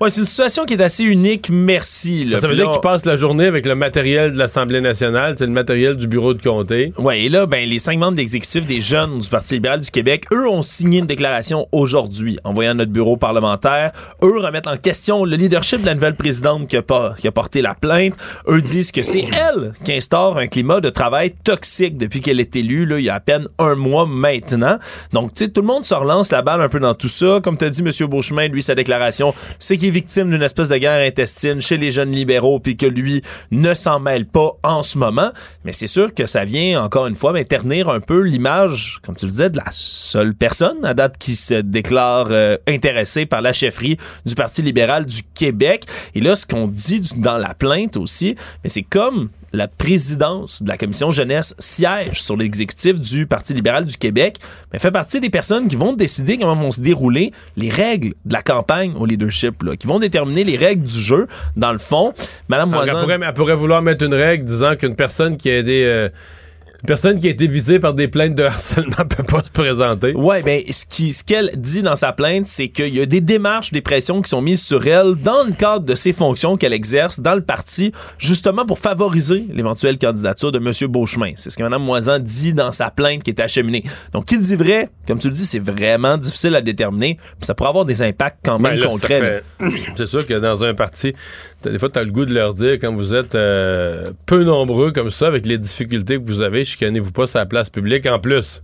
Ouais, 0.00 0.08
c'est 0.08 0.20
une 0.20 0.26
situation 0.26 0.64
qui 0.64 0.72
est 0.72 0.80
assez 0.80 1.04
unique, 1.04 1.50
merci. 1.52 2.26
Ça 2.40 2.48
veut 2.48 2.54
dire 2.54 2.72
qu'ils 2.72 2.80
passent 2.80 3.04
la 3.04 3.16
journée 3.16 3.44
avec 3.44 3.66
le 3.66 3.74
matériel 3.74 4.32
de 4.32 4.38
l'Assemblée 4.38 4.80
nationale, 4.80 5.34
c'est 5.36 5.44
le 5.44 5.52
matériel 5.52 5.94
du 5.94 6.06
bureau 6.06 6.32
de 6.32 6.40
comté. 6.40 6.94
Ouais, 6.96 7.20
et 7.20 7.28
là, 7.28 7.44
ben, 7.44 7.68
les 7.68 7.78
cinq 7.78 7.98
membres 7.98 8.12
de 8.12 8.16
l'exécutif 8.16 8.64
des 8.64 8.80
jeunes 8.80 9.18
du 9.18 9.28
Parti 9.28 9.56
libéral 9.56 9.82
du 9.82 9.90
Québec, 9.90 10.24
eux 10.32 10.48
ont 10.48 10.62
signé 10.62 11.00
une 11.00 11.06
déclaration 11.06 11.68
aujourd'hui, 11.70 12.38
envoyant 12.44 12.74
notre 12.74 12.92
bureau 12.92 13.18
parlementaire. 13.18 13.92
Eux 14.24 14.38
remettent 14.38 14.68
en 14.68 14.78
question 14.78 15.26
le 15.26 15.36
leadership 15.36 15.82
de 15.82 15.86
la 15.86 15.94
nouvelle 15.94 16.14
présidente 16.14 16.66
qui 16.66 16.78
a, 16.78 17.14
qui 17.18 17.28
a 17.28 17.32
porté 17.32 17.60
la 17.60 17.74
plainte. 17.74 18.14
Eux 18.48 18.62
disent 18.62 18.92
que 18.92 19.02
c'est 19.02 19.28
elle 19.54 19.74
qui 19.84 19.92
instaure 19.92 20.38
un 20.38 20.46
climat 20.46 20.80
de 20.80 20.88
travail 20.88 21.34
toxique 21.44 21.98
depuis 21.98 22.20
qu'elle 22.20 22.40
est 22.40 22.56
élue, 22.56 22.86
là, 22.86 22.98
il 22.98 23.04
y 23.04 23.10
a 23.10 23.16
à 23.16 23.20
peine 23.20 23.44
un 23.58 23.74
mois 23.74 24.06
maintenant. 24.06 24.78
Donc, 25.12 25.34
tu 25.34 25.44
sais, 25.44 25.50
tout 25.50 25.60
le 25.60 25.66
monde 25.66 25.84
se 25.84 25.94
relance 25.94 26.32
la 26.32 26.40
balle 26.40 26.62
un 26.62 26.70
peu 26.70 26.80
dans 26.80 26.94
tout 26.94 27.08
ça. 27.08 27.40
Comme 27.44 27.58
tu 27.58 27.66
as 27.66 27.68
dit, 27.68 27.82
M. 27.82 28.08
Beauchemin, 28.08 28.48
lui, 28.48 28.62
sa 28.62 28.74
déclaration, 28.74 29.34
c'est 29.58 29.76
qu'il 29.76 29.89
victime 29.90 30.30
d'une 30.30 30.42
espèce 30.42 30.68
de 30.68 30.76
guerre 30.76 31.06
intestine 31.06 31.60
chez 31.60 31.76
les 31.76 31.92
jeunes 31.92 32.12
libéraux, 32.12 32.60
puis 32.60 32.76
que 32.76 32.86
lui 32.86 33.22
ne 33.50 33.74
s'en 33.74 34.00
mêle 34.00 34.26
pas 34.26 34.52
en 34.62 34.82
ce 34.82 34.98
moment. 34.98 35.30
Mais 35.64 35.72
c'est 35.72 35.86
sûr 35.86 36.14
que 36.14 36.26
ça 36.26 36.44
vient, 36.44 36.82
encore 36.82 37.06
une 37.06 37.16
fois, 37.16 37.32
ternir 37.44 37.88
un 37.88 38.00
peu 38.00 38.20
l'image, 38.22 39.00
comme 39.02 39.16
tu 39.16 39.26
le 39.26 39.30
disais, 39.30 39.50
de 39.50 39.58
la 39.58 39.70
seule 39.70 40.34
personne 40.34 40.84
à 40.84 40.94
date 40.94 41.18
qui 41.18 41.34
se 41.34 41.54
déclare 41.54 42.28
euh, 42.30 42.56
intéressée 42.68 43.26
par 43.26 43.42
la 43.42 43.52
chefferie 43.52 43.96
du 44.24 44.34
Parti 44.34 44.62
libéral 44.62 45.06
du 45.06 45.22
Québec. 45.34 45.84
Et 46.14 46.20
là, 46.20 46.36
ce 46.36 46.46
qu'on 46.46 46.66
dit 46.66 47.02
dans 47.16 47.38
la 47.38 47.54
plainte 47.54 47.96
aussi, 47.96 48.36
mais 48.62 48.70
c'est 48.70 48.82
comme 48.82 49.30
la 49.52 49.68
présidence 49.68 50.62
de 50.62 50.68
la 50.68 50.76
commission 50.76 51.10
jeunesse 51.10 51.54
siège 51.58 52.20
sur 52.20 52.36
l'exécutif 52.36 53.00
du 53.00 53.26
Parti 53.26 53.54
libéral 53.54 53.84
du 53.84 53.96
Québec, 53.96 54.38
mais 54.72 54.78
fait 54.78 54.90
partie 54.90 55.20
des 55.20 55.30
personnes 55.30 55.68
qui 55.68 55.76
vont 55.76 55.92
décider 55.92 56.38
comment 56.38 56.54
vont 56.54 56.70
se 56.70 56.80
dérouler 56.80 57.32
les 57.56 57.70
règles 57.70 58.14
de 58.24 58.32
la 58.32 58.42
campagne 58.42 58.94
au 58.96 59.06
leadership, 59.06 59.62
qui 59.78 59.86
vont 59.86 59.98
déterminer 59.98 60.44
les 60.44 60.56
règles 60.56 60.84
du 60.84 61.00
jeu. 61.00 61.26
Dans 61.56 61.72
le 61.72 61.78
fond, 61.78 62.12
Madame 62.48 62.70
Moisan... 62.70 62.98
Elle 63.08 63.34
pourrait, 63.34 63.56
vouloir 63.56 63.82
mettre 63.82 64.04
une 64.04 64.14
règle 64.14 64.44
disant 64.44 64.76
qu'une 64.76 64.96
personne 64.96 65.36
qui 65.36 65.50
a 65.50 65.58
aidé... 65.58 65.82
Euh, 65.84 66.08
une 66.82 66.86
personne 66.86 67.18
qui 67.18 67.26
a 67.26 67.30
été 67.30 67.46
visée 67.46 67.78
par 67.78 67.94
des 67.94 68.08
plaintes 68.08 68.34
de 68.34 68.44
harcèlement 68.44 68.96
peut 69.08 69.22
pas 69.22 69.42
se 69.42 69.50
présenter. 69.50 70.14
Ouais, 70.14 70.42
ben 70.42 70.62
ce 70.70 70.86
qui 70.86 71.12
ce 71.12 71.24
qu'elle 71.24 71.50
dit 71.56 71.82
dans 71.82 71.96
sa 71.96 72.12
plainte, 72.12 72.46
c'est 72.46 72.68
qu'il 72.68 72.94
y 72.94 73.00
a 73.00 73.06
des 73.06 73.20
démarches, 73.20 73.70
des 73.70 73.82
pressions 73.82 74.22
qui 74.22 74.30
sont 74.30 74.40
mises 74.40 74.62
sur 74.62 74.86
elle 74.86 75.14
dans 75.14 75.44
le 75.44 75.52
cadre 75.52 75.84
de 75.84 75.94
ses 75.94 76.12
fonctions 76.12 76.56
qu'elle 76.56 76.72
exerce 76.72 77.20
dans 77.20 77.34
le 77.34 77.42
parti, 77.42 77.92
justement 78.18 78.64
pour 78.64 78.78
favoriser 78.78 79.46
l'éventuelle 79.52 79.98
candidature 79.98 80.52
de 80.52 80.58
M. 80.58 80.90
Beauchemin. 80.90 81.32
C'est 81.36 81.50
ce 81.50 81.56
que 81.56 81.62
Mme 81.62 81.82
Moisan 81.82 82.18
dit 82.18 82.54
dans 82.54 82.72
sa 82.72 82.90
plainte 82.90 83.22
qui 83.22 83.30
est 83.30 83.40
acheminée. 83.40 83.84
Donc, 84.12 84.26
qui 84.26 84.38
dit 84.38 84.56
vrai, 84.56 84.90
comme 85.06 85.18
tu 85.18 85.28
le 85.28 85.34
dis, 85.34 85.46
c'est 85.46 85.58
vraiment 85.58 86.16
difficile 86.16 86.54
à 86.54 86.62
déterminer. 86.62 87.18
ça 87.40 87.54
pourrait 87.54 87.70
avoir 87.70 87.84
des 87.84 88.02
impacts 88.02 88.38
quand 88.44 88.58
même 88.58 88.78
ben 88.78 88.88
concrets. 88.88 89.42
C'est 89.96 90.06
sûr 90.06 90.26
que 90.26 90.34
dans 90.34 90.64
un 90.64 90.74
parti, 90.74 91.12
des 91.64 91.78
fois, 91.78 91.90
tu 91.90 91.98
as 91.98 92.04
le 92.04 92.10
goût 92.10 92.24
de 92.24 92.32
leur 92.32 92.54
dire, 92.54 92.72
quand 92.72 92.94
vous 92.94 93.14
êtes 93.14 93.34
euh, 93.34 94.12
peu 94.26 94.44
nombreux 94.44 94.92
comme 94.92 95.10
ça, 95.10 95.26
avec 95.26 95.46
les 95.46 95.58
difficultés 95.58 96.16
que 96.16 96.24
vous 96.24 96.40
avez, 96.40 96.64
chicanez-vous 96.64 97.12
pas 97.12 97.26
sur 97.26 97.38
la 97.38 97.46
place 97.46 97.70
publique 97.70 98.06
en 98.06 98.18
plus. 98.18 98.62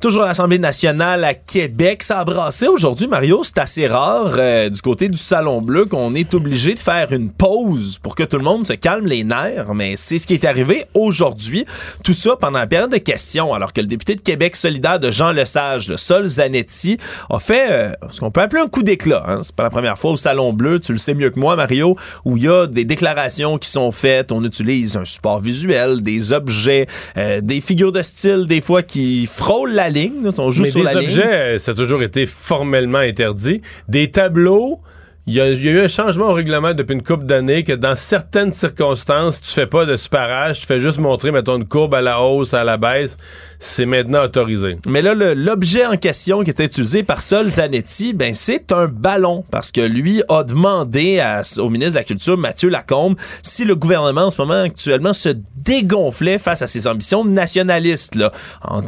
Toujours 0.00 0.22
l'Assemblée 0.22 0.58
nationale 0.58 1.24
à 1.24 1.34
Québec, 1.34 2.02
ça 2.02 2.20
a 2.20 2.24
brassé 2.24 2.66
aujourd'hui, 2.66 3.06
Mario. 3.06 3.42
C'est 3.44 3.58
assez 3.58 3.86
rare 3.86 4.32
euh, 4.38 4.70
du 4.70 4.80
côté 4.80 5.10
du 5.10 5.18
Salon 5.18 5.60
Bleu 5.60 5.84
qu'on 5.84 6.14
est 6.14 6.32
obligé 6.32 6.72
de 6.72 6.78
faire 6.78 7.12
une 7.12 7.30
pause 7.30 7.98
pour 7.98 8.14
que 8.14 8.22
tout 8.22 8.38
le 8.38 8.42
monde 8.42 8.66
se 8.66 8.72
calme 8.72 9.04
les 9.04 9.24
nerfs, 9.24 9.74
mais 9.74 9.96
c'est 9.98 10.16
ce 10.16 10.26
qui 10.26 10.32
est 10.32 10.46
arrivé 10.46 10.86
aujourd'hui. 10.94 11.66
Tout 12.02 12.14
ça 12.14 12.34
pendant 12.40 12.60
la 12.60 12.66
période 12.66 12.90
de 12.90 12.96
questions, 12.96 13.52
alors 13.52 13.74
que 13.74 13.82
le 13.82 13.86
député 13.86 14.14
de 14.14 14.22
Québec 14.22 14.56
solidaire 14.56 15.00
de 15.00 15.10
Jean 15.10 15.32
Lesage, 15.32 15.90
le 15.90 15.98
Sol 15.98 16.26
Zanetti, 16.26 16.96
a 17.28 17.38
fait 17.38 17.66
euh, 17.70 17.92
ce 18.10 18.20
qu'on 18.20 18.30
peut 18.30 18.40
appeler 18.40 18.62
un 18.62 18.68
coup 18.68 18.82
d'éclat. 18.82 19.22
Hein. 19.28 19.40
C'est 19.42 19.54
pas 19.54 19.64
la 19.64 19.70
première 19.70 19.98
fois 19.98 20.12
au 20.12 20.16
Salon 20.16 20.54
Bleu, 20.54 20.80
tu 20.80 20.92
le 20.92 20.98
sais 20.98 21.12
mieux 21.12 21.28
que 21.28 21.38
moi, 21.38 21.56
Mario, 21.56 21.94
où 22.24 22.38
il 22.38 22.44
y 22.44 22.48
a 22.48 22.66
des 22.66 22.86
déclarations 22.86 23.58
qui 23.58 23.68
sont 23.68 23.92
faites, 23.92 24.32
on 24.32 24.42
utilise 24.44 24.96
un 24.96 25.04
support 25.04 25.40
visuel, 25.40 26.00
des 26.00 26.32
objets, 26.32 26.86
euh, 27.18 27.42
des 27.42 27.60
figures 27.60 27.92
de 27.92 28.02
style, 28.02 28.46
des 28.46 28.62
fois 28.62 28.82
qui 28.82 29.26
frôlent 29.26 29.74
la 29.74 29.89
ligne. 29.90 30.28
On 30.38 30.50
joue 30.50 30.64
sur 30.64 30.82
la 30.82 30.96
objets, 30.96 31.24
euh, 31.24 31.58
ça 31.58 31.72
a 31.72 31.74
toujours 31.74 32.02
été 32.02 32.26
formellement 32.26 32.98
interdit. 32.98 33.60
Des 33.88 34.10
tableaux, 34.10 34.80
il 35.26 35.34
y, 35.34 35.40
a, 35.40 35.48
eu 35.50 35.80
un 35.80 35.88
changement 35.88 36.30
au 36.30 36.32
règlement 36.32 36.72
depuis 36.72 36.94
une 36.94 37.02
couple 37.02 37.24
d'années 37.24 37.62
que 37.62 37.74
dans 37.74 37.94
certaines 37.94 38.52
circonstances, 38.52 39.40
tu 39.40 39.50
fais 39.50 39.66
pas 39.66 39.84
de 39.84 39.96
superage, 39.96 40.60
tu 40.60 40.66
fais 40.66 40.80
juste 40.80 40.98
montrer, 40.98 41.30
mettons, 41.30 41.58
une 41.58 41.68
courbe 41.68 41.94
à 41.94 42.00
la 42.00 42.20
hausse, 42.20 42.54
à 42.54 42.64
la 42.64 42.78
baisse. 42.78 43.16
C'est 43.58 43.84
maintenant 43.84 44.24
autorisé. 44.24 44.78
Mais 44.86 45.02
là, 45.02 45.14
l'objet 45.34 45.84
en 45.84 45.98
question 45.98 46.42
qui 46.42 46.50
était 46.50 46.64
utilisé 46.64 47.02
par 47.02 47.20
Sol 47.20 47.46
Zanetti, 47.48 48.14
ben, 48.14 48.32
c'est 48.32 48.72
un 48.72 48.86
ballon 48.86 49.44
parce 49.50 49.70
que 49.70 49.82
lui 49.82 50.22
a 50.30 50.42
demandé 50.42 51.22
au 51.58 51.68
ministre 51.68 51.92
de 51.94 51.98
la 51.98 52.04
Culture, 52.04 52.38
Mathieu 52.38 52.70
Lacombe, 52.70 53.16
si 53.42 53.66
le 53.66 53.76
gouvernement 53.76 54.22
en 54.22 54.30
ce 54.30 54.40
moment 54.40 54.62
actuellement 54.62 55.12
se 55.12 55.36
dégonflait 55.56 56.38
face 56.38 56.62
à 56.62 56.66
ses 56.66 56.86
ambitions 56.86 57.22
nationalistes, 57.22 58.14
là, 58.14 58.32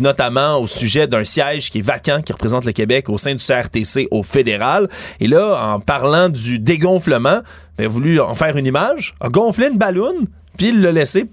notamment 0.00 0.56
au 0.56 0.66
sujet 0.66 1.06
d'un 1.06 1.24
siège 1.24 1.70
qui 1.70 1.80
est 1.80 1.82
vacant, 1.82 2.22
qui 2.22 2.32
représente 2.32 2.64
le 2.64 2.72
Québec 2.72 3.10
au 3.10 3.18
sein 3.18 3.34
du 3.34 3.44
CRTC 3.44 4.08
au 4.10 4.22
fédéral. 4.22 4.88
Et 5.20 5.28
là, 5.28 5.74
en 5.74 5.80
parlant 5.80 6.21
du 6.28 6.58
dégonflement, 6.58 7.40
ben, 7.78 7.84
a 7.84 7.88
voulu 7.88 8.20
en 8.20 8.34
faire 8.34 8.56
une 8.56 8.66
image, 8.66 9.14
a 9.20 9.28
gonflé 9.28 9.68
une 9.68 9.78
ballon, 9.78 10.14
puis 10.56 10.68
il 10.68 10.80
l'a 10.80 10.92
laissé 10.92 11.24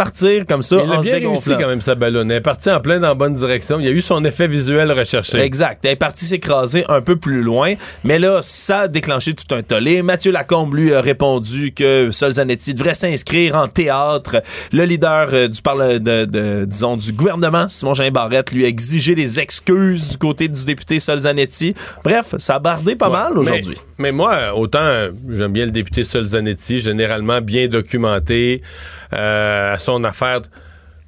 partir 0.00 0.46
comme 0.46 0.62
ça 0.62 0.76
il 0.82 0.90
a 0.90 1.00
bien 1.00 1.28
réussi 1.28 1.50
quand 1.50 1.68
même 1.68 1.82
sa 1.82 1.94
ballonne. 1.94 2.30
Elle 2.30 2.38
est 2.38 2.40
partie 2.40 2.70
en 2.70 2.80
plein 2.80 2.98
dans 2.98 3.08
la 3.08 3.14
bonne 3.14 3.34
direction. 3.34 3.78
Il 3.80 3.84
y 3.84 3.88
a 3.88 3.92
eu 3.92 4.00
son 4.00 4.24
effet 4.24 4.48
visuel 4.48 4.90
recherché. 4.92 5.38
Exact. 5.38 5.84
Elle 5.84 5.90
est 5.90 5.96
partie 5.96 6.24
s'écraser 6.24 6.84
un 6.88 7.02
peu 7.02 7.16
plus 7.16 7.42
loin. 7.42 7.74
Mais 8.02 8.18
là, 8.18 8.38
ça 8.40 8.80
a 8.80 8.88
déclenché 8.88 9.34
tout 9.34 9.54
un 9.54 9.62
tollé. 9.62 10.02
Mathieu 10.02 10.32
Lacombe, 10.32 10.74
lui, 10.74 10.94
a 10.94 11.02
répondu 11.02 11.72
que 11.72 12.10
Solzanetti 12.10 12.72
devrait 12.72 12.94
s'inscrire 12.94 13.56
en 13.56 13.66
théâtre. 13.66 14.42
Le 14.72 14.84
leader 14.84 15.28
euh, 15.34 15.48
du, 15.48 15.60
parle 15.60 15.98
de, 15.98 16.64
disons, 16.64 16.96
du 16.96 17.12
gouvernement, 17.12 17.68
Simon-Jean 17.68 18.10
Barrette, 18.10 18.52
lui 18.52 18.64
a 18.64 18.68
exigé 18.68 19.14
des 19.14 19.38
excuses 19.38 20.08
du 20.08 20.16
côté 20.16 20.48
du 20.48 20.64
député 20.64 20.98
Solzanetti. 20.98 21.74
Bref, 22.04 22.36
ça 22.38 22.54
a 22.54 22.58
bardé 22.58 22.96
pas 22.96 23.10
mal 23.10 23.36
aujourd'hui. 23.36 23.76
Mais, 23.98 24.12
moi, 24.12 24.54
autant 24.54 25.10
j'aime 25.28 25.52
bien 25.52 25.66
le 25.66 25.72
député 25.72 26.04
Solzanetti, 26.04 26.80
généralement 26.80 27.42
bien 27.42 27.68
documenté 27.68 28.62
euh, 28.62 28.99
à 29.10 29.76
son 29.78 30.04
affaire. 30.04 30.42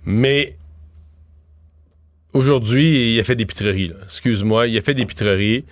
Mais 0.05 0.55
aujourd'hui, 2.33 3.15
il 3.15 3.21
a 3.21 3.25
fait 3.25 3.37
des 3.37 3.47
pitreries. 3.47 3.93
Excuse-moi, 4.05 4.67
il 4.69 4.77
a 4.77 4.81
fait 4.81 4.95
des 4.95 5.07
pitreries. 5.07 5.65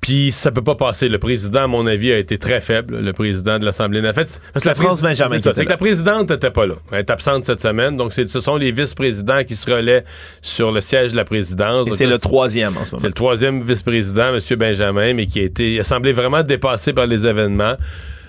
Puis 0.00 0.32
ça 0.32 0.50
peut 0.50 0.62
pas 0.62 0.76
passer. 0.76 1.10
Le 1.10 1.18
président, 1.18 1.64
à 1.64 1.66
mon 1.66 1.86
avis, 1.86 2.10
a 2.10 2.16
été 2.16 2.38
très 2.38 2.62
faible, 2.62 3.00
le 3.00 3.12
président 3.12 3.58
de 3.58 3.66
l'Assemblée 3.66 4.00
nationale. 4.00 4.28
Parce 4.54 4.64
que 4.64 4.68
la 4.68 4.74
France 4.74 5.02
Benjamin. 5.02 5.38
C'est 5.38 5.64
que 5.64 5.68
la 5.68 5.76
présidente 5.76 6.30
n'était 6.30 6.50
pas 6.50 6.64
là. 6.64 6.76
Elle 6.90 7.00
est 7.00 7.10
absente 7.10 7.44
cette 7.44 7.60
semaine. 7.60 7.98
Donc 7.98 8.14
ce 8.14 8.26
sont 8.26 8.56
les 8.56 8.72
vice-présidents 8.72 9.44
qui 9.44 9.54
se 9.54 9.70
relaient 9.70 10.04
sur 10.40 10.72
le 10.72 10.80
siège 10.80 11.12
de 11.12 11.16
la 11.16 11.24
présidence. 11.24 11.86
Et 11.86 11.90
c'est 11.90 12.06
le 12.06 12.18
troisième 12.18 12.78
en 12.78 12.84
ce 12.84 12.92
moment. 12.92 13.02
C'est 13.02 13.08
le 13.08 13.12
troisième 13.12 13.62
vice-président, 13.62 14.34
M. 14.34 14.40
Benjamin, 14.56 15.12
mais 15.12 15.26
qui 15.26 15.40
a 15.40 15.42
été, 15.42 15.80
a 15.80 15.84
semblé 15.84 16.12
vraiment 16.12 16.42
dépassé 16.42 16.94
par 16.94 17.06
les 17.06 17.26
événements 17.26 17.76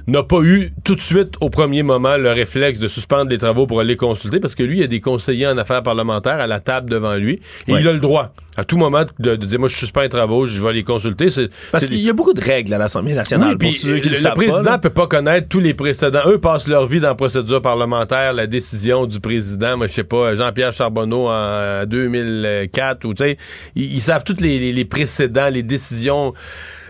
n'a 0.07 0.23
pas 0.23 0.41
eu 0.41 0.71
tout 0.83 0.95
de 0.95 0.99
suite 0.99 1.35
au 1.41 1.49
premier 1.49 1.83
moment 1.83 2.17
le 2.17 2.31
réflexe 2.31 2.79
de 2.79 2.87
suspendre 2.87 3.29
les 3.29 3.37
travaux 3.37 3.67
pour 3.67 3.79
aller 3.79 3.97
consulter 3.97 4.39
parce 4.39 4.55
que 4.55 4.63
lui, 4.63 4.77
il 4.77 4.81
y 4.81 4.83
a 4.83 4.87
des 4.87 5.01
conseillers 5.01 5.47
en 5.47 5.57
affaires 5.57 5.83
parlementaires 5.83 6.39
à 6.39 6.47
la 6.47 6.59
table 6.59 6.89
devant 6.89 7.15
lui 7.15 7.41
et 7.67 7.73
il 7.73 7.87
a 7.87 7.93
le 7.93 7.99
droit 7.99 8.33
à 8.57 8.65
tout 8.65 8.77
moment 8.77 9.05
de, 9.19 9.35
dire 9.35 9.59
moi 9.59 9.69
je 9.69 9.75
suspends 9.75 10.01
les 10.01 10.09
travaux, 10.09 10.45
je 10.45 10.59
vais 10.59 10.67
aller 10.67 10.83
consulter. 10.83 11.27
Parce 11.71 11.85
qu'il 11.85 11.99
y 11.99 12.09
a 12.09 12.13
beaucoup 12.13 12.33
de 12.33 12.41
règles 12.41 12.73
à 12.73 12.77
l'Assemblée 12.77 13.13
nationale. 13.13 13.55
Oui, 13.59 13.79
le, 13.85 14.33
président 14.33 14.77
peut 14.79 14.89
pas 14.89 15.07
connaître 15.07 15.47
tous 15.47 15.59
les 15.59 15.73
précédents. 15.73 16.21
Eux 16.25 16.37
passent 16.37 16.67
leur 16.67 16.85
vie 16.85 16.99
dans 16.99 17.07
la 17.07 17.15
procédure 17.15 17.61
parlementaire, 17.61 18.33
la 18.33 18.47
décision 18.47 19.05
du 19.05 19.19
président, 19.19 19.77
moi 19.77 19.87
je 19.87 19.93
sais 19.93 20.03
pas, 20.03 20.35
Jean-Pierre 20.35 20.73
Charbonneau 20.73 21.29
en 21.29 21.85
2004 21.85 23.05
ou 23.05 23.13
tu 23.13 23.23
sais, 23.23 23.37
ils, 23.75 24.01
savent 24.01 24.23
tous 24.23 24.41
les, 24.41 24.73
les 24.73 24.85
précédents, 24.85 25.49
les 25.49 25.63
décisions 25.63 26.33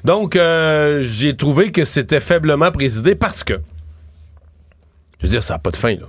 Donc, 0.03 0.35
euh, 0.35 1.01
j'ai 1.01 1.35
trouvé 1.35 1.71
que 1.71 1.85
c'était 1.85 2.19
faiblement 2.19 2.71
présidé 2.71 3.15
parce 3.15 3.43
que, 3.43 3.53
je 5.19 5.27
veux 5.27 5.29
dire, 5.29 5.43
ça 5.43 5.55
n'a 5.55 5.59
pas 5.59 5.71
de 5.71 5.77
fin, 5.77 5.93
là. 5.93 6.07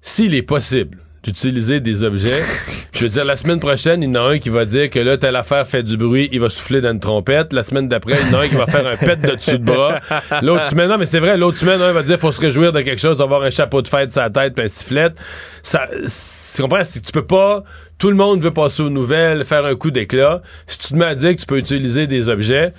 S'il 0.00 0.34
est 0.34 0.42
possible 0.42 0.98
d'utiliser 1.22 1.80
des 1.80 2.04
objets. 2.04 2.42
Je 2.92 3.04
veux 3.04 3.10
dire, 3.10 3.24
la 3.24 3.36
semaine 3.36 3.60
prochaine, 3.60 4.02
il 4.02 4.06
y 4.06 4.18
en 4.18 4.26
a 4.26 4.32
un 4.32 4.38
qui 4.38 4.48
va 4.48 4.64
dire 4.64 4.90
que 4.90 4.98
là, 4.98 5.16
telle 5.16 5.36
affaire 5.36 5.66
fait 5.66 5.82
du 5.82 5.96
bruit, 5.96 6.28
il 6.32 6.40
va 6.40 6.48
souffler 6.48 6.80
dans 6.80 6.90
une 6.90 7.00
trompette. 7.00 7.52
La 7.52 7.62
semaine 7.62 7.88
d'après, 7.88 8.14
il 8.20 8.32
y 8.32 8.34
en 8.34 8.38
a 8.38 8.44
un 8.44 8.48
qui 8.48 8.56
va 8.56 8.66
faire 8.66 8.86
un 8.86 8.96
pet 8.96 9.20
de 9.20 9.34
dessus 9.34 9.58
de 9.58 9.64
bras. 9.64 10.00
L'autre 10.42 10.66
semaine, 10.66 10.88
non, 10.88 10.98
mais 10.98 11.06
c'est 11.06 11.20
vrai, 11.20 11.36
l'autre 11.36 11.58
semaine, 11.58 11.80
un 11.80 11.92
va 11.92 12.02
dire 12.02 12.18
faut 12.18 12.32
se 12.32 12.40
réjouir 12.40 12.72
de 12.72 12.80
quelque 12.80 13.00
chose, 13.00 13.18
d'avoir 13.18 13.42
un 13.42 13.50
chapeau 13.50 13.82
de 13.82 13.88
fête 13.88 14.10
sur 14.10 14.22
la 14.22 14.30
tête 14.30 14.54
puis 14.54 14.64
un 14.64 14.68
sifflet. 14.68 15.10
Ça, 15.62 15.88
tu 15.92 16.62
comprends? 16.62 16.84
Si 16.84 17.02
tu 17.02 17.12
peux 17.12 17.26
pas, 17.26 17.62
tout 17.98 18.10
le 18.10 18.16
monde 18.16 18.40
veut 18.40 18.52
passer 18.52 18.82
aux 18.82 18.90
nouvelles, 18.90 19.44
faire 19.44 19.64
un 19.64 19.74
coup 19.74 19.90
d'éclat. 19.90 20.42
Si 20.66 20.78
tu 20.78 20.88
te 20.88 20.94
mets 20.94 21.04
à 21.04 21.14
dire 21.14 21.34
que 21.34 21.40
tu 21.40 21.46
peux 21.46 21.58
utiliser 21.58 22.06
des 22.06 22.28
objets, 22.28 22.72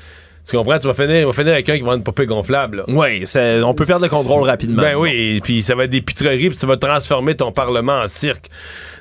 tu 0.50 0.58
comprends? 0.58 0.80
Tu 0.80 0.88
vas 0.88 0.94
finir, 0.94 1.28
va 1.28 1.34
finir 1.34 1.54
avec 1.54 1.70
un 1.70 1.76
qui 1.76 1.82
va 1.82 1.90
être 1.90 1.98
une 1.98 2.04
poupée 2.04 2.26
gonflable. 2.26 2.84
Oui, 2.88 3.24
on 3.64 3.74
peut 3.74 3.86
perdre 3.86 4.06
le 4.06 4.10
contrôle 4.10 4.44
rapidement. 4.44 4.82
Ben 4.82 4.96
oui, 4.98 5.36
et 5.36 5.42
puis 5.42 5.62
ça 5.62 5.76
va 5.76 5.84
être 5.84 5.92
des 5.92 6.02
pitreries, 6.02 6.50
puis 6.50 6.58
ça 6.58 6.66
va 6.66 6.78
transformer 6.78 7.36
ton 7.36 7.52
Parlement 7.52 8.00
en 8.00 8.08
cirque. 8.08 8.50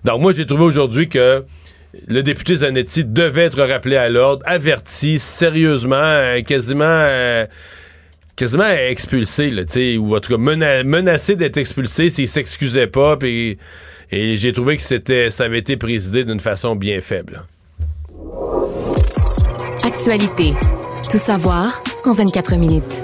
Donc 0.04 0.20
moi, 0.20 0.32
j'ai 0.32 0.44
trouvé 0.44 0.64
aujourd'hui 0.64 1.08
que 1.08 1.44
le 2.06 2.22
député 2.22 2.56
Zanetti 2.56 3.04
devait 3.04 3.44
être 3.44 3.62
rappelé 3.62 3.96
à 3.96 4.08
l'ordre, 4.08 4.42
averti 4.46 5.18
sérieusement, 5.18 5.96
euh, 5.96 6.42
quasiment... 6.42 6.84
Euh, 6.84 7.46
quasiment 8.36 8.68
expulsé, 8.68 9.50
là, 9.50 9.62
ou 9.98 10.14
en 10.14 10.20
tout 10.20 10.36
cas 10.36 10.38
menacé 10.84 11.34
d'être 11.34 11.56
expulsé 11.56 12.08
s'il 12.08 12.28
s'excusait 12.28 12.86
pas. 12.86 13.16
Puis, 13.16 13.58
et 14.10 14.36
j'ai 14.36 14.52
trouvé 14.52 14.76
que 14.76 14.82
c'était, 14.82 15.30
ça 15.30 15.44
avait 15.44 15.58
été 15.58 15.76
présidé 15.76 16.24
d'une 16.24 16.40
façon 16.40 16.76
bien 16.76 17.00
faible. 17.00 17.44
Actualité. 19.82 20.54
Tout 21.10 21.18
savoir 21.18 21.82
en 22.04 22.12
24 22.12 22.56
minutes. 22.56 23.02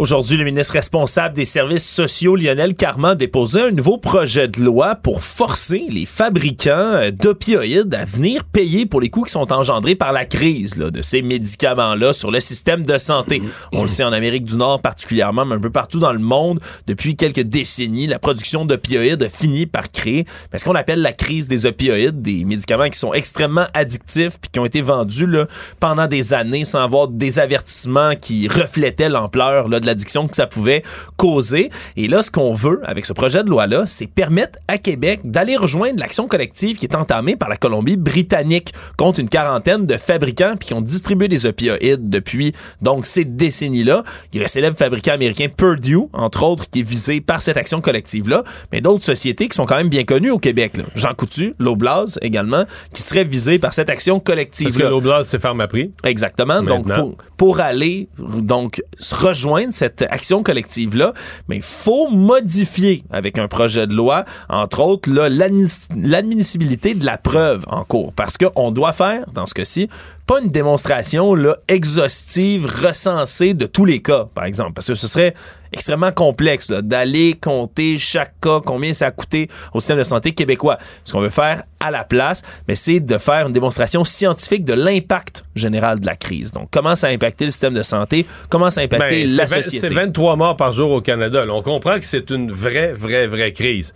Aujourd'hui, 0.00 0.36
le 0.36 0.44
ministre 0.44 0.74
responsable 0.74 1.34
des 1.34 1.44
services 1.44 1.84
sociaux, 1.84 2.36
Lionel 2.36 2.76
Carman, 2.76 3.10
a 3.10 3.14
déposé 3.16 3.62
un 3.62 3.70
nouveau 3.72 3.98
projet 3.98 4.46
de 4.46 4.60
loi 4.60 4.94
pour 4.94 5.24
forcer 5.24 5.86
les 5.90 6.06
fabricants 6.06 7.00
d'opioïdes 7.12 7.92
à 7.92 8.04
venir 8.04 8.44
payer 8.44 8.86
pour 8.86 9.00
les 9.00 9.10
coûts 9.10 9.24
qui 9.24 9.32
sont 9.32 9.52
engendrés 9.52 9.96
par 9.96 10.12
la 10.12 10.24
crise 10.24 10.76
de 10.76 11.02
ces 11.02 11.20
médicaments-là 11.20 12.12
sur 12.12 12.30
le 12.30 12.38
système 12.38 12.86
de 12.86 12.96
santé. 12.96 13.42
On 13.72 13.82
le 13.82 13.88
sait 13.88 14.04
en 14.04 14.12
Amérique 14.12 14.44
du 14.44 14.56
Nord 14.56 14.80
particulièrement, 14.82 15.44
mais 15.44 15.56
un 15.56 15.60
peu 15.60 15.70
partout 15.70 15.98
dans 15.98 16.12
le 16.12 16.20
monde, 16.20 16.60
depuis 16.86 17.16
quelques 17.16 17.40
décennies, 17.40 18.06
la 18.06 18.20
production 18.20 18.64
d'opioïdes 18.64 19.24
a 19.24 19.28
fini 19.28 19.66
par 19.66 19.90
créer 19.90 20.26
ce 20.56 20.62
qu'on 20.62 20.76
appelle 20.76 21.02
la 21.02 21.12
crise 21.12 21.48
des 21.48 21.66
opioïdes, 21.66 22.22
des 22.22 22.44
médicaments 22.44 22.88
qui 22.88 23.00
sont 23.00 23.14
extrêmement 23.14 23.66
addictifs 23.74 24.38
puis 24.40 24.48
qui 24.52 24.60
ont 24.60 24.64
été 24.64 24.80
vendus 24.80 25.26
là, 25.26 25.48
pendant 25.80 26.06
des 26.06 26.34
années 26.34 26.64
sans 26.64 26.84
avoir 26.84 27.08
des 27.08 27.40
avertissements 27.40 28.14
qui 28.14 28.46
reflétaient 28.46 29.08
l'ampleur 29.08 29.68
de 29.68 29.87
l'addiction 29.88 30.28
que 30.28 30.36
ça 30.36 30.46
pouvait 30.46 30.82
causer. 31.16 31.70
Et 31.96 32.08
là, 32.08 32.22
ce 32.22 32.30
qu'on 32.30 32.52
veut 32.52 32.80
avec 32.84 33.06
ce 33.06 33.12
projet 33.12 33.42
de 33.42 33.50
loi-là, 33.50 33.84
c'est 33.86 34.06
permettre 34.06 34.58
à 34.68 34.78
Québec 34.78 35.20
d'aller 35.24 35.56
rejoindre 35.56 36.00
l'action 36.00 36.28
collective 36.28 36.76
qui 36.76 36.86
est 36.86 36.94
entamée 36.94 37.36
par 37.36 37.48
la 37.48 37.56
Colombie-Britannique 37.56 38.72
contre 38.96 39.20
une 39.20 39.28
quarantaine 39.28 39.86
de 39.86 39.96
fabricants 39.96 40.54
puis 40.58 40.68
qui 40.68 40.74
ont 40.74 40.80
distribué 40.80 41.28
des 41.28 41.46
opioïdes 41.46 42.08
depuis 42.08 42.52
donc 42.82 43.06
ces 43.06 43.24
décennies-là. 43.24 44.04
Il 44.32 44.36
y 44.36 44.40
a 44.40 44.42
le 44.42 44.48
célèbre 44.48 44.76
fabricant 44.76 45.12
américain 45.12 45.48
Purdue, 45.54 45.98
entre 46.12 46.42
autres, 46.44 46.68
qui 46.70 46.80
est 46.80 46.88
visé 46.88 47.20
par 47.20 47.42
cette 47.42 47.56
action 47.56 47.80
collective-là, 47.80 48.44
mais 48.72 48.80
d'autres 48.80 49.04
sociétés 49.04 49.48
qui 49.48 49.56
sont 49.56 49.66
quand 49.66 49.76
même 49.76 49.88
bien 49.88 50.04
connues 50.04 50.30
au 50.30 50.38
Québec. 50.38 50.76
Là. 50.76 50.84
Jean 50.94 51.14
Coutu, 51.14 51.54
l'Oblaz 51.58 52.18
également, 52.22 52.64
qui 52.92 53.02
seraient 53.02 53.24
visés 53.24 53.58
par 53.58 53.74
cette 53.74 53.90
action 53.90 54.20
collective-là. 54.20 54.72
Parce 54.72 54.84
que 54.84 54.90
l'Oblaz, 54.90 55.24
c'est 55.24 55.40
Pharmaprix. 55.40 55.90
Exactement. 56.04 56.62
Donc, 56.62 56.92
pour, 56.92 57.16
pour 57.36 57.60
aller 57.60 58.08
donc 58.18 58.82
se 58.98 59.14
rejoindre 59.14 59.72
cette 59.78 60.02
action 60.02 60.42
collective-là, 60.42 61.12
mais 61.48 61.56
il 61.56 61.62
faut 61.62 62.08
modifier 62.08 63.04
avec 63.10 63.38
un 63.38 63.48
projet 63.48 63.86
de 63.86 63.94
loi, 63.94 64.24
entre 64.48 64.80
autres, 64.80 65.08
l'admissibilité 65.10 66.94
de 66.94 67.06
la 67.06 67.16
preuve 67.16 67.64
en 67.68 67.84
cours. 67.84 68.12
Parce 68.12 68.36
qu'on 68.36 68.70
doit 68.70 68.92
faire, 68.92 69.24
dans 69.32 69.46
ce 69.46 69.54
cas-ci, 69.54 69.88
pas 70.28 70.40
une 70.42 70.50
démonstration 70.50 71.34
là, 71.34 71.56
exhaustive, 71.68 72.66
recensée 72.66 73.54
de 73.54 73.64
tous 73.64 73.86
les 73.86 74.02
cas, 74.02 74.26
par 74.34 74.44
exemple, 74.44 74.74
parce 74.74 74.86
que 74.86 74.94
ce 74.94 75.08
serait 75.08 75.32
extrêmement 75.72 76.12
complexe 76.12 76.70
d'aller 76.70 77.32
compter 77.40 77.96
chaque 77.96 78.38
cas, 78.38 78.60
combien 78.64 78.92
ça 78.92 79.06
a 79.06 79.10
coûté 79.10 79.48
au 79.72 79.80
système 79.80 79.96
de 79.96 80.04
santé 80.04 80.32
québécois. 80.32 80.76
Ce 81.04 81.14
qu'on 81.14 81.20
veut 81.20 81.30
faire 81.30 81.62
à 81.80 81.90
la 81.90 82.04
place, 82.04 82.42
mais 82.68 82.74
c'est 82.74 83.00
de 83.00 83.16
faire 83.16 83.46
une 83.46 83.54
démonstration 83.54 84.04
scientifique 84.04 84.66
de 84.66 84.74
l'impact 84.74 85.44
général 85.54 85.98
de 85.98 86.04
la 86.04 86.14
crise. 86.14 86.52
Donc, 86.52 86.68
comment 86.70 86.94
ça 86.94 87.06
a 87.06 87.10
impacté 87.10 87.46
le 87.46 87.50
système 87.50 87.72
de 87.72 87.82
santé, 87.82 88.26
comment 88.50 88.68
ça 88.68 88.82
a 88.82 88.84
impacté 88.84 89.24
ben, 89.24 89.34
la 89.34 89.48
société? 89.48 89.88
C'est 89.88 89.94
23 89.94 90.36
morts 90.36 90.56
par 90.58 90.72
jour 90.72 90.90
au 90.90 91.00
Canada. 91.00 91.46
on 91.48 91.62
comprend 91.62 91.98
que 91.98 92.04
c'est 92.04 92.28
une 92.28 92.52
vraie, 92.52 92.92
vraie, 92.92 93.26
vraie 93.26 93.52
crise. 93.52 93.94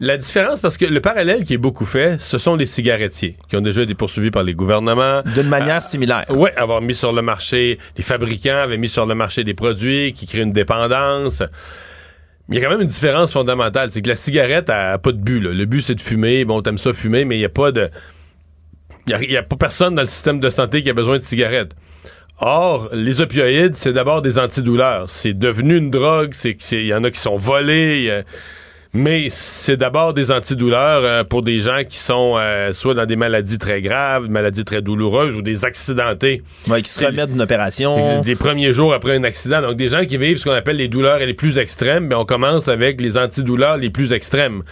La 0.00 0.16
différence, 0.16 0.60
parce 0.60 0.76
que 0.76 0.84
le 0.84 1.00
parallèle 1.00 1.44
qui 1.44 1.54
est 1.54 1.58
beaucoup 1.58 1.84
fait, 1.84 2.20
ce 2.20 2.36
sont 2.36 2.56
les 2.56 2.66
cigarettiers, 2.66 3.36
qui 3.48 3.56
ont 3.56 3.60
déjà 3.60 3.82
été 3.82 3.94
poursuivis 3.94 4.32
par 4.32 4.42
les 4.42 4.52
gouvernements. 4.52 5.22
D'une 5.34 5.48
manière 5.48 5.76
euh, 5.76 5.80
similaire. 5.80 6.24
Oui, 6.30 6.50
avoir 6.56 6.80
mis 6.80 6.94
sur 6.94 7.12
le 7.12 7.22
marché, 7.22 7.78
les 7.96 8.02
fabricants 8.02 8.56
avaient 8.56 8.76
mis 8.76 8.88
sur 8.88 9.06
le 9.06 9.14
marché 9.14 9.44
des 9.44 9.54
produits 9.54 10.12
qui 10.12 10.26
créent 10.26 10.42
une 10.42 10.52
dépendance. 10.52 11.44
Il 12.48 12.56
y 12.56 12.58
a 12.58 12.60
quand 12.60 12.70
même 12.70 12.80
une 12.80 12.88
différence 12.88 13.32
fondamentale, 13.32 13.90
c'est 13.92 14.02
que 14.02 14.08
la 14.08 14.16
cigarette 14.16 14.68
a, 14.68 14.98
pas 14.98 15.12
de 15.12 15.18
but. 15.18 15.38
Le 15.40 15.64
but, 15.64 15.80
c'est 15.80 15.94
de 15.94 16.00
fumer. 16.00 16.44
Bon, 16.44 16.60
t'aimes 16.60 16.76
ça 16.76 16.92
fumer, 16.92 17.24
mais 17.24 17.36
il 17.36 17.40
n'y 17.40 17.44
a 17.44 17.50
pas 17.50 17.70
de... 17.70 17.88
Il 19.06 19.28
n'y 19.28 19.36
a, 19.36 19.42
pas 19.42 19.56
personne 19.56 19.94
dans 19.94 20.02
le 20.02 20.08
système 20.08 20.40
de 20.40 20.50
santé 20.50 20.82
qui 20.82 20.90
a 20.90 20.94
besoin 20.94 21.18
de 21.18 21.22
cigarettes. 21.22 21.72
Or, 22.40 22.88
les 22.92 23.20
opioïdes, 23.20 23.76
c'est 23.76 23.92
d'abord 23.92 24.22
des 24.22 24.38
antidouleurs. 24.38 25.08
C'est 25.08 25.34
devenu 25.34 25.76
une 25.76 25.90
drogue. 25.90 26.32
C'est 26.32 26.56
Il 26.72 26.86
y 26.86 26.94
en 26.94 27.04
a 27.04 27.10
qui 27.10 27.20
sont 27.20 27.36
volés 27.36 28.24
mais 28.94 29.26
c'est 29.28 29.76
d'abord 29.76 30.14
des 30.14 30.30
antidouleurs 30.30 31.02
euh, 31.04 31.24
pour 31.24 31.42
des 31.42 31.58
gens 31.58 31.82
qui 31.86 31.98
sont 31.98 32.36
euh, 32.38 32.72
soit 32.72 32.94
dans 32.94 33.06
des 33.06 33.16
maladies 33.16 33.58
très 33.58 33.82
graves, 33.82 34.28
maladies 34.30 34.64
très 34.64 34.82
douloureuses 34.82 35.34
ou 35.34 35.42
des 35.42 35.64
accidentés. 35.64 36.42
Ouais, 36.68 36.80
qui 36.80 36.90
se 36.90 37.04
remettent 37.04 37.30
d'une 37.30 37.42
opération. 37.42 38.20
Des, 38.20 38.36
premiers 38.36 38.72
jours 38.72 38.94
après 38.94 39.16
un 39.16 39.24
accident. 39.24 39.60
Donc 39.62 39.74
des 39.74 39.88
gens 39.88 40.04
qui 40.04 40.16
vivent 40.16 40.36
ce 40.38 40.44
qu'on 40.44 40.52
appelle 40.52 40.76
les 40.76 40.86
douleurs 40.86 41.18
les 41.18 41.34
plus 41.34 41.58
extrêmes, 41.58 42.06
mais 42.06 42.14
on 42.14 42.24
commence 42.24 42.68
avec 42.68 43.00
les 43.00 43.18
antidouleurs 43.18 43.78
les 43.78 43.90
plus 43.90 44.12
extrêmes. 44.12 44.62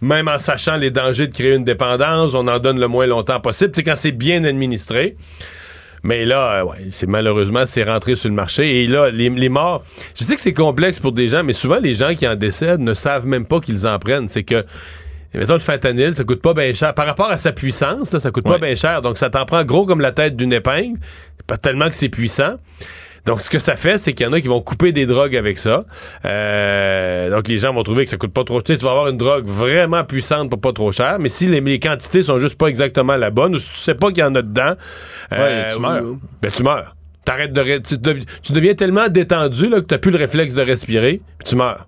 Même 0.00 0.28
en 0.28 0.38
sachant 0.38 0.76
les 0.76 0.92
dangers 0.92 1.26
de 1.26 1.32
créer 1.32 1.54
une 1.54 1.64
dépendance, 1.64 2.34
on 2.34 2.46
en 2.46 2.60
donne 2.60 2.78
le 2.78 2.86
moins 2.86 3.06
longtemps 3.06 3.40
possible. 3.40 3.72
C'est 3.74 3.82
quand 3.82 3.96
c'est 3.96 4.12
bien 4.12 4.44
administré. 4.44 5.16
Mais 6.04 6.26
là, 6.26 6.60
euh, 6.60 6.64
ouais, 6.64 6.76
c'est 6.90 7.08
malheureusement, 7.08 7.64
c'est 7.64 7.82
rentré 7.82 8.14
sur 8.14 8.28
le 8.28 8.34
marché. 8.34 8.82
Et 8.82 8.86
là, 8.86 9.10
les, 9.10 9.48
morts, 9.48 9.82
je 10.14 10.22
sais 10.22 10.34
que 10.34 10.40
c'est 10.40 10.52
complexe 10.52 11.00
pour 11.00 11.12
des 11.12 11.28
gens, 11.28 11.42
mais 11.42 11.54
souvent, 11.54 11.78
les 11.80 11.94
gens 11.94 12.14
qui 12.14 12.28
en 12.28 12.36
décèdent 12.36 12.80
ne 12.80 12.92
savent 12.92 13.26
même 13.26 13.46
pas 13.46 13.58
qu'ils 13.58 13.86
en 13.86 13.98
prennent. 13.98 14.28
C'est 14.28 14.42
que, 14.42 14.66
mettons, 15.32 15.54
le 15.54 15.60
fentanyl, 15.60 16.14
ça 16.14 16.24
coûte 16.24 16.42
pas 16.42 16.52
bien 16.52 16.74
cher. 16.74 16.92
Par 16.92 17.06
rapport 17.06 17.30
à 17.30 17.38
sa 17.38 17.52
puissance, 17.52 18.16
ça 18.18 18.30
coûte 18.30 18.44
pas 18.44 18.58
bien 18.58 18.74
cher. 18.74 19.00
Donc, 19.00 19.16
ça 19.16 19.30
t'en 19.30 19.46
prend 19.46 19.64
gros 19.64 19.86
comme 19.86 20.02
la 20.02 20.12
tête 20.12 20.36
d'une 20.36 20.52
épingle. 20.52 20.98
Pas 21.46 21.56
tellement 21.56 21.88
que 21.88 21.94
c'est 21.94 22.10
puissant. 22.10 22.56
Donc, 23.26 23.40
ce 23.40 23.48
que 23.48 23.58
ça 23.58 23.76
fait, 23.76 23.96
c'est 23.96 24.12
qu'il 24.12 24.26
y 24.26 24.28
en 24.28 24.32
a 24.32 24.40
qui 24.40 24.48
vont 24.48 24.60
couper 24.60 24.92
des 24.92 25.06
drogues 25.06 25.36
avec 25.36 25.58
ça. 25.58 25.84
Euh, 26.24 27.30
donc, 27.30 27.48
les 27.48 27.58
gens 27.58 27.72
vont 27.72 27.82
trouver 27.82 28.04
que 28.04 28.10
ça 28.10 28.16
coûte 28.16 28.32
pas 28.32 28.44
trop 28.44 28.60
cher. 28.64 28.76
Tu 28.76 28.84
vas 28.84 28.90
avoir 28.90 29.08
une 29.08 29.16
drogue 29.16 29.46
vraiment 29.46 30.04
puissante 30.04 30.50
pour 30.50 30.60
pas 30.60 30.72
trop 30.72 30.92
cher. 30.92 31.16
Mais 31.18 31.28
si 31.30 31.46
les, 31.46 31.80
quantités 31.80 32.22
sont 32.22 32.38
juste 32.38 32.56
pas 32.56 32.66
exactement 32.66 33.16
la 33.16 33.30
bonne, 33.30 33.54
ou 33.54 33.58
si 33.58 33.70
tu 33.70 33.78
sais 33.78 33.94
pas 33.94 34.08
qu'il 34.08 34.18
y 34.18 34.22
en 34.22 34.34
a 34.34 34.42
dedans, 34.42 34.74
euh, 35.32 35.70
tu 35.72 35.80
meurs. 35.80 36.02
ben, 36.42 36.50
tu 36.50 36.62
meurs. 36.62 36.94
T'arrêtes 37.24 37.54
de, 37.54 37.78
tu, 37.78 37.98
tu, 38.42 38.52
deviens 38.52 38.74
tellement 38.74 39.08
détendu 39.08 39.68
là, 39.68 39.80
que 39.80 39.86
t'as 39.86 39.98
plus 39.98 40.10
le 40.10 40.18
réflexe 40.18 40.52
de 40.52 40.62
respirer, 40.62 41.22
puis 41.38 41.48
tu 41.48 41.56
meurs. 41.56 41.86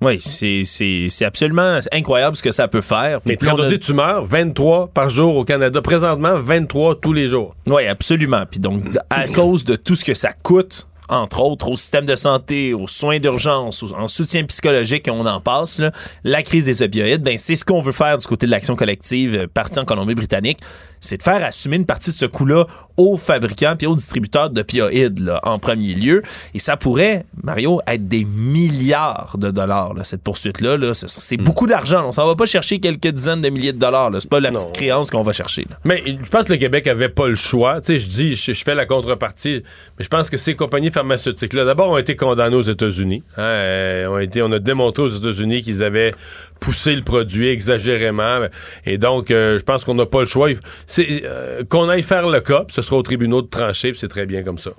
Oui, 0.00 0.20
c'est 0.20 1.24
absolument 1.24 1.78
incroyable 1.92 2.36
ce 2.36 2.42
que 2.42 2.52
ça 2.52 2.68
peut 2.68 2.80
faire. 2.80 3.20
Mais 3.24 3.36
quand 3.36 3.58
on 3.58 3.66
dit 3.66 3.78
tu 3.78 3.94
meurs, 3.94 4.24
23 4.26 4.88
par 4.88 5.10
jour 5.10 5.36
au 5.36 5.44
Canada. 5.44 5.80
Présentement, 5.80 6.38
23 6.38 7.00
tous 7.00 7.12
les 7.12 7.28
jours. 7.28 7.54
Oui, 7.66 7.86
absolument. 7.86 8.44
Puis 8.50 8.60
donc, 8.60 8.82
à 9.10 9.26
cause 9.28 9.64
de 9.64 9.76
tout 9.76 9.94
ce 9.94 10.04
que 10.04 10.14
ça 10.14 10.32
coûte, 10.32 10.86
entre 11.08 11.40
autres, 11.40 11.68
au 11.68 11.76
système 11.76 12.06
de 12.06 12.16
santé, 12.16 12.72
aux 12.74 12.86
soins 12.86 13.18
d'urgence, 13.18 13.84
en 13.96 14.08
soutien 14.08 14.44
psychologique, 14.44 15.08
on 15.10 15.26
en 15.26 15.40
passe, 15.40 15.82
la 16.22 16.42
crise 16.42 16.64
des 16.64 16.82
opioïdes, 16.82 17.22
ben, 17.22 17.36
c'est 17.36 17.54
ce 17.54 17.64
qu'on 17.64 17.80
veut 17.80 17.92
faire 17.92 18.16
du 18.18 18.26
côté 18.26 18.46
de 18.46 18.50
l'action 18.50 18.74
collective 18.74 19.34
euh, 19.36 19.46
partie 19.46 19.78
en 19.78 19.84
Colombie-Britannique 19.84 20.58
c'est 21.04 21.18
de 21.18 21.22
faire 21.22 21.44
assumer 21.44 21.76
une 21.76 21.86
partie 21.86 22.12
de 22.12 22.16
ce 22.16 22.26
coût-là 22.26 22.66
aux 22.96 23.16
fabricants 23.16 23.74
puis 23.76 23.86
aux 23.86 23.94
distributeurs 23.94 24.50
d'opioïdes 24.50 25.32
en 25.42 25.58
premier 25.58 25.94
lieu. 25.94 26.22
Et 26.54 26.58
ça 26.58 26.76
pourrait, 26.76 27.26
Mario, 27.42 27.80
être 27.86 28.06
des 28.08 28.24
milliards 28.24 29.36
de 29.38 29.50
dollars, 29.50 29.94
cette 30.04 30.22
poursuite-là. 30.22 30.76
Là. 30.76 30.92
C'est 30.94 31.40
hmm. 31.40 31.44
beaucoup 31.44 31.66
d'argent. 31.66 32.06
On 32.08 32.12
s'en 32.12 32.26
va 32.26 32.34
pas 32.34 32.46
chercher 32.46 32.78
quelques 32.78 33.08
dizaines 33.08 33.40
de 33.40 33.48
milliers 33.48 33.72
de 33.72 33.78
dollars. 33.78 34.10
C'est 34.18 34.30
pas 34.30 34.40
la 34.40 34.52
petite 34.52 34.72
créance 34.72 35.10
qu'on 35.10 35.22
va 35.22 35.32
chercher. 35.32 35.66
Mais 35.84 36.02
je 36.06 36.28
pense 36.28 36.44
que 36.44 36.52
le 36.52 36.58
Québec 36.58 36.86
avait 36.86 37.08
pas 37.08 37.28
le 37.28 37.36
choix. 37.36 37.80
Tu 37.80 37.86
sais, 37.86 37.98
je 37.98 38.06
dis, 38.06 38.34
je, 38.34 38.52
fais 38.52 38.74
la 38.74 38.86
contrepartie, 38.86 39.62
mais 39.98 40.04
je 40.04 40.08
pense 40.08 40.30
que 40.30 40.36
ces 40.36 40.54
compagnies 40.54 40.90
pharmaceutiques-là, 40.90 41.64
d'abord, 41.64 41.90
ont 41.90 41.98
été 41.98 42.16
condamnées 42.16 42.56
aux 42.56 42.62
États-Unis. 42.62 43.22
Hein, 43.36 43.42
euh, 43.42 44.08
ont 44.08 44.18
été, 44.18 44.42
on 44.42 44.52
a 44.52 44.58
démontré 44.58 45.02
aux 45.02 45.08
États-Unis 45.08 45.62
qu'ils 45.62 45.82
avaient 45.82 46.14
poussé 46.60 46.94
le 46.94 47.02
produit 47.02 47.48
exagérément. 47.48 48.40
Et 48.86 48.98
donc, 48.98 49.30
euh, 49.30 49.58
je 49.58 49.64
pense 49.64 49.84
qu'on 49.84 49.94
n'a 49.94 50.06
pas 50.06 50.20
le 50.20 50.26
choix. 50.26 50.48
C'est 50.86 51.22
euh, 51.24 51.62
qu'on 51.64 51.88
aille 51.88 52.02
faire 52.02 52.28
le. 52.28 52.44
Ce 52.68 52.82
sera 52.84 52.96
aux 52.96 53.02
tribunaux 53.02 53.42
de 53.42 53.48
trancher, 53.48 53.92
c'est 53.94 54.08
très 54.08 54.26
bien 54.26 54.42
comme 54.42 54.58
ça. 54.58 54.70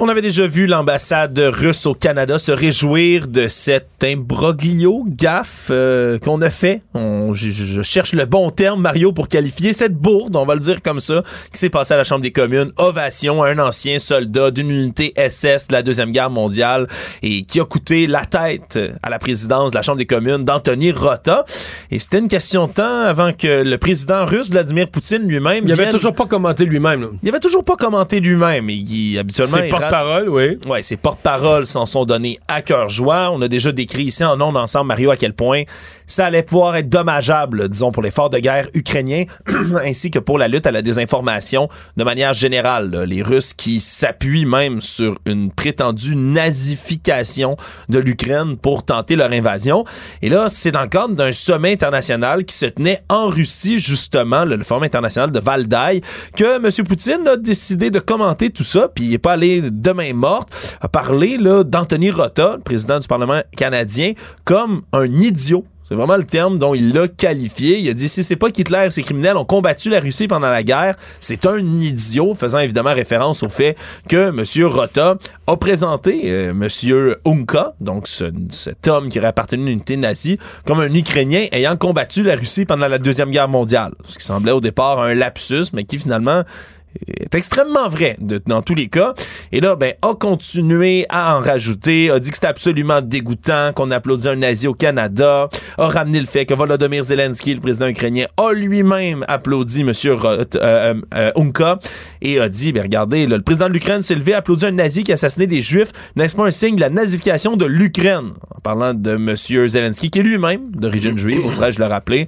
On 0.00 0.08
avait 0.08 0.22
déjà 0.22 0.46
vu 0.46 0.66
l'ambassade 0.66 1.36
russe 1.40 1.84
au 1.84 1.92
Canada 1.92 2.38
se 2.38 2.52
réjouir 2.52 3.26
de 3.26 3.48
cet 3.48 3.88
imbroglio 4.04 5.04
gaffe 5.08 5.70
euh, 5.72 6.20
qu'on 6.20 6.40
a 6.40 6.50
fait. 6.50 6.82
On, 6.94 7.32
je, 7.32 7.82
cherche 7.82 8.12
le 8.12 8.24
bon 8.24 8.50
terme, 8.50 8.80
Mario, 8.80 9.10
pour 9.10 9.26
qualifier 9.26 9.72
cette 9.72 9.94
bourde, 9.94 10.36
on 10.36 10.46
va 10.46 10.54
le 10.54 10.60
dire 10.60 10.82
comme 10.82 11.00
ça, 11.00 11.24
qui 11.52 11.58
s'est 11.58 11.68
passée 11.68 11.94
à 11.94 11.96
la 11.96 12.04
Chambre 12.04 12.20
des 12.20 12.30
communes. 12.30 12.70
Ovation 12.76 13.42
à 13.42 13.48
un 13.48 13.58
ancien 13.58 13.98
soldat 13.98 14.52
d'une 14.52 14.70
unité 14.70 15.12
SS 15.16 15.66
de 15.66 15.72
la 15.72 15.82
Deuxième 15.82 16.12
Guerre 16.12 16.30
mondiale 16.30 16.86
et 17.24 17.42
qui 17.42 17.58
a 17.58 17.64
coûté 17.64 18.06
la 18.06 18.24
tête 18.24 18.78
à 19.02 19.10
la 19.10 19.18
présidence 19.18 19.72
de 19.72 19.76
la 19.76 19.82
Chambre 19.82 19.98
des 19.98 20.06
communes 20.06 20.44
d'Anthony 20.44 20.92
Rota. 20.92 21.44
Et 21.90 21.98
c'était 21.98 22.20
une 22.20 22.28
question 22.28 22.68
de 22.68 22.72
temps 22.72 23.00
avant 23.00 23.32
que 23.32 23.64
le 23.64 23.78
président 23.78 24.26
russe, 24.26 24.52
Vladimir 24.52 24.88
Poutine 24.90 25.26
lui-même... 25.26 25.64
Il 25.64 25.72
avait 25.72 25.90
toujours 25.90 26.14
pas 26.14 26.26
commenté 26.26 26.66
lui-même. 26.66 27.18
Il 27.20 27.28
avait 27.30 27.40
toujours 27.40 27.64
pas 27.64 27.74
commenté 27.74 28.20
lui-même. 28.20 28.70
Et 28.70 29.18
habituellement 29.18 29.56
parole 29.90 30.28
oui. 30.28 30.58
Ouais, 30.66 30.82
ses 30.82 30.96
porte-paroles 30.96 31.66
s'en 31.66 31.86
sont 31.86 32.04
donnés 32.04 32.38
à 32.48 32.62
cœur 32.62 32.88
joie. 32.88 33.30
On 33.32 33.40
a 33.42 33.48
déjà 33.48 33.72
décrit 33.72 34.04
ici 34.04 34.24
en 34.24 34.40
ondes 34.40 34.56
ensemble, 34.56 34.88
Mario, 34.88 35.10
à 35.10 35.16
quel 35.16 35.32
point 35.32 35.62
ça 36.08 36.26
allait 36.26 36.42
pouvoir 36.42 36.74
être 36.76 36.88
dommageable, 36.88 37.68
disons, 37.68 37.92
pour 37.92 38.02
l'effort 38.02 38.30
de 38.30 38.38
guerre 38.38 38.66
ukrainien, 38.74 39.24
ainsi 39.84 40.10
que 40.10 40.18
pour 40.18 40.38
la 40.38 40.48
lutte 40.48 40.66
à 40.66 40.72
la 40.72 40.82
désinformation 40.82 41.68
de 41.96 42.02
manière 42.02 42.32
générale. 42.32 43.04
Les 43.06 43.22
Russes 43.22 43.52
qui 43.52 43.78
s'appuient 43.78 44.46
même 44.46 44.80
sur 44.80 45.18
une 45.26 45.52
prétendue 45.52 46.16
nazification 46.16 47.56
de 47.88 47.98
l'Ukraine 47.98 48.56
pour 48.56 48.84
tenter 48.84 49.14
leur 49.14 49.30
invasion. 49.30 49.84
Et 50.22 50.28
là, 50.28 50.46
c'est 50.48 50.72
dans 50.72 50.82
le 50.82 50.88
cadre 50.88 51.14
d'un 51.14 51.32
sommet 51.32 51.72
international 51.72 52.44
qui 52.44 52.56
se 52.56 52.66
tenait 52.66 53.02
en 53.08 53.28
Russie, 53.28 53.78
justement, 53.78 54.44
le 54.44 54.62
Forum 54.64 54.82
international 54.82 55.30
de 55.30 55.38
Valdaï, 55.38 56.00
que 56.34 56.56
M. 56.56 56.86
Poutine 56.86 57.28
a 57.28 57.36
décidé 57.36 57.90
de 57.90 57.98
commenter 57.98 58.50
tout 58.50 58.64
ça, 58.64 58.88
puis 58.88 59.04
il 59.04 59.10
n'est 59.10 59.18
pas 59.18 59.32
allé 59.32 59.62
demain 59.70 60.14
morte, 60.14 60.48
a 60.80 60.88
parlé 60.88 61.38
d'Anthony 61.64 62.10
Rota, 62.10 62.56
président 62.64 62.98
du 62.98 63.06
Parlement 63.06 63.42
canadien, 63.56 64.12
comme 64.44 64.80
un 64.92 65.06
idiot 65.06 65.64
c'est 65.88 65.94
vraiment 65.94 66.18
le 66.18 66.24
terme 66.24 66.58
dont 66.58 66.74
il 66.74 66.92
l'a 66.92 67.08
qualifié. 67.08 67.78
Il 67.78 67.88
a 67.88 67.94
dit 67.94 68.10
si 68.10 68.22
c'est 68.22 68.36
pas 68.36 68.50
qu'Hitler 68.50 68.84
et 68.86 68.90
ses 68.90 69.02
criminels 69.02 69.38
ont 69.38 69.46
combattu 69.46 69.88
la 69.88 70.00
Russie 70.00 70.28
pendant 70.28 70.48
la 70.48 70.62
guerre, 70.62 70.96
c'est 71.18 71.46
un 71.46 71.58
idiot, 71.58 72.34
faisant 72.34 72.58
évidemment 72.58 72.92
référence 72.92 73.42
au 73.42 73.48
fait 73.48 73.74
que 74.06 74.28
M. 74.28 74.66
Rota 74.66 75.16
a 75.46 75.56
présenté 75.56 76.20
euh, 76.24 76.50
M. 76.50 77.16
Unka, 77.24 77.72
donc 77.80 78.06
cet 78.06 78.86
homme 78.86 79.08
qui 79.08 79.18
aurait 79.18 79.28
appartenu 79.28 79.62
à 79.62 79.64
une 79.64 79.72
unité 79.72 79.96
nazie, 79.96 80.38
comme 80.66 80.80
un 80.80 80.92
Ukrainien 80.92 81.46
ayant 81.52 81.76
combattu 81.76 82.22
la 82.22 82.36
Russie 82.36 82.66
pendant 82.66 82.88
la 82.88 82.98
Deuxième 82.98 83.30
Guerre 83.30 83.48
mondiale. 83.48 83.92
Ce 84.04 84.18
qui 84.18 84.24
semblait 84.24 84.52
au 84.52 84.60
départ 84.60 85.00
un 85.00 85.14
lapsus, 85.14 85.72
mais 85.72 85.84
qui 85.84 85.98
finalement 85.98 86.42
est 87.06 87.34
extrêmement 87.34 87.88
vrai 87.88 88.16
dans 88.46 88.62
tous 88.62 88.74
les 88.74 88.88
cas. 88.88 89.14
Et 89.52 89.60
là, 89.60 89.76
ben, 89.76 89.94
a 90.02 90.14
continué 90.14 91.06
à 91.08 91.36
en 91.36 91.40
rajouter, 91.40 92.10
a 92.10 92.18
dit 92.18 92.30
que 92.30 92.36
c'était 92.36 92.48
absolument 92.48 93.00
dégoûtant 93.00 93.72
qu'on 93.74 93.90
applaudit 93.90 94.28
un 94.28 94.36
nazi 94.36 94.66
au 94.66 94.74
Canada, 94.74 95.48
a 95.78 95.88
ramené 95.88 96.20
le 96.20 96.26
fait 96.26 96.46
que 96.46 96.54
Volodymyr 96.54 97.04
Zelensky, 97.04 97.54
le 97.54 97.60
président 97.60 97.86
ukrainien, 97.86 98.26
a 98.36 98.52
lui-même 98.52 99.24
applaudi 99.28 99.82
M. 99.82 99.92
Euh, 100.04 100.44
euh, 101.14 101.32
Unka 101.36 101.78
et 102.22 102.40
a 102.40 102.48
dit, 102.48 102.72
ben 102.72 102.82
regardez, 102.82 103.26
le 103.26 103.40
président 103.40 103.68
de 103.68 103.74
l'Ukraine 103.74 104.02
s'est 104.02 104.14
levé, 104.14 104.34
a 104.34 104.38
applaudi 104.38 104.66
un 104.66 104.72
nazi 104.72 105.04
qui 105.04 105.12
a 105.12 105.14
assassiné 105.14 105.46
des 105.46 105.62
Juifs, 105.62 105.92
n'est-ce 106.16 106.36
pas 106.36 106.46
un 106.46 106.50
signe 106.50 106.76
de 106.76 106.80
la 106.80 106.90
nazification 106.90 107.56
de 107.56 107.64
l'Ukraine? 107.64 108.32
En 108.54 108.60
parlant 108.60 108.94
de 108.94 109.12
M. 109.12 109.36
Zelensky, 109.36 110.10
qui 110.10 110.18
est 110.20 110.22
lui-même 110.22 110.68
d'origine 110.70 111.16
juive, 111.16 111.46
oserais-je 111.46 111.78
le 111.78 111.86
rappeler. 111.86 112.26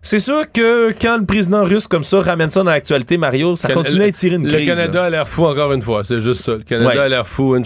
C'est 0.00 0.20
sûr 0.20 0.50
que 0.52 0.92
quand 0.92 1.18
le 1.18 1.26
président 1.26 1.64
russe 1.64 1.86
comme 1.88 2.04
ça 2.04 2.20
ramène 2.20 2.50
ça 2.50 2.62
dans 2.62 2.70
l'actualité, 2.70 3.18
Mario, 3.18 3.56
ça 3.56 3.72
continue 3.72 4.02
à 4.04 4.12
tirer 4.12 4.36
une 4.36 4.46
crise. 4.46 4.66
Le 4.68 4.74
Canada 4.74 5.04
a 5.04 5.10
l'air 5.10 5.28
fou 5.28 5.44
encore 5.44 5.72
une 5.72 5.82
fois, 5.82 6.04
c'est 6.04 6.22
juste 6.22 6.42
ça. 6.42 6.52
Le 6.52 6.62
Canada 6.62 7.02
a 7.02 7.08
l'air 7.08 7.26
fou, 7.26 7.54
un 7.54 7.62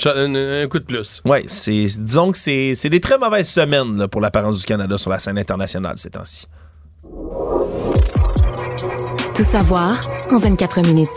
coup 0.69 0.79
de 0.79 0.85
plus. 0.85 1.23
Oui, 1.25 1.45
disons 1.47 2.33
que 2.33 2.39
c'est 2.39 2.89
des 2.89 3.01
très 3.01 3.19
mauvaises 3.19 3.49
semaines 3.49 4.07
pour 4.09 4.21
l'apparence 4.21 4.61
du 4.61 4.65
Canada 4.67 4.97
sur 4.99 5.11
la 5.11 5.19
scène 5.19 5.39
internationale 5.39 5.95
ces 5.99 6.11
temps-ci. 6.11 6.47
Tout 9.35 9.45
savoir 9.45 10.01
en 10.31 10.39
24 10.39 10.87
minutes. 10.87 11.09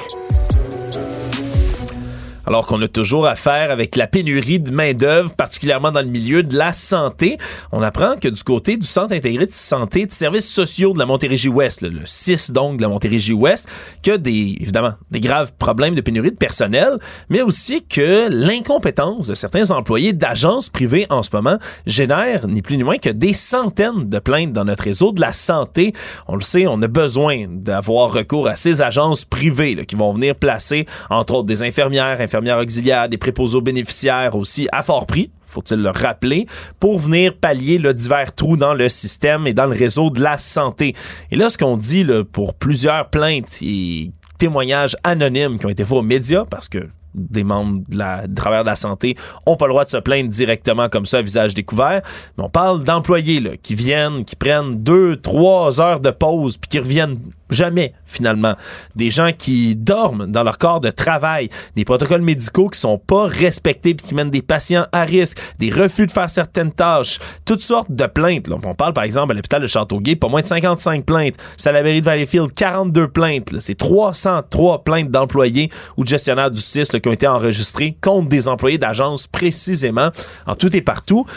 Alors 2.47 2.67
qu'on 2.67 2.79
a 2.83 2.87
toujours 2.87 3.25
affaire 3.25 3.71
avec 3.71 3.95
la 3.95 4.05
pénurie 4.05 4.59
de 4.59 4.71
main-d'œuvre, 4.71 5.33
particulièrement 5.33 5.91
dans 5.91 6.01
le 6.01 6.07
milieu 6.07 6.43
de 6.43 6.55
la 6.55 6.73
santé, 6.73 7.37
on 7.71 7.81
apprend 7.81 8.17
que 8.17 8.27
du 8.27 8.43
côté 8.43 8.77
du 8.77 8.85
Centre 8.85 9.15
intégré 9.15 9.47
de 9.47 9.51
santé 9.51 10.05
de 10.05 10.11
services 10.11 10.47
sociaux 10.47 10.93
de 10.93 10.99
la 10.99 11.07
Montérégie-Ouest, 11.07 11.81
le 11.81 12.01
6 12.05 12.51
donc 12.51 12.77
de 12.77 12.83
la 12.83 12.87
Montérégie-Ouest, 12.87 13.67
que 14.03 14.15
des, 14.15 14.57
évidemment, 14.61 14.93
des 15.09 15.21
graves 15.21 15.53
problèmes 15.57 15.95
de 15.95 16.01
pénurie 16.01 16.31
de 16.31 16.37
personnel, 16.37 16.99
mais 17.29 17.41
aussi 17.41 17.83
que 17.83 18.29
l'incompétence 18.29 19.27
de 19.27 19.33
certains 19.33 19.71
employés 19.71 20.13
d'agences 20.13 20.69
privées 20.69 21.07
en 21.09 21.23
ce 21.23 21.31
moment 21.33 21.57
génère 21.87 22.47
ni 22.47 22.61
plus 22.61 22.77
ni 22.77 22.83
moins 22.83 22.97
que 22.97 23.09
des 23.09 23.33
centaines 23.33 24.07
de 24.07 24.19
plaintes 24.19 24.53
dans 24.53 24.65
notre 24.65 24.83
réseau 24.83 25.11
de 25.11 25.21
la 25.21 25.33
santé. 25.33 25.93
On 26.27 26.35
le 26.35 26.41
sait, 26.41 26.67
on 26.67 26.79
a 26.83 26.87
besoin 26.87 27.45
d'avoir 27.49 28.13
recours 28.13 28.47
à 28.47 28.55
ces 28.55 28.83
agences 28.83 29.25
privées 29.25 29.83
qui 29.87 29.95
vont 29.95 30.13
venir 30.13 30.35
placer, 30.35 30.85
entre 31.09 31.33
autres, 31.33 31.47
des 31.47 31.63
infirmières, 31.63 32.21
infirmières 32.21 32.34
infirmières 32.35 32.59
auxiliaires, 32.59 33.09
des 33.09 33.17
préposés 33.17 33.61
bénéficiaires 33.61 34.35
aussi 34.35 34.67
à 34.71 34.83
fort 34.83 35.05
prix 35.05 35.31
faut-il 35.47 35.81
le 35.81 35.89
rappeler, 35.89 36.47
pour 36.81 36.99
venir 36.99 37.33
pallier 37.37 37.77
le 37.77 37.93
divers 37.93 38.35
trous 38.35 38.57
dans 38.57 38.73
le 38.73 38.89
système 38.89 39.47
et 39.47 39.53
dans 39.53 39.67
le 39.67 39.75
réseau 39.75 40.09
de 40.09 40.21
la 40.21 40.37
santé. 40.37 40.93
Et 41.31 41.37
là, 41.37 41.49
ce 41.49 41.57
qu'on 41.57 41.77
dit 41.77 42.05
pour 42.33 42.55
plusieurs 42.55 43.09
plaintes 43.09 43.59
et 43.61 44.11
témoignages 44.37 44.97
anonymes 45.05 45.57
qui 45.57 45.65
ont 45.65 45.69
été 45.69 45.85
faits 45.85 45.97
aux 45.97 46.01
médias, 46.01 46.43
parce 46.43 46.67
que 46.67 46.89
des 47.15 47.43
membres 47.43 47.81
de 47.87 47.97
la, 47.97 48.27
de 48.27 48.35
travers 48.35 48.63
de 48.63 48.69
la 48.69 48.75
santé 48.75 49.15
ont 49.45 49.57
pas 49.57 49.65
le 49.65 49.71
droit 49.71 49.85
de 49.85 49.89
se 49.89 49.97
plaindre 49.97 50.29
directement 50.29 50.89
comme 50.89 51.05
ça 51.05 51.21
visage 51.21 51.53
découvert. 51.53 52.01
Mais 52.37 52.43
on 52.43 52.49
parle 52.49 52.83
d'employés 52.83 53.39
là, 53.39 53.51
qui 53.61 53.75
viennent, 53.75 54.25
qui 54.25 54.35
prennent 54.35 54.83
deux, 54.83 55.17
trois 55.17 55.81
heures 55.81 55.99
de 55.99 56.11
pause 56.11 56.57
puis 56.57 56.69
qui 56.69 56.79
reviennent 56.79 57.19
Jamais, 57.51 57.93
finalement. 58.07 58.55
Des 58.95 59.11
gens 59.11 59.29
qui 59.31 59.75
dorment 59.75 60.25
dans 60.25 60.41
leur 60.41 60.57
corps 60.57 60.81
de 60.81 60.89
travail, 60.89 61.49
des 61.75 61.85
protocoles 61.85 62.23
médicaux 62.23 62.69
qui 62.69 62.79
sont 62.79 62.97
pas 62.97 63.27
respectés 63.27 63.93
puis 63.93 64.07
qui 64.07 64.15
mènent 64.15 64.31
des 64.31 64.41
patients 64.41 64.87
à 64.91 65.03
risque, 65.03 65.37
des 65.59 65.69
refus 65.69 66.07
de 66.07 66.11
faire 66.11 66.29
certaines 66.29 66.71
tâches, 66.71 67.19
toutes 67.45 67.61
sortes 67.61 67.91
de 67.91 68.07
plaintes. 68.07 68.49
On 68.49 68.73
parle 68.73 68.93
par 68.93 69.03
exemple 69.03 69.31
à 69.33 69.35
l'hôpital 69.35 69.61
de 69.61 69.67
Châteauguay, 69.67 70.15
pas 70.15 70.27
moins 70.27 70.41
de 70.41 70.47
55 70.47 71.05
plaintes. 71.05 71.35
Salaberry 71.55 72.01
de 72.01 72.05
Valleyfield, 72.05 72.51
42 72.51 73.09
plaintes. 73.09 73.53
C'est 73.59 73.77
303 73.77 74.83
plaintes 74.83 75.11
d'employés 75.11 75.69
ou 75.97 76.03
de 76.03 76.09
gestionnaires 76.09 76.49
du 76.49 76.59
CIS 76.59 76.89
qui 77.05 77.09
ont 77.09 77.13
été 77.13 77.27
enregistrées 77.27 77.95
contre 78.01 78.29
des 78.29 78.47
employés 78.47 78.79
d'agence 78.79 79.27
précisément 79.27 80.09
en 80.47 80.55
tout 80.55 80.75
et 80.75 80.81
partout 80.81 81.27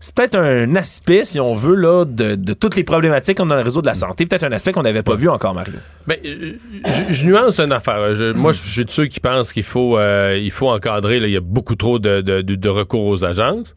c'est 0.00 0.16
peut-être 0.16 0.34
un 0.34 0.74
aspect, 0.74 1.24
si 1.24 1.38
on 1.38 1.54
veut, 1.54 1.76
là, 1.76 2.04
de, 2.04 2.54
toutes 2.54 2.74
les 2.74 2.82
problématiques 2.82 3.36
qu'on 3.36 3.44
a 3.44 3.50
dans 3.50 3.56
le 3.58 3.62
réseau 3.62 3.82
de 3.82 3.86
la 3.86 3.94
santé, 3.94 4.26
peut-être 4.26 4.42
un 4.42 4.50
aspect 4.50 4.72
qu'on 4.72 4.82
n'avait 4.82 5.04
pas 5.04 5.14
vu 5.14 5.28
encore, 5.28 5.54
Mario. 5.54 5.74
Ben, 6.08 6.18
euh, 6.24 6.54
je, 7.10 7.24
nuance 7.24 7.60
une 7.60 7.70
affaire. 7.70 8.00
moi, 8.34 8.50
je 8.50 8.58
suis 8.58 8.84
de 8.84 8.90
ceux 8.90 9.06
qui 9.06 9.20
pensent 9.20 9.52
qu'il 9.52 9.62
faut, 9.62 9.96
euh, 9.96 10.36
il 10.42 10.50
faut 10.50 10.68
encadrer. 10.68 11.18
il 11.18 11.30
y 11.30 11.36
a 11.36 11.40
beaucoup 11.40 11.76
trop 11.76 12.00
de, 12.00 12.68
recours 12.68 13.06
aux 13.06 13.22
agences. 13.22 13.76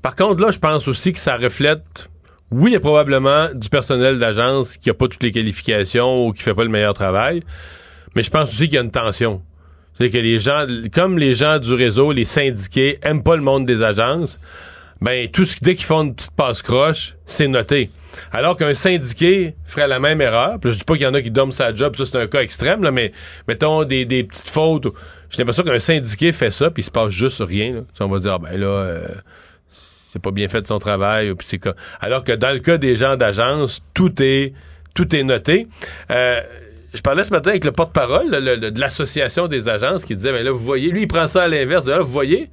Par 0.00 0.14
contre, 0.14 0.40
là, 0.40 0.52
je 0.52 0.60
pense 0.60 0.86
aussi 0.86 1.12
que 1.12 1.18
ça 1.18 1.36
reflète 1.36 2.08
oui, 2.52 2.70
il 2.70 2.74
y 2.74 2.76
a 2.76 2.80
probablement 2.80 3.48
du 3.52 3.68
personnel 3.68 4.20
d'agence 4.20 4.76
qui 4.76 4.88
n'a 4.88 4.94
pas 4.94 5.08
toutes 5.08 5.24
les 5.24 5.32
qualifications 5.32 6.28
ou 6.28 6.32
qui 6.32 6.42
fait 6.42 6.54
pas 6.54 6.62
le 6.62 6.70
meilleur 6.70 6.94
travail, 6.94 7.42
mais 8.14 8.22
je 8.22 8.30
pense 8.30 8.48
aussi 8.50 8.66
qu'il 8.66 8.74
y 8.74 8.78
a 8.78 8.82
une 8.82 8.92
tension. 8.92 9.42
C'est 9.98 10.10
que 10.10 10.18
les 10.18 10.38
gens, 10.38 10.66
comme 10.92 11.18
les 11.18 11.34
gens 11.34 11.58
du 11.58 11.74
réseau, 11.74 12.12
les 12.12 12.24
syndiqués, 12.24 12.98
aiment 13.02 13.22
pas 13.22 13.36
le 13.36 13.42
monde 13.42 13.64
des 13.64 13.82
agences, 13.82 14.38
ben 15.00 15.28
tout 15.28 15.44
ce 15.44 15.56
dès 15.60 15.74
qu'ils 15.74 15.84
font 15.84 16.02
une 16.02 16.14
petite 16.14 16.32
passe 16.32 16.62
croche, 16.62 17.16
c'est 17.26 17.48
noté. 17.48 17.90
Alors 18.32 18.56
qu'un 18.56 18.74
syndiqué 18.74 19.54
ferait 19.64 19.86
la 19.86 20.00
même 20.00 20.20
erreur. 20.20 20.58
Puis 20.60 20.72
je 20.72 20.78
dis 20.78 20.84
pas 20.84 20.94
qu'il 20.94 21.02
y 21.02 21.06
en 21.06 21.14
a 21.14 21.22
qui 21.22 21.30
dorment 21.30 21.52
sa 21.52 21.72
job, 21.74 21.96
ça 21.96 22.04
c'est 22.06 22.18
un 22.18 22.26
cas 22.26 22.40
extrême 22.40 22.82
là, 22.82 22.90
mais 22.90 23.12
mettons 23.46 23.84
des, 23.84 24.04
des 24.04 24.24
petites 24.24 24.48
fautes. 24.48 24.88
J'ai 25.30 25.38
l'impression 25.38 25.62
qu'un 25.62 25.78
syndiqué 25.78 26.32
fait 26.32 26.50
ça 26.50 26.70
puis 26.70 26.82
il 26.82 26.86
se 26.86 26.90
passe 26.90 27.10
juste 27.10 27.40
rien. 27.40 27.74
Là. 27.74 27.80
On 28.00 28.08
va 28.08 28.18
dire 28.18 28.34
ah, 28.34 28.38
ben 28.38 28.58
là 28.58 28.66
euh, 28.66 29.08
c'est 29.70 30.22
pas 30.22 30.30
bien 30.30 30.48
fait 30.48 30.62
de 30.62 30.66
son 30.66 30.78
travail 30.78 31.32
puis 31.34 31.46
c'est 31.48 31.60
alors 32.00 32.24
que 32.24 32.32
dans 32.32 32.52
le 32.52 32.60
cas 32.60 32.78
des 32.78 32.96
gens 32.96 33.16
d'agence, 33.16 33.80
tout 33.94 34.22
est 34.22 34.52
tout 34.94 35.14
est 35.14 35.22
noté. 35.22 35.68
Euh, 36.10 36.40
je 36.94 37.02
parlais 37.02 37.24
ce 37.24 37.30
matin 37.30 37.50
avec 37.50 37.64
le 37.64 37.72
porte-parole 37.72 38.30
de 38.30 38.80
l'association 38.80 39.46
des 39.46 39.68
agences 39.68 40.04
qui 40.04 40.16
disait 40.16 40.32
ben 40.32 40.44
là 40.44 40.50
vous 40.52 40.58
voyez 40.64 40.90
lui 40.90 41.02
il 41.02 41.08
prend 41.08 41.26
ça 41.26 41.44
à 41.44 41.48
l'inverse. 41.48 41.86
Là 41.86 42.00
vous 42.00 42.10
voyez 42.10 42.48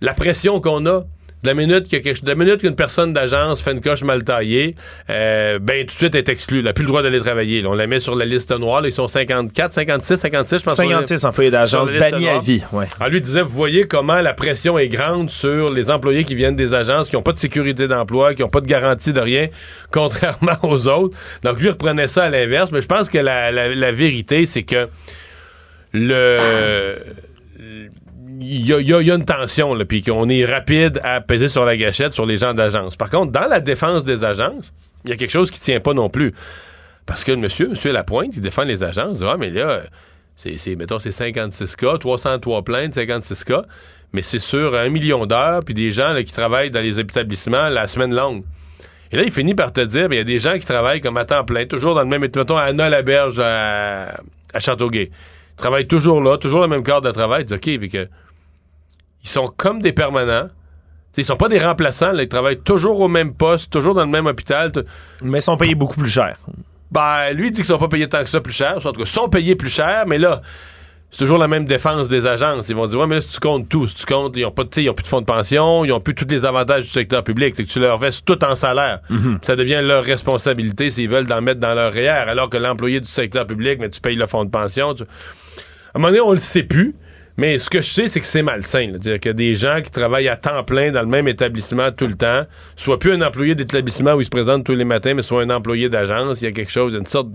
la 0.00 0.14
pression 0.14 0.60
qu'on 0.60 0.86
a 0.86 1.04
de 1.42 1.48
la 1.48 1.54
minute 1.54 1.88
que 1.88 1.96
de 1.96 2.28
la 2.28 2.34
minute 2.34 2.60
qu'une 2.60 2.74
personne 2.74 3.12
d'agence 3.12 3.62
fait 3.62 3.72
une 3.72 3.80
coche 3.80 4.02
mal 4.02 4.24
taillée, 4.24 4.74
euh, 5.08 5.58
ben 5.58 5.86
tout 5.86 5.94
de 5.94 5.98
suite 5.98 6.14
est 6.14 6.28
exclu. 6.28 6.58
Elle 6.58 6.64
n'a 6.66 6.72
plus 6.72 6.82
le 6.82 6.88
droit 6.88 7.02
d'aller 7.02 7.20
travailler. 7.20 7.64
on 7.66 7.72
la 7.72 7.86
met 7.86 8.00
sur 8.00 8.14
la 8.14 8.26
liste 8.26 8.50
noire. 8.58 8.84
ils 8.84 8.92
sont 8.92 9.08
54, 9.08 9.72
56, 9.72 10.16
56, 10.16 10.58
je 10.58 10.64
pense. 10.64 10.74
56 10.74 11.24
employés 11.24 11.50
d'agence 11.50 11.92
bannis 11.92 12.28
à 12.28 12.38
vie. 12.38 12.62
Ouais. 12.72 12.86
Lui 13.08 13.20
disait, 13.20 13.42
vous 13.42 13.50
voyez 13.50 13.86
comment 13.86 14.20
la 14.20 14.34
pression 14.34 14.78
est 14.78 14.88
grande 14.88 15.30
sur 15.30 15.72
les 15.72 15.90
employés 15.90 16.24
qui 16.24 16.34
viennent 16.34 16.56
des 16.56 16.74
agences, 16.74 17.08
qui 17.08 17.16
n'ont 17.16 17.22
pas 17.22 17.32
de 17.32 17.38
sécurité 17.38 17.88
d'emploi, 17.88 18.34
qui 18.34 18.42
n'ont 18.42 18.48
pas 18.48 18.60
de 18.60 18.66
garantie 18.66 19.12
de 19.12 19.20
rien, 19.20 19.48
contrairement 19.90 20.58
aux 20.62 20.88
autres. 20.88 21.16
Donc 21.42 21.58
lui 21.60 21.70
reprenait 21.70 22.08
ça 22.08 22.24
à 22.24 22.28
l'inverse. 22.28 22.70
Mais 22.70 22.82
je 22.82 22.88
pense 22.88 23.08
que 23.08 23.18
la, 23.18 23.50
la 23.50 23.92
vérité, 23.92 24.44
c'est 24.46 24.62
que 24.62 24.88
le 25.92 26.38
il 28.40 28.66
y, 28.66 28.94
a, 28.94 29.14
une 29.14 29.24
tension, 29.24 29.76
puis 29.86 30.02
qu'on 30.02 30.28
est 30.28 30.44
rapide 30.44 31.00
à 31.02 31.20
peser 31.20 31.48
sur 31.48 31.64
la 31.64 31.76
gâchette 31.76 32.12
sur 32.12 32.26
les 32.26 32.36
gens 32.36 32.54
d'agence. 32.54 32.96
Par 32.96 33.10
contre, 33.10 33.32
dans 33.32 33.46
la 33.46 33.60
défense 33.60 34.04
des 34.04 34.24
agences, 34.24 34.72
il 35.04 35.10
y 35.10 35.12
a 35.12 35.16
quelque 35.16 35.30
chose 35.30 35.50
qui 35.50 35.60
tient 35.60 35.80
pas 35.80 35.94
non 35.94 36.08
plus. 36.10 36.34
Parce 37.06 37.24
que 37.24 37.32
le 37.32 37.38
monsieur, 37.38 37.68
monsieur 37.68 37.92
Lapointe, 37.92 38.32
qui 38.32 38.40
défend 38.40 38.62
les 38.62 38.82
agences, 38.82 39.18
dit, 39.18 39.24
ah, 39.26 39.36
mais 39.38 39.50
là, 39.50 39.82
c'est, 40.36 40.76
mettons, 40.76 40.98
c'est 40.98 41.10
56 41.10 41.76
cas, 41.76 41.98
303 41.98 42.62
plaintes, 42.62 42.94
56 42.94 43.44
cas, 43.44 43.62
mais 44.12 44.22
c'est 44.22 44.38
sur 44.38 44.76
un 44.76 44.88
million 44.88 45.26
d'heures, 45.26 45.64
puis 45.64 45.74
des 45.74 45.92
gens 45.92 46.14
qui 46.24 46.32
travaillent 46.32 46.70
dans 46.70 46.80
les 46.80 47.00
établissements 47.00 47.68
la 47.68 47.86
semaine 47.86 48.14
longue. 48.14 48.44
Et 49.12 49.16
là, 49.16 49.24
il 49.24 49.32
finit 49.32 49.54
par 49.54 49.72
te 49.72 49.80
dire, 49.80 50.06
il 50.10 50.16
y 50.16 50.20
a 50.20 50.24
des 50.24 50.38
gens 50.38 50.56
qui 50.58 50.66
travaillent 50.66 51.00
comme 51.00 51.16
à 51.16 51.24
temps 51.24 51.44
plein, 51.44 51.66
toujours 51.66 51.94
dans 51.94 52.02
le 52.02 52.06
même, 52.06 52.20
mettons, 52.20 52.56
à 52.56 52.62
Anna-la-Berge 52.62 53.40
à, 53.40 54.20
à 54.54 54.60
Châteauguay. 54.60 55.10
Travaillent 55.60 55.86
toujours 55.86 56.22
là, 56.22 56.38
toujours 56.38 56.60
le 56.60 56.68
même 56.68 56.82
cadre 56.82 57.02
de 57.02 57.10
travail. 57.10 57.42
Ils 57.42 57.46
disent, 57.46 57.56
OK, 57.56 57.90
que 57.90 58.08
ils 59.22 59.28
sont 59.28 59.52
comme 59.56 59.82
des 59.82 59.92
permanents. 59.92 60.48
Ils 61.16 61.20
ils 61.20 61.24
sont 61.24 61.36
pas 61.36 61.48
des 61.48 61.58
remplaçants, 61.58 62.16
ils 62.16 62.28
travaillent 62.28 62.60
toujours 62.60 63.00
au 63.00 63.08
même 63.08 63.34
poste, 63.34 63.70
toujours 63.70 63.94
dans 63.94 64.04
le 64.04 64.10
même 64.10 64.26
hôpital. 64.26 64.72
Mais 65.20 65.38
ils 65.38 65.42
sont 65.42 65.56
payés 65.56 65.74
beaucoup 65.74 66.00
plus 66.00 66.10
cher. 66.10 66.38
Ben, 66.90 67.32
lui, 67.32 67.48
il 67.48 67.50
dit 67.50 67.56
qu'ils 67.56 67.66
sont 67.66 67.78
pas 67.78 67.88
payés 67.88 68.08
tant 68.08 68.22
que 68.22 68.30
ça 68.30 68.40
plus 68.40 68.54
cher. 68.54 68.78
En 68.78 68.80
tout 68.80 68.92
cas, 68.92 69.00
ils 69.00 69.06
sont 69.06 69.28
payés 69.28 69.54
plus 69.54 69.68
cher, 69.68 70.04
mais 70.06 70.18
là, 70.18 70.40
c'est 71.10 71.18
toujours 71.18 71.38
la 71.38 71.48
même 71.48 71.64
défense 71.64 72.08
des 72.08 72.26
agences. 72.26 72.68
Ils 72.68 72.76
vont 72.76 72.86
dire, 72.86 72.98
ouais, 73.00 73.06
mais 73.06 73.16
là, 73.16 73.20
si 73.20 73.28
tu 73.28 73.40
comptes 73.40 73.68
tout, 73.68 73.88
si 73.88 73.96
tu 73.96 74.06
comptes, 74.06 74.36
ils 74.36 74.44
ont 74.44 74.50
pas, 74.52 74.62
ils 74.76 74.88
ont 74.88 74.94
plus 74.94 75.02
de 75.02 75.08
fonds 75.08 75.20
de 75.20 75.26
pension, 75.26 75.84
ils 75.84 75.92
ont 75.92 76.00
plus 76.00 76.14
tous 76.14 76.26
les 76.28 76.44
avantages 76.44 76.84
du 76.84 76.90
secteur 76.90 77.24
public. 77.24 77.54
C'est 77.56 77.64
que 77.64 77.70
tu 77.70 77.80
leur 77.80 77.98
verses 77.98 78.24
tout 78.24 78.42
en 78.44 78.54
salaire. 78.54 79.00
Mhm. 79.10 79.40
Ça 79.42 79.56
devient 79.56 79.80
leur 79.82 80.04
responsabilité 80.04 80.90
s'ils 80.90 81.08
veulent 81.08 81.26
d'en 81.26 81.42
mettre 81.42 81.60
dans 81.60 81.74
leur 81.74 81.92
REER, 81.92 82.28
alors 82.28 82.48
que 82.48 82.56
l'employé 82.56 83.00
du 83.00 83.08
secteur 83.08 83.46
public, 83.46 83.78
mais 83.80 83.90
tu 83.90 84.00
payes 84.00 84.16
le 84.16 84.26
fonds 84.26 84.44
de 84.44 84.50
pension. 84.50 84.94
À 85.92 85.98
un 85.98 86.00
moment 86.00 86.08
donné, 86.08 86.20
on 86.20 86.32
le 86.32 86.38
sait 86.38 86.62
plus. 86.62 86.94
Mais 87.36 87.58
ce 87.58 87.70
que 87.70 87.80
je 87.80 87.88
sais, 87.88 88.06
c'est 88.06 88.20
que 88.20 88.26
c'est 88.26 88.42
malsain. 88.42 88.86
dire 88.98 89.18
que 89.18 89.30
des 89.30 89.54
gens 89.54 89.80
qui 89.82 89.90
travaillent 89.90 90.28
à 90.28 90.36
temps 90.36 90.62
plein 90.62 90.92
dans 90.92 91.00
le 91.00 91.06
même 91.06 91.26
établissement 91.26 91.90
tout 91.90 92.06
le 92.06 92.14
temps, 92.14 92.44
soit 92.76 92.98
plus 92.98 93.12
un 93.12 93.22
employé 93.22 93.54
d'établissement 93.54 94.12
où 94.12 94.20
ils 94.20 94.26
se 94.26 94.30
présentent 94.30 94.64
tous 94.64 94.74
les 94.74 94.84
matins, 94.84 95.14
mais 95.14 95.22
soit 95.22 95.42
un 95.42 95.50
employé 95.50 95.88
d'agence, 95.88 96.42
il 96.42 96.44
y 96.44 96.48
a 96.48 96.52
quelque 96.52 96.70
chose, 96.70 96.92
une 96.92 97.06
sorte 97.06 97.28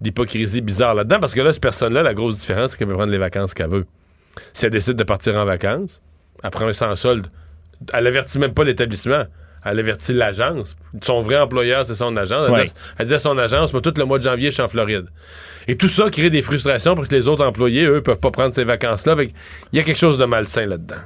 d'hypocrisie 0.00 0.60
bizarre 0.60 0.94
là-dedans. 0.94 1.20
Parce 1.20 1.32
que 1.32 1.40
là, 1.40 1.52
cette 1.52 1.62
personne-là, 1.62 2.02
la 2.02 2.12
grosse 2.12 2.38
différence, 2.38 2.72
c'est 2.72 2.78
qu'elle 2.78 2.88
peut 2.88 2.94
prendre 2.94 3.12
les 3.12 3.18
vacances 3.18 3.54
qu'elle 3.54 3.70
veut. 3.70 3.86
Si 4.52 4.66
elle 4.66 4.72
décide 4.72 4.96
de 4.96 5.04
partir 5.04 5.36
en 5.36 5.44
vacances, 5.44 6.02
après 6.42 6.66
un 6.66 6.72
sans 6.72 6.94
solde, 6.94 7.28
elle 7.94 8.06
avertit 8.06 8.38
même 8.38 8.52
pas 8.52 8.64
l'établissement 8.64 9.24
elle 9.64 9.78
avertit 9.78 10.12
l'agence. 10.12 10.76
Son 11.02 11.20
vrai 11.20 11.36
employeur, 11.36 11.84
c'est 11.84 11.94
son 11.94 12.16
agence. 12.16 12.50
Elle, 12.98 13.06
dit, 13.06 13.14
à 13.14 13.18
son 13.18 13.36
agence, 13.38 13.72
moi, 13.72 13.82
tout 13.82 13.92
le 13.96 14.04
mois 14.04 14.18
de 14.18 14.24
janvier, 14.24 14.48
je 14.48 14.54
suis 14.54 14.62
en 14.62 14.68
Floride. 14.68 15.06
Et 15.68 15.76
tout 15.76 15.88
ça 15.88 16.08
crée 16.10 16.30
des 16.30 16.42
frustrations 16.42 16.94
parce 16.94 17.08
que 17.08 17.14
les 17.14 17.28
autres 17.28 17.44
employés, 17.44 17.84
eux, 17.84 18.02
peuvent 18.02 18.18
pas 18.18 18.30
prendre 18.30 18.54
ces 18.54 18.64
vacances-là. 18.64 19.16
Il 19.72 19.76
y 19.76 19.80
a 19.80 19.82
quelque 19.82 19.98
chose 19.98 20.18
de 20.18 20.24
malsain 20.24 20.66
là-dedans. 20.66 21.02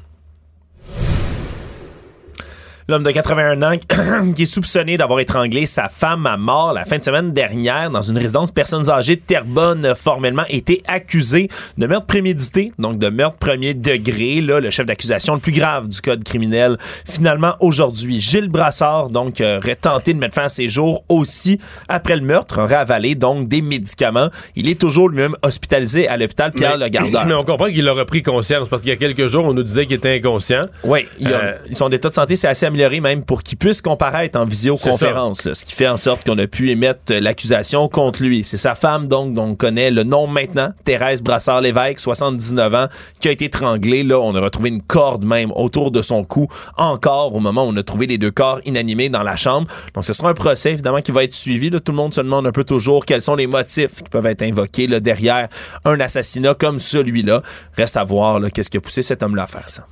L'homme 2.86 3.02
de 3.02 3.10
81 3.10 3.62
ans 3.62 3.78
qui 4.36 4.42
est 4.42 4.46
soupçonné 4.46 4.98
d'avoir 4.98 5.18
étranglé 5.20 5.64
sa 5.64 5.88
femme 5.88 6.26
à 6.26 6.36
mort 6.36 6.74
la 6.74 6.84
fin 6.84 6.98
de 6.98 7.04
semaine 7.04 7.32
dernière 7.32 7.90
dans 7.90 8.02
une 8.02 8.18
résidence 8.18 8.50
personnes 8.50 8.90
âgées 8.90 9.16
de 9.16 9.22
Terrebonne 9.22 9.86
a 9.86 9.94
formellement 9.94 10.44
été 10.50 10.82
accusé 10.86 11.48
de 11.78 11.86
meurtre 11.86 12.04
prémédité, 12.04 12.72
donc 12.78 12.98
de 12.98 13.08
meurtre 13.08 13.38
premier 13.38 13.72
degré, 13.72 14.42
là, 14.42 14.60
le 14.60 14.68
chef 14.68 14.84
d'accusation 14.84 15.32
le 15.32 15.40
plus 15.40 15.52
grave 15.52 15.88
du 15.88 15.98
code 16.02 16.22
criminel. 16.24 16.76
Finalement, 17.08 17.54
aujourd'hui, 17.60 18.20
Gilles 18.20 18.50
Brassard 18.50 19.08
donc 19.08 19.40
aurait 19.40 19.76
tenté 19.76 20.12
de 20.12 20.18
mettre 20.18 20.34
fin 20.34 20.44
à 20.44 20.48
ses 20.50 20.68
jours 20.68 21.04
aussi 21.08 21.58
après 21.88 22.16
le 22.16 22.22
meurtre, 22.22 22.60
aurait 22.60 22.74
avalé 22.74 23.14
donc 23.14 23.48
des 23.48 23.62
médicaments. 23.62 24.28
Il 24.56 24.68
est 24.68 24.78
toujours 24.78 25.08
lui-même 25.08 25.36
hospitalisé 25.42 26.06
à 26.06 26.18
l'hôpital 26.18 26.52
Pierre 26.52 26.76
Le 26.76 26.88
Gardeur. 26.88 27.24
Mais 27.26 27.32
on 27.32 27.44
comprend 27.44 27.70
qu'il 27.70 27.88
a 27.88 27.94
repris 27.94 28.22
conscience 28.22 28.68
parce 28.68 28.82
qu'il 28.82 28.90
y 28.90 28.94
a 28.94 28.96
quelques 28.96 29.28
jours, 29.28 29.46
on 29.46 29.54
nous 29.54 29.62
disait 29.62 29.86
qu'il 29.86 29.96
était 29.96 30.16
inconscient. 30.16 30.66
Oui, 30.82 31.06
il 31.18 31.32
a, 31.32 31.36
euh, 31.38 31.54
son 31.72 31.88
état 31.88 32.10
de 32.10 32.14
santé 32.14 32.36
c'est 32.36 32.48
assez 32.48 32.66
même 32.74 33.22
pour 33.22 33.42
qu'il 33.42 33.58
puisse 33.58 33.80
comparaître 33.80 34.38
en 34.38 34.44
visioconférence, 34.44 35.52
ce 35.52 35.64
qui 35.64 35.72
fait 35.72 35.88
en 35.88 35.96
sorte 35.96 36.26
qu'on 36.26 36.38
a 36.38 36.46
pu 36.46 36.70
émettre 36.70 37.12
l'accusation 37.12 37.88
contre 37.88 38.22
lui. 38.22 38.44
C'est 38.44 38.56
sa 38.56 38.74
femme, 38.74 39.08
donc, 39.08 39.34
dont 39.34 39.44
on 39.44 39.54
connaît 39.54 39.90
le 39.90 40.02
nom 40.02 40.26
maintenant, 40.26 40.70
Thérèse 40.84 41.22
Brassard-Lévesque, 41.22 42.00
79 42.00 42.74
ans, 42.74 42.86
qui 43.20 43.28
a 43.28 43.30
été 43.30 43.46
étranglée. 43.46 44.02
Là, 44.02 44.18
on 44.18 44.34
a 44.34 44.40
retrouvé 44.40 44.70
une 44.70 44.82
corde 44.82 45.24
même 45.24 45.52
autour 45.52 45.90
de 45.90 46.02
son 46.02 46.24
cou, 46.24 46.48
encore 46.76 47.34
au 47.34 47.40
moment 47.40 47.64
où 47.64 47.68
on 47.68 47.76
a 47.76 47.82
trouvé 47.82 48.06
les 48.06 48.18
deux 48.18 48.30
corps 48.30 48.60
inanimés 48.64 49.08
dans 49.08 49.22
la 49.22 49.36
chambre. 49.36 49.66
Donc, 49.94 50.04
ce 50.04 50.12
sera 50.12 50.30
un 50.30 50.34
procès, 50.34 50.72
évidemment, 50.72 51.00
qui 51.00 51.12
va 51.12 51.24
être 51.24 51.34
suivi. 51.34 51.70
Tout 51.70 51.92
le 51.92 51.96
monde 51.96 52.14
se 52.14 52.20
demande 52.20 52.46
un 52.46 52.52
peu 52.52 52.64
toujours 52.64 53.04
quels 53.04 53.22
sont 53.22 53.36
les 53.36 53.46
motifs 53.46 54.02
qui 54.02 54.10
peuvent 54.10 54.26
être 54.26 54.42
invoqués 54.42 54.86
là, 54.86 55.00
derrière 55.00 55.48
un 55.84 55.98
assassinat 56.00 56.54
comme 56.54 56.78
celui-là. 56.78 57.42
Reste 57.76 57.96
à 57.96 58.04
voir 58.04 58.40
qu'est-ce 58.52 58.70
qui 58.70 58.76
a 58.76 58.80
poussé 58.80 59.02
cet 59.02 59.22
homme-là 59.22 59.44
à 59.44 59.46
faire 59.46 59.70
ça. 59.70 59.86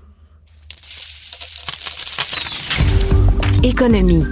Économie. 3.64 4.24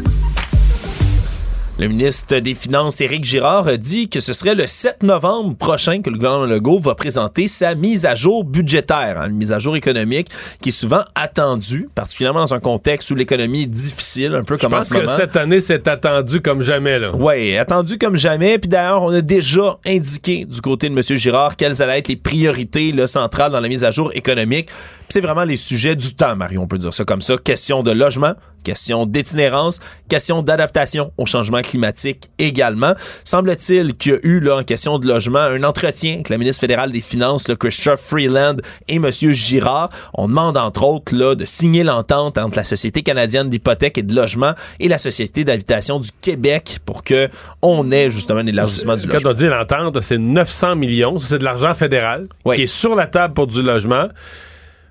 Le 1.78 1.86
ministre 1.86 2.40
des 2.40 2.54
Finances, 2.56 3.00
Éric 3.00 3.24
Girard, 3.24 3.68
a 3.68 3.76
dit 3.76 4.08
que 4.08 4.18
ce 4.18 4.32
serait 4.32 4.56
le 4.56 4.66
7 4.66 5.04
novembre 5.04 5.56
prochain 5.56 6.02
que 6.02 6.10
le 6.10 6.16
gouvernement 6.16 6.46
Legault 6.46 6.80
va 6.80 6.96
présenter 6.96 7.46
sa 7.46 7.76
mise 7.76 8.06
à 8.06 8.16
jour 8.16 8.44
budgétaire, 8.44 9.20
hein, 9.20 9.28
une 9.30 9.36
mise 9.36 9.52
à 9.52 9.60
jour 9.60 9.76
économique 9.76 10.28
qui 10.60 10.70
est 10.70 10.72
souvent 10.72 11.04
attendue, 11.14 11.88
particulièrement 11.94 12.40
dans 12.40 12.54
un 12.54 12.60
contexte 12.60 13.10
où 13.12 13.14
l'économie 13.14 13.62
est 13.62 13.66
difficile, 13.66 14.34
un 14.34 14.42
peu 14.42 14.58
comme 14.58 14.74
en 14.74 14.82
ce 14.82 14.92
moment. 14.92 15.04
Je 15.04 15.06
pense 15.06 15.16
que 15.16 15.22
cette 15.22 15.36
année, 15.36 15.60
c'est 15.60 15.86
attendu 15.86 16.42
comme 16.42 16.60
jamais. 16.60 16.98
là. 16.98 17.12
Oui, 17.14 17.56
attendu 17.56 17.98
comme 17.98 18.16
jamais. 18.16 18.58
Puis 18.58 18.68
d'ailleurs, 18.68 19.04
on 19.04 19.14
a 19.14 19.20
déjà 19.20 19.78
indiqué 19.86 20.44
du 20.44 20.60
côté 20.60 20.90
de 20.90 20.94
M. 20.94 21.02
Girard 21.16 21.54
quelles 21.56 21.80
allaient 21.80 22.00
être 22.00 22.08
les 22.08 22.16
priorités 22.16 22.90
là, 22.90 23.06
centrales 23.06 23.52
dans 23.52 23.60
la 23.60 23.68
mise 23.68 23.84
à 23.84 23.92
jour 23.92 24.10
économique. 24.12 24.68
C'est 25.10 25.20
vraiment 25.20 25.42
les 25.42 25.56
sujets 25.56 25.96
du 25.96 26.14
temps, 26.14 26.36
Mario, 26.36 26.60
on 26.60 26.68
peut 26.68 26.78
dire 26.78 26.94
ça 26.94 27.04
comme 27.04 27.20
ça. 27.20 27.36
Question 27.36 27.82
de 27.82 27.90
logement, 27.90 28.34
question 28.62 29.06
d'itinérance, 29.06 29.80
question 30.08 30.40
d'adaptation 30.40 31.10
au 31.18 31.26
changement 31.26 31.62
climatique 31.62 32.30
également. 32.38 32.92
Semble-t-il 33.24 33.96
qu'il 33.96 34.12
y 34.12 34.14
a 34.14 34.18
eu 34.22 34.38
là 34.38 34.58
en 34.58 34.62
question 34.62 35.00
de 35.00 35.08
logement 35.08 35.40
un 35.40 35.64
entretien 35.64 36.14
avec 36.14 36.28
la 36.28 36.38
ministre 36.38 36.60
fédérale 36.60 36.90
des 36.90 37.00
Finances, 37.00 37.48
le 37.48 37.56
Christophe 37.56 38.00
Freeland 38.00 38.58
et 38.86 38.96
M. 38.96 39.10
Girard. 39.10 39.90
On 40.14 40.28
demande 40.28 40.56
entre 40.56 40.84
autres 40.84 41.12
là 41.12 41.34
de 41.34 41.44
signer 41.44 41.82
l'entente 41.82 42.38
entre 42.38 42.58
la 42.58 42.64
Société 42.64 43.02
canadienne 43.02 43.48
d'hypothèque 43.48 43.98
et 43.98 44.04
de 44.04 44.14
logement 44.14 44.52
et 44.78 44.86
la 44.86 44.98
Société 44.98 45.42
d'habitation 45.42 45.98
du 45.98 46.10
Québec 46.20 46.78
pour 46.86 47.02
que 47.02 47.28
on 47.62 47.90
ait 47.90 48.10
justement 48.10 48.38
un 48.38 48.46
élargissement 48.46 48.94
du 48.94 49.08
logement. 49.08 49.20
Quand 49.22 49.30
on 49.30 49.34
dit 49.34 49.46
l'entente, 49.46 50.00
c'est 50.02 50.18
900 50.18 50.76
millions, 50.76 51.18
c'est 51.18 51.40
de 51.40 51.44
l'argent 51.44 51.74
fédéral 51.74 52.28
qui 52.54 52.62
est 52.62 52.66
sur 52.66 52.94
la 52.94 53.08
table 53.08 53.34
pour 53.34 53.48
du 53.48 53.60
logement 53.60 54.06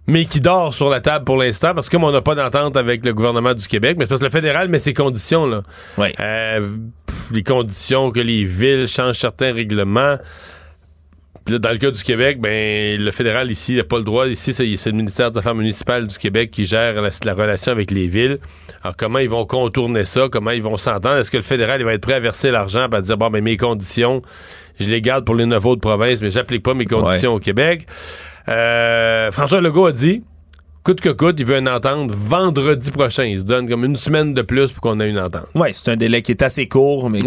mais 0.09 0.25
qui 0.25 0.41
dort 0.41 0.73
sur 0.73 0.89
la 0.89 1.01
table 1.01 1.23
pour 1.23 1.37
l'instant 1.37 1.73
parce 1.73 1.87
que 1.87 1.95
comme 1.95 2.03
on 2.03 2.11
n'a 2.11 2.21
pas 2.21 2.35
d'entente 2.35 2.75
avec 2.75 3.05
le 3.05 3.13
gouvernement 3.13 3.53
du 3.53 3.67
Québec, 3.67 3.95
mais 3.97 4.05
c'est 4.05 4.09
parce 4.09 4.21
que 4.21 4.25
le 4.25 4.31
fédéral 4.31 4.67
met 4.67 4.79
ses 4.79 4.93
conditions 4.93 5.45
là. 5.45 5.61
Euh, 6.19 6.67
les 7.31 7.43
conditions 7.43 8.11
que 8.11 8.19
les 8.19 8.43
villes 8.43 8.87
changent 8.87 9.19
certains 9.19 9.53
règlements. 9.53 10.17
Puis 11.45 11.53
là, 11.53 11.59
dans 11.59 11.71
le 11.71 11.77
cas 11.77 11.91
du 11.91 12.03
Québec, 12.03 12.39
ben 12.39 12.99
le 12.99 13.11
fédéral 13.11 13.51
ici 13.51 13.75
n'a 13.75 13.83
pas 13.83 13.97
le 13.97 14.03
droit. 14.03 14.27
Ici, 14.27 14.53
c'est, 14.53 14.65
le 14.65 14.91
ministère 14.91 15.31
des 15.31 15.39
Affaires 15.39 15.55
municipales 15.55 16.07
du 16.07 16.17
Québec 16.17 16.51
qui 16.51 16.65
gère 16.65 17.01
la, 17.01 17.33
relation 17.33 17.71
avec 17.71 17.91
les 17.91 18.07
villes. 18.07 18.39
Alors 18.83 18.95
comment 18.97 19.19
ils 19.19 19.29
vont 19.29 19.45
contourner 19.45 20.05
ça? 20.05 20.27
Comment 20.31 20.51
ils 20.51 20.63
vont 20.63 20.77
s'entendre? 20.77 21.17
Est-ce 21.17 21.31
que 21.31 21.37
le 21.37 21.43
fédéral 21.43 21.81
il 21.81 21.85
va 21.85 21.93
être 21.93 22.01
prêt 22.01 22.15
à 22.15 22.19
verser 22.19 22.51
l'argent 22.51 22.87
pour 22.89 23.01
dire 23.01 23.17
bon 23.17 23.29
ben 23.29 23.43
mes 23.43 23.57
conditions, 23.57 24.21
je 24.79 24.89
les 24.89 25.01
garde 25.01 25.25
pour 25.25 25.35
les 25.35 25.45
neuf 25.45 25.65
autres 25.65 25.81
provinces, 25.81 26.21
mais 26.21 26.31
j'applique 26.31 26.63
pas 26.63 26.73
mes 26.73 26.85
conditions 26.85 27.35
au 27.35 27.39
Québec? 27.39 27.85
Euh, 28.49 29.31
François 29.31 29.61
Legault 29.61 29.85
a 29.85 29.91
dit 29.91 30.23
coûte 30.89 31.01
que 31.01 31.09
coûte, 31.09 31.35
il 31.37 31.45
veut 31.45 31.59
une 31.59 31.69
entente 31.69 32.09
vendredi 32.15 32.89
prochain. 32.89 33.25
Il 33.25 33.41
se 33.41 33.45
donne 33.45 33.69
comme 33.69 33.85
une 33.85 33.95
semaine 33.95 34.33
de 34.33 34.41
plus 34.41 34.71
pour 34.71 34.81
qu'on 34.81 34.99
ait 34.99 35.07
une 35.07 35.19
entente. 35.19 35.45
Oui, 35.53 35.67
c'est 35.71 35.91
un 35.91 35.95
délai 35.95 36.23
qui 36.23 36.31
est 36.31 36.41
assez 36.41 36.67
court, 36.67 37.11
mais 37.11 37.21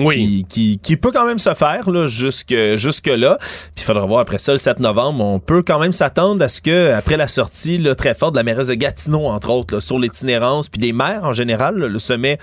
qui, 0.49 0.81
qui, 0.83 0.97
peut 0.97 1.13
quand 1.13 1.25
même 1.25 1.39
se 1.39 1.55
faire 1.55 1.89
là, 1.89 2.09
jusque, 2.09 2.57
jusque 2.75 3.07
là. 3.07 3.39
Puis 3.41 3.71
il 3.77 3.83
faudra 3.85 4.05
voir 4.05 4.19
après 4.19 4.39
ça, 4.39 4.51
le 4.51 4.59
7 4.59 4.81
novembre, 4.81 5.25
on 5.25 5.39
peut 5.39 5.63
quand 5.63 5.79
même 5.79 5.93
s'attendre 5.93 6.43
à 6.43 6.49
ce 6.49 6.61
que 6.61 6.93
après 6.93 7.17
la 7.17 7.29
sortie 7.29 7.79
là, 7.79 7.95
très 7.95 8.17
forte 8.17 8.33
de 8.33 8.39
la 8.39 8.43
mairesse 8.43 8.67
de 8.67 8.75
Gatineau, 8.75 9.27
entre 9.27 9.51
autres, 9.51 9.79
sur 9.79 9.97
l'itinérance, 9.97 10.69
puis 10.69 10.81
des 10.81 10.93
maires 10.93 11.23
en 11.23 11.33
général, 11.33 11.77
le 11.77 11.99
sommet 12.01 12.39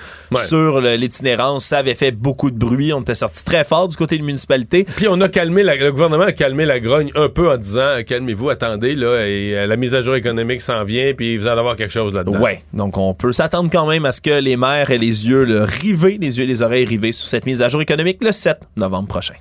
sur 0.47 0.79
l'itinérance, 0.79 1.65
ça 1.65 1.79
avait 1.79 1.95
fait 1.95 2.11
beaucoup 2.11 2.49
de 2.49 2.57
bruit. 2.57 2.93
On 2.93 3.01
était 3.01 3.13
sorti 3.13 3.43
très 3.43 3.65
fort 3.65 3.89
du 3.89 3.97
côté 3.97 4.15
de 4.15 4.21
la 4.21 4.27
municipalité. 4.27 4.85
Puis 4.95 5.09
on 5.09 5.19
a 5.19 5.27
calmé, 5.27 5.63
le 5.63 5.91
gouvernement 5.91 6.23
a 6.23 6.31
calmé 6.31 6.65
la 6.65 6.79
grogne 6.79 7.11
un 7.15 7.27
peu 7.27 7.51
en 7.51 7.57
disant 7.57 8.03
calmez-vous, 8.07 8.49
attendez, 8.49 8.95
là, 8.95 9.27
et 9.27 9.57
euh, 9.57 9.67
la 9.67 9.75
mise 9.75 9.95
à 9.95 10.01
jour 10.01 10.15
économique 10.15 10.61
s'en 10.61 10.85
vient 10.85 11.08
puis 11.13 11.37
vous 11.37 11.47
allez 11.47 11.59
avoir 11.59 11.75
quelque 11.75 11.91
chose 11.91 12.13
là-dedans. 12.13 12.39
Ouais, 12.39 12.63
donc 12.73 12.97
on 12.97 13.13
peut 13.13 13.31
s'attendre 13.31 13.69
quand 13.71 13.87
même 13.87 14.05
à 14.05 14.11
ce 14.11 14.21
que 14.21 14.39
les 14.39 14.57
maires 14.57 14.91
aient 14.91 14.97
les 14.97 15.27
yeux 15.27 15.63
rivés, 15.63 16.17
les 16.19 16.37
yeux 16.37 16.43
et 16.43 16.47
les 16.47 16.61
oreilles 16.61 16.85
rivés 16.85 17.11
sur 17.11 17.25
cette 17.25 17.45
mise 17.45 17.61
à 17.61 17.69
jour 17.69 17.81
économique 17.81 18.23
le 18.23 18.31
7 18.31 18.59
novembre 18.77 19.07
prochain. 19.07 19.35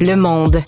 Le 0.00 0.16
monde. 0.16 0.62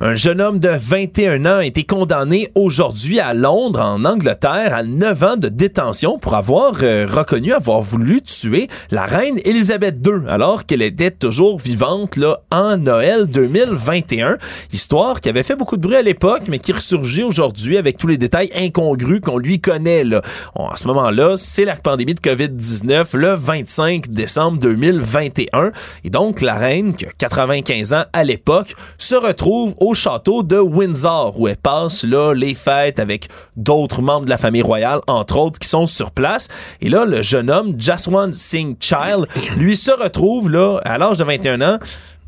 Un 0.00 0.14
jeune 0.14 0.40
homme 0.40 0.60
de 0.60 0.68
21 0.68 1.44
ans 1.44 1.58
a 1.58 1.64
été 1.64 1.82
condamné 1.82 2.50
aujourd'hui 2.54 3.18
à 3.18 3.34
Londres, 3.34 3.80
en 3.80 4.04
Angleterre, 4.04 4.72
à 4.72 4.84
9 4.84 5.22
ans 5.24 5.36
de 5.36 5.48
détention 5.48 6.20
pour 6.20 6.36
avoir 6.36 6.74
euh, 6.84 7.04
reconnu 7.10 7.52
avoir 7.52 7.80
voulu 7.80 8.22
tuer 8.22 8.68
la 8.92 9.06
reine 9.06 9.40
Elisabeth 9.44 9.96
II 10.06 10.28
alors 10.28 10.66
qu'elle 10.66 10.82
était 10.82 11.10
toujours 11.10 11.58
vivante 11.58 12.14
là, 12.14 12.42
en 12.52 12.76
Noël 12.76 13.26
2021. 13.26 14.38
Histoire 14.72 15.20
qui 15.20 15.30
avait 15.30 15.42
fait 15.42 15.56
beaucoup 15.56 15.76
de 15.76 15.82
bruit 15.82 15.96
à 15.96 16.02
l'époque, 16.02 16.42
mais 16.48 16.60
qui 16.60 16.70
ressurgit 16.70 17.24
aujourd'hui 17.24 17.76
avec 17.76 17.98
tous 17.98 18.06
les 18.06 18.18
détails 18.18 18.50
incongrus 18.54 19.20
qu'on 19.20 19.38
lui 19.38 19.60
connaît. 19.60 20.04
Là. 20.04 20.22
à 20.54 20.76
ce 20.76 20.86
moment-là, 20.86 21.34
c'est 21.36 21.64
la 21.64 21.74
pandémie 21.74 22.14
de 22.14 22.20
COVID-19 22.20 23.16
le 23.16 23.34
25 23.34 24.08
décembre 24.10 24.60
2021. 24.60 25.72
Et 26.04 26.10
donc, 26.10 26.40
la 26.40 26.54
reine, 26.54 26.94
qui 26.94 27.04
a 27.04 27.10
95 27.18 27.94
ans 27.94 28.04
à 28.12 28.22
l'époque, 28.22 28.76
se 28.96 29.16
retrouve 29.16 29.74
au 29.80 29.87
au 29.88 29.94
château 29.94 30.42
de 30.42 30.58
Windsor, 30.58 31.40
où 31.40 31.48
elle 31.48 31.56
passe 31.56 32.04
là 32.04 32.34
les 32.34 32.54
fêtes 32.54 32.98
avec 32.98 33.28
d'autres 33.56 34.02
membres 34.02 34.26
de 34.26 34.30
la 34.30 34.36
famille 34.36 34.62
royale, 34.62 35.00
entre 35.06 35.38
autres, 35.38 35.58
qui 35.58 35.68
sont 35.68 35.86
sur 35.86 36.10
place. 36.10 36.48
Et 36.82 36.90
là, 36.90 37.06
le 37.06 37.22
jeune 37.22 37.50
homme, 37.50 37.74
Jaswant 37.78 38.32
Singh 38.34 38.76
Child, 38.80 39.26
lui 39.56 39.76
se 39.76 39.90
retrouve 39.90 40.50
là, 40.50 40.78
à 40.84 40.98
l'âge 40.98 41.18
de 41.18 41.24
21 41.24 41.62
ans, 41.62 41.78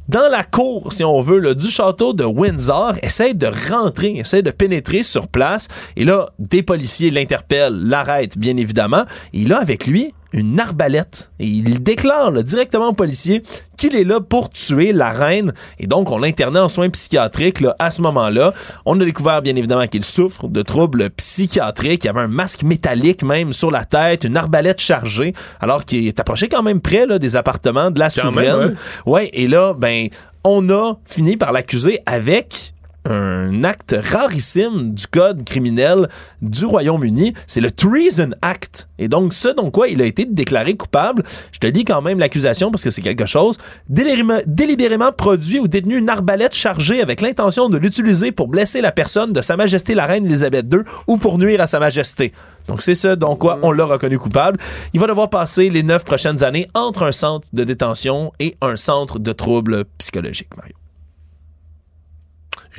dans 0.08 0.28
la 0.30 0.42
cour, 0.42 0.92
si 0.92 1.04
on 1.04 1.20
veut, 1.20 1.38
là, 1.38 1.52
du 1.52 1.70
château 1.70 2.14
de 2.14 2.24
Windsor, 2.24 2.94
essaie 3.02 3.34
de 3.34 3.48
rentrer, 3.70 4.16
essaie 4.16 4.42
de 4.42 4.50
pénétrer 4.50 5.02
sur 5.02 5.28
place. 5.28 5.68
Et 5.96 6.04
là, 6.04 6.30
des 6.38 6.62
policiers 6.62 7.10
l'interpellent, 7.10 7.78
l'arrêtent, 7.78 8.38
bien 8.38 8.56
évidemment. 8.56 9.04
Et 9.34 9.44
là, 9.44 9.58
avec 9.58 9.86
lui, 9.86 10.14
une 10.32 10.58
arbalète. 10.60 11.30
Et 11.38 11.46
il 11.46 11.82
déclare 11.82 12.32
directement 12.42 12.88
au 12.88 12.92
policier 12.92 13.42
qu'il 13.76 13.96
est 13.96 14.04
là 14.04 14.20
pour 14.20 14.50
tuer 14.50 14.92
la 14.92 15.10
reine. 15.10 15.52
Et 15.78 15.86
donc, 15.86 16.10
on 16.10 16.18
l'internait 16.18 16.60
en 16.60 16.68
soins 16.68 16.90
psychiatriques 16.90 17.60
là, 17.60 17.74
à 17.78 17.90
ce 17.90 18.02
moment-là. 18.02 18.52
On 18.84 19.00
a 19.00 19.04
découvert, 19.04 19.42
bien 19.42 19.56
évidemment, 19.56 19.86
qu'il 19.86 20.04
souffre 20.04 20.48
de 20.48 20.62
troubles 20.62 21.10
psychiatriques. 21.10 22.04
Il 22.04 22.06
y 22.08 22.10
avait 22.10 22.20
un 22.20 22.28
masque 22.28 22.62
métallique 22.62 23.22
même 23.22 23.52
sur 23.52 23.70
la 23.70 23.84
tête, 23.84 24.24
une 24.24 24.36
arbalète 24.36 24.80
chargée, 24.80 25.34
alors 25.60 25.84
qu'il 25.84 26.06
est 26.06 26.20
approché 26.20 26.48
quand 26.48 26.62
même 26.62 26.80
près 26.80 27.06
là, 27.06 27.18
des 27.18 27.36
appartements 27.36 27.90
de 27.90 27.98
la 27.98 28.10
souveraine. 28.10 28.76
ouais, 29.06 29.30
et 29.32 29.48
là, 29.48 29.74
ben, 29.74 30.08
on 30.44 30.68
a 30.70 30.94
fini 31.06 31.36
par 31.36 31.52
l'accuser 31.52 32.00
avec 32.06 32.74
un 33.04 33.64
acte 33.64 33.96
rarissime 34.00 34.92
du 34.92 35.06
code 35.06 35.44
criminel 35.44 36.08
du 36.42 36.66
Royaume-Uni, 36.66 37.34
c'est 37.46 37.60
le 37.60 37.70
Treason 37.70 38.30
Act. 38.42 38.88
Et 38.98 39.08
donc, 39.08 39.32
ce 39.32 39.48
dont 39.48 39.70
quoi 39.70 39.88
il 39.88 40.02
a 40.02 40.04
été 40.04 40.26
déclaré 40.26 40.76
coupable, 40.76 41.22
je 41.52 41.58
te 41.58 41.66
dis 41.66 41.84
quand 41.84 42.02
même 42.02 42.18
l'accusation 42.18 42.70
parce 42.70 42.84
que 42.84 42.90
c'est 42.90 43.02
quelque 43.02 43.26
chose, 43.26 43.58
délibérément, 43.88 45.12
produit 45.12 45.58
ou 45.58 45.68
détenu 45.68 45.96
une 45.96 46.08
arbalète 46.08 46.54
chargée 46.54 47.00
avec 47.00 47.20
l'intention 47.20 47.68
de 47.68 47.78
l'utiliser 47.78 48.32
pour 48.32 48.48
blesser 48.48 48.80
la 48.80 48.92
personne 48.92 49.32
de 49.32 49.40
Sa 49.40 49.56
Majesté 49.56 49.94
la 49.94 50.06
Reine 50.06 50.26
Elisabeth 50.26 50.66
II 50.72 50.80
ou 51.06 51.16
pour 51.16 51.38
nuire 51.38 51.60
à 51.60 51.66
Sa 51.66 51.80
Majesté. 51.80 52.32
Donc, 52.68 52.82
c'est 52.82 52.94
ce 52.94 53.08
dont 53.08 53.36
quoi 53.36 53.58
on 53.62 53.72
l'a 53.72 53.84
reconnu 53.84 54.18
coupable. 54.18 54.58
Il 54.92 55.00
va 55.00 55.06
devoir 55.06 55.30
passer 55.30 55.70
les 55.70 55.82
neuf 55.82 56.04
prochaines 56.04 56.44
années 56.44 56.68
entre 56.74 57.04
un 57.04 57.12
centre 57.12 57.48
de 57.52 57.64
détention 57.64 58.32
et 58.38 58.54
un 58.60 58.76
centre 58.76 59.18
de 59.18 59.32
troubles 59.32 59.86
psychologiques, 59.98 60.54
Mario. 60.56 60.79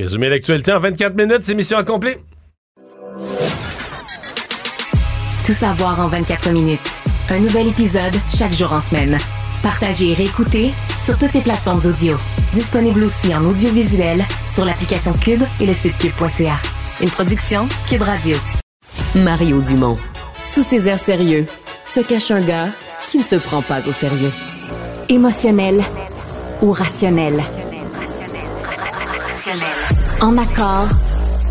Résumé 0.02 0.30
l'actualité 0.30 0.72
en 0.74 0.80
24 0.80 1.16
minutes, 1.16 1.44
c'est 1.44 1.54
mission 1.54 1.78
accomplie. 1.78 2.16
Tout 5.46 5.54
savoir 5.54 6.00
en 6.00 6.08
24 6.08 6.50
minutes. 6.50 6.80
Un 7.30 7.40
nouvel 7.40 7.68
épisode 7.68 8.14
chaque 8.36 8.52
jour 8.52 8.74
en 8.74 8.82
semaine. 8.82 9.18
Partagez 9.62 10.10
et 10.10 10.14
réécoutez 10.16 10.72
sur 10.98 11.20
toutes 11.20 11.34
les 11.34 11.42
plateformes 11.42 11.82
audio. 11.86 12.18
Disponible 12.52 13.04
aussi 13.04 13.34
en 13.36 13.44
audiovisuel 13.44 14.26
sur 14.52 14.66
l'application 14.66 15.14
Cube 15.14 15.44
et 15.60 15.68
le 15.68 15.74
site 15.74 15.96
cube.ca. 16.00 16.56
Une 17.00 17.10
production 17.12 17.68
Cube 17.88 18.02
Radio. 18.02 18.38
Mario 19.14 19.62
Dumont. 19.62 19.98
Sous 20.48 20.64
ses 20.64 20.90
airs 20.90 20.98
sérieux, 20.98 21.46
se 21.86 22.00
cache 22.00 22.32
un 22.32 22.42
gars 22.42 22.70
qui 23.08 23.20
ne 23.20 23.24
se 23.24 23.36
prend 23.36 23.62
pas 23.62 23.88
au 23.88 23.92
sérieux. 23.92 24.32
Émotionnel 25.10 25.84
ou 26.64 26.72
rationnel. 26.72 27.44
En 30.22 30.38
accord 30.38 30.88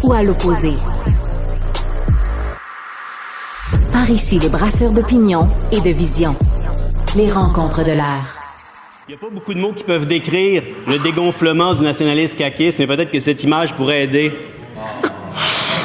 ou 0.03 0.13
à 0.15 0.23
l'opposé. 0.23 0.71
Par 3.93 4.09
ici, 4.09 4.39
les 4.39 4.49
brasseurs 4.49 4.93
d'opinion 4.93 5.49
et 5.71 5.81
de 5.81 5.91
vision. 5.91 6.35
Les 7.15 7.31
rencontres 7.31 7.85
de 7.85 7.93
l'air. 7.93 8.39
Il 9.07 9.11
n'y 9.11 9.15
a 9.17 9.19
pas 9.19 9.29
beaucoup 9.31 9.53
de 9.53 9.59
mots 9.59 9.75
qui 9.75 9.85
peuvent 9.85 10.07
décrire 10.07 10.63
le 10.87 10.99
dégonflement 10.99 11.75
du 11.75 11.83
nationaliste 11.83 12.39
caquiste, 12.39 12.79
mais 12.79 12.87
peut-être 12.87 13.11
que 13.11 13.21
cette 13.21 13.43
image 13.45 13.75
pourrait 13.75 14.05
aider. 14.05 14.33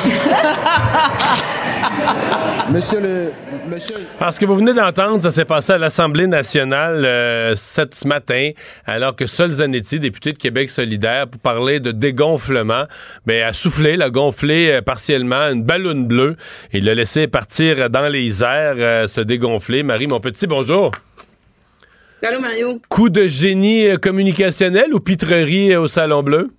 Monsieur 2.71 2.99
le. 2.99 3.31
Monsieur... 3.69 3.95
Parce 4.17 4.39
que 4.39 4.45
vous 4.45 4.55
venez 4.55 4.73
d'entendre, 4.73 5.21
ça 5.21 5.29
s'est 5.29 5.45
passé 5.45 5.73
à 5.73 5.77
l'Assemblée 5.77 6.25
nationale 6.25 7.05
euh, 7.05 7.55
ce 7.55 8.07
matin, 8.07 8.51
alors 8.85 9.15
que 9.15 9.27
Sol 9.27 9.51
Zanetti, 9.51 9.99
député 9.99 10.33
de 10.33 10.37
Québec 10.39 10.71
solidaire, 10.71 11.27
pour 11.27 11.39
parler 11.39 11.79
de 11.79 11.91
dégonflement, 11.91 12.85
ben, 13.27 13.43
a 13.43 13.53
soufflé, 13.53 14.01
a 14.01 14.09
gonflé 14.09 14.71
euh, 14.71 14.81
partiellement 14.81 15.51
une 15.51 15.63
ballonne 15.63 16.07
bleue. 16.07 16.37
Il 16.73 16.85
l'a 16.85 16.95
laissé 16.95 17.27
partir 17.27 17.89
dans 17.89 18.07
les 18.09 18.43
airs, 18.43 18.75
euh, 18.77 19.07
se 19.07 19.21
dégonfler. 19.21 19.83
Marie, 19.83 20.07
mon 20.07 20.19
petit, 20.19 20.47
bonjour. 20.47 20.91
Allô, 22.23 22.39
Mario. 22.41 22.79
Coup 22.89 23.09
de 23.09 23.27
génie 23.27 23.95
communicationnel 24.01 24.91
ou 24.91 24.99
pitrerie 24.99 25.75
au 25.75 25.87
Salon 25.87 26.23
Bleu? 26.23 26.49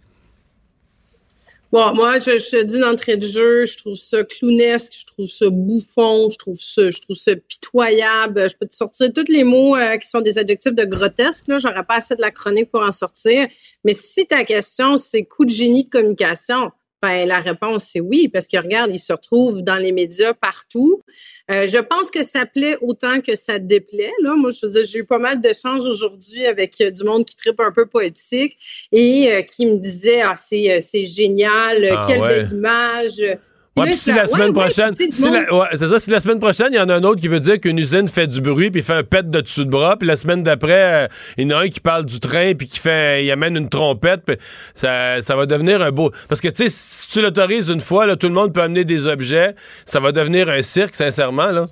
Bon, 1.72 1.92
moi, 1.94 2.20
je, 2.20 2.38
je 2.38 2.50
te 2.50 2.62
dis 2.62 2.78
d'entrée 2.78 3.16
de 3.16 3.26
jeu, 3.26 3.66
je 3.66 3.76
trouve 3.76 3.94
ça 3.94 4.22
clownesque, 4.22 4.92
je 5.00 5.04
trouve 5.04 5.26
ça 5.26 5.46
bouffon, 5.50 6.28
je 6.28 6.38
trouve 6.38 6.54
ça, 6.54 6.90
je 6.90 7.00
trouve 7.00 7.16
ça 7.16 7.32
pitoyable. 7.34 8.48
Je 8.48 8.56
peux 8.56 8.66
te 8.66 8.74
sortir 8.74 9.12
tous 9.12 9.30
les 9.30 9.42
mots 9.42 9.76
euh, 9.76 9.96
qui 9.96 10.08
sont 10.08 10.20
des 10.20 10.38
adjectifs 10.38 10.74
de 10.74 10.84
grotesque. 10.84 11.48
Là, 11.48 11.58
j'aurais 11.58 11.84
pas 11.84 11.96
assez 11.96 12.14
de 12.14 12.20
la 12.20 12.30
chronique 12.30 12.70
pour 12.70 12.82
en 12.82 12.92
sortir. 12.92 13.48
Mais 13.84 13.94
si 13.94 14.26
ta 14.26 14.44
question, 14.44 14.96
c'est 14.96 15.24
coup 15.24 15.44
de 15.44 15.50
génie 15.50 15.84
de 15.84 15.90
communication, 15.90 16.70
ben, 17.06 17.28
la 17.28 17.40
réponse, 17.40 17.84
c'est 17.92 18.00
oui, 18.00 18.28
parce 18.28 18.48
que 18.48 18.56
regarde, 18.56 18.90
il 18.92 18.98
se 18.98 19.12
retrouve 19.12 19.62
dans 19.62 19.76
les 19.76 19.92
médias 19.92 20.34
partout. 20.34 21.02
Euh, 21.50 21.66
je 21.66 21.78
pense 21.78 22.10
que 22.10 22.24
ça 22.24 22.46
plaît 22.46 22.76
autant 22.80 23.20
que 23.20 23.36
ça 23.36 23.58
déplaît. 23.58 24.12
Là. 24.22 24.34
Moi, 24.34 24.50
je 24.50 24.66
veux 24.66 24.72
dire, 24.72 24.82
j'ai 24.84 24.98
eu 25.00 25.04
pas 25.04 25.18
mal 25.18 25.40
d'échanges 25.40 25.86
aujourd'hui 25.86 26.46
avec 26.46 26.80
euh, 26.80 26.90
du 26.90 27.04
monde 27.04 27.24
qui 27.24 27.36
tripe 27.36 27.60
un 27.60 27.70
peu 27.70 27.86
poétique 27.86 28.58
et 28.90 29.30
euh, 29.30 29.42
qui 29.42 29.66
me 29.66 29.76
disait 29.76 30.22
Ah, 30.22 30.34
c'est, 30.36 30.80
c'est 30.80 31.04
génial, 31.04 31.88
ah 31.92 32.06
quelle 32.08 32.20
belle 32.20 32.48
image. 32.52 33.22
Ouais, 33.76 33.92
si 33.92 34.12
la 34.12 34.26
semaine 34.26 34.52
prochaine, 34.54 34.94
c'est 34.94 35.88
ça, 35.88 35.98
si 35.98 36.10
la 36.10 36.20
semaine 36.20 36.38
prochaine, 36.38 36.68
il 36.72 36.76
y 36.76 36.80
en 36.80 36.88
a 36.88 36.94
un 36.94 37.02
autre 37.02 37.20
qui 37.20 37.28
veut 37.28 37.40
dire 37.40 37.60
qu'une 37.60 37.78
usine 37.78 38.08
fait 38.08 38.26
du 38.26 38.40
bruit 38.40 38.70
puis 38.70 38.82
fait 38.82 38.94
un 38.94 39.02
pet 39.02 39.28
de 39.28 39.40
dessous 39.40 39.64
de 39.64 39.70
bras, 39.70 39.96
puis 39.96 40.08
la 40.08 40.16
semaine 40.16 40.42
d'après, 40.42 41.04
euh, 41.04 41.08
il 41.36 41.50
y 41.50 41.54
en 41.54 41.58
a 41.58 41.62
un 41.62 41.68
qui 41.68 41.80
parle 41.80 42.06
du 42.06 42.18
train 42.18 42.54
puis 42.54 42.66
qui 42.66 42.78
fait, 42.78 43.24
il 43.24 43.30
amène 43.30 43.56
une 43.56 43.68
trompette, 43.68 44.22
puis 44.24 44.36
ça, 44.74 45.20
ça 45.20 45.36
va 45.36 45.44
devenir 45.46 45.82
un 45.82 45.90
beau. 45.90 46.10
Parce 46.28 46.40
que 46.40 46.48
tu 46.48 46.56
sais, 46.56 46.68
si 46.68 47.08
tu 47.08 47.20
l'autorises 47.20 47.68
une 47.68 47.80
fois, 47.80 48.06
là, 48.06 48.16
tout 48.16 48.28
le 48.28 48.34
monde 48.34 48.52
peut 48.54 48.62
amener 48.62 48.84
des 48.84 49.06
objets, 49.06 49.54
ça 49.84 50.00
va 50.00 50.12
devenir 50.12 50.48
un 50.48 50.62
cirque, 50.62 50.94
sincèrement 50.94 51.50
là. 51.50 51.68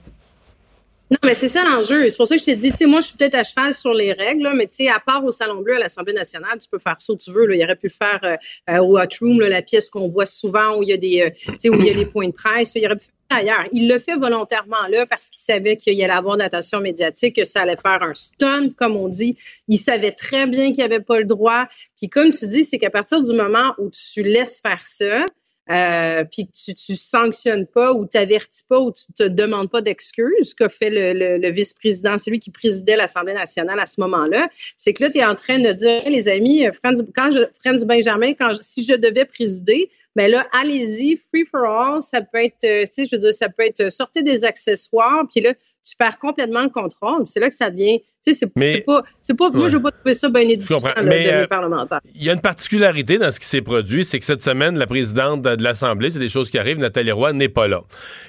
Non, 1.11 1.19
mais 1.23 1.35
c'est 1.35 1.51
ça 1.51 1.63
l'enjeu. 1.65 2.09
C'est 2.09 2.17
pour 2.17 2.27
ça 2.27 2.35
que 2.35 2.41
je 2.41 2.47
t'ai 2.47 2.57
dit, 2.57 2.71
tu 2.71 2.79
sais, 2.79 2.87
moi, 2.87 3.01
je 3.01 3.09
suis 3.09 3.17
peut-être 3.17 3.35
à 3.35 3.43
cheval 3.43 3.75
sur 3.75 3.93
les 3.93 4.13
règles, 4.13 4.51
mais 4.57 4.67
tu 4.67 4.77
sais, 4.77 4.89
à 4.89 4.99
part 4.99 5.23
au 5.23 5.31
Salon 5.31 5.61
Bleu 5.61 5.77
à 5.77 5.79
l'Assemblée 5.79 6.15
nationale, 6.15 6.57
tu 6.59 6.67
peux 6.67 6.79
faire 6.79 6.97
ça 6.99 7.13
où 7.13 7.17
tu 7.17 7.31
veux. 7.31 7.45
Là. 7.45 7.55
Il 7.55 7.63
aurait 7.63 7.77
pu 7.77 7.91
faire 7.91 8.21
euh, 8.25 8.37
euh, 8.71 8.79
au 8.79 8.99
Hot 8.99 9.05
Room, 9.21 9.41
la 9.41 9.61
pièce 9.61 9.91
qu'on 9.91 10.09
voit 10.09 10.25
souvent 10.25 10.79
où 10.79 10.83
il 10.83 10.89
y 10.89 10.93
a 10.95 10.97
des, 10.97 11.21
euh, 11.21 11.31
tu 11.31 11.55
sais, 11.59 11.69
où 11.69 11.75
il 11.75 11.85
y 11.85 11.91
a 11.91 11.95
des 11.95 12.07
points 12.07 12.29
de 12.29 12.33
presse. 12.33 12.75
Il 12.77 12.87
aurait 12.87 12.97
pu 12.97 13.05
faire 13.31 13.39
ailleurs. 13.39 13.65
Il 13.73 13.87
le 13.87 13.99
fait 13.99 14.17
volontairement 14.17 14.89
là 14.89 15.05
parce 15.05 15.29
qu'il 15.29 15.43
savait 15.43 15.77
qu'il 15.77 15.93
y 15.93 16.03
allait 16.03 16.15
avoir 16.15 16.39
d'attention 16.39 16.81
médiatique, 16.81 17.37
que 17.37 17.45
ça 17.45 17.61
allait 17.61 17.77
faire 17.77 18.03
un 18.03 18.15
stunt, 18.15 18.71
comme 18.75 18.97
on 18.97 19.09
dit. 19.09 19.37
Il 19.69 19.79
savait 19.79 20.13
très 20.13 20.47
bien 20.47 20.73
qu'il 20.73 20.83
avait 20.83 21.01
pas 21.01 21.19
le 21.19 21.27
droit. 21.27 21.67
Puis 21.99 22.09
comme 22.09 22.33
tu 22.33 22.47
dis, 22.47 22.65
c'est 22.65 22.79
qu'à 22.79 22.91
partir 22.91 23.21
du 23.21 23.33
moment 23.35 23.75
où 23.77 23.91
tu 23.91 24.23
laisses 24.23 24.59
faire 24.63 24.81
ça, 24.83 25.27
euh, 25.70 26.24
puis 26.24 26.47
tu, 26.49 26.74
tu 26.74 26.95
sanctionnes 26.95 27.66
pas 27.66 27.93
ou 27.95 28.05
t'avertis 28.05 28.65
pas 28.69 28.78
ou 28.81 28.93
tu 28.93 29.12
te 29.15 29.23
demandes 29.23 29.70
pas 29.70 29.81
d'excuses, 29.81 30.53
qu'a 30.55 30.69
fait 30.69 30.91
le, 30.91 31.39
le, 31.39 31.51
vice-président, 31.51 32.19
celui 32.19 32.39
qui 32.39 32.51
présidait 32.51 32.97
l'Assemblée 32.97 33.32
nationale 33.32 33.81
à 33.81 33.86
ce 33.86 34.01
moment-là, 34.03 34.49
c'est 34.77 34.93
que 34.93 35.05
là, 35.05 35.11
tu 35.11 35.19
es 35.19 35.24
en 35.24 35.35
train 35.35 35.59
de 35.59 35.73
dire, 35.73 36.03
les 36.07 36.28
amis, 36.28 36.66
Franz, 36.82 37.03
quand 37.15 37.31
je, 37.31 37.39
Franz 37.62 37.85
Benjamin, 37.86 38.35
quand 38.35 38.51
si 38.61 38.85
je 38.85 38.95
devais 38.95 39.24
présider, 39.24 39.91
mais 40.16 40.28
là, 40.28 40.47
allez-y, 40.53 41.20
free 41.31 41.45
for 41.45 41.65
all, 41.65 42.03
ça 42.03 42.20
peut 42.23 42.39
être, 42.39 42.61
tu 42.61 42.93
sais, 42.93 43.07
je 43.07 43.16
veux 43.16 43.20
dire, 43.20 43.35
ça 43.35 43.49
peut 43.49 43.65
être 43.65 43.91
sortir 43.91 44.23
des 44.23 44.45
accessoires, 44.45 45.24
puis 45.31 45.41
là, 45.41 45.55
tu 45.85 45.97
perds 45.97 46.19
complètement 46.19 46.62
le 46.62 46.70
contrôle. 46.70 47.24
C'est 47.27 47.41
là 47.41 47.49
que 47.49 47.55
ça 47.55 47.70
devient. 47.70 48.01
Tu 48.27 48.32
sais, 48.32 48.51
c'est 48.57 48.81
pas, 48.86 49.03
c'est 49.20 49.36
pas. 49.36 49.51
Moi, 49.51 49.69
je 49.69 49.77
veux 49.77 49.82
pas 49.82 49.91
trouver 49.91 50.15
ça 50.15 50.31
bien 50.31 50.49
édifiant 50.49 50.78
mais, 51.05 51.24
de 51.24 51.31
euh, 51.31 51.47
parlementaires. 51.47 52.01
Il 52.15 52.24
y 52.24 52.31
a 52.31 52.32
une 52.32 52.41
particularité 52.41 53.19
dans 53.19 53.31
ce 53.31 53.39
qui 53.39 53.47
s'est 53.47 53.61
produit, 53.61 54.03
c'est 54.03 54.19
que 54.19 54.24
cette 54.24 54.43
semaine, 54.43 54.78
la 54.78 54.86
présidente 54.86 55.43
de, 55.43 55.62
l'Assemblée, 55.62 56.11
c'est 56.11 56.19
des 56.20 56.31
choses 56.31 56.49
qui 56.49 56.57
arrivent, 56.57 56.78
Nathalie 56.78 57.12
Roy 57.12 57.35
n'est 57.35 57.51
pas 57.51 57.69
là. 57.69 57.82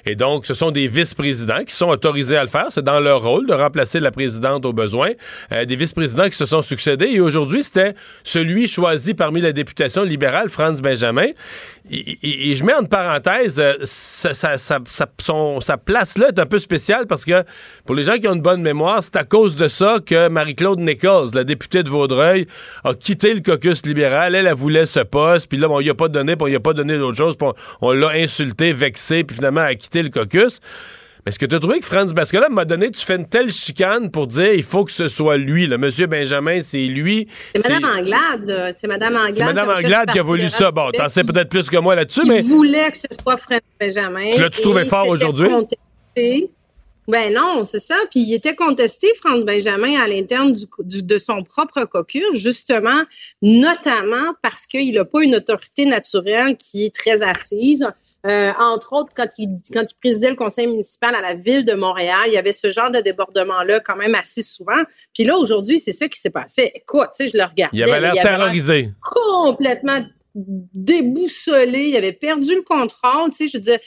Et 0.04 0.14
donc, 0.14 0.44
ce 0.44 0.52
sont 0.52 0.70
des 0.70 0.86
vice-présidents 0.86 1.64
qui 1.64 1.72
sont 1.74 1.88
autorisés 1.88 2.36
à 2.36 2.42
le 2.42 2.50
faire. 2.50 2.66
C'est 2.68 2.84
dans 2.84 3.00
leur 3.00 3.22
rôle 3.22 3.46
de 3.46 3.54
remplacer 3.54 3.98
la 3.98 4.10
présidente 4.10 4.66
au 4.66 4.74
besoin. 4.74 5.12
Euh, 5.52 5.64
des 5.64 5.76
vice-présidents 5.76 6.28
qui 6.28 6.36
se 6.36 6.44
sont 6.44 6.60
succédés. 6.60 7.06
Et 7.06 7.20
aujourd'hui, 7.20 7.64
c'était 7.64 7.94
celui 8.22 8.68
choisi 8.68 9.14
parmi 9.14 9.40
la 9.40 9.52
députation 9.52 10.02
libérale, 10.02 10.50
Franz 10.50 10.82
Benjamin. 10.82 11.28
Et, 11.90 12.54
je 12.54 12.64
mets 12.64 12.74
en 12.74 12.84
parenthèse, 12.84 13.60
euh, 13.60 13.74
sa, 13.84 14.34
sa 14.34 15.76
place 15.78 16.18
là 16.18 16.28
est 16.28 16.38
un 16.38 16.46
peu 16.46 16.58
spéciale 16.58 17.06
parce 17.06 17.24
que 17.24 17.44
pour 17.84 17.94
les 17.94 18.02
gens 18.02 18.16
qui 18.18 18.26
ont 18.26 18.34
une 18.34 18.42
bonne 18.42 18.62
mémoire, 18.62 19.02
c'est 19.02 19.16
à 19.16 19.24
cause 19.24 19.54
de 19.54 19.68
ça 19.68 19.98
que 20.04 20.28
Marie-Claude 20.28 20.80
Nichols, 20.80 21.30
la 21.34 21.44
députée 21.44 21.82
de 21.82 21.88
Vaudreuil, 21.88 22.46
a 22.82 22.94
quitté 22.94 23.34
le 23.34 23.40
caucus 23.40 23.86
libéral. 23.86 24.34
Elle, 24.34 24.46
elle 24.46 24.54
voulait 24.54 24.86
ce 24.86 25.00
poste, 25.00 25.48
puis 25.48 25.58
là, 25.58 25.68
bon, 25.68 25.80
il 25.80 25.88
a 25.88 25.94
pas 25.94 26.08
donné, 26.08 26.34
puis 26.36 26.50
il 26.50 26.56
a 26.56 26.60
pas 26.60 26.72
donné 26.72 26.98
d'autre 26.98 27.16
chose, 27.16 27.36
on, 27.40 27.52
on 27.80 27.92
l'a 27.92 28.10
insulté, 28.10 28.72
vexé, 28.72 29.22
puis 29.22 29.36
finalement, 29.36 29.62
elle 29.62 29.72
a 29.72 29.74
quitté 29.76 30.02
le 30.02 30.10
caucus. 30.10 30.60
Est-ce 31.26 31.40
que 31.40 31.46
tu 31.46 31.56
as 31.56 31.58
trouvé 31.58 31.80
que 31.80 31.84
Franz 31.84 32.14
parce 32.14 32.30
que 32.30 32.36
là, 32.36 32.48
m'a 32.48 32.64
donné, 32.64 32.88
tu 32.92 33.04
fais 33.04 33.16
une 33.16 33.26
telle 33.26 33.50
chicane 33.50 34.12
pour 34.12 34.28
dire 34.28 34.54
il 34.54 34.62
faut 34.62 34.84
que 34.84 34.92
ce 34.92 35.08
soit 35.08 35.36
lui, 35.36 35.66
le 35.66 35.76
monsieur 35.76 36.06
Benjamin, 36.06 36.60
c'est 36.60 36.84
lui. 36.84 37.26
C'est 37.52 37.68
Mme 37.68 37.84
Anglade, 37.84 38.74
c'est 38.78 38.86
Mme 38.86 39.16
Anglade. 39.16 39.34
C'est 39.34 39.44
Mme 39.44 39.70
Anglade 39.70 40.12
qui 40.12 40.20
a 40.20 40.22
voulu 40.22 40.48
ça. 40.48 40.70
Bon, 40.70 40.92
t'en 40.92 41.08
sais 41.08 41.24
peut-être 41.24 41.48
plus 41.48 41.68
que 41.68 41.78
moi 41.78 41.96
là-dessus, 41.96 42.22
mais. 42.26 42.38
Il 42.38 42.44
voulait 42.44 42.92
que 42.92 42.98
ce 42.98 43.08
soit 43.20 43.36
Franz 43.36 43.60
Benjamin. 43.80 44.30
Tu 44.34 44.40
l'as-tu 44.40 44.62
trouvé 44.62 44.84
fort 44.84 45.08
aujourd'hui? 45.08 45.48
Ben 47.08 47.32
non, 47.32 47.62
c'est 47.62 47.80
ça. 47.80 47.96
Puis 48.10 48.20
il 48.20 48.34
était 48.34 48.54
contesté, 48.54 49.08
Franz 49.20 49.44
Benjamin, 49.44 50.00
à 50.00 50.08
l'interne 50.08 50.52
du, 50.52 51.02
de 51.02 51.18
son 51.18 51.42
propre 51.42 51.84
caucus, 51.84 52.24
justement, 52.34 53.02
notamment 53.42 54.34
parce 54.42 54.66
qu'il 54.66 54.94
n'a 54.94 55.04
pas 55.04 55.22
une 55.22 55.36
autorité 55.36 55.86
naturelle 55.86 56.56
qui 56.56 56.84
est 56.84 56.94
très 56.94 57.22
assise. 57.22 57.88
Euh, 58.26 58.52
entre 58.58 58.92
autres, 58.94 59.10
quand 59.14 59.28
il, 59.38 59.48
quand 59.72 59.84
il 59.88 59.94
présidait 60.00 60.30
le 60.30 60.36
conseil 60.36 60.66
municipal 60.66 61.14
à 61.14 61.20
la 61.20 61.34
ville 61.34 61.64
de 61.64 61.74
Montréal, 61.74 62.22
il 62.26 62.32
y 62.32 62.38
avait 62.38 62.52
ce 62.52 62.70
genre 62.70 62.90
de 62.90 63.00
débordement-là 63.00 63.80
quand 63.80 63.96
même 63.96 64.14
assez 64.14 64.42
souvent. 64.42 64.82
Puis 65.14 65.24
là, 65.24 65.36
aujourd'hui, 65.36 65.78
c'est 65.78 65.92
ça 65.92 66.08
qui 66.08 66.20
s'est 66.20 66.30
passé. 66.30 66.72
Écoute, 66.74 67.08
tu 67.16 67.24
sais, 67.24 67.30
je 67.32 67.38
le 67.38 67.44
regardais. 67.44 67.76
Il 67.76 67.82
avait 67.82 68.00
l'air 68.00 68.14
terrorisé. 68.14 68.90
Complètement 69.00 70.04
déboussolé, 70.34 71.88
il 71.88 71.96
avait 71.96 72.12
perdu 72.12 72.54
le 72.56 72.62
contrôle, 72.62 73.30
tu 73.30 73.36
sais, 73.36 73.48
je 73.48 73.56
veux 73.56 73.62
dire, 73.62 73.78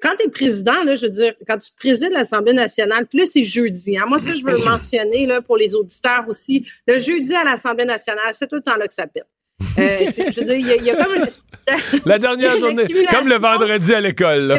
quand 0.00 0.16
tu 0.18 0.26
es 0.26 0.30
président, 0.30 0.84
là, 0.84 0.96
je 0.96 1.02
veux 1.06 1.10
dire, 1.10 1.34
quand 1.46 1.58
tu 1.58 1.70
présides 1.78 2.12
l'Assemblée 2.12 2.52
nationale, 2.52 3.06
puis 3.06 3.18
là, 3.18 3.24
c'est 3.26 3.44
jeudi. 3.44 3.96
Hein. 3.96 4.04
Moi, 4.06 4.18
ça, 4.18 4.34
je 4.34 4.44
veux 4.44 4.52
le 4.52 4.64
mentionner 4.64 5.26
là, 5.26 5.42
pour 5.42 5.56
les 5.56 5.74
auditeurs 5.74 6.24
aussi. 6.28 6.66
Le 6.86 6.98
jeudi 6.98 7.34
à 7.34 7.44
l'Assemblée 7.44 7.84
nationale, 7.84 8.32
c'est 8.32 8.46
tout 8.46 8.56
le 8.56 8.62
temps 8.62 8.76
là 8.76 8.86
que 8.86 8.94
ça 8.94 9.06
pète. 9.06 9.26
Euh, 9.78 9.98
je 10.16 10.40
veux 10.40 10.44
dire, 10.44 10.56
il 10.56 10.84
y, 10.84 10.90
a 10.90 10.94
comme 10.94 11.14
une 11.14 11.26
La 12.04 12.18
dernière 12.18 12.56
journée, 12.58 12.84
comme 13.10 13.28
le 13.28 13.36
vendredi 13.36 13.94
à 13.94 14.00
l'école. 14.00 14.58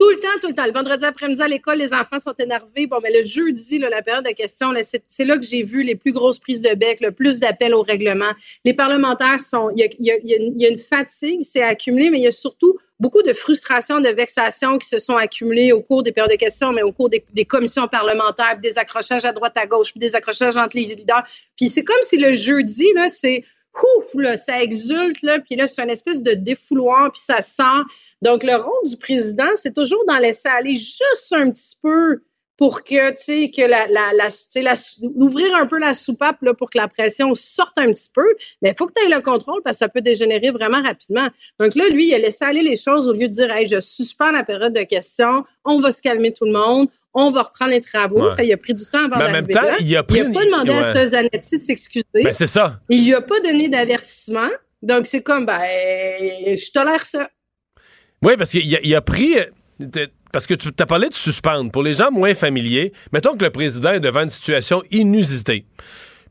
Tout 0.00 0.08
le 0.08 0.16
temps, 0.16 0.28
tout 0.40 0.48
le 0.48 0.54
temps. 0.54 0.64
Le 0.64 0.72
vendredi 0.72 1.04
après-midi 1.04 1.42
à 1.42 1.48
l'école, 1.48 1.76
les 1.76 1.92
enfants 1.92 2.18
sont 2.18 2.32
énervés. 2.38 2.86
Bon, 2.86 3.00
mais 3.02 3.12
le 3.12 3.22
jeudi, 3.22 3.78
là, 3.78 3.90
la 3.90 4.00
période 4.00 4.24
de 4.24 4.30
questions, 4.30 4.72
c'est 5.08 5.24
là 5.26 5.36
que 5.36 5.44
j'ai 5.44 5.62
vu 5.62 5.82
les 5.82 5.94
plus 5.94 6.12
grosses 6.12 6.38
prises 6.38 6.62
de 6.62 6.74
bec, 6.74 7.00
le 7.02 7.12
plus 7.12 7.38
d'appels 7.38 7.74
au 7.74 7.82
règlement. 7.82 8.30
Les 8.64 8.72
parlementaires 8.72 9.42
sont... 9.42 9.70
Il 9.76 9.80
y 9.80 9.82
a, 9.82 9.88
y, 10.00 10.10
a, 10.10 10.16
y 10.24 10.64
a, 10.64 10.70
une 10.70 10.78
fatigue, 10.78 11.40
c'est 11.42 11.60
accumulé, 11.60 12.08
mais 12.08 12.18
il 12.18 12.24
y 12.24 12.28
a 12.28 12.32
surtout 12.32 12.78
beaucoup 12.98 13.22
de 13.22 13.34
frustrations, 13.34 14.00
de 14.00 14.08
vexations 14.08 14.78
qui 14.78 14.88
se 14.88 14.98
sont 14.98 15.18
accumulées 15.18 15.72
au 15.72 15.82
cours 15.82 16.02
des 16.02 16.12
périodes 16.12 16.32
de 16.32 16.38
questions, 16.38 16.72
mais 16.72 16.82
au 16.82 16.92
cours 16.92 17.10
des, 17.10 17.22
des 17.34 17.44
commissions 17.44 17.86
parlementaires, 17.86 18.58
des 18.58 18.78
accrochages 18.78 19.26
à 19.26 19.32
droite, 19.32 19.52
à 19.56 19.66
gauche, 19.66 19.90
puis 19.90 20.00
des 20.00 20.16
accrochages 20.16 20.56
entre 20.56 20.78
les 20.78 20.84
leaders. 20.84 21.24
Puis 21.58 21.68
c'est 21.68 21.84
comme 21.84 22.02
si 22.02 22.16
le 22.16 22.32
jeudi, 22.32 22.86
là, 22.94 23.10
c'est... 23.10 23.44
Ouf, 23.74 24.14
là, 24.14 24.36
ça 24.36 24.62
exulte, 24.62 25.22
là, 25.22 25.38
puis 25.38 25.56
là, 25.56 25.66
c'est 25.66 25.82
une 25.82 25.90
espèce 25.90 26.22
de 26.22 26.32
défouloir, 26.32 27.12
puis 27.12 27.22
ça 27.24 27.40
sent 27.40 27.82
donc, 28.22 28.42
le 28.42 28.54
rôle 28.54 28.88
du 28.88 28.96
président, 28.96 29.48
c'est 29.54 29.74
toujours 29.74 30.04
d'en 30.06 30.18
laisser 30.18 30.48
aller 30.48 30.76
juste 30.76 31.32
un 31.32 31.50
petit 31.50 31.76
peu 31.82 32.22
pour 32.58 32.84
que, 32.84 33.10
tu 33.12 33.22
sais, 33.22 33.50
que 33.50 33.62
la, 33.62 33.86
la, 33.88 34.12
la, 34.12 34.74
ouvrir 35.14 35.56
un 35.56 35.64
peu 35.64 35.78
la 35.78 35.94
soupape 35.94 36.42
là, 36.42 36.52
pour 36.52 36.68
que 36.68 36.76
la 36.76 36.88
pression 36.88 37.32
sorte 37.32 37.78
un 37.78 37.90
petit 37.90 38.10
peu. 38.12 38.26
Mais 38.60 38.70
il 38.70 38.74
faut 38.76 38.86
que 38.86 38.92
tu 38.94 39.02
aies 39.02 39.08
le 39.08 39.22
contrôle 39.22 39.62
parce 39.64 39.76
que 39.76 39.78
ça 39.78 39.88
peut 39.88 40.02
dégénérer 40.02 40.50
vraiment 40.50 40.82
rapidement. 40.82 41.26
Donc 41.58 41.74
là, 41.74 41.88
lui, 41.88 42.08
il 42.08 42.14
a 42.14 42.18
laissé 42.18 42.44
aller 42.44 42.60
les 42.60 42.76
choses 42.76 43.08
au 43.08 43.14
lieu 43.14 43.28
de 43.28 43.32
dire, 43.32 43.50
hey, 43.50 43.66
je 43.66 43.80
suspends 43.80 44.30
la 44.30 44.44
période 44.44 44.74
de 44.74 44.82
questions, 44.82 45.44
on 45.64 45.80
va 45.80 45.90
se 45.90 46.02
calmer 46.02 46.34
tout 46.34 46.44
le 46.44 46.52
monde, 46.52 46.88
on 47.14 47.30
va 47.30 47.42
reprendre 47.42 47.72
les 47.72 47.80
travaux. 47.80 48.28
Ça, 48.28 48.42
il 48.42 48.52
a 48.52 48.56
pris 48.56 48.74
du 48.74 48.84
temps 48.84 49.04
avant 49.04 49.18
d'arriver 49.18 49.52
là. 49.52 49.76
Il 49.80 49.84
a, 49.84 49.86
il 49.88 49.96
a 49.96 50.02
pas 50.04 50.44
demandé 50.44 50.70
à 50.70 50.86
à 50.86 51.06
Zanetti 51.06 51.58
de 51.58 51.62
s'excuser. 51.62 52.04
Ben, 52.14 52.32
c'est 52.32 52.46
ça. 52.46 52.80
Il 52.88 53.04
lui 53.04 53.14
a 53.14 53.20
pas 53.20 53.40
donné 53.40 53.68
d'avertissement. 53.68 54.48
Donc, 54.82 55.06
c'est 55.06 55.22
comme, 55.22 55.44
ben, 55.44 55.60
je 55.60 56.70
tolère 56.72 57.04
ça. 57.04 57.28
Oui, 58.22 58.36
parce 58.36 58.50
qu'il 58.50 58.94
a, 58.94 59.00
pris. 59.00 59.38
Euh, 59.38 60.06
parce 60.32 60.46
que 60.46 60.54
tu 60.54 60.70
as 60.78 60.86
parlé 60.86 61.08
de 61.08 61.14
suspendre. 61.14 61.70
Pour 61.70 61.82
les 61.82 61.94
gens 61.94 62.10
moins 62.10 62.34
familiers, 62.34 62.92
mettons 63.12 63.36
que 63.36 63.44
le 63.44 63.50
président 63.50 63.92
est 63.92 64.00
devant 64.00 64.22
une 64.22 64.30
situation 64.30 64.82
inusitée. 64.90 65.64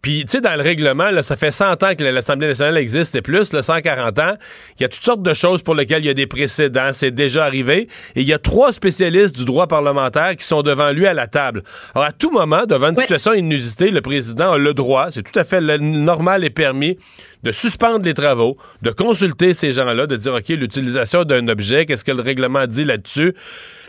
Puis, 0.02 0.24
tu 0.26 0.32
sais, 0.32 0.42
dans 0.42 0.56
le 0.56 0.62
règlement, 0.62 1.12
là, 1.12 1.24
ça 1.24 1.36
fait 1.36 1.52
100 1.52 1.84
ans 1.84 1.96
que 1.98 2.04
l'Assemblée 2.04 2.48
nationale 2.48 2.78
existe 2.78 3.16
et 3.16 3.22
plus, 3.22 3.52
là, 3.52 3.62
140 3.62 4.20
ans. 4.20 4.34
Il 4.78 4.84
y 4.84 4.86
a 4.86 4.88
toutes 4.88 5.04
sortes 5.04 5.22
de 5.22 5.34
choses 5.34 5.62
pour 5.62 5.76
lesquelles 5.76 6.04
il 6.04 6.08
y 6.08 6.12
a 6.12 6.14
des 6.14 6.28
précédents. 6.28 6.92
C'est 6.94 7.12
déjà 7.12 7.46
arrivé. 7.46 7.90
Et 8.16 8.22
il 8.22 8.28
y 8.28 8.34
a 8.34 8.40
trois 8.40 8.72
spécialistes 8.72 9.36
du 9.36 9.44
droit 9.44 9.68
parlementaire 9.68 10.36
qui 10.38 10.46
sont 10.46 10.62
devant 10.62 10.92
lui 10.92 11.06
à 11.06 11.14
la 11.14 11.28
table. 11.28 11.64
Alors, 11.96 12.08
à 12.08 12.12
tout 12.14 12.32
moment, 12.32 12.66
devant 12.66 12.90
une 12.90 12.98
situation 12.98 13.34
inusitée, 13.34 13.92
le 13.92 14.02
président 14.02 14.54
a 14.54 14.58
le 14.58 14.74
droit, 14.74 15.12
c'est 15.12 15.24
tout 15.24 15.38
à 15.38 15.44
fait 15.44 15.60
normal 15.60 16.46
et 16.46 16.50
permis, 16.50 16.98
de 17.44 17.52
suspendre 17.52 18.06
les 18.06 18.14
travaux, 18.14 18.58
de 18.82 18.92
consulter 18.92 19.54
ces 19.54 19.74
gens-là, 19.74 20.08
de 20.08 20.16
dire, 20.16 20.34
OK, 20.34 20.50
l'utilisation 20.50 21.24
d'un 21.24 21.48
objet, 21.48 21.86
qu'est-ce 21.86 22.04
que 22.04 22.12
le 22.12 22.22
règlement 22.22 22.68
dit 22.68 22.84
là-dessus? 22.84 23.34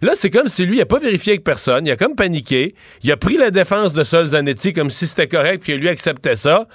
Là, 0.03 0.13
c'est 0.15 0.31
comme 0.31 0.47
si 0.47 0.65
lui, 0.65 0.77
il 0.77 0.79
n'a 0.79 0.87
pas 0.87 0.99
vérifié 0.99 1.33
avec 1.33 1.45
personne, 1.45 1.87
il 1.87 1.91
a 1.91 1.97
comme 1.97 2.15
paniqué, 2.15 2.75
il 3.03 3.13
a 3.13 3.17
pris 3.17 3.37
la 3.37 3.51
défense 3.51 3.93
de 3.93 4.05
Sol 4.05 4.27
Zanetti 4.27 4.73
comme 4.73 4.91
si 4.91 5.07
c'était 5.07 5.29
correct, 5.29 5.63
puis 5.63 5.77
lui 5.77 5.89
acceptait 5.89 6.37
ça, 6.37 6.67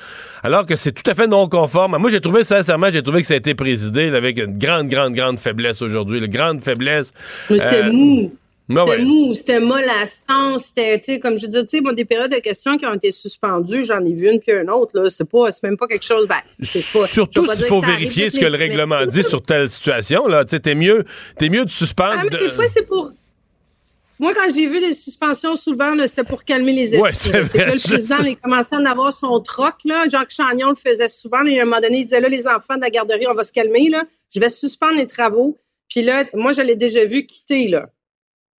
alors 0.44 0.66
que 0.66 0.76
c'est 0.76 0.92
tout 0.92 1.10
à 1.10 1.16
fait 1.16 1.28
non 1.28 1.48
conforme. 1.48 1.98
Moi, 1.98 2.10
j'ai 2.10 2.22
trouvé, 2.22 2.44
sincèrement, 2.44 2.92
j'ai 2.92 3.02
trouvé 3.02 3.22
que 3.22 3.28
ça 3.28 3.34
a 3.34 3.38
été 3.38 3.56
présidé 3.56 4.10
avec 4.16 4.38
une 4.38 4.58
grande, 4.58 4.90
grande, 4.90 5.14
grande 5.14 5.40
faiblesse 5.40 5.82
aujourd'hui, 5.82 6.20
une 6.20 6.28
grande 6.28 6.62
faiblesse. 6.62 7.14
C'était 7.48 7.84
euh, 7.84 7.92
mou. 7.92 8.32
Ah 8.68 8.86
c'était 8.88 9.04
mou, 9.04 9.34
c'était 9.36 9.60
mollasson, 9.60 10.58
c'était, 10.58 10.98
tu 11.00 11.14
sais, 11.14 11.20
comme 11.20 11.38
je 11.40 11.46
disais, 11.46 11.64
tu 11.66 11.78
sais, 11.78 11.82
bon, 11.82 11.94
des 11.94 12.06
périodes 12.06 12.32
de 12.32 12.40
questions 12.40 12.78
qui 12.78 12.86
ont 12.88 12.96
été 12.96 13.12
suspendues, 13.12 13.84
j'en 13.86 14.04
ai 14.04 14.14
vu 14.14 14.28
une 14.28 14.40
puis 14.40 14.54
une 14.54 14.72
autre, 14.72 15.00
là. 15.00 15.10
C'est 15.10 15.30
pas, 15.30 15.52
c'est 15.52 15.64
même 15.64 15.78
pas 15.78 15.88
quelque 15.88 16.06
chose, 16.06 16.28
ben, 16.28 16.40
pas, 16.58 17.08
Surtout 17.08 17.46
s'il 17.54 17.66
faut 17.66 17.82
vérifier 17.82 18.30
ce 18.32 18.40
que 18.40 18.46
le 18.46 18.58
règlement 18.58 19.06
dit 19.06 19.24
sur 19.24 19.44
telle 19.44 19.70
situation, 19.70 20.28
là. 20.28 20.46
Tu 20.46 20.52
sais, 20.52 20.60
t'es 20.60 20.76
mieux, 20.76 21.06
t'es 21.38 21.50
mieux 21.50 21.66
de 21.66 21.70
suspendre. 21.70 22.16
Ah, 22.18 22.24
mais 22.24 22.38
des 22.40 22.50
fois, 22.50 22.66
c'est 22.68 22.88
pour, 22.88 23.12
moi, 24.20 24.34
quand 24.34 24.48
j'ai 24.56 24.68
vu 24.68 24.80
des 24.80 24.94
suspensions, 24.94 25.56
souvent, 25.56 25.94
c'était 26.08 26.24
pour 26.24 26.44
calmer 26.44 26.72
les 26.72 26.96
esprits. 26.96 27.16
c'est 27.44 27.60
que 27.60 27.72
le 27.72 27.80
président, 27.80 28.22
il 28.24 28.38
commençait 28.38 28.76
à 28.76 28.80
en 28.80 28.86
avoir 28.86 29.12
son 29.12 29.40
troc, 29.42 29.76
là. 29.84 30.06
Jacques 30.10 30.32
Chagnon 30.32 30.70
le 30.70 30.76
faisait 30.76 31.10
souvent, 31.10 31.44
mais 31.44 31.60
à 31.60 31.64
un 31.64 31.66
moment 31.66 31.82
donné, 31.82 32.00
il 32.00 32.06
disait, 32.06 32.22
là, 32.22 32.30
les 32.30 32.48
enfants 32.48 32.78
de 32.78 32.82
la 32.82 32.90
garderie, 32.90 33.28
on 33.28 33.34
va 33.34 33.44
se 33.44 33.52
calmer, 33.52 33.90
là. 33.90 34.04
Je 34.34 34.40
vais 34.40 34.50
suspendre 34.50 34.96
les 34.96 35.08
travaux. 35.08 35.58
Puis 35.90 36.02
là, 36.02 36.24
moi, 36.34 36.54
je 36.54 36.62
l'ai 36.62 36.76
déjà 36.76 37.06
vu 37.06 37.26
quitter, 37.26 37.68
là. 37.68 37.90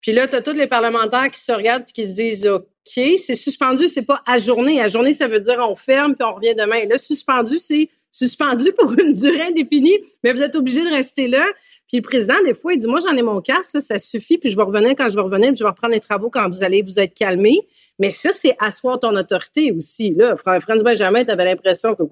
Puis 0.01 0.11
là, 0.11 0.27
tu 0.27 0.35
as 0.35 0.41
tous 0.41 0.53
les 0.53 0.67
parlementaires 0.67 1.29
qui 1.31 1.39
se 1.39 1.51
regardent 1.51 1.83
et 1.89 1.91
qui 1.91 2.05
se 2.05 2.15
disent 2.15 2.47
OK, 2.47 2.65
c'est 2.85 3.35
suspendu, 3.35 3.87
c'est 3.87 4.05
pas. 4.05 4.21
À 4.25 4.37
journée, 4.37 5.13
ça 5.13 5.27
veut 5.27 5.39
dire 5.39 5.57
on 5.59 5.75
ferme 5.75 6.15
puis 6.15 6.27
on 6.27 6.35
revient 6.35 6.55
demain. 6.55 6.85
Là, 6.87 6.97
suspendu, 6.97 7.59
c'est 7.59 7.89
suspendu 8.11 8.71
pour 8.77 8.91
une 8.99 9.13
durée 9.13 9.43
indéfinie, 9.43 9.97
mais 10.23 10.33
vous 10.33 10.41
êtes 10.41 10.55
obligé 10.55 10.81
de 10.81 10.89
rester 10.89 11.27
là. 11.27 11.45
Puis 11.87 11.97
le 11.97 12.01
président, 12.01 12.35
des 12.43 12.53
fois, 12.53 12.73
il 12.73 12.79
dit 12.79 12.87
Moi, 12.87 12.99
j'en 12.99 13.15
ai 13.15 13.21
mon 13.21 13.41
casque, 13.41 13.79
ça 13.81 13.97
suffit, 13.97 14.37
puis 14.37 14.51
je 14.51 14.57
vais 14.57 14.63
revenir 14.63 14.91
quand 14.91 15.09
je 15.09 15.15
vais 15.15 15.21
revenir, 15.21 15.49
puis 15.49 15.57
je 15.57 15.63
vais 15.63 15.69
reprendre 15.69 15.93
les 15.93 15.99
travaux 15.99 16.29
quand 16.29 16.49
vous 16.49 16.63
allez 16.63 16.81
vous 16.81 16.99
être 16.99 17.13
calmé. 17.13 17.59
Mais 17.99 18.09
ça, 18.09 18.31
c'est 18.31 18.55
asseoir 18.59 18.99
ton 18.99 19.15
autorité 19.15 19.71
aussi. 19.71 20.13
Là, 20.13 20.35
François 20.35 20.83
Benjamin, 20.83 21.23
tu 21.23 21.31
avais 21.31 21.45
l'impression 21.45 21.95
que, 21.95 22.03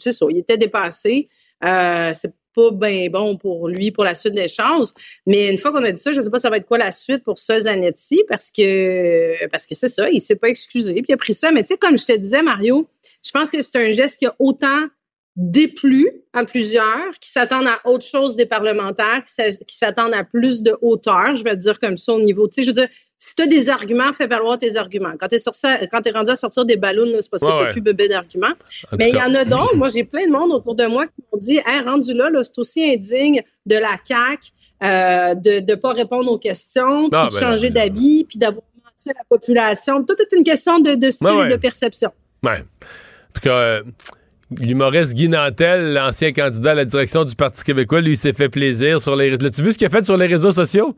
c'est 0.00 0.12
ça, 0.12 0.26
il 0.30 0.38
était 0.38 0.56
dépassé. 0.56 1.28
Euh, 1.64 2.12
c'est 2.14 2.32
pas 2.54 2.70
bien 2.70 3.08
bon 3.10 3.36
pour 3.36 3.68
lui 3.68 3.90
pour 3.90 4.04
la 4.04 4.14
suite 4.14 4.34
des 4.34 4.48
choses. 4.48 4.92
Mais 5.26 5.52
une 5.52 5.58
fois 5.58 5.72
qu'on 5.72 5.84
a 5.84 5.92
dit 5.92 6.00
ça, 6.00 6.12
je 6.12 6.18
ne 6.18 6.22
sais 6.22 6.30
pas 6.30 6.38
ça 6.38 6.50
va 6.50 6.56
être 6.56 6.66
quoi 6.66 6.78
la 6.78 6.90
suite 6.90 7.24
pour 7.24 7.38
ce 7.38 7.60
Zanetti 7.60 8.22
parce 8.28 8.50
que 8.50 9.46
parce 9.48 9.66
que 9.66 9.74
c'est 9.74 9.88
ça, 9.88 10.10
il 10.10 10.20
s'est 10.20 10.36
pas 10.36 10.48
excusé 10.48 10.94
puis 10.94 11.06
il 11.08 11.14
a 11.14 11.16
pris 11.16 11.34
ça. 11.34 11.50
Mais 11.50 11.62
tu 11.62 11.68
sais, 11.68 11.76
comme 11.76 11.98
je 11.98 12.04
te 12.04 12.16
disais, 12.16 12.42
Mario, 12.42 12.88
je 13.24 13.30
pense 13.30 13.50
que 13.50 13.60
c'est 13.60 13.76
un 13.76 13.92
geste 13.92 14.18
qui 14.18 14.26
a 14.26 14.34
autant 14.38 14.88
déplu 15.36 16.08
à 16.32 16.44
plusieurs, 16.44 17.10
qui 17.20 17.28
s'attendent 17.28 17.66
à 17.66 17.80
autre 17.88 18.06
chose 18.06 18.36
des 18.36 18.46
parlementaires, 18.46 19.24
qui 19.24 19.76
s'attendent 19.76 20.14
à 20.14 20.22
plus 20.22 20.62
de 20.62 20.76
hauteur, 20.80 21.34
je 21.34 21.42
vais 21.42 21.56
dire 21.56 21.80
comme 21.80 21.96
ça 21.96 22.12
au 22.12 22.22
niveau, 22.22 22.46
tu 22.46 22.54
sais, 22.54 22.62
je 22.62 22.68
veux 22.68 22.74
dire, 22.74 22.88
si 23.18 23.34
tu 23.34 23.42
as 23.42 23.46
des 23.46 23.70
arguments, 23.70 24.12
fais 24.12 24.26
valoir 24.26 24.58
tes 24.58 24.76
arguments. 24.76 25.12
Quand 25.18 25.28
tu 25.28 25.36
es, 25.36 25.38
es, 25.38 26.10
rendu 26.10 26.30
à 26.30 26.36
sortir 26.36 26.64
des 26.64 26.76
ballons, 26.76 27.06
c'est 27.20 27.30
parce 27.30 27.42
que 27.42 27.46
tu 27.46 27.64
n'as 27.64 27.72
plus 27.72 27.80
bébé 27.80 28.08
d'arguments. 28.08 28.52
Mais 28.98 29.10
il 29.10 29.16
y 29.16 29.20
en 29.20 29.34
a 29.34 29.44
d'autres. 29.44 29.76
Moi, 29.76 29.88
j'ai 29.88 30.04
plein 30.04 30.26
de 30.26 30.32
monde 30.32 30.52
autour 30.52 30.74
de 30.74 30.84
moi 30.86 31.06
qui 31.06 31.22
m'ont 31.32 31.38
dit 31.38 31.60
hey, 31.66 31.80
rendu 31.80 32.12
là, 32.12 32.28
là 32.30 32.44
c'est 32.44 32.58
aussi 32.58 32.84
indigne 32.84 33.42
de 33.66 33.76
la 33.76 33.96
CAQ 34.02 34.50
euh, 34.82 35.34
de 35.34 35.70
ne 35.70 35.74
pas 35.76 35.92
répondre 35.92 36.30
aux 36.30 36.38
questions, 36.38 37.08
puis 37.08 37.20
de 37.20 37.32
ben 37.32 37.40
changer 37.40 37.70
d'habit, 37.70 38.26
puis 38.28 38.38
d'avoir 38.38 38.64
menti 38.84 39.10
à 39.10 39.14
la 39.16 39.24
population. 39.28 40.04
Tout 40.04 40.16
est 40.20 40.36
une 40.36 40.44
question 40.44 40.78
de, 40.80 40.94
de 40.94 41.10
style 41.10 41.46
et 41.46 41.52
de 41.52 41.56
perception. 41.56 42.12
Ouais. 42.42 42.58
En 42.58 43.32
tout 43.32 43.40
cas, 43.40 43.50
euh, 43.50 43.82
L'humoriste 44.60 45.14
Guy 45.14 45.28
Nantel, 45.28 45.92
l'ancien 45.92 46.32
candidat 46.32 46.72
à 46.72 46.74
la 46.74 46.84
direction 46.84 47.24
du 47.24 47.34
Parti 47.34 47.62
québécois, 47.64 48.00
lui, 48.00 48.16
s'est 48.16 48.32
fait 48.32 48.48
plaisir 48.48 49.00
sur 49.00 49.16
les 49.16 49.30
réseaux. 49.30 49.46
As-tu 49.46 49.62
vu 49.62 49.72
ce 49.72 49.78
qu'il 49.78 49.86
a 49.86 49.90
fait 49.90 50.04
sur 50.04 50.16
les 50.16 50.26
réseaux 50.26 50.52
sociaux? 50.52 50.96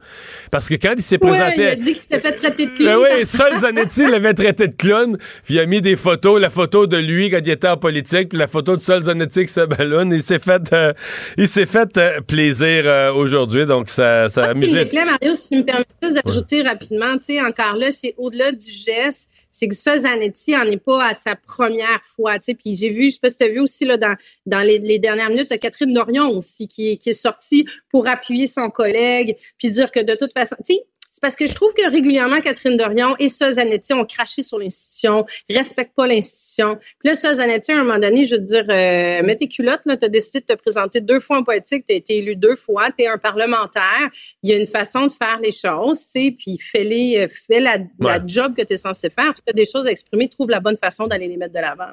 Parce 0.51 0.69
que 0.69 0.75
quand 0.75 0.95
il 0.97 1.03
s'est 1.03 1.19
présenté. 1.19 1.63
il 1.63 1.67
a 1.67 1.77
dit 1.77 1.85
qu'il 1.85 1.97
s'était 1.97 2.21
fait 2.21 2.33
traiter 2.33 2.67
de 2.67 2.71
clown. 2.73 3.03
Ben 3.03 3.19
oui, 3.19 3.27
Sol 3.27 3.59
Zanetti 3.59 4.07
l'avait 4.11 4.35
traité 4.35 4.69
de 4.69 4.75
clown. 4.75 5.17
Puis 5.45 5.55
il 5.55 5.61
a 5.61 5.67
mis 5.67 5.81
des 5.81 5.97
photos, 5.97 6.41
la 6.41 6.51
photo 6.51 6.87
de 6.87 6.97
lui 6.97 7.31
quand 7.31 7.41
il 7.43 7.51
était 7.51 7.69
en 7.69 7.77
politique, 7.77 8.31
puis 8.31 8.39
la 8.39 8.49
photo 8.49 8.77
de 8.77 8.83
Sol 8.83 9.03
Zanetti 9.03 9.47
qui 9.47 9.53
se 9.53 9.61
ballonne. 9.61 10.13
Il 10.13 10.23
s'est 10.23 10.39
fait, 10.39 10.73
euh, 10.73 10.93
il 11.37 11.49
s'est 11.49 11.67
fait 11.67 11.97
euh, 11.97 12.21
plaisir 12.21 12.83
euh, 12.85 13.13
aujourd'hui. 13.13 13.67
Donc, 13.67 13.91
ça, 13.91 14.29
ça 14.29 14.45
a 14.45 14.55
mis. 14.55 14.73
Mario, 14.73 15.35
si 15.35 15.49
tu 15.51 15.57
me 15.57 15.63
permets 15.63 15.85
juste 16.03 16.21
d'ajouter 16.25 16.63
rapidement, 16.63 17.17
tu 17.19 17.27
sais, 17.27 17.41
encore 17.41 17.77
là, 17.77 17.91
c'est 17.93 18.15
au-delà 18.19 18.53
du 18.53 18.71
geste 18.71 19.29
c'est 19.59 19.69
que 19.69 19.75
ça, 19.75 19.97
Zanetti 19.97 20.55
en 20.55 20.65
est 20.65 20.77
pas 20.77 21.09
à 21.09 21.15
sa 21.15 21.35
première 21.35 22.03
fois. 22.05 22.39
Tu 22.39 22.45
sais, 22.45 22.55
puis 22.55 22.77
j'ai 22.77 22.91
vu, 22.91 23.07
je 23.07 23.13
sais 23.13 23.21
pas 23.23 23.31
si 23.31 23.39
tu 23.39 23.45
as 23.45 23.49
vu 23.49 23.61
aussi 23.61 23.87
là 23.87 23.97
dans 23.97 24.15
dans 24.45 24.61
les, 24.61 24.99
dernières 24.99 25.31
minutes, 25.31 25.59
Catherine 25.59 25.95
Dorion 25.95 26.29
aussi 26.29 26.69
qui 26.69 26.91
est 26.91 26.97
qui 26.99 27.09
est 27.09 27.15
sortie 27.15 27.67
pour 27.91 28.07
appuyer 28.07 28.47
son 28.49 28.69
collègue, 28.69 29.35
puis 29.59 29.71
dire 29.71 29.91
que 29.91 30.01
de 30.01 30.15
toute 30.15 30.35
façon, 30.35 30.57
tu 30.63 30.75
sais, 30.75 30.87
c'est 31.11 31.21
parce 31.21 31.37
que 31.37 31.47
je 31.47 31.55
trouve 31.55 31.73
que 31.75 31.91
régulièrement, 31.91 32.41
Catherine 32.41 32.77
Dorion 32.77 33.17
et 33.19 33.29
ça, 33.29 33.51
Zanetti 33.53 33.93
ont 33.95 34.05
craché 34.05 34.43
sur 34.43 34.59
l'institution, 34.59 35.27
respectent 35.49 35.95
pas 35.95 36.07
l'institution. 36.07 36.77
Puis 36.99 37.09
là, 37.09 37.15
ça, 37.15 37.35
Zanetti, 37.35 37.73
à 37.73 37.81
un 37.81 37.85
moment 37.85 37.99
donné, 37.99 38.27
je 38.27 38.37
veux 38.37 38.43
dire, 38.43 38.65
euh, 38.69 39.23
mets 39.23 39.37
tes 39.37 39.49
culottes, 39.49 39.83
là, 39.87 39.97
as 40.01 40.09
décidé 40.09 40.41
de 40.41 40.47
te 40.47 40.55
présenter 40.55 41.01
deux 41.01 41.21
fois 41.21 41.39
en 41.39 41.45
politique, 41.45 41.85
as 41.91 41.95
été 41.95 42.19
élu 42.19 42.37
deux 42.37 42.57
fois, 42.57 42.91
tu 42.91 43.05
es 43.05 43.09
un 43.09 43.19
parlementaire. 43.19 44.11
Il 44.43 44.51
y 44.51 44.53
a 44.53 44.57
une 44.57 44.67
façon 44.67 45.07
de 45.07 45.13
faire 45.13 45.39
les 45.43 45.53
choses, 45.53 45.99
c'est 45.99 46.35
puis 46.39 46.59
fais-les, 46.59 47.25
euh, 47.25 47.29
fais 47.47 47.61
la, 47.61 47.79
la 48.01 48.21
job 48.27 48.55
que 48.55 48.63
tu 48.63 48.75
es 48.75 48.77
censé 48.77 49.11
faire. 49.11 49.33
Si 49.37 49.43
tu 49.43 49.51
as 49.51 49.55
des 49.55 49.67
choses 49.67 49.87
à 49.87 49.91
exprimer, 49.91 50.29
trouve 50.29 50.51
la 50.51 50.61
bonne 50.61 50.77
façon 50.77 51.07
d'aller 51.07 51.29
les 51.29 51.37
mettre 51.37 51.55
de 51.55 51.61
l'avant. 51.61 51.93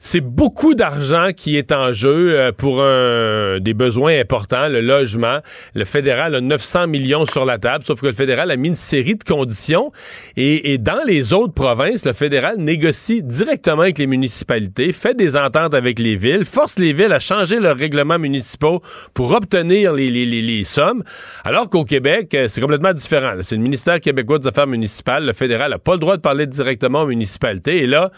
C'est 0.00 0.20
beaucoup 0.20 0.74
d'argent 0.74 1.30
qui 1.36 1.56
est 1.56 1.72
en 1.72 1.92
jeu 1.92 2.38
euh, 2.38 2.52
pour 2.52 2.80
un, 2.82 3.58
des 3.58 3.74
besoins 3.74 4.16
importants, 4.20 4.68
le 4.68 4.80
logement. 4.80 5.40
Le 5.74 5.84
fédéral 5.84 6.36
a 6.36 6.40
900 6.40 6.86
millions 6.86 7.26
sur 7.26 7.44
la 7.44 7.58
table, 7.58 7.82
sauf 7.84 8.00
que 8.00 8.06
le 8.06 8.12
fédéral 8.12 8.52
a 8.52 8.56
mis 8.56 8.68
une 8.68 8.76
série 8.76 9.16
de 9.16 9.24
conditions. 9.24 9.90
Et, 10.36 10.78
dans 10.78 11.04
les 11.04 11.32
autres 11.32 11.52
provinces, 11.52 12.04
le 12.04 12.12
fédéral 12.12 12.58
négocie 12.58 13.24
directement 13.24 13.82
avec 13.82 13.98
les 13.98 14.06
municipalités, 14.06 14.92
fait 14.92 15.14
des 15.14 15.36
ententes 15.36 15.74
avec 15.74 15.98
les 15.98 16.14
villes, 16.14 16.44
force 16.44 16.78
les 16.78 16.92
villes 16.92 17.12
à 17.12 17.18
changer 17.18 17.58
leurs 17.58 17.76
règlements 17.76 18.20
municipaux 18.20 18.80
pour 19.14 19.32
obtenir 19.32 19.92
les, 19.94 20.10
les 20.10 20.64
sommes. 20.64 21.02
Alors 21.44 21.68
qu'au 21.68 21.84
Québec, 21.84 22.32
euh, 22.34 22.46
c'est 22.48 22.60
complètement 22.60 22.92
différent. 22.92 23.32
C'est 23.42 23.56
le 23.56 23.62
ministère 23.62 24.00
québécois 24.00 24.38
des 24.38 24.46
Affaires 24.46 24.68
municipales. 24.68 25.26
Le 25.26 25.32
fédéral 25.32 25.72
n'a 25.72 25.80
pas 25.80 25.94
le 25.94 25.98
droit 25.98 26.16
de 26.16 26.22
parler 26.22 26.46
directement 26.46 27.02
aux 27.02 27.08
municipalités. 27.08 27.78
Et 27.78 27.86
là, 27.88 28.12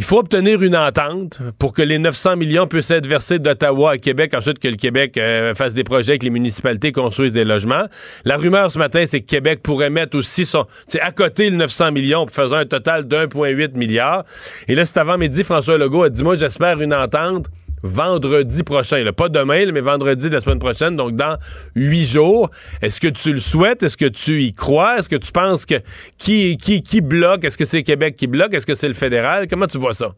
il 0.00 0.04
faut 0.04 0.18
obtenir 0.18 0.62
une 0.62 0.76
entente 0.76 1.40
pour 1.58 1.74
que 1.74 1.82
les 1.82 1.98
900 1.98 2.36
millions 2.36 2.66
puissent 2.66 2.90
être 2.90 3.06
versés 3.06 3.38
d'Ottawa 3.38 3.90
à 3.90 3.98
Québec, 3.98 4.32
ensuite 4.32 4.58
que 4.58 4.66
le 4.66 4.76
Québec 4.76 5.18
euh, 5.18 5.54
fasse 5.54 5.74
des 5.74 5.84
projets, 5.84 6.16
que 6.16 6.24
les 6.24 6.30
municipalités 6.30 6.90
construisent 6.90 7.34
des 7.34 7.44
logements. 7.44 7.84
La 8.24 8.38
rumeur 8.38 8.70
ce 8.70 8.78
matin, 8.78 9.04
c'est 9.06 9.20
que 9.20 9.26
Québec 9.26 9.60
pourrait 9.62 9.90
mettre 9.90 10.16
aussi 10.16 10.46
son, 10.46 10.64
à 11.02 11.12
côté 11.12 11.50
le 11.50 11.58
900 11.58 11.92
millions, 11.92 12.26
faisant 12.26 12.56
un 12.56 12.64
total 12.64 13.08
d'1,8 13.08 13.76
milliard. 13.76 14.24
Et 14.68 14.74
là, 14.74 14.86
c'est 14.86 14.98
avant 14.98 15.18
midi, 15.18 15.44
François 15.44 15.76
Legault 15.76 16.04
a 16.04 16.08
dit, 16.08 16.24
moi, 16.24 16.34
j'espère 16.34 16.80
une 16.80 16.94
entente 16.94 17.48
vendredi 17.82 18.62
prochain. 18.62 19.04
Pas 19.16 19.28
demain, 19.28 19.70
mais 19.72 19.80
vendredi 19.80 20.28
de 20.28 20.34
la 20.34 20.40
semaine 20.40 20.58
prochaine, 20.58 20.96
donc 20.96 21.16
dans 21.16 21.38
huit 21.74 22.04
jours. 22.04 22.50
Est-ce 22.82 23.00
que 23.00 23.08
tu 23.08 23.32
le 23.32 23.40
souhaites? 23.40 23.82
Est-ce 23.82 23.96
que 23.96 24.06
tu 24.06 24.42
y 24.42 24.54
crois? 24.54 24.98
Est-ce 24.98 25.08
que 25.08 25.16
tu 25.16 25.32
penses 25.32 25.66
que 25.66 25.76
qui, 26.18 26.56
qui, 26.56 26.82
qui 26.82 27.00
bloque? 27.00 27.44
Est-ce 27.44 27.58
que 27.58 27.64
c'est 27.64 27.82
Québec 27.82 28.16
qui 28.16 28.26
bloque? 28.26 28.54
Est-ce 28.54 28.66
que 28.66 28.74
c'est 28.74 28.88
le 28.88 28.94
fédéral? 28.94 29.46
Comment 29.48 29.66
tu 29.66 29.78
vois 29.78 29.94
ça? 29.94 30.14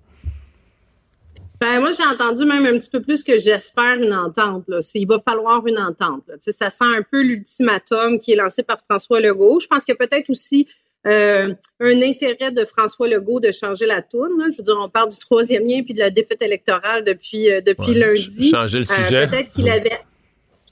Ben, 1.60 1.78
moi, 1.78 1.92
j'ai 1.96 2.04
entendu 2.04 2.44
même 2.44 2.66
un 2.66 2.76
petit 2.76 2.90
peu 2.90 3.00
plus 3.00 3.22
que 3.22 3.38
j'espère 3.38 3.94
une 3.94 4.12
entente. 4.12 4.64
Il 4.96 5.06
va 5.06 5.20
falloir 5.20 5.64
une 5.64 5.78
entente. 5.78 6.24
Ça 6.40 6.70
sent 6.70 6.84
un 6.84 7.02
peu 7.08 7.22
l'ultimatum 7.22 8.18
qui 8.18 8.32
est 8.32 8.36
lancé 8.36 8.64
par 8.64 8.78
François 8.80 9.20
Legault. 9.20 9.60
Je 9.60 9.68
pense 9.68 9.84
que 9.84 9.92
peut-être 9.92 10.28
aussi 10.28 10.66
euh, 11.06 11.52
un 11.80 12.02
intérêt 12.02 12.52
de 12.52 12.64
François 12.64 13.08
Legault 13.08 13.40
de 13.40 13.50
changer 13.50 13.86
la 13.86 14.02
tourne. 14.02 14.30
Je 14.50 14.58
veux 14.58 14.62
dire, 14.62 14.76
on 14.80 14.88
parle 14.88 15.10
du 15.10 15.18
troisième 15.18 15.66
lien 15.66 15.82
puis 15.82 15.94
de 15.94 15.98
la 15.98 16.10
défaite 16.10 16.42
électorale 16.42 17.02
depuis 17.02 17.50
euh, 17.50 17.60
depuis 17.60 17.94
lundi. 17.94 18.50
Changer 18.50 18.78
le 18.78 18.90
euh, 18.90 18.94
sujet. 18.94 19.26
Peut-être 19.26 19.52
qu'il 19.52 19.68
avait 19.68 19.98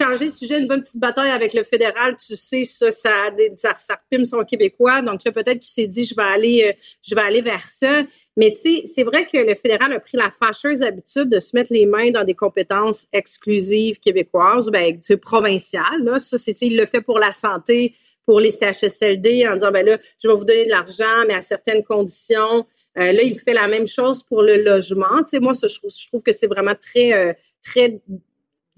changé 0.00 0.26
le 0.26 0.30
sujet, 0.30 0.60
une 0.60 0.68
bonne 0.68 0.82
petite 0.82 1.00
bataille 1.00 1.30
avec 1.30 1.52
le 1.52 1.64
fédéral. 1.64 2.16
Tu 2.16 2.36
sais, 2.36 2.64
ça, 2.64 2.92
ça, 2.92 3.30
ça, 3.56 3.74
ça 3.76 4.00
son 4.24 4.44
québécois. 4.44 5.02
Donc 5.02 5.20
là, 5.24 5.32
peut-être 5.32 5.58
qu'il 5.58 5.64
s'est 5.64 5.88
dit, 5.88 6.04
je 6.04 6.14
vais 6.14 6.22
aller, 6.22 6.76
je 7.02 7.14
vais 7.14 7.20
aller 7.20 7.42
vers 7.42 7.66
ça. 7.66 8.04
Mais 8.36 8.52
tu 8.52 8.60
sais, 8.60 8.82
c'est 8.86 9.02
vrai 9.02 9.26
que 9.26 9.36
le 9.36 9.54
fédéral 9.56 9.92
a 9.92 10.00
pris 10.00 10.16
la 10.16 10.32
fâcheuse 10.40 10.80
habitude 10.80 11.28
de 11.28 11.38
se 11.38 11.54
mettre 11.54 11.72
les 11.72 11.84
mains 11.84 12.12
dans 12.12 12.24
des 12.24 12.34
compétences 12.34 13.08
exclusives 13.12 13.98
québécoises, 13.98 14.70
ben, 14.70 14.98
provinciales. 15.20 16.04
Là, 16.04 16.18
ça, 16.18 16.38
c'est, 16.38 16.62
il 16.62 16.76
le 16.76 16.86
fait 16.86 17.02
pour 17.02 17.18
la 17.18 17.32
santé 17.32 17.94
pour 18.30 18.38
les 18.38 18.52
CHSLD 18.52 19.44
en 19.48 19.54
disant, 19.54 19.72
ben 19.72 19.84
là, 19.84 19.98
je 20.22 20.28
vais 20.28 20.34
vous 20.34 20.44
donner 20.44 20.64
de 20.64 20.70
l'argent, 20.70 21.24
mais 21.26 21.34
à 21.34 21.40
certaines 21.40 21.82
conditions. 21.82 22.64
Euh, 22.96 23.10
là, 23.10 23.24
il 23.24 23.36
fait 23.40 23.52
la 23.52 23.66
même 23.66 23.88
chose 23.88 24.22
pour 24.22 24.44
le 24.44 24.62
logement. 24.62 25.18
Tu 25.24 25.30
sais, 25.30 25.40
moi, 25.40 25.52
je, 25.52 25.66
trouve, 25.66 25.90
je 25.90 26.06
trouve 26.06 26.22
que 26.22 26.30
c'est 26.30 26.46
vraiment 26.46 26.76
très, 26.80 27.12
euh, 27.12 27.32
très 27.60 28.00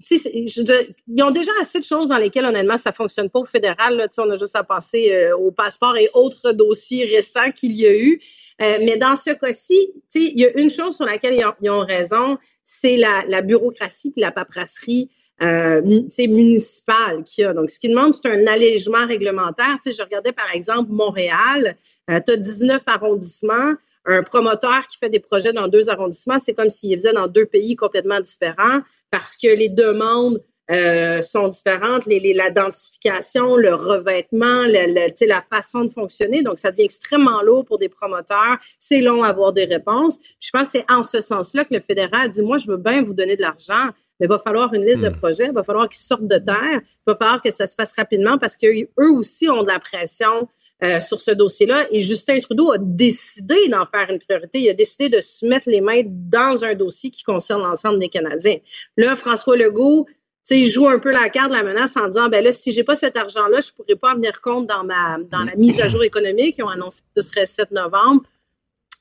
ils 0.09 1.23
ont 1.23 1.29
déjà 1.29 1.51
assez 1.61 1.79
de 1.79 1.83
choses 1.83 2.09
dans 2.09 2.17
lesquelles, 2.17 2.45
honnêtement, 2.45 2.77
ça 2.77 2.91
fonctionne 2.91 3.29
pas 3.29 3.41
au 3.41 3.45
fédéral. 3.45 3.95
Là, 3.95 4.07
on 4.17 4.29
a 4.31 4.37
juste 4.37 4.55
à 4.55 4.63
penser 4.63 5.13
euh, 5.13 5.37
au 5.37 5.51
passeport 5.51 5.95
et 5.97 6.09
autres 6.15 6.51
dossiers 6.51 7.05
récents 7.05 7.51
qu'il 7.51 7.73
y 7.73 7.85
a 7.85 7.95
eu. 7.95 8.19
mais 8.59 8.97
dans 8.97 9.15
ce 9.15 9.29
cas-ci, 9.29 9.77
il 10.15 10.39
y 10.39 10.45
a 10.45 10.59
une 10.59 10.71
chose 10.71 10.95
sur 10.95 11.05
laquelle 11.05 11.35
ils 11.35 11.45
ont, 11.45 11.53
ils 11.61 11.69
ont 11.69 11.85
raison, 11.85 12.39
c'est 12.63 12.97
la, 12.97 13.23
la, 13.27 13.43
bureaucratie 13.43 14.13
et 14.17 14.21
la 14.21 14.31
paperasserie 14.31 15.11
euh, 15.41 15.81
municipal 16.19 17.23
qu'il 17.23 17.43
y 17.43 17.47
a. 17.47 17.53
Donc, 17.53 17.69
ce 17.69 17.79
qui 17.79 17.89
demande, 17.89 18.13
c'est 18.13 18.29
un 18.29 18.45
allègement 18.47 19.05
réglementaire. 19.05 19.77
Tu 19.83 19.91
sais, 19.91 19.97
je 19.97 20.03
regardais 20.03 20.31
par 20.31 20.53
exemple 20.53 20.91
Montréal, 20.91 21.75
euh, 22.09 22.19
tu 22.25 22.33
as 22.33 22.37
19 22.37 22.81
arrondissements. 22.85 23.73
Un 24.05 24.21
promoteur 24.21 24.85
qui 24.87 24.97
fait 24.97 25.09
des 25.09 25.21
projets 25.21 25.53
dans 25.53 25.69
deux 25.69 25.89
arrondissements, 25.89 26.37
c'est 26.37 26.53
comme 26.53 26.69
s'il 26.69 26.93
faisait 26.93 27.13
dans 27.13 27.27
deux 27.27 27.45
pays 27.45 27.77
complètement 27.77 28.19
différents 28.19 28.81
parce 29.11 29.37
que 29.37 29.47
les 29.47 29.69
demandes 29.69 30.41
euh, 30.71 31.21
sont 31.21 31.49
différentes, 31.49 32.05
les, 32.05 32.33
la 32.33 32.49
densification, 32.49 33.57
le 33.57 33.75
revêtement, 33.75 34.63
le, 34.65 35.27
la 35.27 35.41
façon 35.41 35.83
de 35.83 35.89
fonctionner. 35.89 36.41
Donc, 36.41 36.57
ça 36.57 36.71
devient 36.71 36.85
extrêmement 36.85 37.41
lourd 37.41 37.65
pour 37.65 37.79
des 37.79 37.89
promoteurs. 37.89 38.57
C'est 38.79 39.01
long 39.01 39.23
à 39.23 39.27
avoir 39.27 39.51
des 39.51 39.65
réponses. 39.65 40.17
je 40.39 40.49
pense 40.51 40.67
que 40.67 40.79
c'est 40.79 40.91
en 40.91 41.03
ce 41.03 41.19
sens-là 41.19 41.65
que 41.65 41.73
le 41.73 41.81
fédéral 41.81 42.31
dit, 42.31 42.41
moi, 42.41 42.57
je 42.57 42.67
veux 42.67 42.77
bien 42.77 43.03
vous 43.03 43.13
donner 43.13 43.35
de 43.35 43.41
l'argent, 43.41 43.89
mais 44.19 44.27
il 44.27 44.29
va 44.29 44.39
falloir 44.39 44.73
une 44.73 44.85
liste 44.85 45.01
de 45.01 45.09
hmm. 45.09 45.17
projets, 45.17 45.45
il 45.47 45.53
va 45.53 45.63
falloir 45.63 45.89
qu'ils 45.89 46.01
sortent 46.01 46.27
de 46.27 46.37
terre, 46.37 46.81
il 46.81 47.03
va 47.07 47.15
falloir 47.15 47.41
que 47.41 47.51
ça 47.51 47.65
se 47.65 47.75
fasse 47.75 47.93
rapidement 47.93 48.37
parce 48.37 48.55
qu'eux 48.55 48.87
aussi 48.97 49.49
ont 49.49 49.63
de 49.63 49.67
la 49.67 49.79
pression 49.79 50.47
euh, 50.83 50.99
sur 50.99 51.19
ce 51.19 51.31
dossier-là. 51.31 51.87
Et 51.91 52.01
Justin 52.01 52.39
Trudeau 52.39 52.71
a 52.71 52.77
décidé 52.77 53.69
d'en 53.69 53.85
faire 53.85 54.09
une 54.09 54.19
priorité. 54.19 54.59
Il 54.59 54.69
a 54.69 54.73
décidé 54.73 55.07
de 55.07 55.21
se 55.21 55.45
mettre 55.45 55.69
les 55.69 55.79
mains 55.79 56.01
dans 56.05 56.65
un 56.65 56.73
dossier 56.73 57.09
qui 57.09 57.23
concerne 57.23 57.61
l'ensemble 57.61 57.99
des 57.99 58.09
Canadiens. 58.09 58.57
Là, 58.97 59.15
François 59.15 59.55
Legault, 59.55 60.07
il 60.49 60.65
joue 60.65 60.87
un 60.87 60.99
peu 60.99 61.11
la 61.11 61.29
carte 61.29 61.51
de 61.51 61.55
la 61.55 61.63
menace 61.63 61.95
en 61.95 62.07
disant, 62.07 62.27
ben 62.27 62.43
là, 62.43 62.51
si 62.51 62.73
j'ai 62.73 62.83
pas 62.83 62.95
cet 62.95 63.15
argent-là, 63.15 63.61
je 63.61 63.71
pourrais 63.71 63.95
pas 63.95 64.11
en 64.11 64.15
venir 64.15 64.41
compte 64.41 64.67
dans 64.67 64.83
ma 64.83 65.19
dans 65.31 65.43
la 65.43 65.55
mise 65.55 65.79
à 65.79 65.87
jour 65.87 66.03
économique. 66.03 66.55
Ils 66.57 66.63
ont 66.63 66.69
annoncé 66.69 67.01
que 67.15 67.21
ce 67.21 67.29
serait 67.29 67.45
7 67.45 67.71
novembre. 67.71 68.23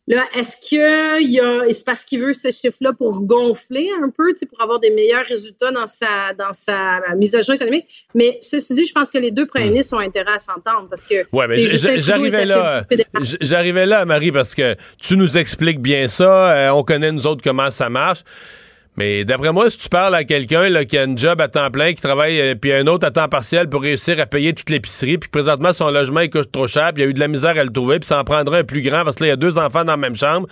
Là, 0.08 0.24
est-ce 0.36 0.56
qu'il 0.56 1.30
y 1.30 1.38
a, 1.38 1.72
c'est 1.72 1.84
parce 1.84 2.04
qu'il 2.04 2.20
veut 2.20 2.32
ce 2.32 2.50
chiffre-là 2.50 2.92
pour 2.92 3.20
gonfler 3.22 3.88
un 4.02 4.10
peu, 4.10 4.34
pour 4.48 4.60
avoir 4.60 4.80
des 4.80 4.90
meilleurs 4.90 5.24
résultats 5.24 5.70
dans 5.70 5.86
sa, 5.86 6.34
dans 6.36 6.52
sa 6.52 7.00
mise 7.16 7.36
à 7.36 7.42
jour 7.42 7.54
économique? 7.54 8.06
Mais 8.12 8.38
ceci 8.42 8.74
dit, 8.74 8.84
je 8.84 8.92
pense 8.92 9.12
que 9.12 9.18
les 9.18 9.30
deux 9.30 9.46
premiers 9.46 9.66
hmm. 9.66 9.70
ministres 9.70 9.96
ont 9.96 10.00
intérêt 10.00 10.34
à 10.34 10.38
s'entendre 10.38 10.88
parce 10.88 11.04
que. 11.04 11.24
Ouais, 11.32 11.46
mais 11.46 11.58
j'arrivais 11.98 12.44
là, 12.44 12.84
j'arrivais 13.40 13.86
là, 13.86 14.04
Marie, 14.04 14.32
parce 14.32 14.56
que 14.56 14.74
tu 15.00 15.16
nous 15.16 15.38
expliques 15.38 15.80
bien 15.80 16.08
ça, 16.08 16.52
euh, 16.52 16.70
on 16.70 16.82
connaît 16.82 17.12
nous 17.12 17.26
autres 17.26 17.42
comment 17.42 17.70
ça 17.70 17.88
marche. 17.88 18.22
Mais 18.96 19.24
d'après 19.24 19.52
moi, 19.52 19.70
si 19.70 19.78
tu 19.78 19.88
parles 19.88 20.14
à 20.14 20.24
quelqu'un 20.24 20.84
qui 20.84 20.98
a 20.98 21.02
un 21.02 21.16
job 21.16 21.40
à 21.40 21.48
temps 21.48 21.70
plein, 21.70 21.94
qui 21.94 22.02
travaille, 22.02 22.38
euh, 22.38 22.54
puis 22.54 22.72
un 22.72 22.86
autre 22.86 23.06
à 23.06 23.10
temps 23.10 23.28
partiel 23.28 23.68
pour 23.68 23.80
réussir 23.80 24.20
à 24.20 24.26
payer 24.26 24.52
toute 24.52 24.68
l'épicerie, 24.68 25.16
puis 25.16 25.30
présentement 25.30 25.72
son 25.72 25.90
logement 25.90 26.26
coûte 26.28 26.52
trop 26.52 26.66
cher, 26.66 26.92
puis 26.92 27.02
il 27.02 27.06
a 27.06 27.08
eu 27.08 27.14
de 27.14 27.20
la 27.20 27.28
misère 27.28 27.56
à 27.56 27.64
le 27.64 27.70
trouver, 27.70 27.98
puis 28.00 28.06
ça 28.08 28.20
en 28.20 28.24
prendrait 28.24 28.60
un 28.60 28.64
plus 28.64 28.82
grand 28.82 29.04
parce 29.04 29.16
que 29.16 29.24
là, 29.24 29.28
il 29.28 29.30
y 29.30 29.32
a 29.32 29.36
deux 29.36 29.56
enfants 29.56 29.84
dans 29.84 29.94
la 29.94 29.96
même 29.96 30.16
chambre. 30.16 30.46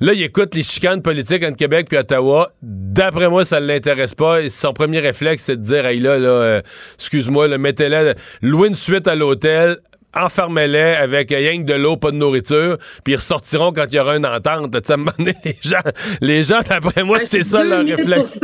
Là, 0.00 0.12
il 0.12 0.22
écoute 0.22 0.54
les 0.54 0.62
chicanes 0.62 1.00
politiques 1.00 1.42
entre 1.42 1.56
Québec 1.56 1.86
puis 1.88 1.98
Ottawa. 1.98 2.50
D'après 2.62 3.28
moi, 3.28 3.44
ça 3.44 3.60
ne 3.60 3.66
l'intéresse 3.66 4.14
pas. 4.14 4.46
Son 4.50 4.74
premier 4.74 4.98
réflexe, 4.98 5.44
c'est 5.44 5.56
de 5.56 5.62
dire, 5.62 5.86
hey 5.86 6.00
là, 6.00 6.18
là, 6.18 6.28
euh, 6.28 6.62
excuse-moi, 6.98 7.56
mettez-le, 7.56 8.14
louer 8.42 8.68
une 8.68 8.74
suite 8.74 9.08
à 9.08 9.14
l'hôtel, 9.14 9.78
enfermez-les 10.16 10.78
avec 10.78 11.30
rien 11.30 11.58
que 11.60 11.66
de 11.66 11.74
l'eau, 11.74 11.96
pas 11.96 12.10
de 12.10 12.16
nourriture, 12.16 12.78
puis 13.04 13.14
ils 13.14 13.16
ressortiront 13.16 13.72
quand 13.72 13.86
il 13.90 13.94
y 13.94 13.98
aura 13.98 14.16
une 14.16 14.26
entente. 14.26 14.72
Tu 14.72 14.92
sais, 14.92 14.96
les 15.44 15.58
gens, 15.62 15.80
les 16.20 16.42
gens 16.44 16.60
d'après 16.68 17.04
moi, 17.04 17.20
c'est 17.24 17.42
ça 17.42 17.62
leur 17.64 17.80
2000 17.84 17.94
réflexe. 17.94 18.40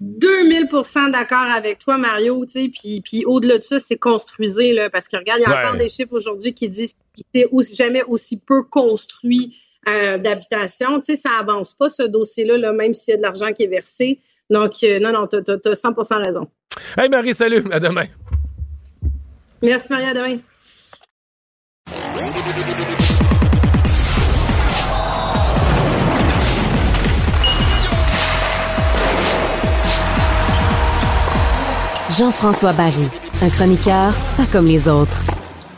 2000 0.00 0.68
d'accord 1.10 1.46
avec 1.54 1.78
toi, 1.78 1.96
Mario. 1.96 2.44
tu 2.44 2.62
sais, 2.64 2.68
Puis, 2.68 3.00
puis 3.02 3.24
au-delà 3.24 3.58
de 3.58 3.62
ça, 3.62 3.78
c'est 3.78 3.96
construisé, 3.96 4.72
là, 4.72 4.90
parce 4.90 5.08
que 5.08 5.16
regarde, 5.16 5.40
il 5.40 5.48
y 5.48 5.52
a 5.52 5.56
Ouais. 5.58 5.66
encore 5.66 5.76
des 5.78 5.88
chiffres 5.88 6.12
aujourd'hui 6.12 6.52
qui 6.52 6.68
disent 6.68 6.92
qu'il 7.32 7.46
aussi, 7.50 7.74
jamais 7.74 8.02
aussi 8.04 8.40
peu 8.40 8.62
construit 8.62 9.56
euh, 9.88 10.18
d'habitation. 10.18 11.00
Tu 11.00 11.14
sais, 11.14 11.16
ça 11.16 11.30
avance 11.40 11.72
pas, 11.72 11.88
ce 11.88 12.02
dossier-là, 12.02 12.58
là, 12.58 12.72
même 12.72 12.92
s'il 12.92 13.12
y 13.12 13.14
a 13.14 13.18
de 13.18 13.22
l'argent 13.22 13.52
qui 13.52 13.62
est 13.62 13.68
versé. 13.68 14.20
Donc, 14.50 14.72
euh, 14.82 14.98
non, 15.00 15.12
non, 15.12 15.26
tu 15.28 15.36
as, 15.36 15.74
100 15.74 15.94
raison. 16.24 16.46
Hey 16.98 17.08
Marie, 17.08 17.34
salut, 17.34 17.64
à 17.70 17.80
demain. 17.80 18.04
Merci, 19.62 19.92
Maria, 19.92 20.10
à 20.10 20.14
demain. 20.14 20.38
Jean-François 32.10 32.72
Barry, 32.72 33.08
un 33.42 33.48
chroniqueur 33.50 34.12
pas 34.36 34.44
comme 34.50 34.66
les 34.66 34.88
autres. 34.88 35.18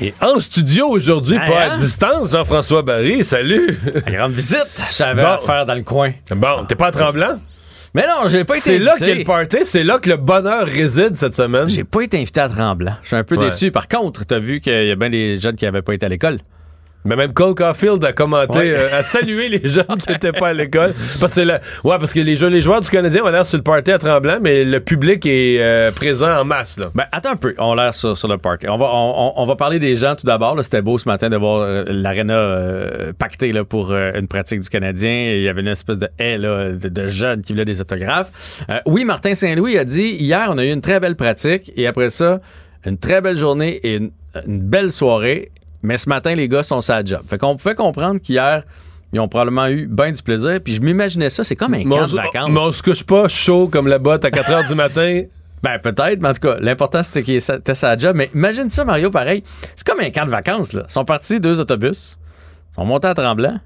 Et 0.01 0.15
en 0.23 0.39
studio 0.39 0.87
aujourd'hui, 0.89 1.37
pas 1.39 1.45
hein? 1.45 1.71
à 1.73 1.77
distance, 1.79 2.31
Jean-François 2.31 2.83
Barry, 2.83 3.25
salut. 3.25 3.77
grande 4.07 4.33
visite, 4.33 4.67
j'avais 4.97 5.23
Bon. 5.23 5.29
à 5.29 5.39
faire 5.39 5.67
dans 5.67 5.75
le 5.75 5.83
coin. 5.83 6.13
Bon, 6.31 6.65
t'es 6.69 6.75
pas 6.77 6.89
à 6.89 6.93
Tremblant? 6.93 7.39
Mais 7.95 8.07
non, 8.07 8.27
j'ai 8.29 8.45
pas 8.45 8.55
été 8.57 8.63
C'est 8.63 8.79
là 8.79 8.95
qu'est 8.99 9.15
le 9.15 9.25
party, 9.25 9.59
c'est 9.65 9.83
là 9.85 9.99
que 9.99 10.11
le 10.11 10.17
bonheur 10.17 10.67
réside 10.67 11.17
cette 11.17 11.35
semaine. 11.35 11.69
J'ai 11.69 11.85
pas 11.85 12.03
été 12.03 12.19
invité 12.19 12.41
à 12.41 12.49
Tremblant. 12.49 12.95
Je 13.03 13.09
suis 13.09 13.17
un 13.17 13.25
peu 13.25 13.37
Ouais. 13.37 13.47
déçu. 13.47 13.71
Par 13.71 13.89
contre, 13.89 14.25
t'as 14.27 14.39
vu 14.39 14.61
qu'il 14.61 14.87
y 14.87 14.91
a 14.91 14.95
bien 14.97 15.11
des 15.11 15.39
jeunes 15.41 15.57
qui 15.57 15.65
avaient 15.67 15.83
pas 15.83 15.95
été 15.95 16.05
à 16.07 16.09
l'école. 16.09 16.39
Mais 17.09 17.17
même 17.17 17.33
Cole 17.33 17.55
Caulfield 17.55 18.05
a 18.05 18.13
commenté, 18.13 18.59
Ouais. 18.59 18.71
euh, 18.77 18.99
a 18.99 19.03
salué 19.03 19.49
les 19.49 19.67
jeunes 19.67 19.85
qui 20.07 20.13
n'étaient 20.13 20.33
pas 20.33 20.49
à 20.49 20.53
l'école. 20.53 20.93
Parce 21.19 21.35
que, 21.35 21.41
la- 21.41 21.61
ouais, 21.85 21.97
parce 21.99 22.13
que 22.13 22.21
les, 22.21 22.37
jeux- 22.37 22.49
les 22.49 22.61
joueurs 22.61 22.81
du 22.83 22.91
Canadien 22.91 23.25
ont 23.25 23.29
l'air 23.29 23.47
sur 23.47 23.57
le 23.57 23.63
party 23.65 23.91
à 23.93 23.99
Tremblant, 23.99 24.39
mais 24.43 24.65
le 24.65 24.81
public 24.81 25.25
est 25.27 25.57
euh, 25.61 25.91
présent 25.91 26.31
en 26.41 26.45
masse. 26.45 26.79
Là. 26.79 26.87
Ben, 26.95 27.05
attends 27.11 27.31
un 27.33 27.37
peu. 27.37 27.55
On 27.59 27.73
a 27.79 27.85
l'air 27.85 27.95
sur, 27.95 28.17
sur 28.17 28.29
le 28.29 28.37
party. 28.39 28.69
On 28.69 28.77
va, 28.77 28.87
on, 28.93 29.15
on- 29.17 29.33
on 29.43 29.45
va 29.47 29.57
parler 29.57 29.79
des 29.79 29.97
gens 29.97 30.15
tout 30.15 30.27
d'abord. 30.27 30.57
C'était 30.63 30.83
beau 30.83 30.99
ce 30.99 31.09
matin 31.09 31.31
de 31.31 31.37
voir 31.37 31.63
euh, 31.63 31.85
l'aréna 31.89 32.35
euh, 32.35 33.13
pactée 33.19 33.53
là, 33.53 33.65
pour 33.65 33.91
euh, 33.91 34.13
une 34.15 34.29
pratique 34.29 34.61
du 34.61 34.69
Canadien. 34.69 35.33
Il 35.35 35.43
y 35.43 35.49
avait 35.49 35.63
une 35.63 35.69
espèce 35.69 35.99
de 35.99 36.09
haie 36.19 36.37
là, 36.39 36.71
de, 36.73 36.89
de 36.89 37.07
jeunes 37.09 37.41
qui 37.43 37.53
voulaient 37.55 37.65
des 37.65 37.81
autographes. 37.81 38.31
Euh, 38.69 38.81
oui, 38.87 39.05
Martin 39.05 39.35
Saint-Louis 39.35 39.79
a 39.79 39.85
dit 39.85 40.11
hier, 40.21 40.49
on 40.51 40.59
a 40.59 40.65
eu 40.65 40.71
une 40.73 40.83
très 40.83 41.01
belle 41.01 41.17
pratique. 41.17 41.73
Et 41.77 41.87
après 41.87 42.11
ça, 42.11 42.41
une 42.85 42.99
très 42.99 43.21
belle 43.21 43.39
journée 43.39 43.81
et 43.83 43.97
une, 43.97 44.11
une 44.47 44.61
belle 44.61 44.91
soirée. 44.91 45.51
Mais 45.83 45.97
ce 45.97 46.09
matin, 46.09 46.35
les 46.35 46.49
gars 46.49 46.63
sont 46.63 46.81
sa 46.81 47.05
job. 47.05 47.21
Fait 47.29 47.39
qu'on 47.39 47.57
pouvait 47.57 47.75
comprendre 47.75 48.21
qu'hier, 48.21 48.65
ils 49.13 49.21
ont 49.21 49.29
probablement 49.29 49.67
eu 49.69 49.87
bien 49.87 50.13
du 50.13 50.23
plaisir. 50.23 50.61
Puis 50.63 50.75
je 50.75 50.81
m'imaginais 50.81 51.31
ça, 51.31 51.45
c'est 51.45 51.57
comme 51.57 51.75
un 51.75 51.83
camp 51.85 52.07
de 52.07 52.17
vacances. 52.17 52.51
mais 52.51 52.61
on 52.61 52.73
se 52.73 52.83
couche 52.83 53.05
pas 53.05 53.29
chaud 53.29 53.69
comme 53.69 53.87
la 53.87 53.99
botte 53.99 54.25
à 54.25 54.31
4 54.31 54.51
h 54.51 54.69
du 54.69 54.75
matin. 54.75 55.23
Ben 55.61 55.77
peut-être, 55.81 56.21
mais 56.21 56.29
en 56.29 56.33
tout 56.35 56.43
cas, 56.43 56.57
l'important 56.61 57.03
c'était 57.03 57.25
qu'il 57.25 57.35
était 57.35 57.75
sa 57.75 57.99
job. 57.99 58.15
Mais 58.15 58.31
imagine 58.33 58.71
ça, 58.71 58.85
Mario, 58.85 59.11
pareil. 59.11 59.43
C'est 59.75 59.85
comme 59.85 59.99
un 59.99 60.11
camp 60.11 60.25
de 60.25 60.31
vacances, 60.31 60.73
là. 60.73 60.85
Ils 60.89 60.93
sont 60.93 61.05
partis 61.05 61.41
deux 61.41 61.59
autobus, 61.59 62.17
ils 62.71 62.75
sont 62.77 62.85
montés 62.85 63.09
à 63.09 63.15
Tremblant. 63.15 63.59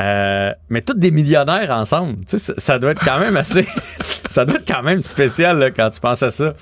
Euh, 0.00 0.52
mais 0.70 0.80
tous 0.82 0.94
des 0.94 1.10
millionnaires 1.10 1.70
ensemble. 1.70 2.16
Tu 2.26 2.36
sais, 2.36 2.38
ça, 2.38 2.54
ça 2.56 2.78
doit 2.78 2.90
être 2.92 3.04
quand 3.04 3.20
même 3.20 3.36
assez. 3.36 3.64
ça 4.28 4.44
doit 4.44 4.56
être 4.56 4.66
quand 4.66 4.82
même 4.82 5.02
spécial 5.02 5.58
là, 5.58 5.70
quand 5.70 5.88
tu 5.90 6.00
penses 6.00 6.22
à 6.22 6.30
ça. 6.30 6.54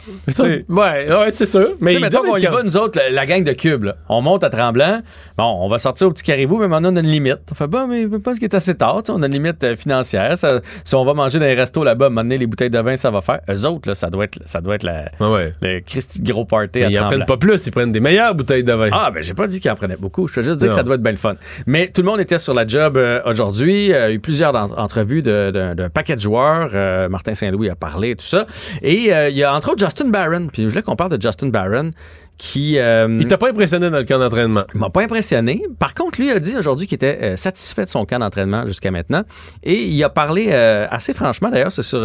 Ouais, 0.68 1.06
ouais, 1.08 1.30
c'est 1.30 1.46
sûr. 1.46 1.70
Mais 1.80 1.92
tu 1.92 1.94
sais, 1.94 1.98
il 2.00 2.02
mettons 2.02 2.22
qu'on 2.22 2.36
y 2.36 2.44
va, 2.46 2.62
nous 2.62 2.76
autres, 2.76 2.98
la, 2.98 3.10
la 3.10 3.26
gang 3.26 3.42
de 3.42 3.52
cubes, 3.52 3.84
là. 3.84 3.96
On 4.08 4.20
monte 4.20 4.44
à 4.44 4.50
Tremblant. 4.50 5.00
Bon, 5.38 5.44
on 5.60 5.68
va 5.68 5.78
sortir 5.78 6.08
au 6.08 6.10
petit 6.10 6.22
caribou, 6.24 6.58
mais 6.58 6.68
maintenant, 6.68 6.92
on 6.92 6.96
a 6.96 7.00
une 7.00 7.06
limite. 7.06 7.38
On 7.50 7.54
fait, 7.54 7.66
bon, 7.66 7.86
mais 7.86 8.02
je 8.02 8.16
pense 8.16 8.34
qu'il 8.34 8.44
est 8.44 8.54
assez 8.54 8.74
tard. 8.74 9.02
tu 9.02 9.12
sais, 9.12 9.18
On 9.18 9.22
a 9.22 9.26
une 9.26 9.32
limite 9.32 9.62
euh, 9.64 9.76
financière. 9.76 10.36
Ça- 10.36 10.60
si 10.84 10.94
on 10.94 11.04
va 11.04 11.14
manger 11.14 11.38
dans 11.38 11.46
les 11.46 11.54
restos 11.54 11.84
là-bas, 11.84 12.10
maintenant, 12.10 12.36
les 12.38 12.46
bouteilles 12.46 12.70
de 12.70 12.78
vin, 12.78 12.96
ça 12.96 13.10
va 13.10 13.20
faire. 13.22 13.40
Eux 13.48 13.66
autres, 13.66 13.88
là, 13.88 13.94
ça 13.94 14.10
doit 14.10 14.24
être, 14.24 14.38
ça 14.44 14.60
doit 14.60 14.74
être 14.74 14.82
la, 14.84 15.10
Ouais. 15.20 15.54
le 15.62 15.80
Christy 15.80 16.20
de 16.20 16.30
gros 16.32 16.44
party 16.44 16.80
Mais 16.80 16.84
à 16.84 16.90
ils 16.90 16.98
en 17.00 17.06
prennent 17.06 17.24
pas 17.24 17.36
plus, 17.38 17.66
ils 17.66 17.70
prennent 17.70 17.92
des 17.92 18.00
meilleures 18.00 18.34
bouteilles 18.34 18.64
de 18.64 18.72
vin. 18.72 18.90
Ah, 18.92 19.10
ben, 19.10 19.22
j'ai 19.22 19.34
pas 19.34 19.46
dit 19.46 19.60
qu'ils 19.60 19.70
en 19.70 19.74
prenaient 19.76 19.96
beaucoup. 19.96 20.28
Je 20.28 20.34
veux 20.40 20.42
juste 20.42 20.60
dire 20.60 20.68
que 20.68 20.74
ça 20.74 20.82
doit 20.82 20.96
être 20.96 21.02
bien 21.02 21.12
le 21.12 21.18
fun. 21.18 21.34
Mais 21.66 21.88
tout 21.88 22.02
le 22.02 22.06
monde 22.08 22.20
était 22.20 22.38
sur 22.38 22.52
la 22.54 22.66
job 22.66 22.96
euh, 22.96 23.20
aujourd'hui. 23.26 23.92
Euh, 23.92 24.08
il 24.08 24.10
y 24.10 24.12
a 24.12 24.12
eu 24.12 24.20
plusieurs 24.20 24.54
entrevues 24.78 25.22
d'un 25.22 25.88
paquet 25.92 26.16
de 26.16 26.20
joueurs. 26.20 26.70
Euh, 26.74 27.08
Martin 27.08 27.34
Saint-Louis 27.34 27.68
a 27.68 27.74
parlé, 27.76 28.14
tout 28.16 28.24
ça. 28.24 28.46
Et 28.82 29.12
euh, 29.14 29.28
il 29.28 29.36
y 29.36 29.42
a 29.44 29.54
entre 29.54 29.70
autres 29.72 29.84
Justin 29.84 30.08
Barron. 30.08 30.48
Puis 30.52 30.62
je 30.64 30.68
voulais 30.68 30.82
qu'on 30.82 30.96
parle 30.96 31.16
de 31.16 31.20
Justin 31.22 31.48
Barron 31.48 31.90
qui. 32.38 32.78
euh, 32.78 33.16
Il 33.20 33.26
t'a 33.26 33.38
pas 33.38 33.50
impressionné 33.50 33.90
dans 33.90 33.98
le 33.98 34.04
camp 34.04 34.18
d'entraînement? 34.18 34.62
il 34.74 34.80
m'a 34.80 34.90
pas 34.90 35.02
impressionné. 35.02 35.62
Par 35.78 35.94
contre, 35.94 36.20
lui 36.20 36.30
a 36.30 36.40
dit 36.40 36.56
aujourd'hui 36.56 36.86
qu'il 36.86 36.96
était 36.96 37.18
euh, 37.22 37.36
satisfait 37.36 37.84
de 37.84 37.90
son 37.90 38.04
camp 38.06 38.18
d'entraînement 38.18 38.66
jusqu'à 38.66 38.90
maintenant. 38.90 39.22
Et 39.62 39.74
il 39.84 40.02
a 40.02 40.08
parlé 40.10 40.48
euh, 40.50 40.86
assez 40.90 41.14
franchement, 41.14 41.50
d'ailleurs, 41.50 41.72
c'est 41.72 41.82
sur 41.82 42.04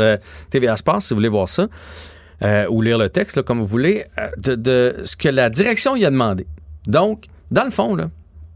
TVA 0.49 0.75
Sports 0.75 1.01
si 1.01 1.13
vous 1.13 1.17
voulez 1.17 1.29
voir 1.29 1.49
ça, 1.49 1.67
ou 2.69 2.81
lire 2.81 2.97
le 2.97 3.09
texte, 3.09 3.37
là, 3.37 3.43
comme 3.43 3.59
vous 3.59 3.65
voulez, 3.65 4.05
de, 4.37 4.55
de 4.55 4.95
ce 5.03 5.15
que 5.15 5.29
la 5.29 5.49
direction 5.49 5.95
lui 5.95 6.05
a 6.05 6.11
demandé. 6.11 6.45
Donc, 6.85 7.25
dans 7.51 7.63
le 7.63 7.71
fond, 7.71 7.95
là, 7.95 8.09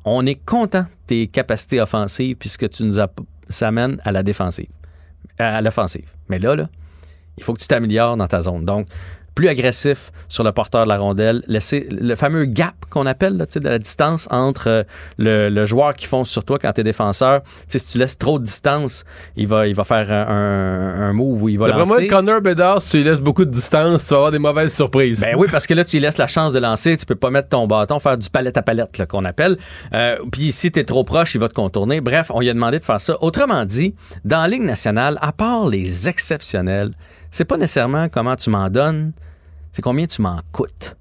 on 0.05 0.25
est 0.25 0.35
content 0.35 0.81
de 0.81 0.87
tes 1.07 1.27
capacités 1.27 1.79
offensives 1.79 2.35
puisque 2.35 2.69
tu 2.69 2.83
nous 2.83 2.99
amènes 3.61 3.99
à 4.03 4.11
la 4.11 4.23
défensive, 4.23 4.69
à 5.37 5.61
l'offensive. 5.61 6.11
Mais 6.29 6.39
là, 6.39 6.55
là, 6.55 6.69
il 7.37 7.43
faut 7.43 7.53
que 7.53 7.59
tu 7.59 7.67
t'améliores 7.67 8.17
dans 8.17 8.27
ta 8.27 8.41
zone. 8.41 8.65
Donc, 8.65 8.87
plus 9.35 9.47
agressif 9.47 10.11
sur 10.27 10.43
le 10.43 10.51
porteur 10.51 10.83
de 10.83 10.89
la 10.89 10.97
rondelle, 10.97 11.43
laisser 11.47 11.87
le 11.89 12.15
fameux 12.15 12.45
gap 12.45 12.75
qu'on 12.89 13.05
appelle, 13.05 13.37
là, 13.37 13.45
tu 13.45 13.53
sais, 13.53 13.59
de 13.59 13.69
la 13.69 13.79
distance 13.79 14.27
entre 14.31 14.67
euh, 14.67 14.83
le, 15.17 15.49
le 15.49 15.65
joueur 15.65 15.95
qui 15.95 16.05
fonce 16.05 16.29
sur 16.29 16.43
toi 16.43 16.59
quand 16.59 16.73
tu 16.73 16.81
es 16.81 16.83
défenseur. 16.83 17.41
Si 17.67 17.83
tu 17.83 17.97
laisses 17.97 18.17
trop 18.17 18.39
de 18.39 18.43
distance, 18.43 19.05
il 19.35 19.47
va, 19.47 19.67
il 19.67 19.75
va 19.75 19.83
faire 19.83 20.11
un, 20.11 21.13
move 21.13 21.43
où 21.43 21.49
il 21.49 21.57
va 21.57 21.67
D'après 21.67 21.85
moi, 21.85 21.97
lancer. 21.97 22.07
Connor 22.07 22.41
Bedard, 22.41 22.81
si 22.81 22.91
tu 22.91 22.97
lui 22.97 23.03
laisses 23.05 23.21
beaucoup 23.21 23.45
de 23.45 23.51
distance, 23.51 24.05
tu 24.05 24.09
vas 24.09 24.17
avoir 24.17 24.31
des 24.31 24.39
mauvaises 24.39 24.75
surprises. 24.75 25.21
Ben 25.21 25.35
oui, 25.37 25.47
parce 25.51 25.67
que 25.67 25.73
là, 25.73 25.83
tu 25.83 25.97
lui 25.97 26.01
laisses 26.01 26.17
la 26.17 26.27
chance 26.27 26.53
de 26.53 26.59
lancer. 26.59 26.97
Tu 26.97 27.05
peux 27.05 27.15
pas 27.15 27.29
mettre 27.29 27.49
ton 27.49 27.67
bâton, 27.67 27.99
faire 27.99 28.17
du 28.17 28.29
palette 28.29 28.57
à 28.57 28.61
palette, 28.61 29.05
qu'on 29.07 29.25
appelle. 29.25 29.57
Euh, 29.93 30.17
Puis 30.31 30.51
si 30.51 30.71
t'es 30.71 30.83
trop 30.83 31.03
proche, 31.03 31.35
il 31.35 31.39
va 31.39 31.49
te 31.49 31.53
contourner. 31.53 32.01
Bref, 32.01 32.31
on 32.33 32.39
lui 32.39 32.49
a 32.49 32.53
demandé 32.53 32.79
de 32.79 32.85
faire 32.85 33.01
ça. 33.01 33.17
Autrement 33.21 33.65
dit, 33.65 33.95
dans 34.25 34.41
la 34.41 34.47
Ligue 34.47 34.63
nationale, 34.63 35.17
à 35.21 35.31
part 35.31 35.67
les 35.67 36.07
exceptionnels, 36.07 36.91
c'est 37.31 37.45
pas 37.45 37.57
nécessairement 37.57 38.09
comment 38.09 38.35
tu 38.35 38.49
m'en 38.49 38.69
donnes, 38.69 39.13
c'est 39.71 39.81
combien 39.81 40.05
tu 40.05 40.21
m'en 40.21 40.39
coûtes. 40.51 40.95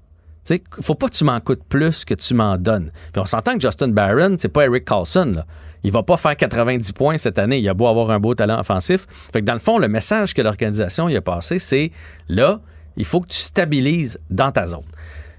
Tu 0.45 0.55
sais, 0.55 0.63
faut 0.81 0.95
pas 0.95 1.07
que 1.07 1.13
tu 1.13 1.23
m'en 1.23 1.39
coûtes 1.39 1.63
plus 1.63 2.03
que 2.03 2.15
tu 2.15 2.33
m'en 2.33 2.57
donnes. 2.57 2.91
Puis 3.13 3.21
on 3.21 3.25
s'entend 3.25 3.53
que 3.53 3.61
Justin 3.61 3.89
Barron, 3.89 4.35
c'est 4.39 4.49
pas 4.49 4.65
Eric 4.65 4.85
Carlson, 4.85 5.33
là. 5.35 5.45
Il 5.83 5.91
va 5.91 6.03
pas 6.03 6.17
faire 6.17 6.35
90 6.35 6.91
points 6.91 7.17
cette 7.17 7.39
année. 7.39 7.57
Il 7.57 7.67
a 7.67 7.73
beau 7.73 7.87
avoir 7.87 8.11
un 8.11 8.19
beau 8.19 8.35
talent 8.35 8.59
offensif. 8.59 9.07
Fait 9.33 9.41
que 9.41 9.45
dans 9.45 9.53
le 9.53 9.59
fond, 9.59 9.79
le 9.79 9.87
message 9.87 10.35
que 10.35 10.41
l'organisation 10.43 11.09
y 11.09 11.15
a 11.15 11.21
passé, 11.21 11.57
c'est 11.57 11.91
là, 12.29 12.59
il 12.97 13.05
faut 13.05 13.19
que 13.19 13.27
tu 13.27 13.37
stabilises 13.37 14.19
dans 14.29 14.51
ta 14.51 14.67
zone. 14.67 14.83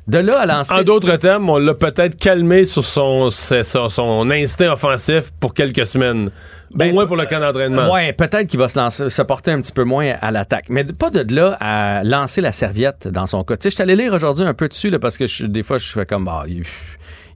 De 0.09 0.19
là 0.19 0.41
à 0.41 0.47
lancer. 0.47 0.75
En 0.75 0.83
d'autres 0.83 1.15
termes, 1.17 1.49
on 1.49 1.59
l'a 1.59 1.75
peut-être 1.75 2.17
calmé 2.17 2.65
sur 2.65 2.85
son, 2.85 3.31
son, 3.31 3.89
son 3.89 4.31
instinct 4.31 4.73
offensif 4.73 5.31
pour 5.39 5.55
quelques 5.55 5.87
semaines. 5.87 6.31
Ben, 6.75 6.91
Au 6.91 6.95
moins 6.95 7.07
pour 7.07 7.17
le 7.17 7.25
camp 7.27 7.39
d'entraînement. 7.39 7.93
Ouais, 7.93 8.13
peut-être 8.13 8.49
qu'il 8.49 8.59
va 8.59 8.69
se, 8.69 8.79
lancer, 8.79 9.09
se 9.09 9.23
porter 9.23 9.53
un 9.53 9.61
petit 9.61 9.73
peu 9.73 9.85
moins 9.85 10.15
à 10.21 10.31
l'attaque. 10.33 10.67
Mais 10.71 10.85
pas 10.85 11.11
de 11.11 11.33
là 11.35 11.57
à 11.61 12.03
lancer 12.03 12.41
la 12.41 12.51
serviette 12.51 13.07
dans 13.09 13.27
son 13.29 13.45
cas. 13.45 13.57
Tu 13.57 13.65
sais, 13.65 13.71
je 13.71 13.75
suis 13.77 13.83
allé 13.83 13.95
lire 13.95 14.13
aujourd'hui 14.13 14.45
un 14.45 14.55
peu 14.55 14.67
dessus, 14.69 14.91
là, 14.91 14.99
parce 14.99 15.17
que 15.17 15.27
je- 15.27 15.45
des 15.47 15.63
fois, 15.63 15.79
je 15.79 15.87
fais 15.93 16.05
comme, 16.07 16.25
bah, 16.25 16.45
il, 16.49 16.65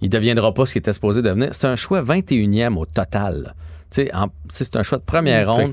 il 0.00 0.08
deviendra 0.08 0.52
pas 0.52 0.66
ce 0.66 0.72
qu'il 0.72 0.80
était 0.80 0.92
supposé 0.92 1.22
devenir. 1.22 1.50
C'est 1.52 1.66
un 1.68 1.76
choix 1.76 2.02
21e 2.02 2.76
au 2.78 2.86
total. 2.86 3.54
Tu 3.92 4.06
sais, 4.06 4.10
c'est 4.48 4.74
un 4.76 4.82
choix 4.82 4.98
de 4.98 5.04
première 5.04 5.46
Mm, 5.46 5.50
ronde. 5.50 5.72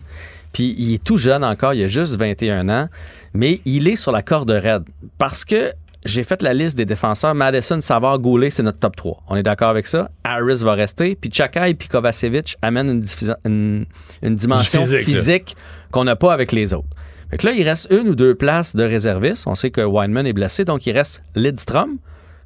Puis 0.51 0.75
il 0.77 0.93
est 0.93 1.03
tout 1.03 1.17
jeune 1.17 1.43
encore, 1.43 1.73
il 1.73 1.83
a 1.83 1.87
juste 1.87 2.15
21 2.19 2.69
ans, 2.69 2.87
mais 3.33 3.61
il 3.65 3.87
est 3.87 3.95
sur 3.95 4.11
la 4.11 4.21
corde 4.21 4.51
raide. 4.51 4.83
Parce 5.17 5.43
que 5.45 5.71
j'ai 6.05 6.23
fait 6.23 6.41
la 6.41 6.53
liste 6.53 6.77
des 6.77 6.85
défenseurs. 6.85 7.33
Madison, 7.35 7.79
Savard, 7.81 8.19
Goulet, 8.19 8.49
c'est 8.49 8.63
notre 8.63 8.79
top 8.79 8.95
3. 8.95 9.23
On 9.27 9.35
est 9.35 9.43
d'accord 9.43 9.69
avec 9.69 9.87
ça? 9.87 10.09
Harris 10.23 10.57
va 10.63 10.73
rester. 10.73 11.15
Puis 11.15 11.31
Chakai 11.31 11.73
puis 11.75 11.87
Kovacevic 11.87 12.57
amènent 12.61 12.89
une, 12.89 13.01
diffusa- 13.01 13.37
une- 13.45 13.85
une 14.21 14.35
dimension 14.35 14.81
physique, 15.03 15.55
qu'on 15.91 16.03
n'a 16.03 16.15
pas 16.15 16.33
avec 16.33 16.51
les 16.51 16.73
autres. 16.73 16.87
Fait 17.29 17.37
que 17.37 17.47
là, 17.47 17.53
il 17.53 17.63
reste 17.67 17.87
une 17.91 18.09
ou 18.09 18.15
deux 18.15 18.35
places 18.35 18.75
de 18.75 18.83
réservistes. 18.83 19.47
On 19.47 19.55
sait 19.55 19.71
que 19.71 19.81
Weinman 19.81 20.27
est 20.27 20.33
blessé, 20.33 20.65
donc 20.65 20.85
il 20.85 20.91
reste 20.91 21.23
Lidstrom, 21.35 21.97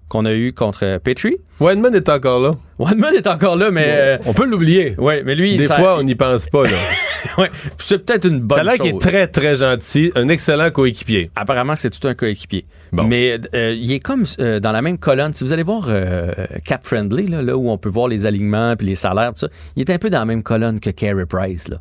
qu'on 0.09 0.25
a 0.25 0.33
eu 0.33 0.53
contre 0.53 0.99
Petrie. 1.03 1.37
Weinman 1.59 1.93
est 1.95 2.07
encore 2.09 2.39
là. 2.39 2.51
Weinman 2.79 3.13
est 3.15 3.27
encore 3.27 3.55
là, 3.55 3.71
mais... 3.71 3.85
euh, 3.87 4.17
On 4.25 4.33
peut 4.33 4.45
l'oublier. 4.45 4.95
ouais, 4.97 5.23
mais 5.25 5.35
lui, 5.35 5.57
Des 5.57 5.65
ça- 5.65 5.75
fois, 5.75 5.97
on 5.99 6.03
n'y 6.03 6.15
pense 6.15 6.45
pas. 6.45 6.63
Là. 6.65 6.77
ouais, 7.39 7.49
c'est 7.77 8.05
peut-être 8.05 8.25
une 8.27 8.39
bonne 8.39 8.63
Ça 8.63 8.71
a 8.71 8.75
chose. 8.77 8.85
qu'il 8.85 8.95
est 8.95 8.99
très, 8.99 9.27
très 9.27 9.55
gentil. 9.57 10.11
Un 10.15 10.29
excellent 10.29 10.69
coéquipier. 10.69 11.29
Apparemment, 11.35 11.75
c'est 11.75 11.89
tout 11.89 12.07
un 12.07 12.13
coéquipier. 12.13 12.65
Bon. 12.93 13.03
Mais 13.03 13.37
euh, 13.53 13.75
il 13.77 13.91
est 13.91 13.99
comme 13.99 14.23
euh, 14.39 14.59
dans 14.61 14.71
la 14.71 14.81
même 14.81 14.97
colonne. 14.97 15.33
Si 15.33 15.43
vous 15.43 15.51
allez 15.51 15.63
voir 15.63 15.87
euh, 15.89 16.31
Cap 16.63 16.85
Friendly, 16.85 17.27
là, 17.27 17.41
là 17.41 17.57
où 17.57 17.69
on 17.69 17.77
peut 17.77 17.89
voir 17.89 18.07
les 18.07 18.25
alignements 18.25 18.75
puis 18.77 18.87
les 18.87 18.95
salaires, 18.95 19.33
tout 19.33 19.39
ça, 19.39 19.49
il 19.75 19.81
est 19.81 19.91
un 19.93 19.97
peu 19.97 20.09
dans 20.09 20.19
la 20.19 20.25
même 20.25 20.43
colonne 20.43 20.79
que 20.79 20.89
Carey 20.91 21.25
Price. 21.25 21.67
Là. 21.67 21.77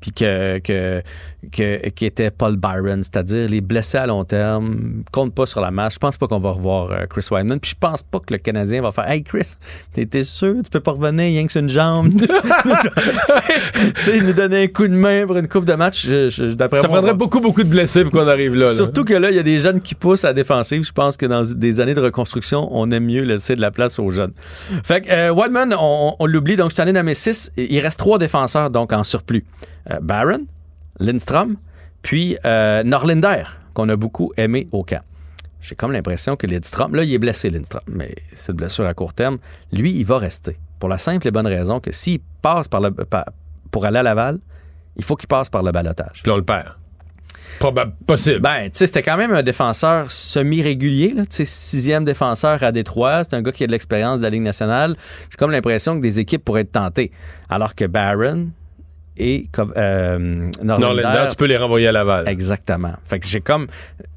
puis 0.00 0.12
que, 0.12 0.58
que, 0.58 1.02
que, 1.50 1.88
qui 1.90 2.06
était 2.06 2.30
Paul 2.30 2.56
Byron, 2.56 3.02
c'est-à-dire 3.02 3.48
les 3.48 3.60
blessés 3.60 3.98
à 3.98 4.06
long 4.06 4.24
terme, 4.24 5.02
compte 5.12 5.34
pas 5.34 5.46
sur 5.46 5.60
la 5.60 5.70
match. 5.70 5.94
Je 5.94 5.98
pense 5.98 6.16
pas 6.16 6.26
qu'on 6.26 6.38
va 6.38 6.50
revoir 6.50 6.92
euh, 6.92 7.06
Chris 7.08 7.26
Weidman, 7.30 7.60
puis 7.60 7.70
je 7.72 7.76
pense 7.78 8.02
pas 8.02 8.20
que 8.20 8.32
le 8.32 8.38
Canadien 8.38 8.82
va 8.82 8.92
faire 8.92 9.08
Hey 9.08 9.22
Chris, 9.22 9.54
t'es 9.92 10.24
sûr, 10.24 10.56
tu 10.62 10.70
peux 10.70 10.80
pas 10.80 10.92
revenir, 10.92 11.24
rien 11.24 11.46
que 11.46 11.52
sur 11.52 11.60
une 11.60 11.68
jambe. 11.68 12.10
tu 12.16 14.02
sais, 14.02 14.20
nous 14.20 14.32
donner 14.32 14.64
un 14.64 14.66
coup 14.68 14.88
de 14.88 14.94
main 14.94 15.26
pour 15.26 15.36
une 15.36 15.48
coupe 15.48 15.64
de 15.64 15.74
match. 15.74 16.06
Je, 16.06 16.28
je, 16.28 16.56
Ça 16.58 16.88
prendrait 16.88 17.14
beaucoup, 17.14 17.40
beaucoup 17.40 17.62
de 17.62 17.68
blessés 17.68 18.02
pour 18.02 18.12
qu'on 18.12 18.28
arrive 18.28 18.54
là, 18.54 18.66
là. 18.66 18.74
Surtout 18.74 19.04
que 19.04 19.14
là, 19.14 19.30
il 19.30 19.36
y 19.36 19.40
a 19.40 19.42
des 19.42 19.58
jeunes 19.58 19.80
qui 19.80 19.94
poussent 19.94 20.24
à 20.24 20.28
la 20.28 20.34
défensive. 20.34 20.84
Je 20.84 20.92
pense 20.92 21.16
que 21.16 21.26
dans 21.26 21.42
des 21.42 21.80
années 21.80 21.94
de 21.94 22.00
reconstruction, 22.00 22.68
on 22.72 22.90
aime 22.90 23.06
mieux 23.06 23.22
laisser 23.22 23.56
de 23.56 23.60
la 23.60 23.70
place 23.70 23.98
aux 23.98 24.10
jeunes. 24.10 24.32
Fait 24.82 25.02
que 25.02 25.10
euh, 25.10 25.76
on, 25.78 26.16
on 26.18 26.26
l'oublie, 26.26 26.56
donc 26.56 26.70
je 26.70 26.76
t'en 26.76 26.86
ai 26.86 26.92
nommé 26.92 27.14
six. 27.14 27.52
Il 27.56 27.78
reste 27.80 27.98
trois 27.98 28.18
défenseurs 28.18 28.70
donc 28.70 28.92
en 28.92 29.04
surplus. 29.04 29.44
Euh, 29.90 29.98
Barron, 30.00 30.44
Lindstrom, 31.00 31.56
puis 32.02 32.36
euh, 32.44 32.82
Norlinder, 32.82 33.44
qu'on 33.72 33.88
a 33.88 33.96
beaucoup 33.96 34.32
aimé 34.36 34.66
au 34.72 34.84
camp. 34.84 35.02
J'ai 35.60 35.74
comme 35.74 35.92
l'impression 35.92 36.36
que 36.36 36.46
Lindstrom, 36.46 36.94
là, 36.94 37.04
il 37.04 37.12
est 37.14 37.18
blessé, 37.18 37.48
Lindstrom, 37.48 37.82
mais 37.88 38.14
c'est 38.34 38.52
une 38.52 38.58
blessure 38.58 38.86
à 38.86 38.92
court 38.92 39.14
terme. 39.14 39.38
Lui, 39.72 39.92
il 39.92 40.04
va 40.04 40.18
rester. 40.18 40.58
Pour 40.78 40.90
la 40.90 40.98
simple 40.98 41.26
et 41.26 41.30
bonne 41.30 41.46
raison 41.46 41.80
que 41.80 41.90
s'il 41.90 42.20
passe 42.42 42.68
par 42.68 42.82
le, 42.82 42.90
par, 42.90 43.24
pour 43.70 43.86
aller 43.86 43.98
à 43.98 44.02
Laval, 44.02 44.38
il 44.96 45.04
faut 45.04 45.16
qu'il 45.16 45.28
passe 45.28 45.48
par 45.48 45.62
le 45.62 45.72
balotage. 45.72 46.20
Puis 46.22 46.30
on 46.30 46.36
le 46.36 46.44
perd. 46.44 46.74
Probable, 47.58 47.94
possible. 48.06 48.40
Ben, 48.40 48.64
tu 48.64 48.70
sais, 48.74 48.86
c'était 48.86 49.02
quand 49.02 49.16
même 49.16 49.32
un 49.32 49.42
défenseur 49.42 50.10
semi-régulier. 50.10 51.14
Tu 51.14 51.24
sais, 51.30 51.44
sixième 51.44 52.04
défenseur 52.04 52.62
à 52.62 52.72
Détroit. 52.72 53.24
C'est 53.24 53.34
un 53.34 53.42
gars 53.42 53.52
qui 53.52 53.64
a 53.64 53.66
de 53.66 53.72
l'expérience 53.72 54.18
de 54.18 54.24
la 54.24 54.30
Ligue 54.30 54.42
nationale. 54.42 54.96
J'ai 55.30 55.36
comme 55.36 55.50
l'impression 55.50 55.96
que 55.96 56.02
des 56.02 56.20
équipes 56.20 56.44
pourraient 56.44 56.62
être 56.62 56.72
tentées. 56.72 57.10
Alors 57.48 57.74
que 57.74 57.84
Barron 57.84 58.48
et 59.16 59.46
euh, 59.76 60.50
Norlinder, 60.62 61.26
tu 61.30 61.36
peux 61.36 61.44
les 61.44 61.56
renvoyer 61.56 61.88
à 61.88 61.92
Laval. 61.92 62.28
Exactement. 62.28 62.94
Fait 63.04 63.20
que 63.20 63.26
j'ai 63.26 63.40
comme. 63.40 63.68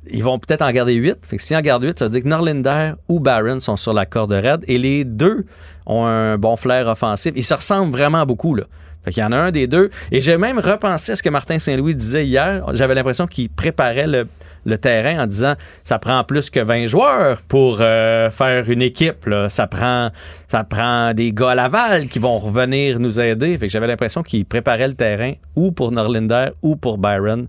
Ils 0.09 0.23
vont 0.23 0.39
peut-être 0.39 0.63
en 0.63 0.71
garder 0.71 0.93
huit. 0.93 1.17
Fait 1.23 1.37
que 1.37 1.43
s'ils 1.43 1.55
en 1.55 1.61
gardent 1.61 1.83
huit, 1.83 1.99
ça 1.99 2.05
veut 2.05 2.11
dire 2.11 2.23
que 2.23 2.27
Norlinder 2.27 2.93
ou 3.07 3.19
Barron 3.19 3.59
sont 3.59 3.77
sur 3.77 3.93
la 3.93 4.05
corde 4.05 4.31
raide. 4.31 4.63
Et 4.67 4.77
les 4.77 5.03
deux 5.03 5.45
ont 5.85 6.05
un 6.05 6.37
bon 6.37 6.55
flair 6.57 6.87
offensif. 6.87 7.33
Ils 7.35 7.45
se 7.45 7.53
ressemblent 7.53 7.91
vraiment 7.91 8.25
beaucoup, 8.25 8.55
là. 8.55 8.63
Fait 9.05 9.11
qu'il 9.11 9.21
y 9.21 9.25
en 9.25 9.31
a 9.31 9.37
un 9.37 9.51
des 9.51 9.67
deux. 9.67 9.91
Et 10.11 10.19
j'ai 10.19 10.37
même 10.37 10.59
repensé 10.59 11.11
à 11.11 11.15
ce 11.15 11.23
que 11.23 11.29
Martin 11.29 11.59
Saint-Louis 11.59 11.95
disait 11.95 12.25
hier. 12.25 12.63
J'avais 12.73 12.95
l'impression 12.95 13.27
qu'il 13.27 13.49
préparait 13.49 14.07
le, 14.07 14.27
le, 14.68 14.77
terrain 14.77 15.23
en 15.23 15.27
disant 15.27 15.56
ça 15.84 15.99
prend 15.99 16.23
plus 16.23 16.49
que 16.49 16.60
20 16.60 16.88
joueurs 16.88 17.41
pour 17.48 17.77
euh, 17.81 18.30
faire 18.30 18.69
une 18.69 18.81
équipe. 18.81 19.26
Là. 19.26 19.49
Ça, 19.49 19.68
prend, 19.68 20.11
ça 20.48 20.64
prend 20.64 21.14
des 21.14 21.31
gars 21.34 21.52
à 21.52 21.56
Laval 21.56 22.07
qui 22.07 22.19
vont 22.19 22.38
revenir 22.38 22.99
nous 22.99 23.19
aider. 23.19 23.57
Fait 23.57 23.68
que 23.68 23.72
j'avais 23.72 23.88
l'impression 23.88 24.23
qu'il 24.23 24.45
préparait 24.45 24.88
le 24.88 24.94
terrain 24.94 25.34
ou 25.56 25.72
pour 25.72 25.91
Norlinder 25.91 26.49
ou 26.61 26.76
pour 26.76 26.98
Byron 26.98 27.48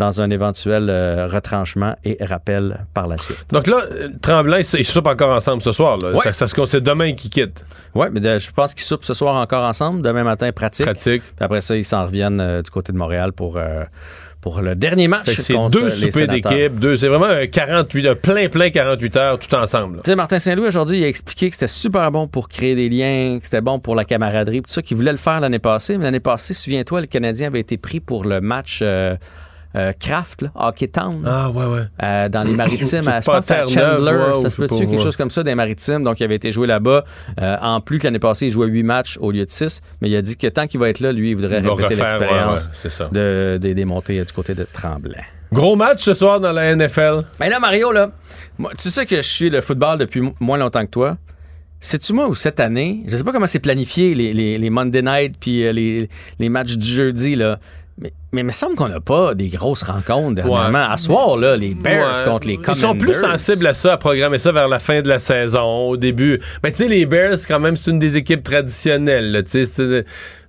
dans 0.00 0.22
un 0.22 0.30
éventuel 0.30 0.88
euh, 0.88 1.28
retranchement 1.28 1.94
et 2.04 2.16
rappel 2.20 2.86
par 2.94 3.06
la 3.06 3.18
suite. 3.18 3.36
Donc 3.52 3.66
là, 3.66 3.82
Tremblay, 4.22 4.62
ils 4.62 4.84
soupent 4.84 5.06
encore 5.06 5.36
ensemble 5.36 5.62
ce 5.62 5.72
soir. 5.72 5.98
Là. 5.98 6.18
Ça, 6.22 6.32
ça 6.32 6.48
se 6.48 6.66
c'est 6.66 6.80
demain 6.80 7.12
qu'ils 7.12 7.30
quittent. 7.30 7.66
Oui, 7.94 8.06
mais 8.10 8.20
de, 8.20 8.38
je 8.38 8.50
pense 8.50 8.72
qu'ils 8.72 8.84
soupent 8.84 9.04
ce 9.04 9.12
soir 9.12 9.36
encore 9.36 9.62
ensemble. 9.62 10.00
Demain 10.00 10.24
matin, 10.24 10.50
pratique. 10.52 10.86
Pratique. 10.86 11.22
Puis 11.22 11.44
après 11.44 11.60
ça, 11.60 11.76
ils 11.76 11.84
s'en 11.84 12.06
reviennent 12.06 12.40
euh, 12.40 12.62
du 12.62 12.70
côté 12.70 12.92
de 12.92 12.98
Montréal 12.98 13.32
pour... 13.32 13.60
Pour 14.40 14.62
le 14.62 14.74
dernier 14.74 15.06
match 15.06 15.28
c'est 15.38 15.54
deux 15.70 15.90
soupers 15.90 16.26
d'équipe, 16.26 16.78
deux, 16.78 16.96
c'est 16.96 17.08
vraiment 17.08 17.26
un 17.26 17.46
48 17.46 18.06
un 18.08 18.14
plein 18.14 18.48
plein 18.48 18.70
48 18.70 19.16
heures 19.16 19.38
tout 19.38 19.54
ensemble. 19.54 20.00
Tu 20.04 20.10
sais 20.10 20.16
Martin 20.16 20.38
Saint-Louis 20.38 20.68
aujourd'hui, 20.68 20.98
il 20.98 21.04
a 21.04 21.08
expliqué 21.08 21.50
que 21.50 21.56
c'était 21.56 21.66
super 21.66 22.10
bon 22.10 22.26
pour 22.26 22.48
créer 22.48 22.74
des 22.74 22.88
liens, 22.88 23.38
que 23.38 23.44
c'était 23.44 23.60
bon 23.60 23.78
pour 23.78 23.94
la 23.94 24.04
camaraderie, 24.04 24.62
tout 24.62 24.72
ça 24.72 24.80
qu'il 24.80 24.96
voulait 24.96 25.12
le 25.12 25.18
faire 25.18 25.40
l'année 25.40 25.58
passée, 25.58 25.98
mais 25.98 26.04
l'année 26.04 26.20
passée, 26.20 26.54
souviens-toi, 26.54 27.02
le 27.02 27.06
Canadien 27.06 27.48
avait 27.48 27.60
été 27.60 27.76
pris 27.76 28.00
pour 28.00 28.24
le 28.24 28.40
match 28.40 28.80
euh, 28.82 29.16
euh, 29.76 29.92
Kraft, 29.98 30.42
là, 30.42 30.50
Hockey 30.54 30.88
Town. 30.88 31.22
Ah, 31.24 31.50
ouais, 31.50 31.64
ouais. 31.64 31.82
Euh, 32.02 32.28
dans 32.28 32.42
les 32.42 32.52
maritimes. 32.56 33.06
à, 33.06 33.20
je 33.20 33.26
pense 33.26 33.46
que 33.46 33.68
Chandler, 33.68 34.12
ouais, 34.12 34.42
ça 34.42 34.50
se 34.50 34.56
peut-tu, 34.56 34.86
quelque 34.86 35.02
chose 35.02 35.16
comme 35.16 35.30
ça, 35.30 35.42
des 35.42 35.54
maritimes. 35.54 36.02
Donc, 36.02 36.18
il 36.18 36.24
avait 36.24 36.34
été 36.34 36.50
joué 36.50 36.66
là-bas. 36.66 37.04
Euh, 37.40 37.56
en 37.60 37.80
plus, 37.80 38.00
l'année 38.02 38.18
passée, 38.18 38.46
il 38.46 38.52
jouait 38.52 38.66
huit 38.66 38.82
matchs 38.82 39.16
au 39.20 39.30
lieu 39.30 39.46
de 39.46 39.50
six. 39.50 39.80
Mais 40.00 40.10
il 40.10 40.16
a 40.16 40.22
dit 40.22 40.36
que 40.36 40.48
tant 40.48 40.66
qu'il 40.66 40.80
va 40.80 40.88
être 40.88 41.00
là, 41.00 41.12
lui, 41.12 41.30
il 41.30 41.36
voudrait 41.36 41.60
il 41.60 41.68
répéter 41.68 41.94
l'expérience 41.94 42.68
de, 43.12 43.58
de, 43.60 43.72
des 43.72 43.84
montées 43.84 44.24
du 44.24 44.32
côté 44.32 44.54
de 44.54 44.66
Tremblay. 44.72 45.22
Gros 45.52 45.76
match 45.76 46.02
ce 46.02 46.14
soir 46.14 46.40
dans 46.40 46.52
la 46.52 46.74
NFL. 46.74 47.24
Ben 47.38 47.48
là, 47.48 47.58
Mario, 47.60 47.92
là, 47.92 48.10
moi, 48.58 48.72
tu 48.78 48.90
sais 48.90 49.06
que 49.06 49.16
je 49.16 49.28
suis 49.28 49.50
le 49.50 49.60
football 49.60 49.98
depuis 49.98 50.22
moins 50.40 50.58
longtemps 50.58 50.84
que 50.84 50.90
toi. 50.90 51.16
Sais-tu 51.82 52.12
moi 52.12 52.28
où 52.28 52.34
cette 52.34 52.60
année, 52.60 53.04
je 53.08 53.16
sais 53.16 53.24
pas 53.24 53.32
comment 53.32 53.46
c'est 53.46 53.58
planifié 53.58 54.14
les, 54.14 54.34
les, 54.34 54.58
les, 54.58 54.70
Monday 54.70 55.00
night 55.00 55.36
puis 55.40 55.72
les, 55.72 56.10
les 56.38 56.48
matchs 56.50 56.76
du 56.76 56.86
jeudi, 56.86 57.36
là. 57.36 57.58
Mais, 58.00 58.12
mais 58.32 58.40
il 58.40 58.46
me 58.46 58.52
semble 58.52 58.76
qu'on 58.76 58.88
n'a 58.88 59.00
pas 59.00 59.34
des 59.34 59.48
grosses 59.48 59.82
rencontres 59.82 60.36
dernièrement. 60.36 60.78
Ouais. 60.78 60.86
À 60.88 60.96
soir, 60.96 61.36
là, 61.36 61.56
les 61.56 61.74
Bears 61.74 62.18
ouais. 62.18 62.24
contre 62.24 62.46
les 62.46 62.56
Commanders. 62.56 62.74
Ils 62.74 62.80
sont 62.80 62.94
plus 62.94 63.14
sensibles 63.14 63.66
à 63.66 63.74
ça, 63.74 63.92
à 63.92 63.96
programmer 63.98 64.38
ça 64.38 64.52
vers 64.52 64.68
la 64.68 64.78
fin 64.78 65.02
de 65.02 65.08
la 65.08 65.18
saison, 65.18 65.88
au 65.88 65.96
début. 65.96 66.40
Mais 66.62 66.70
tu 66.70 66.78
sais, 66.78 66.88
les 66.88 67.04
Bears, 67.04 67.36
quand 67.46 67.60
même, 67.60 67.76
c'est 67.76 67.90
une 67.90 67.98
des 67.98 68.16
équipes 68.16 68.42
traditionnelles. 68.42 69.32
Là, 69.32 69.42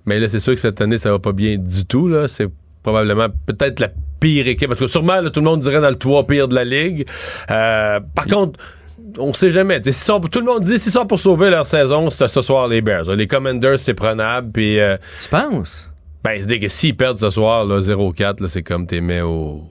mais 0.06 0.18
là, 0.18 0.28
c'est 0.28 0.40
sûr 0.40 0.54
que 0.54 0.60
cette 0.60 0.80
année, 0.80 0.98
ça 0.98 1.10
va 1.10 1.18
pas 1.18 1.32
bien 1.32 1.56
du 1.58 1.84
tout. 1.84 2.08
Là. 2.08 2.26
C'est 2.26 2.48
probablement 2.82 3.26
peut-être 3.46 3.80
la 3.80 3.90
pire 4.18 4.48
équipe. 4.48 4.68
Parce 4.68 4.80
que 4.80 4.86
sûrement, 4.86 5.20
là, 5.20 5.30
tout 5.30 5.40
le 5.40 5.46
monde 5.46 5.60
dirait 5.60 5.80
dans 5.80 5.90
le 5.90 5.96
toit 5.96 6.26
pire 6.26 6.48
de 6.48 6.54
la 6.54 6.64
Ligue. 6.64 7.06
Euh, 7.50 8.00
par 8.14 8.26
contre 8.26 8.58
on 9.18 9.32
sait 9.32 9.50
jamais. 9.50 9.82
Sont, 9.92 10.20
tout 10.20 10.40
le 10.40 10.46
monde 10.46 10.62
dit 10.62 10.78
s'ils 10.78 10.92
sont 10.92 11.06
pour 11.06 11.18
sauver 11.18 11.50
leur 11.50 11.66
saison, 11.66 12.08
c'est 12.08 12.28
ce 12.28 12.40
soir 12.40 12.68
les 12.68 12.80
Bears. 12.80 13.10
Les 13.14 13.26
Commanders, 13.26 13.78
c'est 13.78 13.94
prenable. 13.94 14.50
Puis, 14.52 14.80
euh, 14.80 14.96
tu 15.20 15.28
penses? 15.28 15.91
Ben, 16.24 16.42
c'est 16.46 16.58
que 16.58 16.68
s'ils 16.68 16.96
perdent 16.96 17.18
ce 17.18 17.30
soir, 17.30 17.66
0-4, 17.66 18.46
c'est 18.48 18.62
comme 18.62 18.86
t'es 18.86 19.00
mis 19.00 19.20
au, 19.20 19.62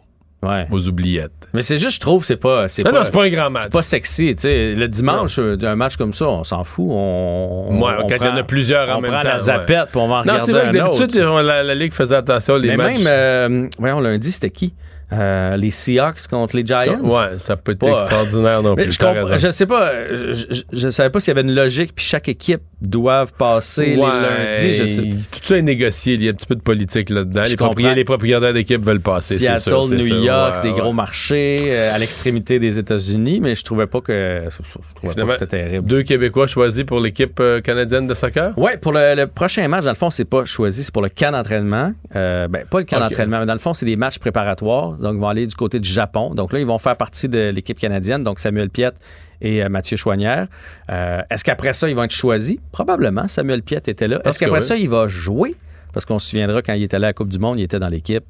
ouais. 0.43 0.67
aux 0.69 0.87
oubliettes. 0.87 1.47
Mais 1.53 1.61
c'est 1.61 1.77
juste, 1.77 1.95
je 1.95 1.99
trouve, 1.99 2.25
c'est 2.25 2.37
pas. 2.37 2.63
Non, 2.63 2.83
pas, 2.83 2.91
non, 2.91 2.99
c'est 3.03 3.11
pas 3.11 3.23
un 3.23 3.29
grand 3.29 3.49
match. 3.49 3.63
C'est 3.63 3.71
pas 3.71 3.83
sexy. 3.83 4.33
sais 4.37 4.73
Le 4.75 4.87
dimanche, 4.87 5.37
non. 5.37 5.57
un 5.63 5.75
match 5.75 5.97
comme 5.97 6.13
ça, 6.13 6.27
on 6.27 6.43
s'en 6.43 6.63
fout. 6.63 6.87
On, 6.89 7.79
ouais, 7.81 7.93
on 7.99 8.07
quand 8.07 8.15
il 8.19 8.25
y 8.25 8.29
en 8.29 8.37
a 8.37 8.43
plusieurs 8.43 8.89
en 8.89 9.01
même 9.01 9.11
temps. 9.11 9.17
On 9.17 9.21
prend 9.21 9.29
la 9.29 9.39
zapette, 9.39 9.69
ouais. 9.69 9.85
puis 9.91 9.99
on 9.99 10.07
va 10.07 10.15
en 10.15 10.17
non, 10.17 10.33
regarder 10.33 10.45
c'est 10.45 10.51
vrai 10.51 10.67
que 10.67 10.77
d'habitude, 10.77 11.15
la, 11.15 11.63
la, 11.63 11.75
Ligue 11.75 11.93
faisait 11.93 12.15
attention 12.15 12.57
les 12.57 12.69
Mais 12.69 12.77
matchs. 12.77 12.97
même, 12.99 13.07
euh, 13.07 13.67
voyons, 13.79 13.99
lundi, 13.99 14.31
c'était 14.31 14.49
qui? 14.49 14.73
Euh, 15.13 15.57
les 15.57 15.71
Seahawks 15.71 16.27
contre 16.29 16.55
les 16.55 16.65
Giants? 16.65 17.01
Ouais, 17.01 17.37
ça 17.37 17.57
peut 17.57 17.73
être 17.73 17.79
pas, 17.79 18.03
extraordinaire 18.03 18.63
non 18.63 18.75
plus. 18.75 18.91
Je, 18.91 19.37
je 19.37 19.49
sais 19.49 19.65
pas, 19.65 19.91
je, 20.71 20.89
savais 20.89 21.09
pas 21.09 21.19
s'il 21.19 21.35
y 21.35 21.37
avait 21.37 21.47
une 21.47 21.53
logique, 21.53 21.93
puis 21.93 22.05
chaque 22.05 22.29
équipe 22.29 22.61
doivent 22.79 23.33
passer 23.33 23.97
ouais, 23.97 24.61
les 24.61 24.67
lundis. 24.67 24.73
Je 24.73 24.85
sais. 24.85 25.01
Tout 25.01 25.39
ça 25.43 25.57
est 25.57 25.61
négocié, 25.61 26.13
il 26.13 26.23
y 26.23 26.27
a 26.29 26.31
un 26.31 26.33
petit 26.33 26.47
peu 26.47 26.55
de 26.55 26.61
politique 26.61 27.09
là-dedans. 27.09 27.43
Les, 27.45 27.57
propriétaires, 27.57 27.95
les 27.95 28.03
propriétaires 28.05 28.53
d'équipe 28.53 28.81
veulent 28.81 29.01
passer. 29.01 29.35
Seattle, 29.35 29.61
sûr, 29.61 29.87
New 29.89 29.99
sûr. 29.99 30.23
York, 30.23 30.47
ouais, 30.47 30.55
c'est 30.55 30.67
des 30.69 30.73
ouais. 30.73 30.79
gros 30.79 30.93
marchés 30.93 31.57
euh, 31.63 31.93
à 31.93 31.97
l'extrémité 31.97 32.59
des 32.59 32.79
États-Unis, 32.79 33.41
mais 33.41 33.55
je 33.55 33.63
trouvais 33.65 33.87
pas 33.87 33.99
que, 33.99 34.43
je 34.47 34.79
trouvais 34.95 35.13
pas 35.13 35.25
que 35.25 35.33
c'était 35.33 35.47
terrible. 35.47 35.87
Deux 35.87 36.03
Québécois 36.03 36.47
choisis 36.47 36.85
pour 36.85 37.01
l'équipe 37.01 37.37
euh, 37.41 37.59
canadienne 37.59 38.07
de 38.07 38.13
soccer? 38.13 38.57
Ouais, 38.57 38.77
pour 38.77 38.93
le, 38.93 39.15
le, 39.15 39.27
prochain 39.27 39.67
match, 39.67 39.83
dans 39.83 39.91
le 39.91 39.95
fond, 39.95 40.09
c'est 40.09 40.23
pas 40.23 40.45
choisi, 40.45 40.85
c'est 40.85 40.93
pour 40.93 41.01
le 41.01 41.09
camp 41.09 41.31
d'entraînement. 41.31 41.91
Ben, 42.13 42.47
pas 42.69 42.79
le 42.79 42.85
camp 42.85 42.97
okay. 42.97 43.09
d'entraînement, 43.09 43.39
mais 43.41 43.45
dans 43.45 43.53
le 43.53 43.59
fond, 43.59 43.73
c'est 43.73 43.85
des 43.85 43.97
matchs 43.97 44.19
préparatoires. 44.19 44.95
Donc, 45.01 45.15
ils 45.15 45.19
vont 45.19 45.27
aller 45.27 45.47
du 45.47 45.55
côté 45.55 45.79
du 45.79 45.89
Japon. 45.89 46.33
Donc 46.33 46.53
là, 46.53 46.59
ils 46.59 46.65
vont 46.65 46.77
faire 46.77 46.95
partie 46.95 47.27
de 47.27 47.49
l'équipe 47.49 47.77
canadienne, 47.77 48.23
donc 48.23 48.39
Samuel 48.39 48.69
Piette 48.69 48.95
et 49.41 49.63
euh, 49.63 49.69
Mathieu 49.69 49.97
Chouanière. 49.97 50.47
Euh, 50.89 51.21
Est-ce 51.29 51.43
qu'après 51.43 51.73
ça, 51.73 51.89
ils 51.89 51.95
vont 51.95 52.03
être 52.03 52.11
choisis? 52.11 52.57
Probablement. 52.71 53.27
Samuel 53.27 53.63
Piette 53.63 53.87
était 53.87 54.07
là. 54.07 54.21
Est-ce 54.23 54.39
qu'après 54.39 54.61
ça, 54.61 54.75
il 54.75 54.89
va 54.89 55.07
jouer? 55.07 55.55
Parce 55.93 56.05
qu'on 56.05 56.19
se 56.19 56.29
souviendra, 56.29 56.61
quand 56.61 56.73
il 56.73 56.83
était 56.83 56.95
allé 56.95 57.05
à 57.05 57.09
la 57.09 57.13
Coupe 57.13 57.29
du 57.29 57.39
Monde, 57.39 57.59
il 57.59 57.63
était 57.63 57.79
dans 57.79 57.89
l'équipe. 57.89 58.23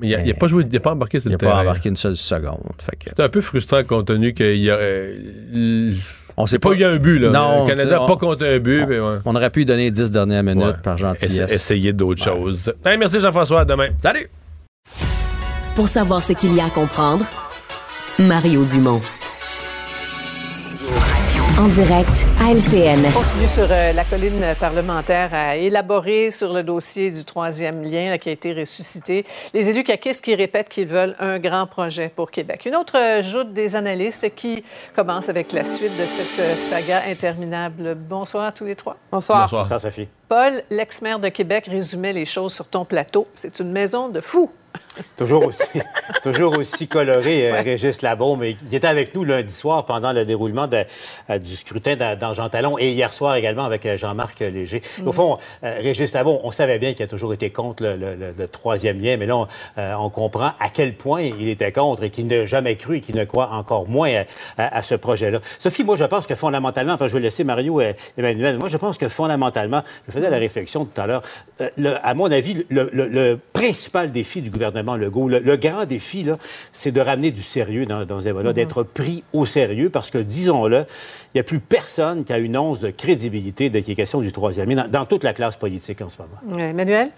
Mais 0.00 0.10
il 0.10 0.26
n'a 0.26 0.34
pas 0.34 0.46
joué, 0.46 0.64
il 0.64 0.72
n'a 0.72 0.80
pas 0.80 0.92
embarqué 0.92 1.18
Il 1.24 1.30
n'a 1.32 1.38
pas 1.38 1.60
embarqué 1.60 1.88
une 1.88 1.96
seule 1.96 2.16
seconde. 2.16 2.60
Que... 2.78 3.08
C'est 3.08 3.20
un 3.20 3.28
peu 3.28 3.40
frustrant 3.40 3.82
compte 3.82 4.06
tenu 4.06 4.32
qu'il 4.32 4.56
y 4.56 4.70
aurait. 4.70 5.16
On 6.36 6.46
sait 6.46 6.60
pas, 6.60 6.72
il 6.74 6.80
y 6.80 6.84
a 6.84 6.90
un 6.90 6.98
but, 6.98 7.18
là. 7.18 7.30
Non, 7.30 7.62
le 7.64 7.68
Canada 7.68 7.98
n'a 7.98 8.06
pas 8.06 8.16
compté 8.16 8.46
un 8.46 8.58
but. 8.60 8.82
On, 8.82 8.86
mais 8.86 9.00
ouais. 9.00 9.16
on 9.24 9.34
aurait 9.34 9.50
pu 9.50 9.60
lui 9.60 9.66
donner 9.66 9.90
10 9.90 10.12
dernières 10.12 10.44
minutes 10.44 10.64
ouais. 10.64 10.82
par 10.84 10.96
gentillesse. 10.96 11.52
Essayer 11.52 11.92
d'autres 11.92 12.30
ouais. 12.30 12.38
choses. 12.38 12.72
Hey, 12.84 12.96
merci 12.96 13.18
Jean-François. 13.18 13.62
À 13.62 13.64
demain. 13.64 13.88
Salut! 14.00 14.28
Pour 15.78 15.86
savoir 15.86 16.20
ce 16.20 16.32
qu'il 16.32 16.56
y 16.56 16.60
a 16.60 16.64
à 16.64 16.70
comprendre, 16.70 17.24
Mario 18.18 18.64
Dumont. 18.64 19.00
En 21.56 21.68
direct 21.68 22.26
à 22.40 22.50
LCN. 22.50 22.98
On 23.06 23.12
continue 23.12 23.46
sur 23.46 23.68
euh, 23.70 23.92
la 23.92 24.02
colline 24.02 24.44
parlementaire 24.58 25.32
à 25.32 25.54
élaborer 25.54 26.32
sur 26.32 26.52
le 26.52 26.64
dossier 26.64 27.12
du 27.12 27.24
troisième 27.24 27.84
lien 27.84 28.10
là, 28.10 28.18
qui 28.18 28.28
a 28.28 28.32
été 28.32 28.52
ressuscité. 28.54 29.24
Les 29.54 29.70
élus 29.70 29.84
caquistes 29.84 30.24
qui 30.24 30.34
répètent 30.34 30.68
qu'ils 30.68 30.88
veulent 30.88 31.14
un 31.20 31.38
grand 31.38 31.68
projet 31.68 32.08
pour 32.08 32.32
Québec. 32.32 32.66
Une 32.66 32.74
autre 32.74 32.98
euh, 32.98 33.22
joute 33.22 33.52
des 33.52 33.76
analystes 33.76 34.34
qui 34.34 34.64
commence 34.96 35.28
avec 35.28 35.52
la 35.52 35.62
suite 35.62 35.96
de 35.96 36.04
cette 36.06 36.44
euh, 36.44 36.54
saga 36.54 37.02
interminable. 37.08 37.94
Bonsoir 37.94 38.46
à 38.46 38.50
tous 38.52 38.64
les 38.64 38.74
trois. 38.74 38.96
Bonsoir. 39.12 39.42
Bonsoir, 39.42 39.62
Bonsoir 39.62 39.80
Sophie. 39.80 40.08
Paul, 40.28 40.60
l'ex-maire 40.70 41.20
de 41.20 41.28
Québec, 41.28 41.68
résumait 41.70 42.12
les 42.12 42.26
choses 42.26 42.52
sur 42.52 42.66
ton 42.66 42.84
plateau. 42.84 43.28
C'est 43.34 43.60
une 43.60 43.70
maison 43.70 44.08
de 44.08 44.20
fous. 44.20 44.50
Toujours 45.16 45.46
aussi, 45.46 45.80
toujours 46.22 46.56
aussi 46.58 46.88
coloré, 46.88 47.50
euh, 47.50 47.60
Régis 47.60 48.02
Labon, 48.02 48.36
mais 48.36 48.56
il 48.68 48.74
était 48.74 48.86
avec 48.86 49.14
nous 49.14 49.24
lundi 49.24 49.52
soir 49.52 49.84
pendant 49.84 50.12
le 50.12 50.24
déroulement 50.24 50.66
de, 50.66 50.84
euh, 51.30 51.38
du 51.38 51.56
scrutin 51.56 51.96
dans 51.96 52.34
Jean 52.34 52.48
Talon 52.48 52.78
et 52.78 52.90
hier 52.90 53.12
soir 53.12 53.36
également 53.36 53.64
avec 53.64 53.86
euh, 53.86 53.96
Jean-Marc 53.96 54.40
Léger. 54.40 54.82
Au 55.04 55.12
fond, 55.12 55.38
Régis 55.62 56.12
Labon, 56.12 56.40
on 56.44 56.50
savait 56.50 56.78
bien 56.78 56.94
qu'il 56.94 57.04
a 57.04 57.06
toujours 57.06 57.32
été 57.32 57.50
contre 57.50 57.82
le, 57.84 58.46
troisième 58.46 59.00
lien, 59.00 59.16
mais 59.16 59.26
là, 59.26 59.46
on, 59.76 60.10
comprend 60.10 60.52
à 60.58 60.70
quel 60.72 60.94
point 60.94 61.22
il 61.22 61.48
était 61.48 61.72
contre 61.72 62.02
et 62.02 62.10
qu'il 62.10 62.26
n'a 62.26 62.46
jamais 62.46 62.76
cru 62.76 62.96
et 62.96 63.00
qu'il 63.00 63.16
ne 63.16 63.24
croit 63.24 63.50
encore 63.52 63.88
moins 63.88 64.24
à, 64.56 64.82
ce 64.82 64.94
projet-là. 64.94 65.40
Sophie, 65.58 65.84
moi, 65.84 65.96
je 65.96 66.04
pense 66.04 66.26
que 66.26 66.34
fondamentalement, 66.34 66.96
je 67.00 67.06
vais 67.06 67.20
laisser 67.20 67.44
Mario 67.44 67.80
et 67.80 67.94
Emmanuel, 68.16 68.58
moi, 68.58 68.68
je 68.68 68.76
pense 68.76 68.98
que 68.98 69.08
fondamentalement, 69.08 69.82
je 70.06 70.12
faisais 70.12 70.30
la 70.30 70.38
réflexion 70.38 70.84
tout 70.84 71.00
à 71.00 71.06
l'heure, 71.06 71.22
à 72.02 72.14
mon 72.14 72.30
avis, 72.30 72.64
le, 72.70 73.38
principal 73.52 74.10
défi 74.10 74.40
du 74.40 74.50
gouvernement 74.50 74.87
Legault, 74.96 75.28
le, 75.28 75.56
grand 75.56 75.84
défi, 75.84 76.26
c'est 76.72 76.92
de 76.92 77.00
ramener 77.00 77.30
du 77.30 77.42
sérieux 77.42 77.86
dans, 77.86 78.04
dans 78.04 78.20
ce 78.20 78.24
débat-là, 78.24 78.50
mm-hmm. 78.50 78.54
d'être 78.54 78.82
pris 78.82 79.24
au 79.32 79.46
sérieux, 79.46 79.90
parce 79.90 80.10
que, 80.10 80.18
disons-le, 80.18 80.84
il 81.34 81.36
n'y 81.36 81.40
a 81.40 81.44
plus 81.44 81.60
personne 81.60 82.24
qui 82.24 82.32
a 82.32 82.38
une 82.38 82.56
once 82.56 82.80
de 82.80 82.90
crédibilité 82.90 83.70
de 83.70 83.80
qui 83.80 83.92
est 83.92 83.96
question 83.96 84.20
du 84.20 84.32
troisième 84.32 84.72
dans, 84.74 84.88
dans 84.88 85.04
toute 85.04 85.24
la 85.24 85.32
classe 85.32 85.56
politique 85.56 86.00
en 86.00 86.08
ce 86.08 86.16
moment. 86.18 86.58
Emmanuel? 86.58 87.10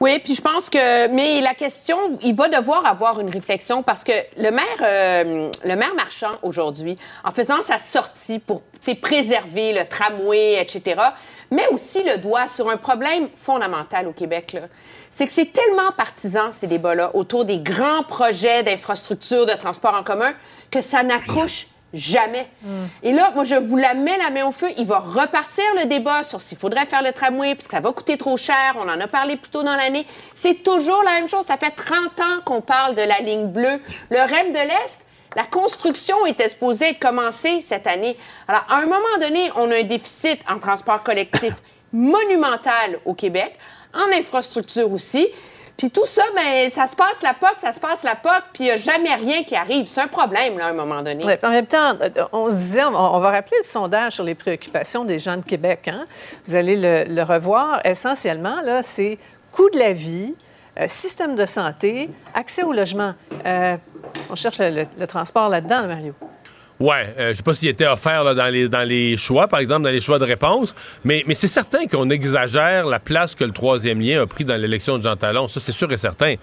Oui, 0.00 0.18
puis 0.24 0.34
je 0.34 0.40
pense 0.40 0.70
que, 0.70 1.12
mais 1.12 1.42
la 1.42 1.52
question, 1.52 1.98
il 2.22 2.34
va 2.34 2.48
devoir 2.48 2.86
avoir 2.86 3.20
une 3.20 3.28
réflexion 3.28 3.82
parce 3.82 4.02
que 4.02 4.12
le 4.38 4.50
maire, 4.50 4.64
euh, 4.80 5.50
le 5.62 5.76
maire 5.76 5.94
marchand 5.94 6.32
aujourd'hui, 6.42 6.96
en 7.22 7.30
faisant 7.30 7.60
sa 7.60 7.76
sortie 7.76 8.38
pour 8.38 8.62
préserver 9.02 9.74
le 9.74 9.86
tramway, 9.86 10.58
etc., 10.58 11.02
met 11.50 11.68
aussi 11.68 12.02
le 12.02 12.16
doigt 12.16 12.48
sur 12.48 12.70
un 12.70 12.78
problème 12.78 13.28
fondamental 13.34 14.08
au 14.08 14.12
Québec. 14.12 14.56
C'est 15.10 15.26
que 15.26 15.32
c'est 15.32 15.52
tellement 15.52 15.92
partisan, 15.96 16.52
ces 16.52 16.66
débats-là, 16.66 17.10
autour 17.14 17.44
des 17.44 17.58
grands 17.58 18.04
projets 18.04 18.62
d'infrastructures 18.62 19.44
de 19.44 19.52
transport 19.52 19.94
en 19.94 20.04
commun, 20.04 20.32
que 20.70 20.80
ça 20.80 21.02
n'accouche 21.02 21.66
Jamais. 21.92 22.46
Hmm. 22.62 22.86
Et 23.02 23.12
là, 23.12 23.32
moi, 23.34 23.42
je 23.42 23.56
vous 23.56 23.76
la 23.76 23.94
mets 23.94 24.16
la 24.16 24.30
main 24.30 24.46
au 24.46 24.52
feu. 24.52 24.68
Il 24.76 24.86
va 24.86 25.00
repartir 25.00 25.64
le 25.76 25.86
débat 25.86 26.22
sur 26.22 26.40
s'il 26.40 26.56
faudrait 26.56 26.86
faire 26.86 27.02
le 27.02 27.12
tramway, 27.12 27.56
puis 27.56 27.66
que 27.66 27.72
ça 27.72 27.80
va 27.80 27.90
coûter 27.90 28.16
trop 28.16 28.36
cher. 28.36 28.76
On 28.78 28.88
en 28.88 29.00
a 29.00 29.08
parlé 29.08 29.36
plus 29.36 29.50
tôt 29.50 29.64
dans 29.64 29.74
l'année. 29.74 30.06
C'est 30.34 30.62
toujours 30.62 31.02
la 31.02 31.12
même 31.12 31.28
chose. 31.28 31.46
Ça 31.46 31.56
fait 31.56 31.72
30 31.72 32.20
ans 32.20 32.40
qu'on 32.44 32.60
parle 32.60 32.94
de 32.94 33.02
la 33.02 33.18
ligne 33.18 33.48
bleue. 33.48 33.80
Le 34.10 34.18
REM 34.18 34.52
de 34.52 34.58
l'Est, 34.58 35.00
la 35.34 35.44
construction 35.44 36.26
était 36.26 36.48
supposée 36.48 36.90
être 36.90 37.00
commencée 37.00 37.60
cette 37.60 37.88
année. 37.88 38.16
Alors, 38.46 38.64
à 38.68 38.76
un 38.76 38.86
moment 38.86 39.18
donné, 39.20 39.50
on 39.56 39.68
a 39.72 39.78
un 39.78 39.82
déficit 39.82 40.38
en 40.48 40.60
transport 40.60 41.02
collectif 41.02 41.54
monumental 41.92 43.00
au 43.04 43.14
Québec, 43.14 43.58
en 43.94 44.16
infrastructure 44.16 44.90
aussi. 44.90 45.28
Puis 45.76 45.90
tout 45.90 46.04
ça, 46.04 46.22
ben, 46.34 46.68
ça 46.68 46.86
se 46.86 46.94
passe 46.94 47.22
la 47.22 47.32
POC, 47.32 47.54
ça 47.56 47.72
se 47.72 47.80
passe 47.80 48.02
la 48.02 48.14
POC, 48.14 48.42
puis 48.52 48.64
il 48.64 48.66
n'y 48.66 48.70
a 48.72 48.76
jamais 48.76 49.14
rien 49.14 49.42
qui 49.42 49.56
arrive. 49.56 49.86
C'est 49.86 50.02
un 50.02 50.08
problème, 50.08 50.58
là, 50.58 50.66
à 50.66 50.68
un 50.68 50.74
moment 50.74 51.00
donné. 51.00 51.24
en 51.42 51.48
même 51.48 51.66
temps, 51.66 51.94
on 52.32 52.50
se 52.50 52.54
disait, 52.56 52.84
on, 52.84 53.18
va 53.18 53.30
rappeler 53.30 53.56
le 53.60 53.66
sondage 53.66 54.16
sur 54.16 54.24
les 54.24 54.34
préoccupations 54.34 55.06
des 55.06 55.18
gens 55.18 55.38
de 55.38 55.42
Québec. 55.42 55.88
Hein? 55.88 56.04
Vous 56.44 56.54
allez 56.54 56.76
le, 56.76 57.22
revoir. 57.22 57.80
Essentiellement, 57.86 58.60
là, 58.60 58.82
c'est 58.82 59.16
coût 59.52 59.70
de 59.70 59.78
la 59.78 59.94
vie, 59.94 60.34
euh, 60.78 60.84
système 60.86 61.34
de 61.34 61.46
santé, 61.46 62.10
accès 62.34 62.62
au 62.62 62.74
logement. 62.74 63.14
Euh, 63.46 63.78
on 64.28 64.34
cherche 64.34 64.58
le 64.58 65.06
transport 65.06 65.48
là-dedans, 65.48 65.86
Mario. 65.86 66.14
Ouais, 66.80 67.14
euh, 67.18 67.28
je 67.32 67.34
sais 67.34 67.42
pas 67.42 67.52
s'il 67.52 67.68
était 67.68 67.86
offert 67.86 68.24
là, 68.24 68.32
dans, 68.32 68.46
les, 68.46 68.66
dans 68.66 68.88
les 68.88 69.18
choix, 69.18 69.48
par 69.48 69.60
exemple, 69.60 69.82
dans 69.82 69.90
les 69.90 70.00
choix 70.00 70.18
de 70.18 70.24
réponse, 70.24 70.74
mais, 71.04 71.22
mais 71.26 71.34
c'est 71.34 71.46
certain 71.46 71.86
qu'on 71.86 72.08
exagère 72.08 72.86
la 72.86 72.98
place 72.98 73.34
que 73.34 73.44
le 73.44 73.52
troisième 73.52 74.00
lien 74.00 74.22
a 74.22 74.26
pris 74.26 74.44
dans 74.44 74.56
l'élection 74.56 74.96
de 74.96 75.02
Jean 75.02 75.14
Talon. 75.14 75.46
Ça, 75.46 75.60
c'est 75.60 75.72
sûr 75.72 75.92
et 75.92 75.98
certain. 75.98 76.36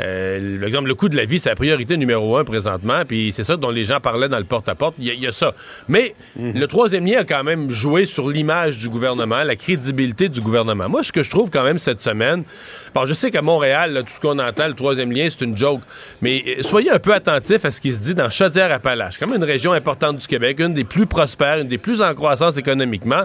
Euh, 0.00 0.66
exemple, 0.66 0.88
le 0.88 0.94
coût 0.94 1.10
de 1.10 1.16
la 1.16 1.26
vie, 1.26 1.38
c'est 1.38 1.50
la 1.50 1.56
priorité 1.56 1.98
numéro 1.98 2.38
un 2.38 2.44
présentement, 2.44 3.02
puis 3.06 3.32
c'est 3.32 3.44
ça 3.44 3.58
dont 3.58 3.68
les 3.68 3.84
gens 3.84 4.00
parlaient 4.00 4.30
dans 4.30 4.38
le 4.38 4.44
porte-à-porte. 4.44 4.94
Il 4.98 5.12
y, 5.12 5.26
a 5.26 5.32
ça. 5.32 5.52
Mais 5.88 6.14
mhm. 6.36 6.58
le 6.58 6.66
troisième 6.66 7.04
lien 7.04 7.20
a 7.20 7.24
quand 7.24 7.44
même 7.44 7.68
joué 7.68 8.06
sur 8.06 8.30
l'image 8.30 8.78
du 8.78 8.88
gouvernement, 8.88 9.42
la 9.42 9.56
crédibilité 9.56 10.30
du 10.30 10.40
gouvernement. 10.40 10.88
Moi, 10.88 11.02
ce 11.02 11.12
que 11.12 11.22
je 11.22 11.28
trouve 11.28 11.50
quand 11.50 11.64
même 11.64 11.76
cette 11.76 12.00
semaine, 12.00 12.44
bon, 12.94 13.04
je 13.04 13.12
sais 13.12 13.30
qu'à 13.30 13.42
Montréal, 13.42 14.04
tout 14.06 14.14
ce 14.14 14.20
qu'on 14.20 14.38
entend, 14.38 14.68
le 14.68 14.74
troisième 14.74 15.12
lien, 15.12 15.28
c'est 15.28 15.44
une 15.44 15.56
joke, 15.56 15.82
mais 16.22 16.42
euh, 16.46 16.62
soyez 16.62 16.90
un 16.90 16.98
peu 16.98 17.12
attentifs 17.12 17.66
à 17.66 17.70
ce 17.70 17.80
qui 17.82 17.92
se 17.92 18.00
dit 18.00 18.14
dans 18.14 18.30
Chaudière-Appalaches, 18.30 19.20
même 19.20 19.34
une 19.34 19.44
région 19.44 19.72
importante 19.72 19.81
du 20.18 20.26
Québec, 20.26 20.60
une 20.60 20.74
des 20.74 20.84
plus 20.84 21.06
prospères, 21.06 21.58
une 21.58 21.68
des 21.68 21.78
plus 21.78 22.00
en 22.00 22.14
croissance 22.14 22.56
économiquement. 22.56 23.24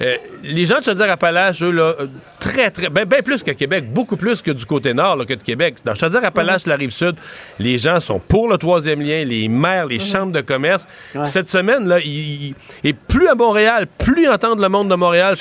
Euh, 0.00 0.16
les 0.42 0.64
gens 0.64 0.80
de 0.80 0.84
Chaudière-Appalaches, 0.84 1.62
eux, 1.62 1.70
là, 1.70 1.94
très, 2.40 2.70
très, 2.70 2.90
bien 2.90 3.04
ben 3.04 3.22
plus 3.22 3.42
qu'à 3.44 3.54
Québec, 3.54 3.92
beaucoup 3.92 4.16
plus 4.16 4.42
que 4.42 4.50
du 4.50 4.66
côté 4.66 4.92
nord 4.92 5.24
que 5.24 5.34
de 5.34 5.42
Québec. 5.42 5.76
Dans 5.84 5.94
Chaudière-Appalaches, 5.94 6.66
la 6.66 6.74
rive 6.74 6.90
sud, 6.90 7.14
les 7.60 7.78
gens 7.78 8.00
sont 8.00 8.18
pour 8.18 8.48
le 8.48 8.58
troisième 8.58 9.00
lien, 9.00 9.24
les 9.24 9.48
maires, 9.48 9.86
les 9.86 10.00
chambres 10.00 10.32
de 10.32 10.40
commerce. 10.40 10.86
Cette 11.24 11.48
semaine, 11.48 11.88
là, 11.88 11.98
et 12.00 12.92
plus 12.92 13.28
à 13.28 13.34
Montréal, 13.36 13.86
plus 13.98 14.28
entendre 14.28 14.60
le 14.60 14.68
monde 14.68 14.88
de 14.88 14.96
Montréal 14.96 15.36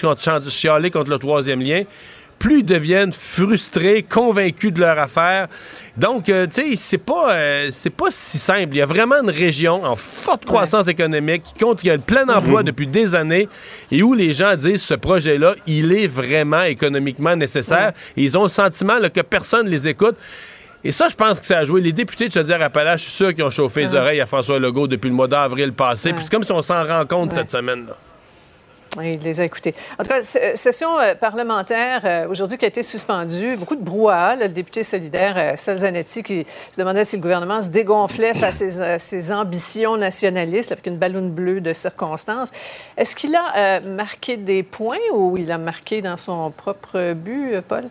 chialer 0.49 0.91
contre 0.91 1.09
le 1.09 1.17
troisième 1.17 1.61
lien, 1.61 1.83
plus 2.39 2.59
ils 2.59 2.65
deviennent 2.65 3.11
frustrés, 3.11 4.03
convaincus 4.03 4.73
de 4.73 4.79
leur 4.79 4.99
affaire. 4.99 5.47
Donc, 5.97 6.29
euh, 6.29 6.47
tu 6.47 6.61
sais, 6.61 6.75
c'est 6.75 6.97
pas, 6.97 7.33
euh, 7.33 7.67
c'est 7.71 7.89
pas 7.89 8.07
si 8.09 8.37
simple. 8.37 8.69
Il 8.71 8.77
y 8.77 8.81
a 8.81 8.85
vraiment 8.85 9.21
une 9.21 9.29
région 9.29 9.83
en 9.85 9.95
forte 9.95 10.45
croissance 10.45 10.87
économique 10.87 11.43
qui 11.43 11.53
compte, 11.53 11.81
qui 11.81 11.89
a 11.89 11.95
le 11.95 12.01
plein 12.01 12.27
emploi 12.29 12.61
mhm. 12.61 12.67
depuis 12.67 12.87
des 12.87 13.15
années 13.15 13.47
et 13.91 14.01
où 14.01 14.13
les 14.13 14.33
gens 14.33 14.55
disent 14.55 14.83
ce 14.83 14.95
projet-là, 14.95 15.55
il 15.67 15.93
est 15.93 16.07
vraiment 16.07 16.63
économiquement 16.63 17.35
nécessaire. 17.35 17.93
Et 18.17 18.23
ils 18.23 18.37
ont 18.37 18.43
le 18.43 18.49
sentiment 18.49 18.99
que 19.13 19.21
personne 19.21 19.67
les 19.67 19.87
écoute. 19.87 20.15
Et 20.83 20.91
ça, 20.91 21.07
je 21.09 21.15
pense 21.15 21.39
que 21.39 21.45
ça 21.45 21.59
a 21.59 21.65
joué. 21.65 21.79
Les 21.79 21.93
députés 21.93 22.27
de 22.27 22.33
Chaudière-Appalaches, 22.33 23.01
je 23.01 23.05
suis 23.05 23.15
sûr 23.15 23.33
qu'ils 23.33 23.43
ont 23.43 23.49
chauffé 23.49 23.81
les 23.81 23.95
oreilles 23.95 24.19
à 24.19 24.25
François 24.25 24.59
Legault 24.59 24.87
depuis 24.87 25.07
le 25.09 25.15
mois 25.15 25.27
d'avril 25.27 25.71
passé. 25.71 26.11
Puis 26.11 26.23
c'est 26.25 26.31
comme 26.31 26.43
si 26.43 26.51
on 26.51 26.61
s'en 26.61 26.85
rend 26.85 27.05
compte 27.05 27.31
cette 27.31 27.49
semaine-là. 27.49 27.95
Oui, 28.95 29.13
il 29.13 29.23
les 29.23 29.41
a 29.41 29.45
écoutés. 29.45 29.73
En 29.97 30.03
tout 30.03 30.09
cas, 30.09 30.21
session 30.21 30.99
euh, 30.99 31.15
parlementaire 31.15 32.01
euh, 32.05 32.27
aujourd'hui 32.27 32.57
qui 32.57 32.65
a 32.65 32.67
été 32.67 32.83
suspendue. 32.83 33.55
Beaucoup 33.57 33.75
de 33.75 33.83
brouhaha. 33.83 34.35
Le 34.35 34.49
député 34.49 34.83
solidaire 34.83 35.33
euh, 35.35 35.53
Salzanetti 35.57 36.21
qui 36.21 36.45
se 36.71 36.79
demandait 36.79 37.03
si 37.03 37.15
le 37.15 37.21
gouvernement 37.21 37.61
se 37.61 37.69
dégonflait 37.69 38.35
face 38.35 38.61
à 38.61 38.99
ses, 38.99 39.31
ambitions 39.31 39.97
nationalistes 39.97 40.71
avec 40.71 40.85
une 40.85 40.97
ballonne 40.97 41.31
bleue 41.31 41.59
de 41.59 41.73
circonstances. 41.73 42.51
Est-ce 42.97 43.15
qu'il 43.15 43.35
a 43.35 43.79
marqué 43.79 44.37
des 44.37 44.61
points 44.61 44.97
ou 45.11 45.37
il 45.37 45.51
a 45.51 45.57
marqué 45.57 46.01
dans 46.01 46.17
son 46.17 46.51
propre 46.51 47.13
but, 47.13 47.61
Paul? 47.61 47.85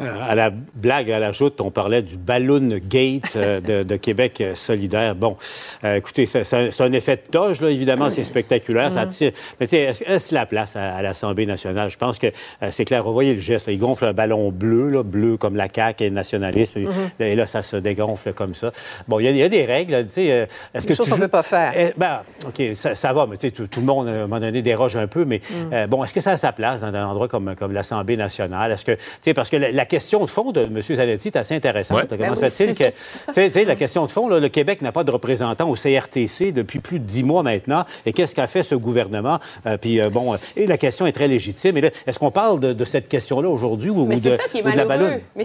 Euh, 0.00 0.12
à 0.28 0.34
la 0.34 0.50
blague, 0.50 1.10
à 1.10 1.20
la 1.20 1.30
joute, 1.30 1.60
on 1.60 1.70
parlait 1.70 2.02
du 2.02 2.16
Balloon 2.16 2.80
Gate 2.82 3.36
euh, 3.36 3.60
de, 3.60 3.96
Québec 3.96 4.40
euh, 4.40 4.54
solidaire. 4.54 5.14
Bon, 5.14 5.36
écoutez, 5.84 6.26
c'est 6.26 6.80
un 6.80 6.92
effet 6.92 7.16
de 7.16 7.30
toge, 7.30 7.60
là, 7.60 7.70
évidemment, 7.70 8.10
c'est 8.10 8.24
spectaculaire. 8.24 8.90
Ça 8.92 9.04
mm-hmm. 9.04 9.32
mais 9.60 9.66
tu 9.66 9.76
sais, 9.76 9.94
est-ce 10.06 10.34
la 10.34 10.46
place 10.46 10.74
à, 10.74 11.00
l'Assemblée 11.02 11.46
nationale? 11.46 11.90
Je 11.90 11.96
pense 11.96 12.18
que 12.18 12.26
c'est 12.70 12.84
clair. 12.84 13.04
Vous 13.04 13.12
voyez 13.12 13.34
le 13.34 13.40
geste. 13.40 13.66
Il 13.68 13.78
gonfle 13.78 14.06
un 14.06 14.12
ballon 14.12 14.50
bleu, 14.50 14.88
là, 14.88 15.02
bleu 15.02 15.36
comme 15.36 15.56
la 15.56 15.68
CAQ 15.72 16.04
et 16.04 16.08
le 16.08 16.14
nationalisme. 16.14 16.80
Mm-hmm. 16.80 17.22
Et 17.22 17.36
là, 17.36 17.46
ça 17.46 17.62
se 17.62 17.76
dégonfle 17.76 18.32
comme 18.32 18.54
ça. 18.54 18.72
Bon, 19.06 19.20
il 19.20 19.36
y, 19.36 19.42
a 19.42 19.48
des 19.48 19.64
règles. 19.64 20.06
Tu 20.06 20.12
sais, 20.12 20.48
est-ce 20.74 20.86
que 20.86 20.94
qu'on 20.94 21.16
ne 21.16 21.22
peut 21.22 21.28
pas 21.28 21.42
faire. 21.42 21.72
Eh, 21.76 21.92
ben, 21.96 22.22
OK, 22.46 22.62
ça, 22.74 23.12
va, 23.12 23.26
mais 23.26 23.36
tu 23.36 23.48
sais, 23.48 23.52
tout, 23.52 23.80
le 23.80 23.86
monde, 23.86 24.08
à 24.08 24.12
un 24.12 24.18
moment 24.22 24.40
donné, 24.40 24.62
déroge 24.62 24.96
un 24.96 25.06
peu. 25.06 25.24
Mais 25.24 25.40
mm. 25.50 25.86
bon, 25.86 26.02
est-ce 26.02 26.14
que 26.14 26.20
ça 26.20 26.32
a 26.32 26.36
sa 26.36 26.52
place 26.52 26.80
dans 26.80 26.88
un 26.88 27.06
endroit 27.06 27.28
comme, 27.28 27.54
comme 27.54 27.72
l'Assemblée 27.72 28.16
nationale? 28.16 28.72
Est-ce 28.72 28.84
que, 28.84 28.92
tu 28.92 29.00
sais, 29.22 29.34
parce 29.34 29.50
que 29.50 29.56
la, 29.56 29.70
la 29.70 29.83
question 29.84 30.24
de 30.24 30.30
fond 30.30 30.52
de 30.52 30.62
M. 30.62 30.80
Zanetti 30.82 31.28
est 31.28 31.36
assez 31.36 31.54
intéressante. 31.54 32.08
Comment 32.08 32.34
ben 32.34 32.34
se 32.34 32.50
fait-il 32.50 32.76
que. 32.76 33.66
la 33.66 33.76
question 33.76 34.06
de 34.06 34.10
fond, 34.10 34.28
le 34.28 34.48
Québec 34.48 34.82
n'a 34.82 34.92
pas 34.92 35.04
de 35.04 35.10
représentant 35.10 35.68
au 35.68 35.74
CRTC 35.74 36.52
depuis 36.52 36.80
plus 36.80 36.98
de 36.98 37.04
dix 37.04 37.22
mois 37.24 37.42
maintenant. 37.42 37.84
Et 38.06 38.12
qu'est-ce 38.12 38.34
qu'a 38.34 38.46
fait 38.46 38.62
ce 38.62 38.74
gouvernement? 38.74 39.38
Euh, 39.66 39.76
puis, 39.76 40.00
euh, 40.00 40.10
bon, 40.10 40.36
et 40.56 40.66
la 40.66 40.78
question 40.78 41.06
est 41.06 41.12
très 41.12 41.28
légitime. 41.28 41.76
est-ce 41.78 42.18
qu'on 42.18 42.30
parle 42.30 42.60
de, 42.60 42.84
cette 42.84 43.08
question-là 43.08 43.48
aujourd'hui 43.48 43.90
ou, 43.90 44.04
Mais 44.04 44.16
de, 44.16 44.36
ça 44.36 44.44
qui 44.50 44.58
est 44.58 44.62
malheureux. 44.62 45.20
Mais 45.34 45.44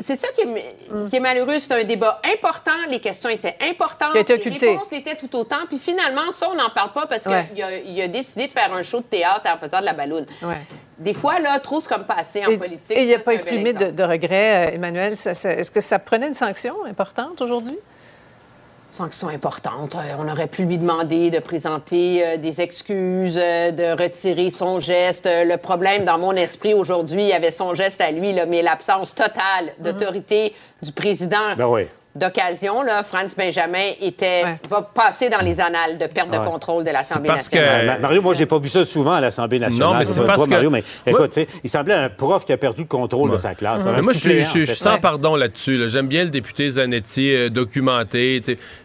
c'est 0.00 0.16
ça 0.16 0.28
qui 0.34 0.42
est, 0.42 1.20
malheureux. 1.20 1.58
C'est 1.58 1.72
un 1.72 1.84
débat 1.84 2.20
important. 2.24 2.72
Les 2.88 3.00
questions 3.00 3.30
étaient 3.30 3.56
importantes. 3.68 4.14
les 4.14 4.22
réponses 4.22 4.90
l'étaient 4.90 5.16
tout 5.16 5.34
autant. 5.36 5.66
Puis 5.68 5.78
finalement, 5.78 6.30
ça, 6.30 6.48
on 6.50 6.54
n'en 6.54 6.70
parle 6.70 6.92
pas 6.92 7.06
parce 7.06 7.24
qu'il 7.24 7.62
a, 7.62 8.04
a, 8.04 8.08
décidé 8.08 8.46
de 8.46 8.52
faire 8.52 8.72
un 8.72 8.82
show 8.82 8.98
de 8.98 9.04
théâtre 9.04 9.46
en 9.52 9.58
faisant 9.58 9.80
de 9.80 9.84
la 9.84 9.94
balloune 9.94 10.26
des 10.98 11.14
fois, 11.14 11.38
là, 11.40 11.58
trop, 11.60 11.80
c'est 11.80 11.88
comme 11.88 12.04
passé 12.04 12.44
en 12.46 12.56
politique. 12.56 12.96
Et 12.96 13.02
il 13.02 13.06
n'y 13.06 13.14
a 13.14 13.18
pas 13.18 13.34
exprimé 13.34 13.72
de, 13.72 14.02
regret, 14.02 14.68
euh, 14.68 14.74
Emmanuel? 14.74 15.12
Est-ce 15.12 15.70
que 15.70 15.80
ça 15.80 15.98
prenait 15.98 16.28
une 16.28 16.34
sanction 16.34 16.84
importante 16.88 17.40
aujourd'hui? 17.42 17.78
Sanction 18.90 19.28
importante. 19.28 19.94
Euh, 19.94 20.16
on 20.18 20.28
aurait 20.28 20.46
pu 20.46 20.64
lui 20.64 20.78
demander 20.78 21.30
de 21.30 21.38
présenter 21.38 22.24
euh, 22.24 22.36
des 22.38 22.62
excuses, 22.62 23.34
de 23.34 24.02
retirer 24.02 24.50
son 24.50 24.80
geste. 24.80 25.26
Le 25.26 25.56
problème, 25.56 26.04
dans 26.04 26.18
mon 26.18 26.32
esprit, 26.32 26.72
aujourd'hui, 26.72 27.22
il 27.22 27.28
y 27.28 27.34
avait 27.34 27.50
son 27.50 27.74
geste 27.74 28.00
à 28.00 28.10
lui, 28.10 28.32
mais 28.48 28.62
l'absence 28.62 29.14
totale 29.14 29.72
d'autorité 29.78 30.54
du 30.82 30.92
président. 30.92 31.54
Ben 31.56 31.66
oui 31.66 31.86
d'occasion, 32.16 32.82
là, 32.82 33.02
Franz 33.02 33.34
Benjamin 33.36 33.92
était, 34.00 34.44
va 34.68 34.82
passer 34.82 35.28
dans 35.28 35.40
les 35.40 35.60
annales 35.60 35.98
de 35.98 36.06
perte 36.06 36.30
de 36.30 36.38
contrôle 36.38 36.84
de 36.84 36.90
l'Assemblée 36.90 37.28
nationale. 37.28 37.98
Mario, 38.00 38.22
moi, 38.22 38.34
j'ai 38.34 38.46
pas 38.46 38.58
vu 38.58 38.68
ça 38.68 38.84
souvent 38.84 39.14
à 39.14 39.20
l'Assemblée 39.20 39.58
nationale. 39.58 39.88
Non, 39.88 39.98
mais 39.98 40.04
c'est 40.04 40.24
parce 40.24 40.44
que... 40.44 40.50
Mario, 40.50 40.70
mais 40.70 40.84
écoute, 41.06 41.38
il 41.62 41.70
semblait 41.70 41.94
un 41.94 42.08
prof 42.08 42.44
qui 42.44 42.52
a 42.52 42.56
perdu 42.56 42.82
le 42.82 42.88
contrôle 42.88 43.30
de 43.30 43.38
sa 43.38 43.54
classe. 43.54 43.82
moi, 43.84 44.12
je 44.12 44.44
suis 44.44 44.66
sans 44.66 44.98
pardon 44.98 45.36
là-dessus. 45.36 45.88
J'aime 45.88 46.08
bien 46.08 46.24
le 46.24 46.30
député 46.30 46.70
Zanetti 46.70 47.34
euh, 47.34 47.48
documenté, 47.48 48.40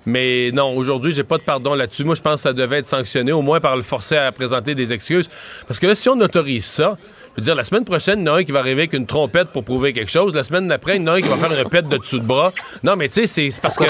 mais 0.05 0.51
non, 0.51 0.75
aujourd'hui, 0.75 1.11
j'ai 1.11 1.23
pas 1.23 1.37
de 1.37 1.43
pardon 1.43 1.73
là-dessus. 1.73 2.03
Moi, 2.03 2.15
je 2.15 2.21
pense 2.21 2.35
que 2.35 2.41
ça 2.41 2.53
devait 2.53 2.79
être 2.79 2.87
sanctionné, 2.87 3.31
au 3.31 3.41
moins 3.41 3.59
par 3.59 3.75
le 3.75 3.83
forcer 3.83 4.17
à 4.17 4.31
présenter 4.31 4.75
des 4.75 4.93
excuses. 4.93 5.29
Parce 5.67 5.79
que 5.79 5.87
là, 5.87 5.95
si 5.95 6.09
on 6.09 6.19
autorise 6.19 6.65
ça, 6.65 6.97
je 7.35 7.41
veux 7.41 7.45
dire, 7.45 7.55
la 7.55 7.63
semaine 7.63 7.85
prochaine, 7.85 8.19
il 8.19 8.27
y 8.27 8.29
en 8.29 8.35
a 8.35 8.39
un 8.39 8.43
qui 8.43 8.51
va 8.51 8.59
arriver 8.59 8.81
avec 8.81 8.93
une 8.93 9.05
trompette 9.05 9.49
pour 9.49 9.63
prouver 9.63 9.93
quelque 9.93 10.11
chose. 10.11 10.35
La 10.35 10.43
semaine 10.43 10.67
d'après, 10.67 10.97
il 10.97 11.01
y 11.01 11.03
en 11.05 11.07
a 11.07 11.13
un 11.13 11.21
qui 11.21 11.29
va 11.29 11.37
faire 11.37 11.51
une 11.51 11.57
répète 11.57 11.87
de 11.87 11.97
dessous 11.97 12.19
de 12.19 12.25
bras. 12.25 12.51
Non, 12.83 12.95
mais 12.97 13.07
tu 13.07 13.25
sais, 13.25 13.51
c'est 13.51 13.61
parce 13.61 13.77
que. 13.77 13.85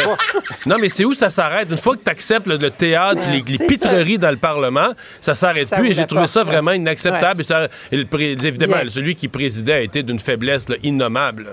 Non, 0.67 0.77
mais 0.79 0.89
c'est 0.89 1.05
où 1.05 1.13
ça 1.13 1.29
s'arrête? 1.29 1.67
Une 1.71 1.77
fois 1.77 1.95
que 1.95 2.03
tu 2.03 2.09
acceptes 2.11 2.45
le, 2.45 2.57
théâtre, 2.69 3.21
les, 3.31 3.41
pitreries 3.41 4.19
dans 4.19 4.29
le 4.29 4.37
Parlement, 4.37 4.93
ça 5.21 5.33
s'arrête 5.33 5.69
plus. 5.71 5.89
Et 5.89 5.93
j'ai 5.93 6.05
trouvé 6.05 6.27
ça 6.27 6.43
vraiment 6.43 6.71
inacceptable. 6.71 7.43
Et 7.91 8.05
évidemment, 8.21 8.77
celui 8.89 9.15
qui 9.15 9.27
présidait 9.27 9.73
a 9.73 9.81
été 9.81 10.03
d'une 10.03 10.19
faiblesse 10.19 10.67
innommable. 10.83 11.47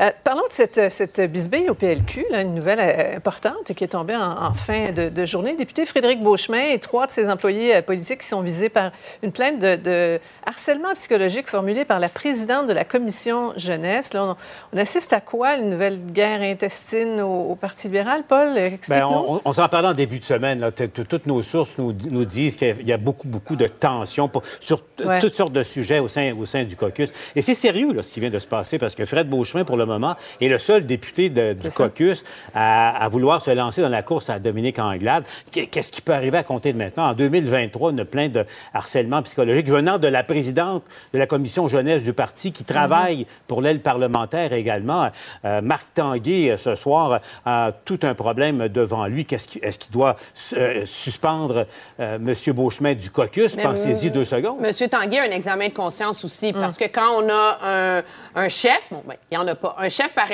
Euh, 0.00 0.10
parlons 0.24 0.46
de 0.48 0.52
cette, 0.52 0.92
cette 0.92 1.20
bisbille 1.20 1.68
au 1.68 1.74
PLQ, 1.74 2.26
une 2.32 2.54
nouvelle 2.54 2.80
euh, 2.80 3.16
importante 3.16 3.72
qui 3.74 3.84
est 3.84 3.88
tombée 3.88 4.16
en, 4.16 4.52
fin 4.54 4.92
de, 4.92 5.26
journée. 5.26 5.52
Le 5.52 5.58
député 5.58 5.86
Frédéric 5.86 6.22
Beauchemin 6.22 6.72
et 6.72 6.78
trois 6.78 7.06
de 7.06 7.12
ses 7.12 7.28
employés 7.28 7.76
euh, 7.76 7.82
politiques 7.82 8.20
qui 8.20 8.28
sont 8.28 8.40
visés 8.40 8.68
par 8.68 8.92
une 9.22 9.32
plainte 9.32 9.58
de, 9.58 10.20
harcèlement 10.46 10.92
psychologique 10.94 11.48
formulée 11.48 11.84
par 11.84 11.98
la 11.98 12.08
présidente 12.08 12.66
de 12.66 12.72
la 12.72 12.84
commission 12.84 13.52
jeunesse. 13.56 14.12
Là, 14.12 14.36
on, 14.72 14.78
assiste 14.78 15.12
à 15.12 15.20
quoi, 15.20 15.56
une 15.56 15.70
nouvelle 15.70 15.98
guerre 15.98 16.40
intestine 16.40 17.20
au, 17.20 17.56
Parti 17.60 17.88
libéral? 17.88 18.22
Paul, 18.26 18.58
Bien, 18.88 19.06
on, 19.06 19.40
on 19.44 19.52
s'en 19.52 19.68
parlait 19.68 19.88
en 19.88 19.92
début 19.92 20.18
de 20.18 20.24
semaine. 20.24 20.60
Là. 20.60 20.70
Toutes 20.72 21.26
nos 21.26 21.42
sources 21.42 21.76
nous, 21.76 21.92
nous 21.92 22.24
disent 22.24 22.56
qu'il 22.56 22.86
y 22.86 22.92
a 22.92 22.96
beaucoup, 22.96 23.28
beaucoup 23.28 23.56
de 23.56 23.66
tensions 23.66 24.30
sur 24.60 24.82
toutes 25.20 25.34
sortes 25.34 25.52
de 25.52 25.62
sujets 25.62 25.98
au 25.98 26.08
sein, 26.08 26.34
au 26.38 26.46
sein 26.46 26.64
du 26.64 26.76
caucus. 26.76 27.10
Et 27.36 27.42
c'est 27.42 27.54
sérieux 27.54 27.92
là, 27.92 28.02
ce 28.02 28.12
qui 28.12 28.20
vient 28.20 28.30
de 28.30 28.38
se 28.38 28.46
passer 28.46 28.78
parce 28.78 28.94
que 28.94 29.04
Fred 29.04 29.28
Beauchemin, 29.28 29.39
pour 29.66 29.76
le 29.76 29.86
moment, 29.86 30.16
est 30.40 30.48
le 30.48 30.58
seul 30.58 30.86
député 30.86 31.28
du 31.30 31.70
caucus 31.70 32.24
à, 32.54 33.08
vouloir 33.10 33.42
se 33.42 33.50
lancer 33.50 33.82
dans 33.82 33.88
la 33.88 34.02
course 34.02 34.30
à 34.30 34.38
Dominique 34.38 34.78
Anglade. 34.78 35.24
Qu'est-ce 35.50 35.90
qui 35.90 36.02
peut 36.02 36.12
arriver 36.12 36.38
à 36.38 36.42
compter 36.42 36.72
de 36.72 36.78
maintenant? 36.78 37.08
En 37.08 37.14
2023, 37.14 37.92
une 37.92 38.04
plainte 38.04 38.32
de 38.32 38.44
harcèlement 38.74 39.22
psychologique 39.22 39.68
venant 39.68 39.98
de 39.98 40.08
la 40.08 40.22
présidente 40.22 40.84
de 41.12 41.18
la 41.18 41.26
commission 41.26 41.68
jeunesse 41.68 42.02
du 42.02 42.12
parti 42.12 42.52
qui 42.52 42.64
travaille 42.64 43.26
pour 43.46 43.62
l'aile 43.62 43.80
parlementaire 43.80 44.52
également. 44.52 45.10
Euh, 45.44 45.60
Marc 45.62 45.94
Tanguay, 45.94 46.50
euh, 46.50 46.56
ce 46.58 46.74
soir, 46.74 47.20
a 47.44 47.72
tout 47.84 48.00
un 48.02 48.14
problème 48.14 48.68
devant 48.68 49.06
lui. 49.06 49.26
Est-ce 49.30 49.78
qu'il 49.78 49.92
doit 49.92 50.16
euh, 50.54 50.84
suspendre 50.86 51.66
M. 51.98 52.34
Beauchemin 52.48 52.94
du 52.94 53.10
caucus? 53.10 53.56
Pensez-y 53.56 54.10
deux 54.10 54.24
secondes. 54.24 54.58
M. 54.62 54.88
Tanguay 54.88 55.18
a 55.18 55.22
un 55.24 55.30
examen 55.30 55.68
de 55.68 55.74
conscience 55.74 56.24
aussi, 56.24 56.52
parce 56.52 56.76
que 56.76 56.84
quand 56.84 57.22
on 57.22 57.28
a 57.28 57.58
un, 57.62 58.02
un 58.34 58.48
chef, 58.48 58.80
bon, 58.90 59.02
ben, 59.06 59.16
il 59.30 59.36
y 59.36 59.38
en 59.38 59.46
a 59.46 59.54
pas. 59.54 59.76
Un 59.78 59.88
chef 59.88 60.12
par 60.12 60.26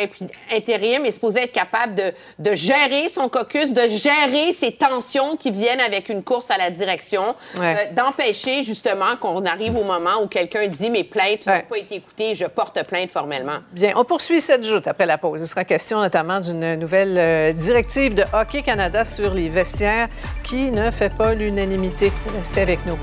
intérim 0.50 1.04
est 1.04 1.12
supposé 1.12 1.42
être 1.42 1.52
capable 1.52 1.94
de, 1.94 2.12
de, 2.38 2.54
gérer 2.54 3.08
son 3.10 3.28
caucus, 3.28 3.74
de 3.74 3.88
gérer 3.88 4.52
ces 4.54 4.72
tensions 4.72 5.36
qui 5.36 5.50
viennent 5.50 5.80
avec 5.80 6.08
une 6.08 6.22
course 6.22 6.50
à 6.50 6.56
la 6.56 6.70
direction, 6.70 7.34
euh, 7.58 7.74
d'empêcher 7.92 8.62
justement 8.62 9.16
qu'on 9.20 9.44
arrive 9.44 9.76
au 9.76 9.84
moment 9.84 10.22
où 10.22 10.28
quelqu'un 10.28 10.66
dit 10.68 10.88
mes 10.88 11.04
plaintes 11.04 11.46
n'ont 11.46 11.62
pas 11.68 11.78
été 11.78 11.96
écoutées, 11.96 12.34
je 12.34 12.46
porte 12.46 12.82
plainte 12.86 13.10
formellement. 13.10 13.58
Bien, 13.72 13.92
on 13.96 14.04
poursuit 14.04 14.40
cette 14.40 14.64
joute 14.64 14.86
après 14.86 15.06
la 15.06 15.18
pause. 15.18 15.42
Il 15.42 15.46
sera 15.46 15.64
question 15.64 16.00
notamment 16.00 16.40
d'une 16.40 16.76
nouvelle 16.76 17.18
euh, 17.18 17.52
directive 17.52 18.14
de 18.14 18.24
Hockey 18.32 18.62
Canada 18.62 19.04
sur 19.04 19.34
les 19.34 19.48
vestiaires 19.48 20.08
qui 20.42 20.70
ne 20.70 20.90
fait 20.90 21.14
pas 21.14 21.34
l'unanimité. 21.34 22.12
Restez 22.38 22.62
avec 22.62 22.84
nous. 22.86 22.98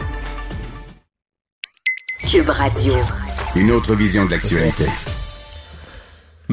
Cube 2.27 2.49
Radio. 2.49 2.95
Une 3.55 3.69
autre 3.69 3.93
vision 3.93 4.25
de 4.25 4.31
l'actualité. 4.31 4.85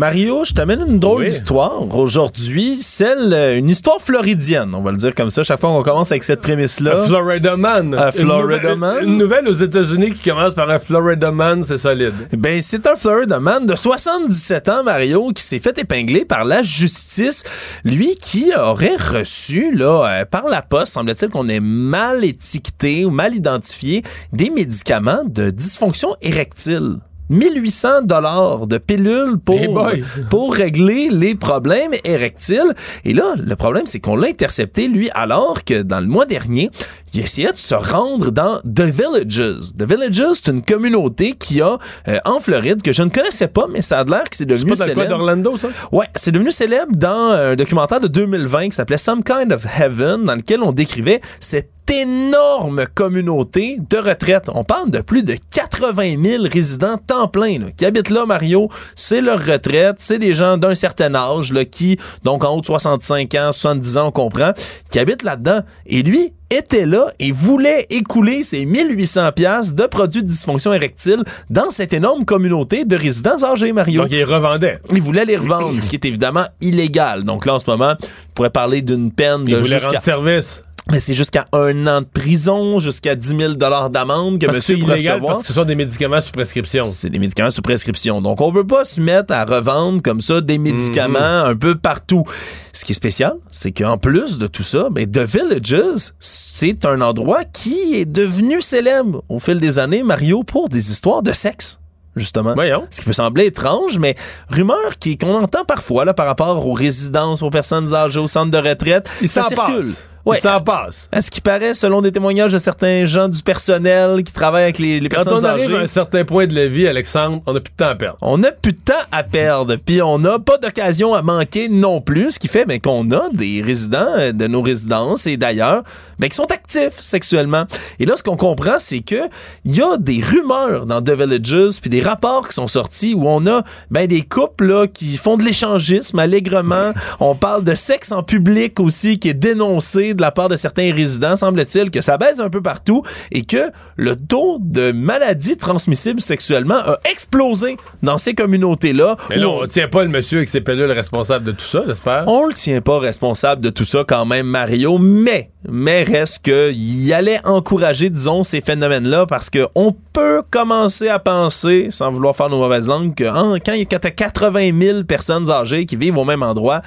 Mario, 0.01 0.45
je 0.45 0.55
t'amène 0.55 0.81
une 0.81 0.99
drôle 0.99 1.27
d'histoire 1.27 1.95
aujourd'hui, 1.95 2.79
celle, 2.79 3.35
euh, 3.35 3.59
une 3.59 3.69
histoire 3.69 4.01
floridienne, 4.01 4.75
on 4.75 4.81
va 4.81 4.93
le 4.93 4.97
dire 4.97 5.15
comme 5.15 5.29
ça, 5.29 5.43
chaque 5.43 5.61
fois 5.61 5.69
qu'on 5.69 5.83
commence 5.83 6.11
avec 6.11 6.25
cette 6.25 6.41
prémisse-là. 6.41 7.03
Un 7.03 7.07
Florida 7.07 7.55
Man. 7.59 7.95
Un 7.95 8.11
Florida 8.11 8.77
Man? 8.77 9.05
Une 9.05 9.19
nouvelle 9.19 9.47
aux 9.47 9.53
États-Unis 9.53 10.13
qui 10.13 10.31
commence 10.31 10.55
par 10.55 10.71
un 10.71 10.79
Florida 10.79 11.31
Man, 11.31 11.63
c'est 11.65 11.77
solide. 11.77 12.15
Ben, 12.33 12.63
c'est 12.63 12.87
un 12.87 12.97
Florida 12.97 13.41
Man 13.41 13.67
de 13.67 13.77
77 13.77 14.71
ans, 14.71 14.83
Mario, 14.85 15.33
qui 15.35 15.43
s'est 15.43 15.61
fait 15.61 15.77
épingler 15.79 16.25
par 16.25 16.47
la 16.47 16.63
justice. 16.63 17.45
Lui 17.85 18.17
qui 18.17 18.55
aurait 18.57 18.97
reçu, 18.97 19.71
là, 19.71 20.07
euh, 20.09 20.25
par 20.25 20.47
la 20.47 20.63
poste, 20.63 20.95
semble-t-il 20.95 21.31
qu'on 21.31 21.47
ait 21.51 21.61
mal 21.61 22.25
étiqueté 22.25 23.05
ou 23.05 23.11
mal 23.11 23.35
identifié 23.35 24.03
des 24.33 24.49
médicaments 24.49 25.25
de 25.27 25.51
dysfonction 25.51 26.17
érectile. 26.23 27.01
1800 27.31 28.03
dollars 28.03 28.67
de 28.67 28.79
pilules 28.79 29.39
pour, 29.39 29.59
pour 30.31 30.55
régler 30.55 31.09
les 31.11 31.35
problèmes 31.35 31.93
érectiles. 32.05 32.75
Et 33.05 33.15
là, 33.15 33.35
le 33.37 33.57
problème, 33.57 33.87
c'est 33.87 34.01
qu'on 34.01 34.17
l'a 34.17 34.29
intercepté, 34.29 34.89
lui, 34.89 35.09
alors 35.15 35.65
que 35.65 35.83
dans 35.83 36.01
le 36.01 36.07
mois 36.07 36.27
dernier, 36.27 36.71
il 37.15 37.21
essayait 37.21 37.53
de 37.53 37.59
se 37.59 37.75
rendre 37.75 38.31
dans 38.31 38.59
The 38.59 38.83
Villages. 38.83 39.73
The 39.79 39.83
Villages, 39.83 40.35
c'est 40.35 40.51
une 40.51 40.63
communauté 40.63 41.33
qui 41.33 41.61
a 41.61 41.79
euh, 42.09 42.19
en 42.25 42.41
Floride 42.41 42.83
que 42.83 42.93
je 42.93 43.03
ne 43.03 43.11
connaissais 43.11 43.49
pas, 43.49 43.67
mais 43.71 43.83
ça 43.83 44.01
a 44.01 44.05
l'air 44.05 44.25
que 44.25 44.37
c'est 44.37 44.47
devenu 44.47 44.77
célèbre. 44.77 45.09
d'Orlando, 45.09 45.57
ça? 45.57 45.69
Ouais, 45.93 46.07
c'est 46.15 46.33
devenu 46.33 46.53
célèbre 46.53 46.93
dans 46.95 47.31
un 47.31 47.57
documentaire 47.57 48.01
de 48.01 48.09
2020 48.09 48.69
qui 48.69 48.73
s'appelait 48.73 48.99
Some 48.99 49.23
Kind 49.23 49.53
of 49.53 49.65
Heaven, 49.79 50.25
dans 50.25 50.35
lequel 50.35 50.63
on 50.63 50.73
décrivait 50.73 51.21
cette 51.41 51.71
énorme 51.91 52.85
communauté 52.95 53.79
de 53.89 53.97
retraite. 53.99 54.51
On 54.55 54.65
parle 54.65 54.91
de 54.91 55.01
plus 55.01 55.23
de 55.23 55.35
80 55.51 56.17
000 56.23 56.45
résidents 56.53 56.97
temps 56.97 57.29
plein 57.29 57.71
qui 57.77 57.85
habitent 57.85 58.11
là, 58.11 58.27
Mario. 58.27 58.69
C'est 58.95 59.21
leur 59.21 59.45
retraite. 59.45 59.97
C'est 59.99 60.19
des 60.19 60.35
gens 60.35 60.57
d'un 60.57 60.75
certain 60.75 61.15
âge 61.15 61.53
là, 61.53 61.65
qui, 61.65 61.99
donc 62.25 62.45
en 62.45 62.57
haut 62.57 62.61
de 62.61 62.67
65 62.67 63.35
ans, 63.35 63.53
70 63.53 63.97
ans, 63.99 64.07
on 64.09 64.13
comprend, 64.13 64.53
qui 64.91 64.99
habitent 64.99 65.23
là-dedans. 65.23 65.61
Et 65.87 66.03
lui, 66.03 66.33
était 66.51 66.85
là 66.85 67.13
et 67.19 67.31
voulait 67.31 67.87
écouler 67.91 68.43
ses 68.43 68.67
1800 68.67 69.33
pièces 69.33 69.75
de 69.75 69.87
produits 69.87 70.23
de 70.23 70.29
dysfonction 70.29 70.73
érectile 70.73 71.23
dans 71.49 71.71
cette 71.71 71.93
énorme 71.93 72.25
communauté 72.25 72.85
de 72.85 72.97
résidents 72.97 73.43
âgés, 73.45 73.73
Mario. 73.73 74.03
Donc, 74.03 74.11
il 74.11 74.19
les 74.19 74.25
revendait. 74.25 74.81
Il 74.91 75.01
voulait 75.01 75.25
les 75.25 75.37
revendre, 75.37 75.81
ce 75.81 75.89
qui 75.89 75.97
est 75.97 76.05
évidemment 76.05 76.47
illégal. 76.61 77.23
Donc 77.23 77.47
là, 77.47 77.55
en 77.55 77.59
ce 77.61 77.71
moment, 77.71 77.95
il 78.01 78.35
pourrait 78.35 78.51
parler 78.51 78.83
d'une 78.83 79.13
peine 79.13 79.45
il 79.47 79.55
de 79.55 79.61
voulait 79.61 79.79
rendre 79.79 80.03
service. 80.03 80.65
Mais 80.91 80.99
c'est 81.01 81.15
jusqu'à 81.15 81.47
un 81.53 81.87
an 81.87 82.01
de 82.01 82.07
prison, 82.07 82.79
jusqu'à 82.81 83.15
10 83.15 83.37
000 83.37 83.53
d'amende 83.55 84.39
que 84.41 84.47
monsieur 84.47 84.77
pourrait 84.79 84.95
recevoir. 84.95 85.35
Parce 85.35 85.43
que 85.43 85.49
ce 85.49 85.53
sont 85.53 85.65
des 85.65 85.77
médicaments 85.77 86.21
sous 86.21 86.33
prescription. 86.33 86.85
C'est 86.85 87.11
des 87.11 87.19
médicaments 87.19 87.51
sous 87.51 87.63
prescription. 87.63 88.21
Donc, 88.21 88.41
on 88.41 88.53
peut 88.53 88.67
pas 88.67 88.85
se 88.85 89.01
mettre 89.01 89.33
à 89.33 89.45
revendre 89.45 90.03
comme 90.03 90.21
ça 90.21 90.41
des 90.41 90.59
médicaments 90.59 91.45
mhm. 91.45 91.51
un 91.51 91.57
peu 91.57 91.77
partout. 91.77 92.25
Ce 92.73 92.85
qui 92.85 92.93
est 92.93 92.95
spécial, 92.95 93.35
c'est 93.51 93.73
qu'en 93.73 93.99
plus 93.99 94.39
de 94.39 94.47
tout 94.47 94.63
ça, 94.63 94.89
ben, 94.91 95.11
The 95.11 95.19
Villages, 95.19 96.13
c'est 96.19 96.85
un 96.85 97.01
endroit 97.01 97.45
qui 97.45 97.95
est 97.95 98.05
devenu 98.05 98.61
célèbre 98.61 99.23
au 99.29 99.39
fil 99.39 99.61
des 99.61 99.79
années, 99.79 100.03
Mario, 100.03 100.43
pour 100.43 100.69
des 100.69 100.91
histoires 100.91 101.23
de 101.23 101.33
sexe 101.33 101.79
justement. 102.17 102.55
Voyons. 102.55 102.87
Ce 102.91 103.01
qui 103.01 103.07
peut 103.07 103.13
sembler 103.13 103.47
étrange, 103.47 103.99
mais 103.99 104.17
rumeur 104.49 104.99
qu'on 105.21 105.43
entend 105.43 105.65
parfois 105.65 106.05
là, 106.05 106.13
par 106.13 106.27
rapport 106.27 106.67
aux 106.67 106.73
résidences 106.73 107.39
pour 107.39 107.51
personnes 107.51 107.95
âgées 107.95 108.19
au 108.19 108.27
centre 108.27 108.51
de 108.51 108.69
retraite. 108.69 109.09
Il 109.23 109.29
ça 109.29 109.45
circule. 109.45 109.95
Ouais. 110.25 110.39
Ça 110.39 110.61
passe. 110.61 111.09
À 111.13 111.21
ce 111.21 111.31
qui 111.31 111.41
paraît, 111.41 111.75
selon 111.75 112.03
des 112.03 112.13
témoignages 112.13 112.53
de 112.53 112.59
certains 112.59 113.07
gens 113.07 113.29
du 113.29 113.43
personnel 113.43 114.23
qui 114.23 114.33
travaillent 114.33 114.65
avec 114.65 114.79
les, 114.79 115.01
les 115.01 115.09
personnes 115.09 115.35
âgées. 115.35 115.43
Quand 115.43 115.49
on 115.49 115.51
arrive 115.51 115.75
à 115.77 115.81
un 115.81 115.87
certain 115.87 116.25
point 116.25 116.47
de 116.47 116.55
la 116.55 116.69
vie, 116.69 116.87
Alexandre, 116.87 117.43
on 117.47 117.53
n'a 117.55 117.61
plus 117.61 117.73
de 117.73 117.77
temps 117.77 117.89
à 117.89 117.95
perdre. 117.95 118.19
On 118.21 118.39
n'a 118.39 118.53
plus 118.53 118.73
de 118.73 118.81
temps 118.81 118.95
à 119.13 119.23
perdre. 119.23 119.77
Puis 119.77 120.03
on 120.03 120.19
n'a 120.19 120.39
pas 120.39 120.59
d'occasion 120.59 121.15
à 121.15 121.23
manquer 121.23 121.69
non 121.69 122.01
plus, 122.01 122.33
ce 122.33 122.39
qui 122.39 122.49
fait 122.49 122.65
ben, 122.65 122.81
qu'on 122.81 123.11
a 123.11 123.31
des 123.33 123.63
résidents 123.63 124.13
euh, 124.19 124.33
de 124.33 124.47
nos 124.47 124.63
résidences 124.63 125.27
et 125.27 125.37
d'ailleurs 125.37 125.83
ben, 126.21 126.29
qui 126.29 126.37
sont 126.37 126.51
actifs 126.53 127.01
sexuellement. 127.01 127.65
Et 127.99 128.05
là, 128.05 128.17
ce 128.17 128.23
qu'on 128.23 128.37
comprend, 128.37 128.77
c'est 128.79 129.01
que 129.01 129.23
il 129.65 129.75
y 129.75 129.83
a 129.83 129.97
des 129.97 130.21
rumeurs 130.21 130.85
dans 130.85 131.01
The 131.01 131.13
Villages 131.13 131.81
puis 131.81 131.89
des 131.89 132.03
rapports 132.03 132.47
qui 132.47 132.55
sont 132.55 132.67
sortis 132.67 133.15
où 133.15 133.27
on 133.27 133.47
a 133.47 133.63
ben, 133.91 134.07
des 134.07 134.21
couples 134.21 134.67
là, 134.67 134.87
qui 134.87 135.17
font 135.17 135.39
de 135.39 135.43
l'échangisme 135.43 136.19
allègrement. 136.19 136.93
on 137.21 137.35
parle 137.35 137.65
de 137.65 137.75
sexe 137.75 138.13
en 138.13 138.23
public 138.23 138.79
aussi 138.81 139.19
qui 139.19 139.31
est 139.31 139.35
dénoncé 139.35 140.13
de 140.13 140.21
la 140.21 140.31
part 140.31 140.51
de 140.51 140.57
certains 140.57 140.93
résidents, 140.93 141.37
semble-t-il, 141.37 141.91
que 141.91 142.03
ça 142.03 142.19
baisse 142.19 142.39
un 142.39 142.51
peu 142.51 142.61
partout 142.61 143.03
et 143.33 143.43
que 143.43 143.71
le 143.97 144.15
taux 144.15 144.59
de 144.61 144.93
maladies 144.93 145.57
transmissibles 145.57 146.21
sexuellement 146.21 146.75
a 146.75 146.99
explosé 147.11 147.79
dans 148.03 148.19
ces 148.19 148.35
communautés-là. 148.35 149.17
Mais 149.31 149.37
là, 149.37 149.49
on 149.49 149.63
ne 149.63 149.67
tient 149.67 149.89
pas 149.89 150.03
le 150.03 150.11
monsieur 150.11 150.39
avec 150.39 150.51
ses 150.51 150.61
pilules 150.61 150.91
responsable 150.91 151.47
de 151.47 151.53
tout 151.53 151.65
ça, 151.65 151.83
j'espère. 151.87 152.25
On 152.27 152.45
le 152.45 152.53
tient 152.53 152.83
pas 152.83 152.99
responsable 152.99 153.63
de 153.63 153.71
tout 153.71 153.85
ça 153.85 154.05
quand 154.07 154.27
même, 154.27 154.47
Mario, 154.47 154.99
mais 154.99 155.51
mais 155.69 156.03
reste 156.11 156.45
qu'il 156.45 157.13
allait 157.13 157.41
encourager, 157.45 158.11
disons, 158.11 158.43
ces 158.43 158.61
phénomènes-là 158.61 159.27
parce 159.27 159.51
qu'on 159.51 159.95
peut 160.13 160.43
commencer 160.51 161.09
à 161.09 161.19
penser, 161.19 161.89
sans 161.91 162.11
vouloir 162.11 162.35
faire 162.37 162.49
nos 162.49 162.59
mauvaises 162.59 162.89
langues, 162.89 163.15
que 163.15 163.25
hein, 163.25 163.57
quand 163.65 163.73
il 163.73 163.81
y 163.81 163.95
a 163.95 163.99
80 163.99 164.71
000 164.81 165.05
personnes 165.05 165.51
âgées 165.51 165.87
qui 165.87 165.97
vivent 165.97 166.19
au 166.19 166.25
même 166.25 166.43
endroit, 166.43 166.83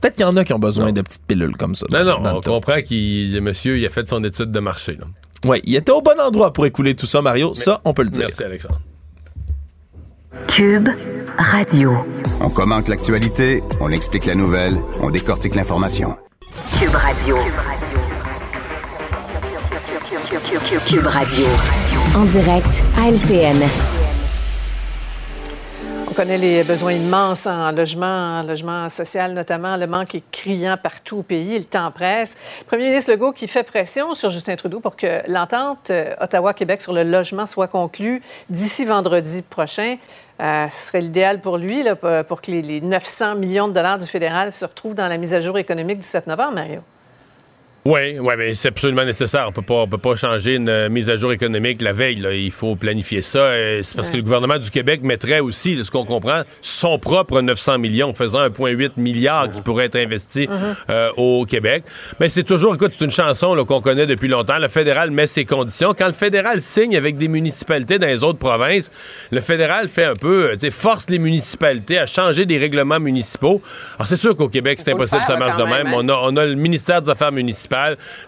peut-être 0.00 0.14
qu'il 0.16 0.24
y 0.24 0.28
en 0.28 0.36
a 0.36 0.44
qui 0.44 0.52
ont 0.52 0.58
besoin 0.58 0.92
de 0.92 1.02
petites 1.02 1.26
pilules 1.26 1.56
comme 1.56 1.74
ça. 1.74 1.86
Non, 1.90 2.04
non, 2.04 2.22
on 2.36 2.40
comprend 2.40 2.80
qu'il, 2.82 3.32
le 3.32 3.40
monsieur, 3.40 3.78
il 3.78 3.86
a 3.86 3.90
fait 3.90 4.08
son 4.08 4.22
étude 4.24 4.50
de 4.50 4.60
marché. 4.60 4.98
Oui, 5.44 5.60
il 5.64 5.76
était 5.76 5.92
au 5.92 6.00
bon 6.00 6.18
endroit 6.20 6.52
pour 6.52 6.66
écouler 6.66 6.94
tout 6.94 7.06
ça, 7.06 7.20
Mario. 7.22 7.54
ça, 7.54 7.80
on 7.84 7.92
peut 7.92 8.02
le 8.02 8.10
dire. 8.10 8.26
Merci, 8.28 8.44
Alexandre. 8.44 8.80
Cube 10.48 10.88
Radio. 11.38 11.94
On 12.40 12.50
commente 12.50 12.88
l'actualité, 12.88 13.62
on 13.80 13.90
explique 13.90 14.26
la 14.26 14.34
nouvelle, 14.34 14.76
on 15.00 15.10
décortique 15.10 15.54
l'information. 15.54 16.16
Cube 16.78 16.94
Radio. 16.94 17.36
Cube 17.36 17.54
Radio. 17.56 18.03
En 22.16 22.24
direct 22.24 22.82
à 22.96 23.10
LCN. 23.10 23.60
On 26.08 26.14
connaît 26.14 26.38
les 26.38 26.62
besoins 26.62 26.92
immenses 26.92 27.48
en 27.48 27.72
logement, 27.72 28.38
en 28.38 28.42
logement 28.44 28.88
social 28.88 29.32
notamment. 29.32 29.76
Le 29.76 29.88
manque 29.88 30.14
est 30.14 30.22
criant 30.30 30.76
partout 30.80 31.18
au 31.18 31.22
pays. 31.24 31.58
Le 31.58 31.64
temps 31.64 31.90
presse. 31.90 32.36
Premier 32.68 32.84
ministre 32.84 33.10
Legault 33.10 33.32
qui 33.32 33.48
fait 33.48 33.64
pression 33.64 34.14
sur 34.14 34.30
Justin 34.30 34.54
Trudeau 34.54 34.78
pour 34.78 34.94
que 34.94 35.28
l'entente 35.28 35.90
euh, 35.90 36.14
Ottawa-Québec 36.20 36.80
sur 36.80 36.92
le 36.92 37.02
logement 37.02 37.46
soit 37.46 37.66
conclue 37.66 38.22
d'ici 38.48 38.84
vendredi 38.84 39.42
prochain. 39.42 39.96
Euh, 40.40 40.66
ce 40.72 40.86
serait 40.86 41.00
l'idéal 41.00 41.40
pour 41.40 41.58
lui, 41.58 41.82
là, 41.82 41.96
pour 41.96 42.40
que 42.40 42.52
les, 42.52 42.62
les 42.62 42.80
900 42.80 43.34
millions 43.34 43.66
de 43.66 43.72
dollars 43.72 43.98
du 43.98 44.06
fédéral 44.06 44.52
se 44.52 44.64
retrouvent 44.64 44.94
dans 44.94 45.08
la 45.08 45.16
mise 45.16 45.34
à 45.34 45.40
jour 45.40 45.58
économique 45.58 45.98
du 45.98 46.06
7 46.06 46.28
novembre, 46.28 46.54
Mario. 46.54 46.82
Oui, 47.86 48.18
ouais, 48.18 48.36
mais 48.38 48.54
c'est 48.54 48.68
absolument 48.68 49.04
nécessaire. 49.04 49.44
On 49.46 49.52
peut 49.52 49.60
pas, 49.60 49.74
on 49.74 49.86
peut 49.86 49.98
pas 49.98 50.16
changer 50.16 50.54
une 50.54 50.70
euh, 50.70 50.88
mise 50.88 51.10
à 51.10 51.16
jour 51.16 51.32
économique 51.34 51.82
la 51.82 51.92
veille. 51.92 52.16
Là. 52.16 52.32
Il 52.32 52.50
faut 52.50 52.76
planifier 52.76 53.20
ça. 53.20 53.40
Euh, 53.40 53.80
c'est 53.82 53.94
parce 53.94 54.08
que 54.08 54.16
le 54.16 54.22
gouvernement 54.22 54.56
du 54.56 54.70
Québec 54.70 55.02
mettrait 55.02 55.40
aussi, 55.40 55.78
ce 55.84 55.90
qu'on 55.90 56.06
comprend, 56.06 56.44
son 56.62 56.98
propre 56.98 57.42
900 57.42 57.76
millions, 57.76 58.14
faisant 58.14 58.40
1,8 58.48 58.92
milliard 58.96 59.52
qui 59.52 59.60
pourrait 59.60 59.84
être 59.84 59.96
investi 59.96 60.48
Mhm. 60.48 60.56
euh, 60.88 61.10
au 61.18 61.44
Québec. 61.44 61.84
Mais 62.20 62.30
c'est 62.30 62.42
toujours, 62.42 62.74
écoute, 62.74 62.92
c'est 62.98 63.04
une 63.04 63.10
chanson 63.10 63.54
qu'on 63.66 63.82
connaît 63.82 64.06
depuis 64.06 64.28
longtemps. 64.28 64.58
Le 64.58 64.68
fédéral 64.68 65.10
met 65.10 65.26
ses 65.26 65.44
conditions. 65.44 65.92
Quand 65.92 66.06
le 66.06 66.14
fédéral 66.14 66.62
signe 66.62 66.96
avec 66.96 67.18
des 67.18 67.28
municipalités 67.28 67.98
dans 67.98 68.06
les 68.06 68.24
autres 68.24 68.38
provinces, 68.38 68.90
le 69.30 69.42
fédéral 69.42 69.88
fait 69.88 70.04
un 70.06 70.16
peu, 70.16 70.56
force 70.70 71.10
les 71.10 71.18
municipalités 71.18 71.98
à 71.98 72.06
changer 72.06 72.46
des 72.46 72.56
règlements 72.56 72.98
municipaux. 72.98 73.60
Alors 73.98 74.06
c'est 74.06 74.16
sûr 74.16 74.34
qu'au 74.34 74.48
Québec, 74.48 74.78
c'est 74.82 74.92
impossible, 74.92 75.18
faire, 75.18 75.26
ça 75.26 75.36
marche 75.36 75.58
de 75.58 75.64
même, 75.64 75.84
même. 75.84 75.86
hein. 75.88 75.96
On 75.98 76.08
a, 76.08 76.14
on 76.32 76.36
a 76.38 76.46
le 76.46 76.54
ministère 76.54 77.02
des 77.02 77.10
Affaires 77.10 77.30
municipales. 77.30 77.73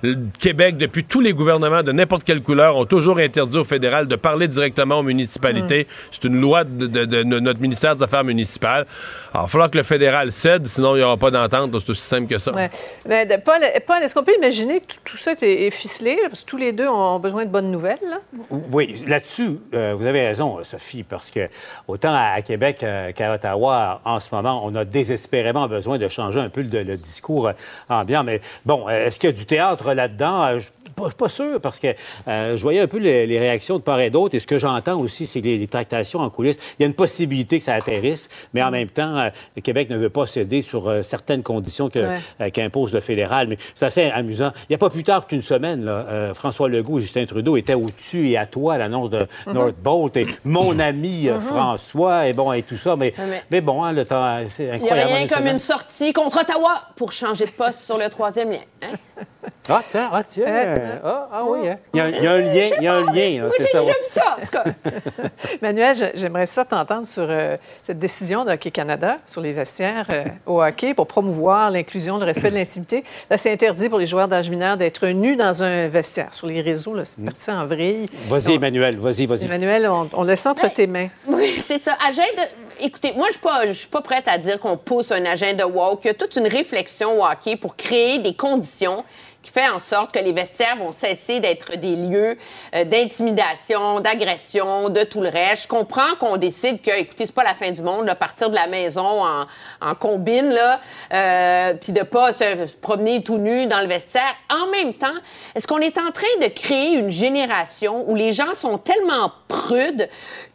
Le 0.03 0.17
Québec, 0.41 0.77
depuis 0.77 1.05
tous 1.05 1.21
les 1.21 1.33
gouvernements 1.33 1.83
de 1.83 1.93
n'importe 1.93 2.25
quelle 2.25 2.43
couleur, 2.43 2.77
ont 2.77 2.85
toujours 2.85 3.19
interdit 3.19 3.57
au 3.59 3.65
fédéral 3.65 4.07
de 4.07 4.17
parler 4.17 4.49
directement 4.49 4.99
aux 4.99 5.03
municipalités. 5.03 5.87
C'est 6.11 6.25
une 6.25 6.41
loi 6.41 6.65
de, 6.65 6.87
de- 6.87 7.05
de 7.05 7.23
notre 7.41 7.61
ministère 7.61 7.97
des 7.97 8.03
Affaires 8.03 8.25
municipales. 8.25 8.87
Alors, 9.33 9.45
il 9.45 9.47
va 9.47 9.49
falloir 9.49 9.71
que 9.71 9.79
le 9.79 9.85
fédéral 9.85 10.33
cède, 10.33 10.67
sinon 10.67 10.95
il 10.97 10.99
n'y 10.99 11.05
aura 11.05 11.17
pas 11.17 11.31
d'entente. 11.31 11.73
C'est 11.79 11.91
aussi 11.91 12.03
simple 12.03 12.27
que 12.29 12.39
ça. 12.39 12.53
Ouais. 12.53 12.71
Mais 13.09 13.27
de- 13.27 13.37
Paul, 13.37 13.61
Paul, 13.87 14.03
est-ce 14.03 14.15
qu'on 14.15 14.25
peut 14.25 14.35
imaginer 14.37 14.81
que 14.81 14.87
tout, 14.87 14.99
tout 15.05 15.17
ça 15.17 15.33
est, 15.33 15.43
est 15.67 15.71
ficelé? 15.71 16.19
Parce 16.29 16.43
que 16.43 16.47
tous 16.51 16.57
les 16.57 16.73
deux 16.73 16.89
ont 16.89 17.19
besoin 17.19 17.45
de 17.45 17.51
bonnes 17.51 17.71
nouvelles. 17.71 17.99
là? 18.03 18.19
Oui, 18.51 19.03
là-dessus, 19.07 19.59
euh, 19.75 19.95
vous 19.97 20.07
avez 20.07 20.27
raison, 20.27 20.59
Sophie, 20.63 21.03
parce 21.03 21.31
que 21.31 21.49
autant 21.89 22.13
à, 22.15 22.33
à 22.35 22.43
Québec 22.43 22.83
euh, 22.83 23.13
qu'à 23.13 23.33
Ottawa, 23.35 24.01
en 24.05 24.21
ce 24.21 24.35
moment, 24.35 24.63
on 24.65 24.75
a 24.75 24.85
désespérément 24.85 25.67
besoin 25.69 25.99
de 25.99 26.09
changer 26.09 26.41
un 26.41 26.49
peu 26.49 26.63
le, 26.63 26.83
le 26.83 26.97
discours 26.97 27.49
euh, 27.49 27.53
ambiant. 27.89 28.25
Mais 28.25 28.41
bon, 28.65 28.87
euh, 28.89 29.07
est-ce 29.07 29.27
a 29.27 29.33
du 29.37 29.47
théâtre 29.47 29.93
là-dedans? 29.93 30.43
Euh, 30.45 30.55
je 30.59 30.65
suis 30.65 30.73
pas, 30.97 31.11
pas 31.11 31.29
sûr, 31.29 31.61
parce 31.61 31.79
que 31.79 31.89
euh, 32.27 32.57
je 32.57 32.63
voyais 32.63 32.81
un 32.81 32.87
peu 32.87 32.97
les, 32.99 33.27
les 33.27 33.39
réactions 33.39 33.77
de 33.77 33.83
part 33.83 34.01
et 34.01 34.09
d'autre, 34.09 34.35
et 34.35 34.39
ce 34.39 34.47
que 34.47 34.59
j'entends 34.59 34.99
aussi, 34.99 35.27
c'est 35.27 35.41
que 35.43 35.47
les, 35.47 35.59
les 35.59 35.67
tractations 35.67 36.21
en 36.21 36.31
coulisses, 36.31 36.57
il 36.79 36.83
y 36.83 36.85
a 36.85 36.87
une 36.87 36.95
possibilité 36.95 37.59
que 37.59 37.65
ça 37.65 37.75
atterrisse, 37.75 38.29
mais 38.55 38.63
en 38.63 38.71
même 38.71 38.89
temps, 38.89 39.17
euh, 39.19 39.29
le 39.57 39.61
Québec 39.63 39.91
ne 39.91 39.99
veut 39.99 40.09
pas 40.09 40.27
céder 40.27 40.63
sur 40.63 40.89
euh, 40.89 41.03
certaines 41.03 41.43
conditions 41.43 41.91
Ouais. 41.95 42.19
euh, 42.41 42.51
qu'impose 42.51 42.93
le 42.95 43.01
fédéral. 43.01 43.47
Mais 43.49 43.59
c'est 43.75 43.85
assez 43.87 44.05
amusant. 44.11 44.53
Il 44.63 44.67
n'y 44.71 44.75
a 44.77 44.79
pas 44.79 44.89
plus 44.91 45.05
tard 45.05 45.27
qu'une 45.27 45.43
semaine, 45.43 45.85
là, 45.85 46.07
euh, 46.09 46.35
François 46.35 46.69
Legault 46.71 46.99
et 46.99 47.03
Justin 47.03 47.27
Trudeau 47.27 47.57
étaient 47.59 47.75
au-dessus 47.75 48.31
et 48.31 48.37
à 48.39 48.47
toi 48.47 48.75
à 48.75 48.79
l'annonce 48.79 49.11
de 49.11 49.27
Mhm. 49.47 49.53
Northbolt 49.53 50.17
et 50.17 50.27
mon 50.45 50.79
ami 50.79 51.29
euh, 51.29 51.35
Mhm. 51.35 51.41
François 51.43 52.27
et 52.27 52.33
bon 52.33 52.53
et 52.53 52.63
tout 52.63 52.77
ça. 52.79 52.97
Mais, 52.97 53.13
mais- 53.19 53.43
mais 53.51 53.61
bon, 53.61 53.85
hein, 53.85 53.93
le 53.93 54.05
temps, 54.07 54.39
c'est 54.49 54.63
Il 54.63 54.67
n'y 54.67 54.73
a 54.73 54.75
incroyable. 54.77 55.09
rien 55.11 55.23
une 55.23 55.29
comme 55.29 55.39
semaine. 55.39 55.53
une 55.53 55.59
sortie 55.59 56.13
contre 56.15 56.41
Ottawa 56.41 56.83
pour 56.97 57.13
changer 57.13 57.45
de 57.47 57.51
poste 57.51 57.81
sur 57.81 57.99
le 57.99 58.09
troisième 58.09 58.51
lien. 58.51 58.59
hein? 58.83 58.89
Ah, 59.69 59.83
tiens, 59.89 60.11
ah, 60.13 60.23
tiens. 60.23 60.45
Euh, 60.47 60.99
ah, 61.03 61.29
ah 61.33 61.43
oui, 61.45 61.69
hein. 61.69 61.77
il, 61.93 61.99
y 61.99 62.01
a, 62.01 62.09
il 62.11 62.23
y 62.23 62.27
a 62.29 62.33
un 62.35 62.41
lien, 62.41 62.71
il 62.79 62.85
y 62.85 62.87
a 62.87 62.95
un 62.95 63.05
lien, 63.13 63.45
Oui, 63.47 63.51
c'est 63.57 63.67
ça. 63.67 63.81
vu 63.81 63.89
ça, 64.07 64.37
en 64.39 64.45
tout 64.45 64.53
cas. 64.53 64.65
Manuel, 65.63 66.13
j'aimerais 66.15 66.47
ça 66.47 66.65
t'entendre 66.65 67.05
sur 67.05 67.27
euh, 67.29 67.57
cette 67.83 67.99
décision 67.99 68.45
de 68.45 68.53
Hockey 68.53 68.71
Canada 68.71 69.19
sur 69.27 69.41
les 69.41 69.53
vestiaires 69.53 70.07
euh, 70.13 70.25
au 70.47 70.63
hockey 70.63 70.95
pour 70.95 71.09
promouvoir 71.09 71.73
l'inclusion, 71.73 72.19
le 72.19 72.25
respect 72.27 72.53
de 72.53 72.55
l'intimité. 72.55 73.03
Là, 73.29 73.39
c'est 73.39 73.51
interdit 73.53 73.89
pour 73.89 73.99
les 73.99 74.07
joueurs 74.07 74.29
d'âge 74.29 74.51
mineur 74.51 74.77
d'être 74.77 75.05
nus 75.09 75.35
dans 75.35 75.65
un 75.65 75.89
vestiaire. 75.89 76.33
Sur 76.33 76.47
les 76.47 76.61
réseaux, 76.61 76.95
c'est 77.05 77.25
parti 77.25 77.51
en 77.51 77.67
vrille. 77.67 78.09
Vas-y, 78.29 78.55
Emmanuel, 78.55 78.97
vas-y, 78.99 79.27
vas-y. 79.27 79.47
Emmanuel, 79.47 79.89
on, 79.91 80.09
on 80.13 80.23
laisse 80.23 80.47
entre 80.47 80.73
tes 80.73 80.87
mains. 80.87 81.09
Oui, 81.27 81.57
c'est 81.59 81.79
ça. 81.79 81.97
Agenda. 82.07 82.43
Écoutez, 82.81 83.13
moi, 83.13 83.29
je 83.33 83.39
je 83.69 83.73
suis 83.73 83.89
pas 83.89 84.03
prête 84.03 84.29
à 84.29 84.37
dire 84.37 84.61
qu'on 84.61 84.77
pousse 84.77 85.11
un 85.11 85.25
agenda 85.25 85.67
woke. 85.67 86.01
Il 86.05 86.09
y 86.09 86.11
a 86.11 86.15
toute 86.15 86.37
une 86.37 86.47
réflexion 86.47 87.19
au 87.19 87.25
pour 87.57 87.77
créer 87.77 88.19
des 88.19 88.35
conditions 88.35 89.05
qui 89.47 89.53
fait 89.53 89.69
en 89.69 89.79
sorte 89.79 90.13
que 90.13 90.19
les 90.19 90.33
vestiaires 90.33 90.77
vont 90.77 90.91
cesser 90.91 91.39
d'être 91.39 91.77
des 91.77 91.95
lieux 91.95 92.37
euh, 92.75 92.85
d'intimidation, 92.85 94.01
d'agression, 94.01 94.89
de 94.89 95.05
tout 95.05 95.21
le 95.21 95.29
reste. 95.29 95.65
Je 95.65 95.69
comprends 95.69 96.17
qu'on 96.19 96.37
décide 96.37 96.83
que, 96.83 96.91
écoutez, 96.91 97.27
c'est 97.27 97.35
pas 97.35 97.45
la 97.45 97.55
fin 97.55 97.71
du 97.71 97.83
monde, 97.83 98.07
là, 98.07 98.17
partir 98.17 98.51
de 98.51 98.57
la 98.57 98.67
maison 98.67 99.25
en, 99.25 99.47
en 99.81 99.95
combine, 99.95 100.51
là, 100.51 100.81
euh, 101.13 101.75
puis 101.75 101.93
de 101.93 102.03
pas 102.03 102.33
se, 102.33 102.75
promener 102.81 103.23
tout 103.23 103.39
nu 103.39 103.67
dans 103.67 103.81
le 103.81 103.87
vestiaire. 103.87 104.35
En 104.51 104.67
même 104.71 104.95
temps, 104.95 105.07
est-ce 105.55 105.67
qu'on 105.69 105.79
est 105.79 105.97
en 105.97 106.11
train 106.11 106.27
de 106.43 106.49
créer 106.49 106.95
une 106.95 107.11
génération 107.11 108.05
où 108.09 108.17
les 108.17 108.33
gens 108.33 108.53
sont 108.53 108.79
tellement 108.79 109.31
prudes 109.47 110.09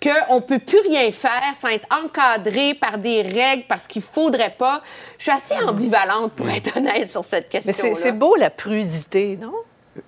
qu'on 0.03 0.41
peut 0.41 0.59
plus 0.59 0.79
rien 0.81 1.09
faire 1.11 1.53
sans 1.59 1.69
être 1.69 1.87
encadré 2.03 2.73
par 2.73 2.97
des 2.97 3.21
règles 3.21 3.63
parce 3.69 3.87
qu'il 3.87 4.01
faudrait 4.01 4.55
pas? 4.57 4.81
Je 5.17 5.23
suis 5.23 5.31
assez 5.31 5.55
ambivalente, 5.65 6.33
pour 6.33 6.49
être 6.49 6.75
honnête, 6.75 7.09
sur 7.09 7.23
cette 7.23 7.45
Mais 7.53 7.61
question 7.61 7.95
c'est 7.95 8.01
c'est 8.01 8.11
beau 8.11 8.35
la 8.35 8.49
prudité, 8.81 9.37
non? 9.41 9.53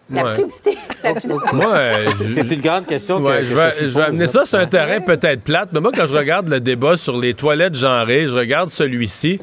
La 0.09 0.23
Ouais. 1.53 2.05
je- 2.19 2.33
C'est 2.33 2.51
une 2.55 2.61
grande 2.61 2.85
question 2.85 3.17
que, 3.19 3.23
Ouais, 3.27 3.39
que 3.39 3.45
je 3.45 3.53
vais, 3.55 3.73
je 3.81 3.85
vais 3.87 4.01
amener 4.03 4.27
ça 4.27 4.45
sur 4.45 4.59
un 4.59 4.65
terrain 4.65 5.01
peut-être 5.01 5.41
plate, 5.43 5.69
mais 5.73 5.81
moi, 5.81 5.91
quand 5.95 6.05
je 6.05 6.13
regarde 6.13 6.47
le 6.47 6.59
débat 6.61 6.95
sur 6.95 7.19
les 7.19 7.33
toilettes 7.33 7.75
genrées, 7.75 8.27
je 8.27 8.33
regarde 8.33 8.69
celui-ci. 8.69 9.39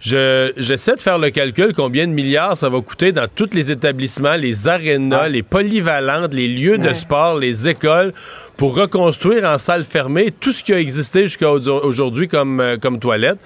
Je, 0.00 0.52
j'essaie 0.56 0.94
de 0.94 1.00
faire 1.00 1.18
le 1.18 1.30
calcul 1.30 1.72
combien 1.74 2.06
de 2.06 2.12
milliards 2.12 2.56
ça 2.56 2.68
va 2.68 2.80
coûter 2.80 3.10
dans 3.10 3.26
tous 3.32 3.50
les 3.52 3.70
établissements, 3.72 4.36
les 4.36 4.68
arénas, 4.68 5.26
les 5.28 5.42
polyvalentes, 5.42 6.34
les 6.34 6.46
lieux 6.46 6.78
de 6.78 6.88
Ouais. 6.88 6.94
sport, 6.94 7.36
les 7.36 7.68
écoles, 7.68 8.12
pour 8.56 8.76
reconstruire 8.76 9.44
en 9.44 9.58
salle 9.58 9.82
fermée 9.84 10.30
tout 10.30 10.52
ce 10.52 10.62
qui 10.62 10.72
a 10.72 10.78
existé 10.78 11.22
jusqu'à 11.22 11.50
au- 11.50 11.68
aujourd'hui 11.84 12.28
comme, 12.28 12.60
euh, 12.60 12.76
comme 12.76 12.98
toilette. 13.00 13.38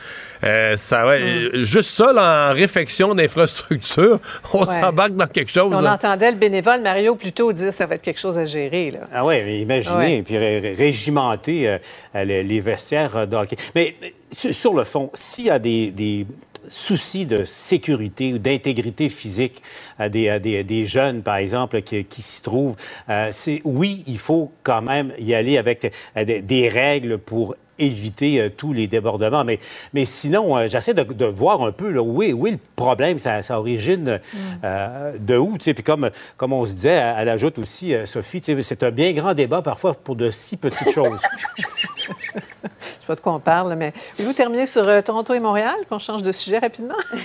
Euh, 0.44 0.76
ça 0.76 1.04
va, 1.04 1.12
euh, 1.12 1.64
juste 1.64 1.90
ça, 1.90 2.12
là, 2.12 2.50
en 2.50 2.54
réfection 2.54 3.14
d'infrastructure, 3.14 4.18
on 4.52 4.64
Ouais. 4.66 4.80
s'embarque 4.80 5.14
dans 5.16 5.26
quelque 5.26 5.50
chose. 5.50 5.72
On 5.74 5.80
là. 5.80 5.94
entendait 5.94 6.32
le 6.32 6.36
bénévole 6.38 6.82
Mario 6.82 7.14
plutôt 7.14 7.52
dire 7.52 7.68
que 7.70 7.74
ça 7.74 7.86
va 7.86 7.94
être 7.94 8.02
quelque 8.02 8.20
chose 8.20 8.36
à 8.38 8.44
gérer. 8.44 8.90
Là. 8.90 9.00
Ah 9.12 9.24
oui, 9.24 9.36
mais 9.44 9.58
imaginez, 9.60 9.96
Ouais. 10.16 10.22
puis 10.22 10.36
ré- 10.36 10.58
ré- 10.58 10.74
régimenter 10.74 11.68
euh, 11.68 11.78
euh, 12.14 12.24
les, 12.24 12.42
les 12.44 12.60
vestiaires 12.60 13.16
euh, 13.16 13.26
de 13.26 13.36
hockey. 13.36 13.56
Mais 13.74 13.94
sur, 14.32 14.74
le 14.74 14.84
fond, 14.84 15.10
s'il 15.14 15.46
y 15.46 15.50
a 15.50 15.58
des, 15.58 15.90
des 15.90 16.26
soucis 16.68 17.26
de 17.26 17.44
sécurité 17.44 18.34
ou 18.34 18.38
d'intégrité 18.38 19.08
physique 19.08 19.62
à 19.98 20.08
des, 20.08 20.86
jeunes, 20.86 21.22
par 21.22 21.36
exemple, 21.36 21.82
qui, 21.82 22.22
s'y 22.22 22.42
trouvent, 22.42 22.76
euh, 23.08 23.28
c'est 23.32 23.60
oui, 23.64 24.04
il 24.06 24.18
faut 24.18 24.52
quand 24.62 24.82
même 24.82 25.12
y 25.18 25.34
aller 25.34 25.58
avec 25.58 25.92
euh, 26.16 26.24
des, 26.24 26.68
règles 26.68 27.18
pour 27.18 27.54
éviter 27.78 28.40
euh, 28.40 28.48
tous 28.48 28.72
les 28.72 28.86
débordements. 28.86 29.44
Mais, 29.44 30.04
sinon, 30.04 30.66
j'essaie 30.68 30.94
de, 30.94 31.24
voir 31.24 31.62
un 31.62 31.72
peu 31.72 31.90
là, 31.90 32.02
où, 32.02 32.22
est, 32.22 32.30
le 32.30 32.58
problème, 32.76 33.18
ça 33.18 33.58
origine 33.58 34.20
euh, 34.64 35.12
de 35.18 35.36
où. 35.36 35.56
Puis 35.58 35.74
comme, 35.74 36.10
on 36.40 36.66
se 36.66 36.72
disait, 36.72 37.02
elle 37.18 37.28
ajoute 37.28 37.58
aussi, 37.58 37.94
Sophie, 38.04 38.40
c'est 38.62 38.82
un 38.82 38.90
bien 38.90 39.12
grand 39.12 39.34
débat 39.34 39.62
parfois 39.62 39.94
pour 39.94 40.16
de 40.16 40.30
si 40.30 40.56
petites 40.56 40.90
choses. 40.90 41.20
Je 43.02 43.06
sais 43.06 43.08
pas 43.08 43.16
de 43.16 43.20
quoi 43.20 43.32
on 43.32 43.40
parle, 43.40 43.74
mais 43.74 43.92
voulez-vous 44.14 44.32
terminer 44.32 44.68
sur 44.68 44.86
euh, 44.86 45.02
Toronto 45.02 45.34
et 45.34 45.40
Montréal, 45.40 45.74
qu'on 45.88 45.98
change 45.98 46.22
de 46.22 46.30
sujet 46.30 46.60
rapidement? 46.60 46.94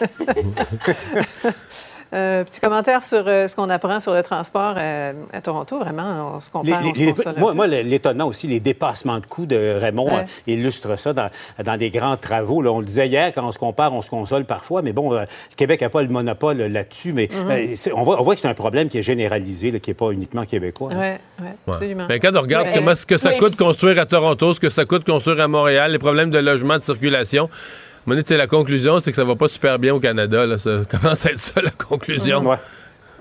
Euh, 2.14 2.44
petit 2.46 2.62
commentaire 2.62 3.04
sur 3.04 3.28
euh, 3.28 3.48
ce 3.48 3.56
qu'on 3.56 3.70
apprend 3.70 4.00
sur 4.00 4.14
le 4.14 4.24
transport 4.24 4.76
euh, 4.78 5.12
à 5.34 5.42
Toronto. 5.42 5.78
Vraiment, 5.80 6.36
on 6.36 6.40
se 6.40 6.50
compare. 6.50 6.82
Les, 6.82 7.14
moi, 7.38 7.68
l'étonnant 7.68 8.28
aussi, 8.28 8.48
les 8.48 8.62
dépassements 8.62 9.20
de 9.20 9.26
coûts 9.26 9.46
de 9.46 9.78
Raymond 9.80 10.08
illustre 10.48 10.98
ça 10.98 11.12
dans, 11.14 11.30
dans, 11.64 11.78
des 11.78 11.90
grands 11.90 12.16
travaux. 12.16 12.62
Là, 12.62 12.72
on 12.72 12.80
le 12.80 12.86
disait 12.86 13.08
hier, 13.08 13.32
quand 13.34 13.46
on 13.46 13.52
se 13.52 13.60
compare, 13.60 13.94
on 13.94 14.02
se 14.02 14.10
console 14.10 14.46
parfois, 14.46 14.82
mais 14.82 14.94
bon, 14.94 15.12
le 15.12 15.26
Québec 15.58 15.82
n'a 15.82 15.90
pas 15.90 16.02
le 16.02 16.08
monopole 16.08 16.58
là-dessus, 16.58 17.12
mais 17.12 17.26
mm-hmm. 17.26 17.92
on, 17.94 18.04
voit, 18.04 18.22
on, 18.22 18.24
voit, 18.24 18.36
que 18.36 18.42
c'est 18.42 18.48
un 18.48 18.54
problème 18.54 18.88
qui 18.88 19.00
est 19.00 19.04
généralisé, 19.04 19.78
qui 19.80 19.90
n'est 19.90 19.96
pas 19.96 20.12
uniquement 20.12 20.46
québécois. 20.46 20.92
Oui, 20.94 21.14
oui, 21.42 21.48
absolument. 21.68 22.06
Mais 22.08 22.20
quand 22.20 22.36
on 22.36 22.42
regarde 22.42 22.70
comment 22.74 22.96
ce 22.96 23.06
que 23.06 23.18
ça 23.18 23.34
coûte 23.34 23.58
construire 23.58 24.00
à 24.00 24.06
Toronto, 24.06 24.54
ce 24.54 24.60
que 24.60 24.70
ça 24.70 24.86
coûte 24.86 25.06
construire 25.06 25.42
à 25.42 25.48
Montréal, 25.48 25.92
les 25.92 26.00
problèmes 26.00 26.32
de 26.32 26.40
logement, 26.40 26.78
de 26.78 26.84
circulation, 26.84 27.50
c'est 28.26 28.38
la 28.38 28.48
conclusion, 28.48 29.00
c'est 29.00 29.12
que 29.12 29.16
ça 29.16 29.26
va 29.26 29.36
pas 29.36 29.48
super 29.48 29.80
bien 29.80 29.94
au 29.94 30.00
Canada. 30.00 30.46
Là. 30.46 30.58
Ça 30.58 30.82
commence 30.90 31.26
à 31.26 31.32
être 31.32 31.40
ça, 31.40 31.62
la 31.62 31.72
conclusion? 31.72 32.42
Oui, 32.46 32.56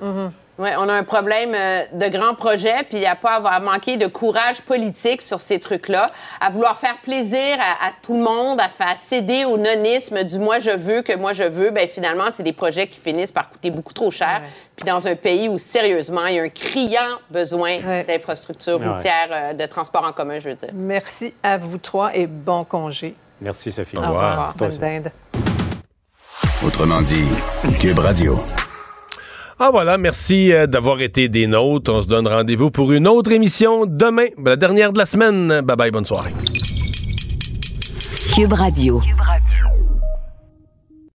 mm-hmm. 0.03 0.31
Ouais, 0.59 0.73
on 0.79 0.89
a 0.89 0.95
un 0.95 1.05
problème 1.05 1.55
euh, 1.55 1.83
de 1.93 2.09
grands 2.09 2.35
projets, 2.35 2.83
puis 2.89 2.97
il 2.97 3.01
n'y 3.01 3.07
a 3.07 3.15
pas 3.15 3.33
à 3.33 3.37
avoir 3.37 3.61
manqué 3.61 3.99
de 3.99 4.07
courage 4.07 4.63
politique 4.63 5.21
sur 5.21 5.39
ces 5.39 5.61
trucs-là, 5.61 6.07
à 6.41 6.49
vouloir 6.49 6.79
faire 6.79 6.97
plaisir 7.03 7.59
à, 7.61 7.91
tout 8.03 8.15
le 8.15 8.23
monde, 8.23 8.59
à 8.59 8.71
faire 8.71 8.97
céder 8.97 9.45
au 9.45 9.59
nonisme 9.59 10.25
du 10.25 10.39
moi 10.39 10.59
je 10.59 10.71
veux 10.71 11.03
que 11.03 11.15
moi 11.15 11.35
je 11.35 11.43
veux. 11.43 11.71
Ben 11.71 11.87
finalement, 11.87 12.31
c'est 12.33 12.43
des 12.43 12.55
projets 12.55 12.89
qui 12.89 12.99
finissent 12.99 13.33
par 13.33 13.51
coûter 13.51 13.71
beaucoup 13.71 13.93
trop 13.93 14.11
cher. 14.11 14.41
Puis 14.77 14.87
dans 14.87 15.07
un 15.07 15.15
pays 15.15 15.47
où 15.51 15.59
sérieusement 15.59 16.25
il 16.25 16.37
y 16.37 16.39
a 16.39 16.43
un 16.43 16.49
criant 16.49 17.19
besoin 17.31 17.79
d'infrastructures 18.07 18.81
routières, 18.81 19.29
euh, 19.31 19.53
de 19.53 19.67
transport 19.67 20.05
en 20.05 20.13
commun, 20.13 20.39
je 20.39 20.49
veux 20.49 20.55
dire. 20.55 20.71
Merci 20.73 21.35
à 21.43 21.59
vous 21.59 21.77
trois 21.77 22.17
et 22.17 22.27
bon 22.27 22.65
congé. 22.65 23.15
Merci, 23.41 23.73
Sophie. 23.73 23.97
Au 23.97 24.03
revoir. 24.03 24.55
Bonne 24.59 25.11
Autrement 26.65 27.03
dit, 27.03 27.25
Cube 27.79 27.99
Radio. 27.99 28.39
Ah 29.59 29.71
voilà, 29.71 29.97
merci 29.97 30.53
euh, 30.53 30.67
d'avoir 30.67 31.01
été 31.01 31.29
des 31.29 31.47
nôtres. 31.47 31.91
On 31.93 32.03
se 32.03 32.07
donne 32.07 32.29
rendez-vous 32.29 32.71
pour 32.71 32.93
une 32.93 33.09
autre 33.09 33.33
émission 33.33 33.87
demain, 33.87 34.27
la 34.43 34.57
dernière 34.57 34.93
de 34.93 34.99
la 34.99 35.07
semaine. 35.07 35.63
Bye 35.63 35.77
bye, 35.77 35.91
bonne 35.91 36.05
soirée. 36.05 36.33
Cube 38.35 38.53
Radio. 38.53 39.01
Cube 39.01 39.21
Radio. 39.21 39.46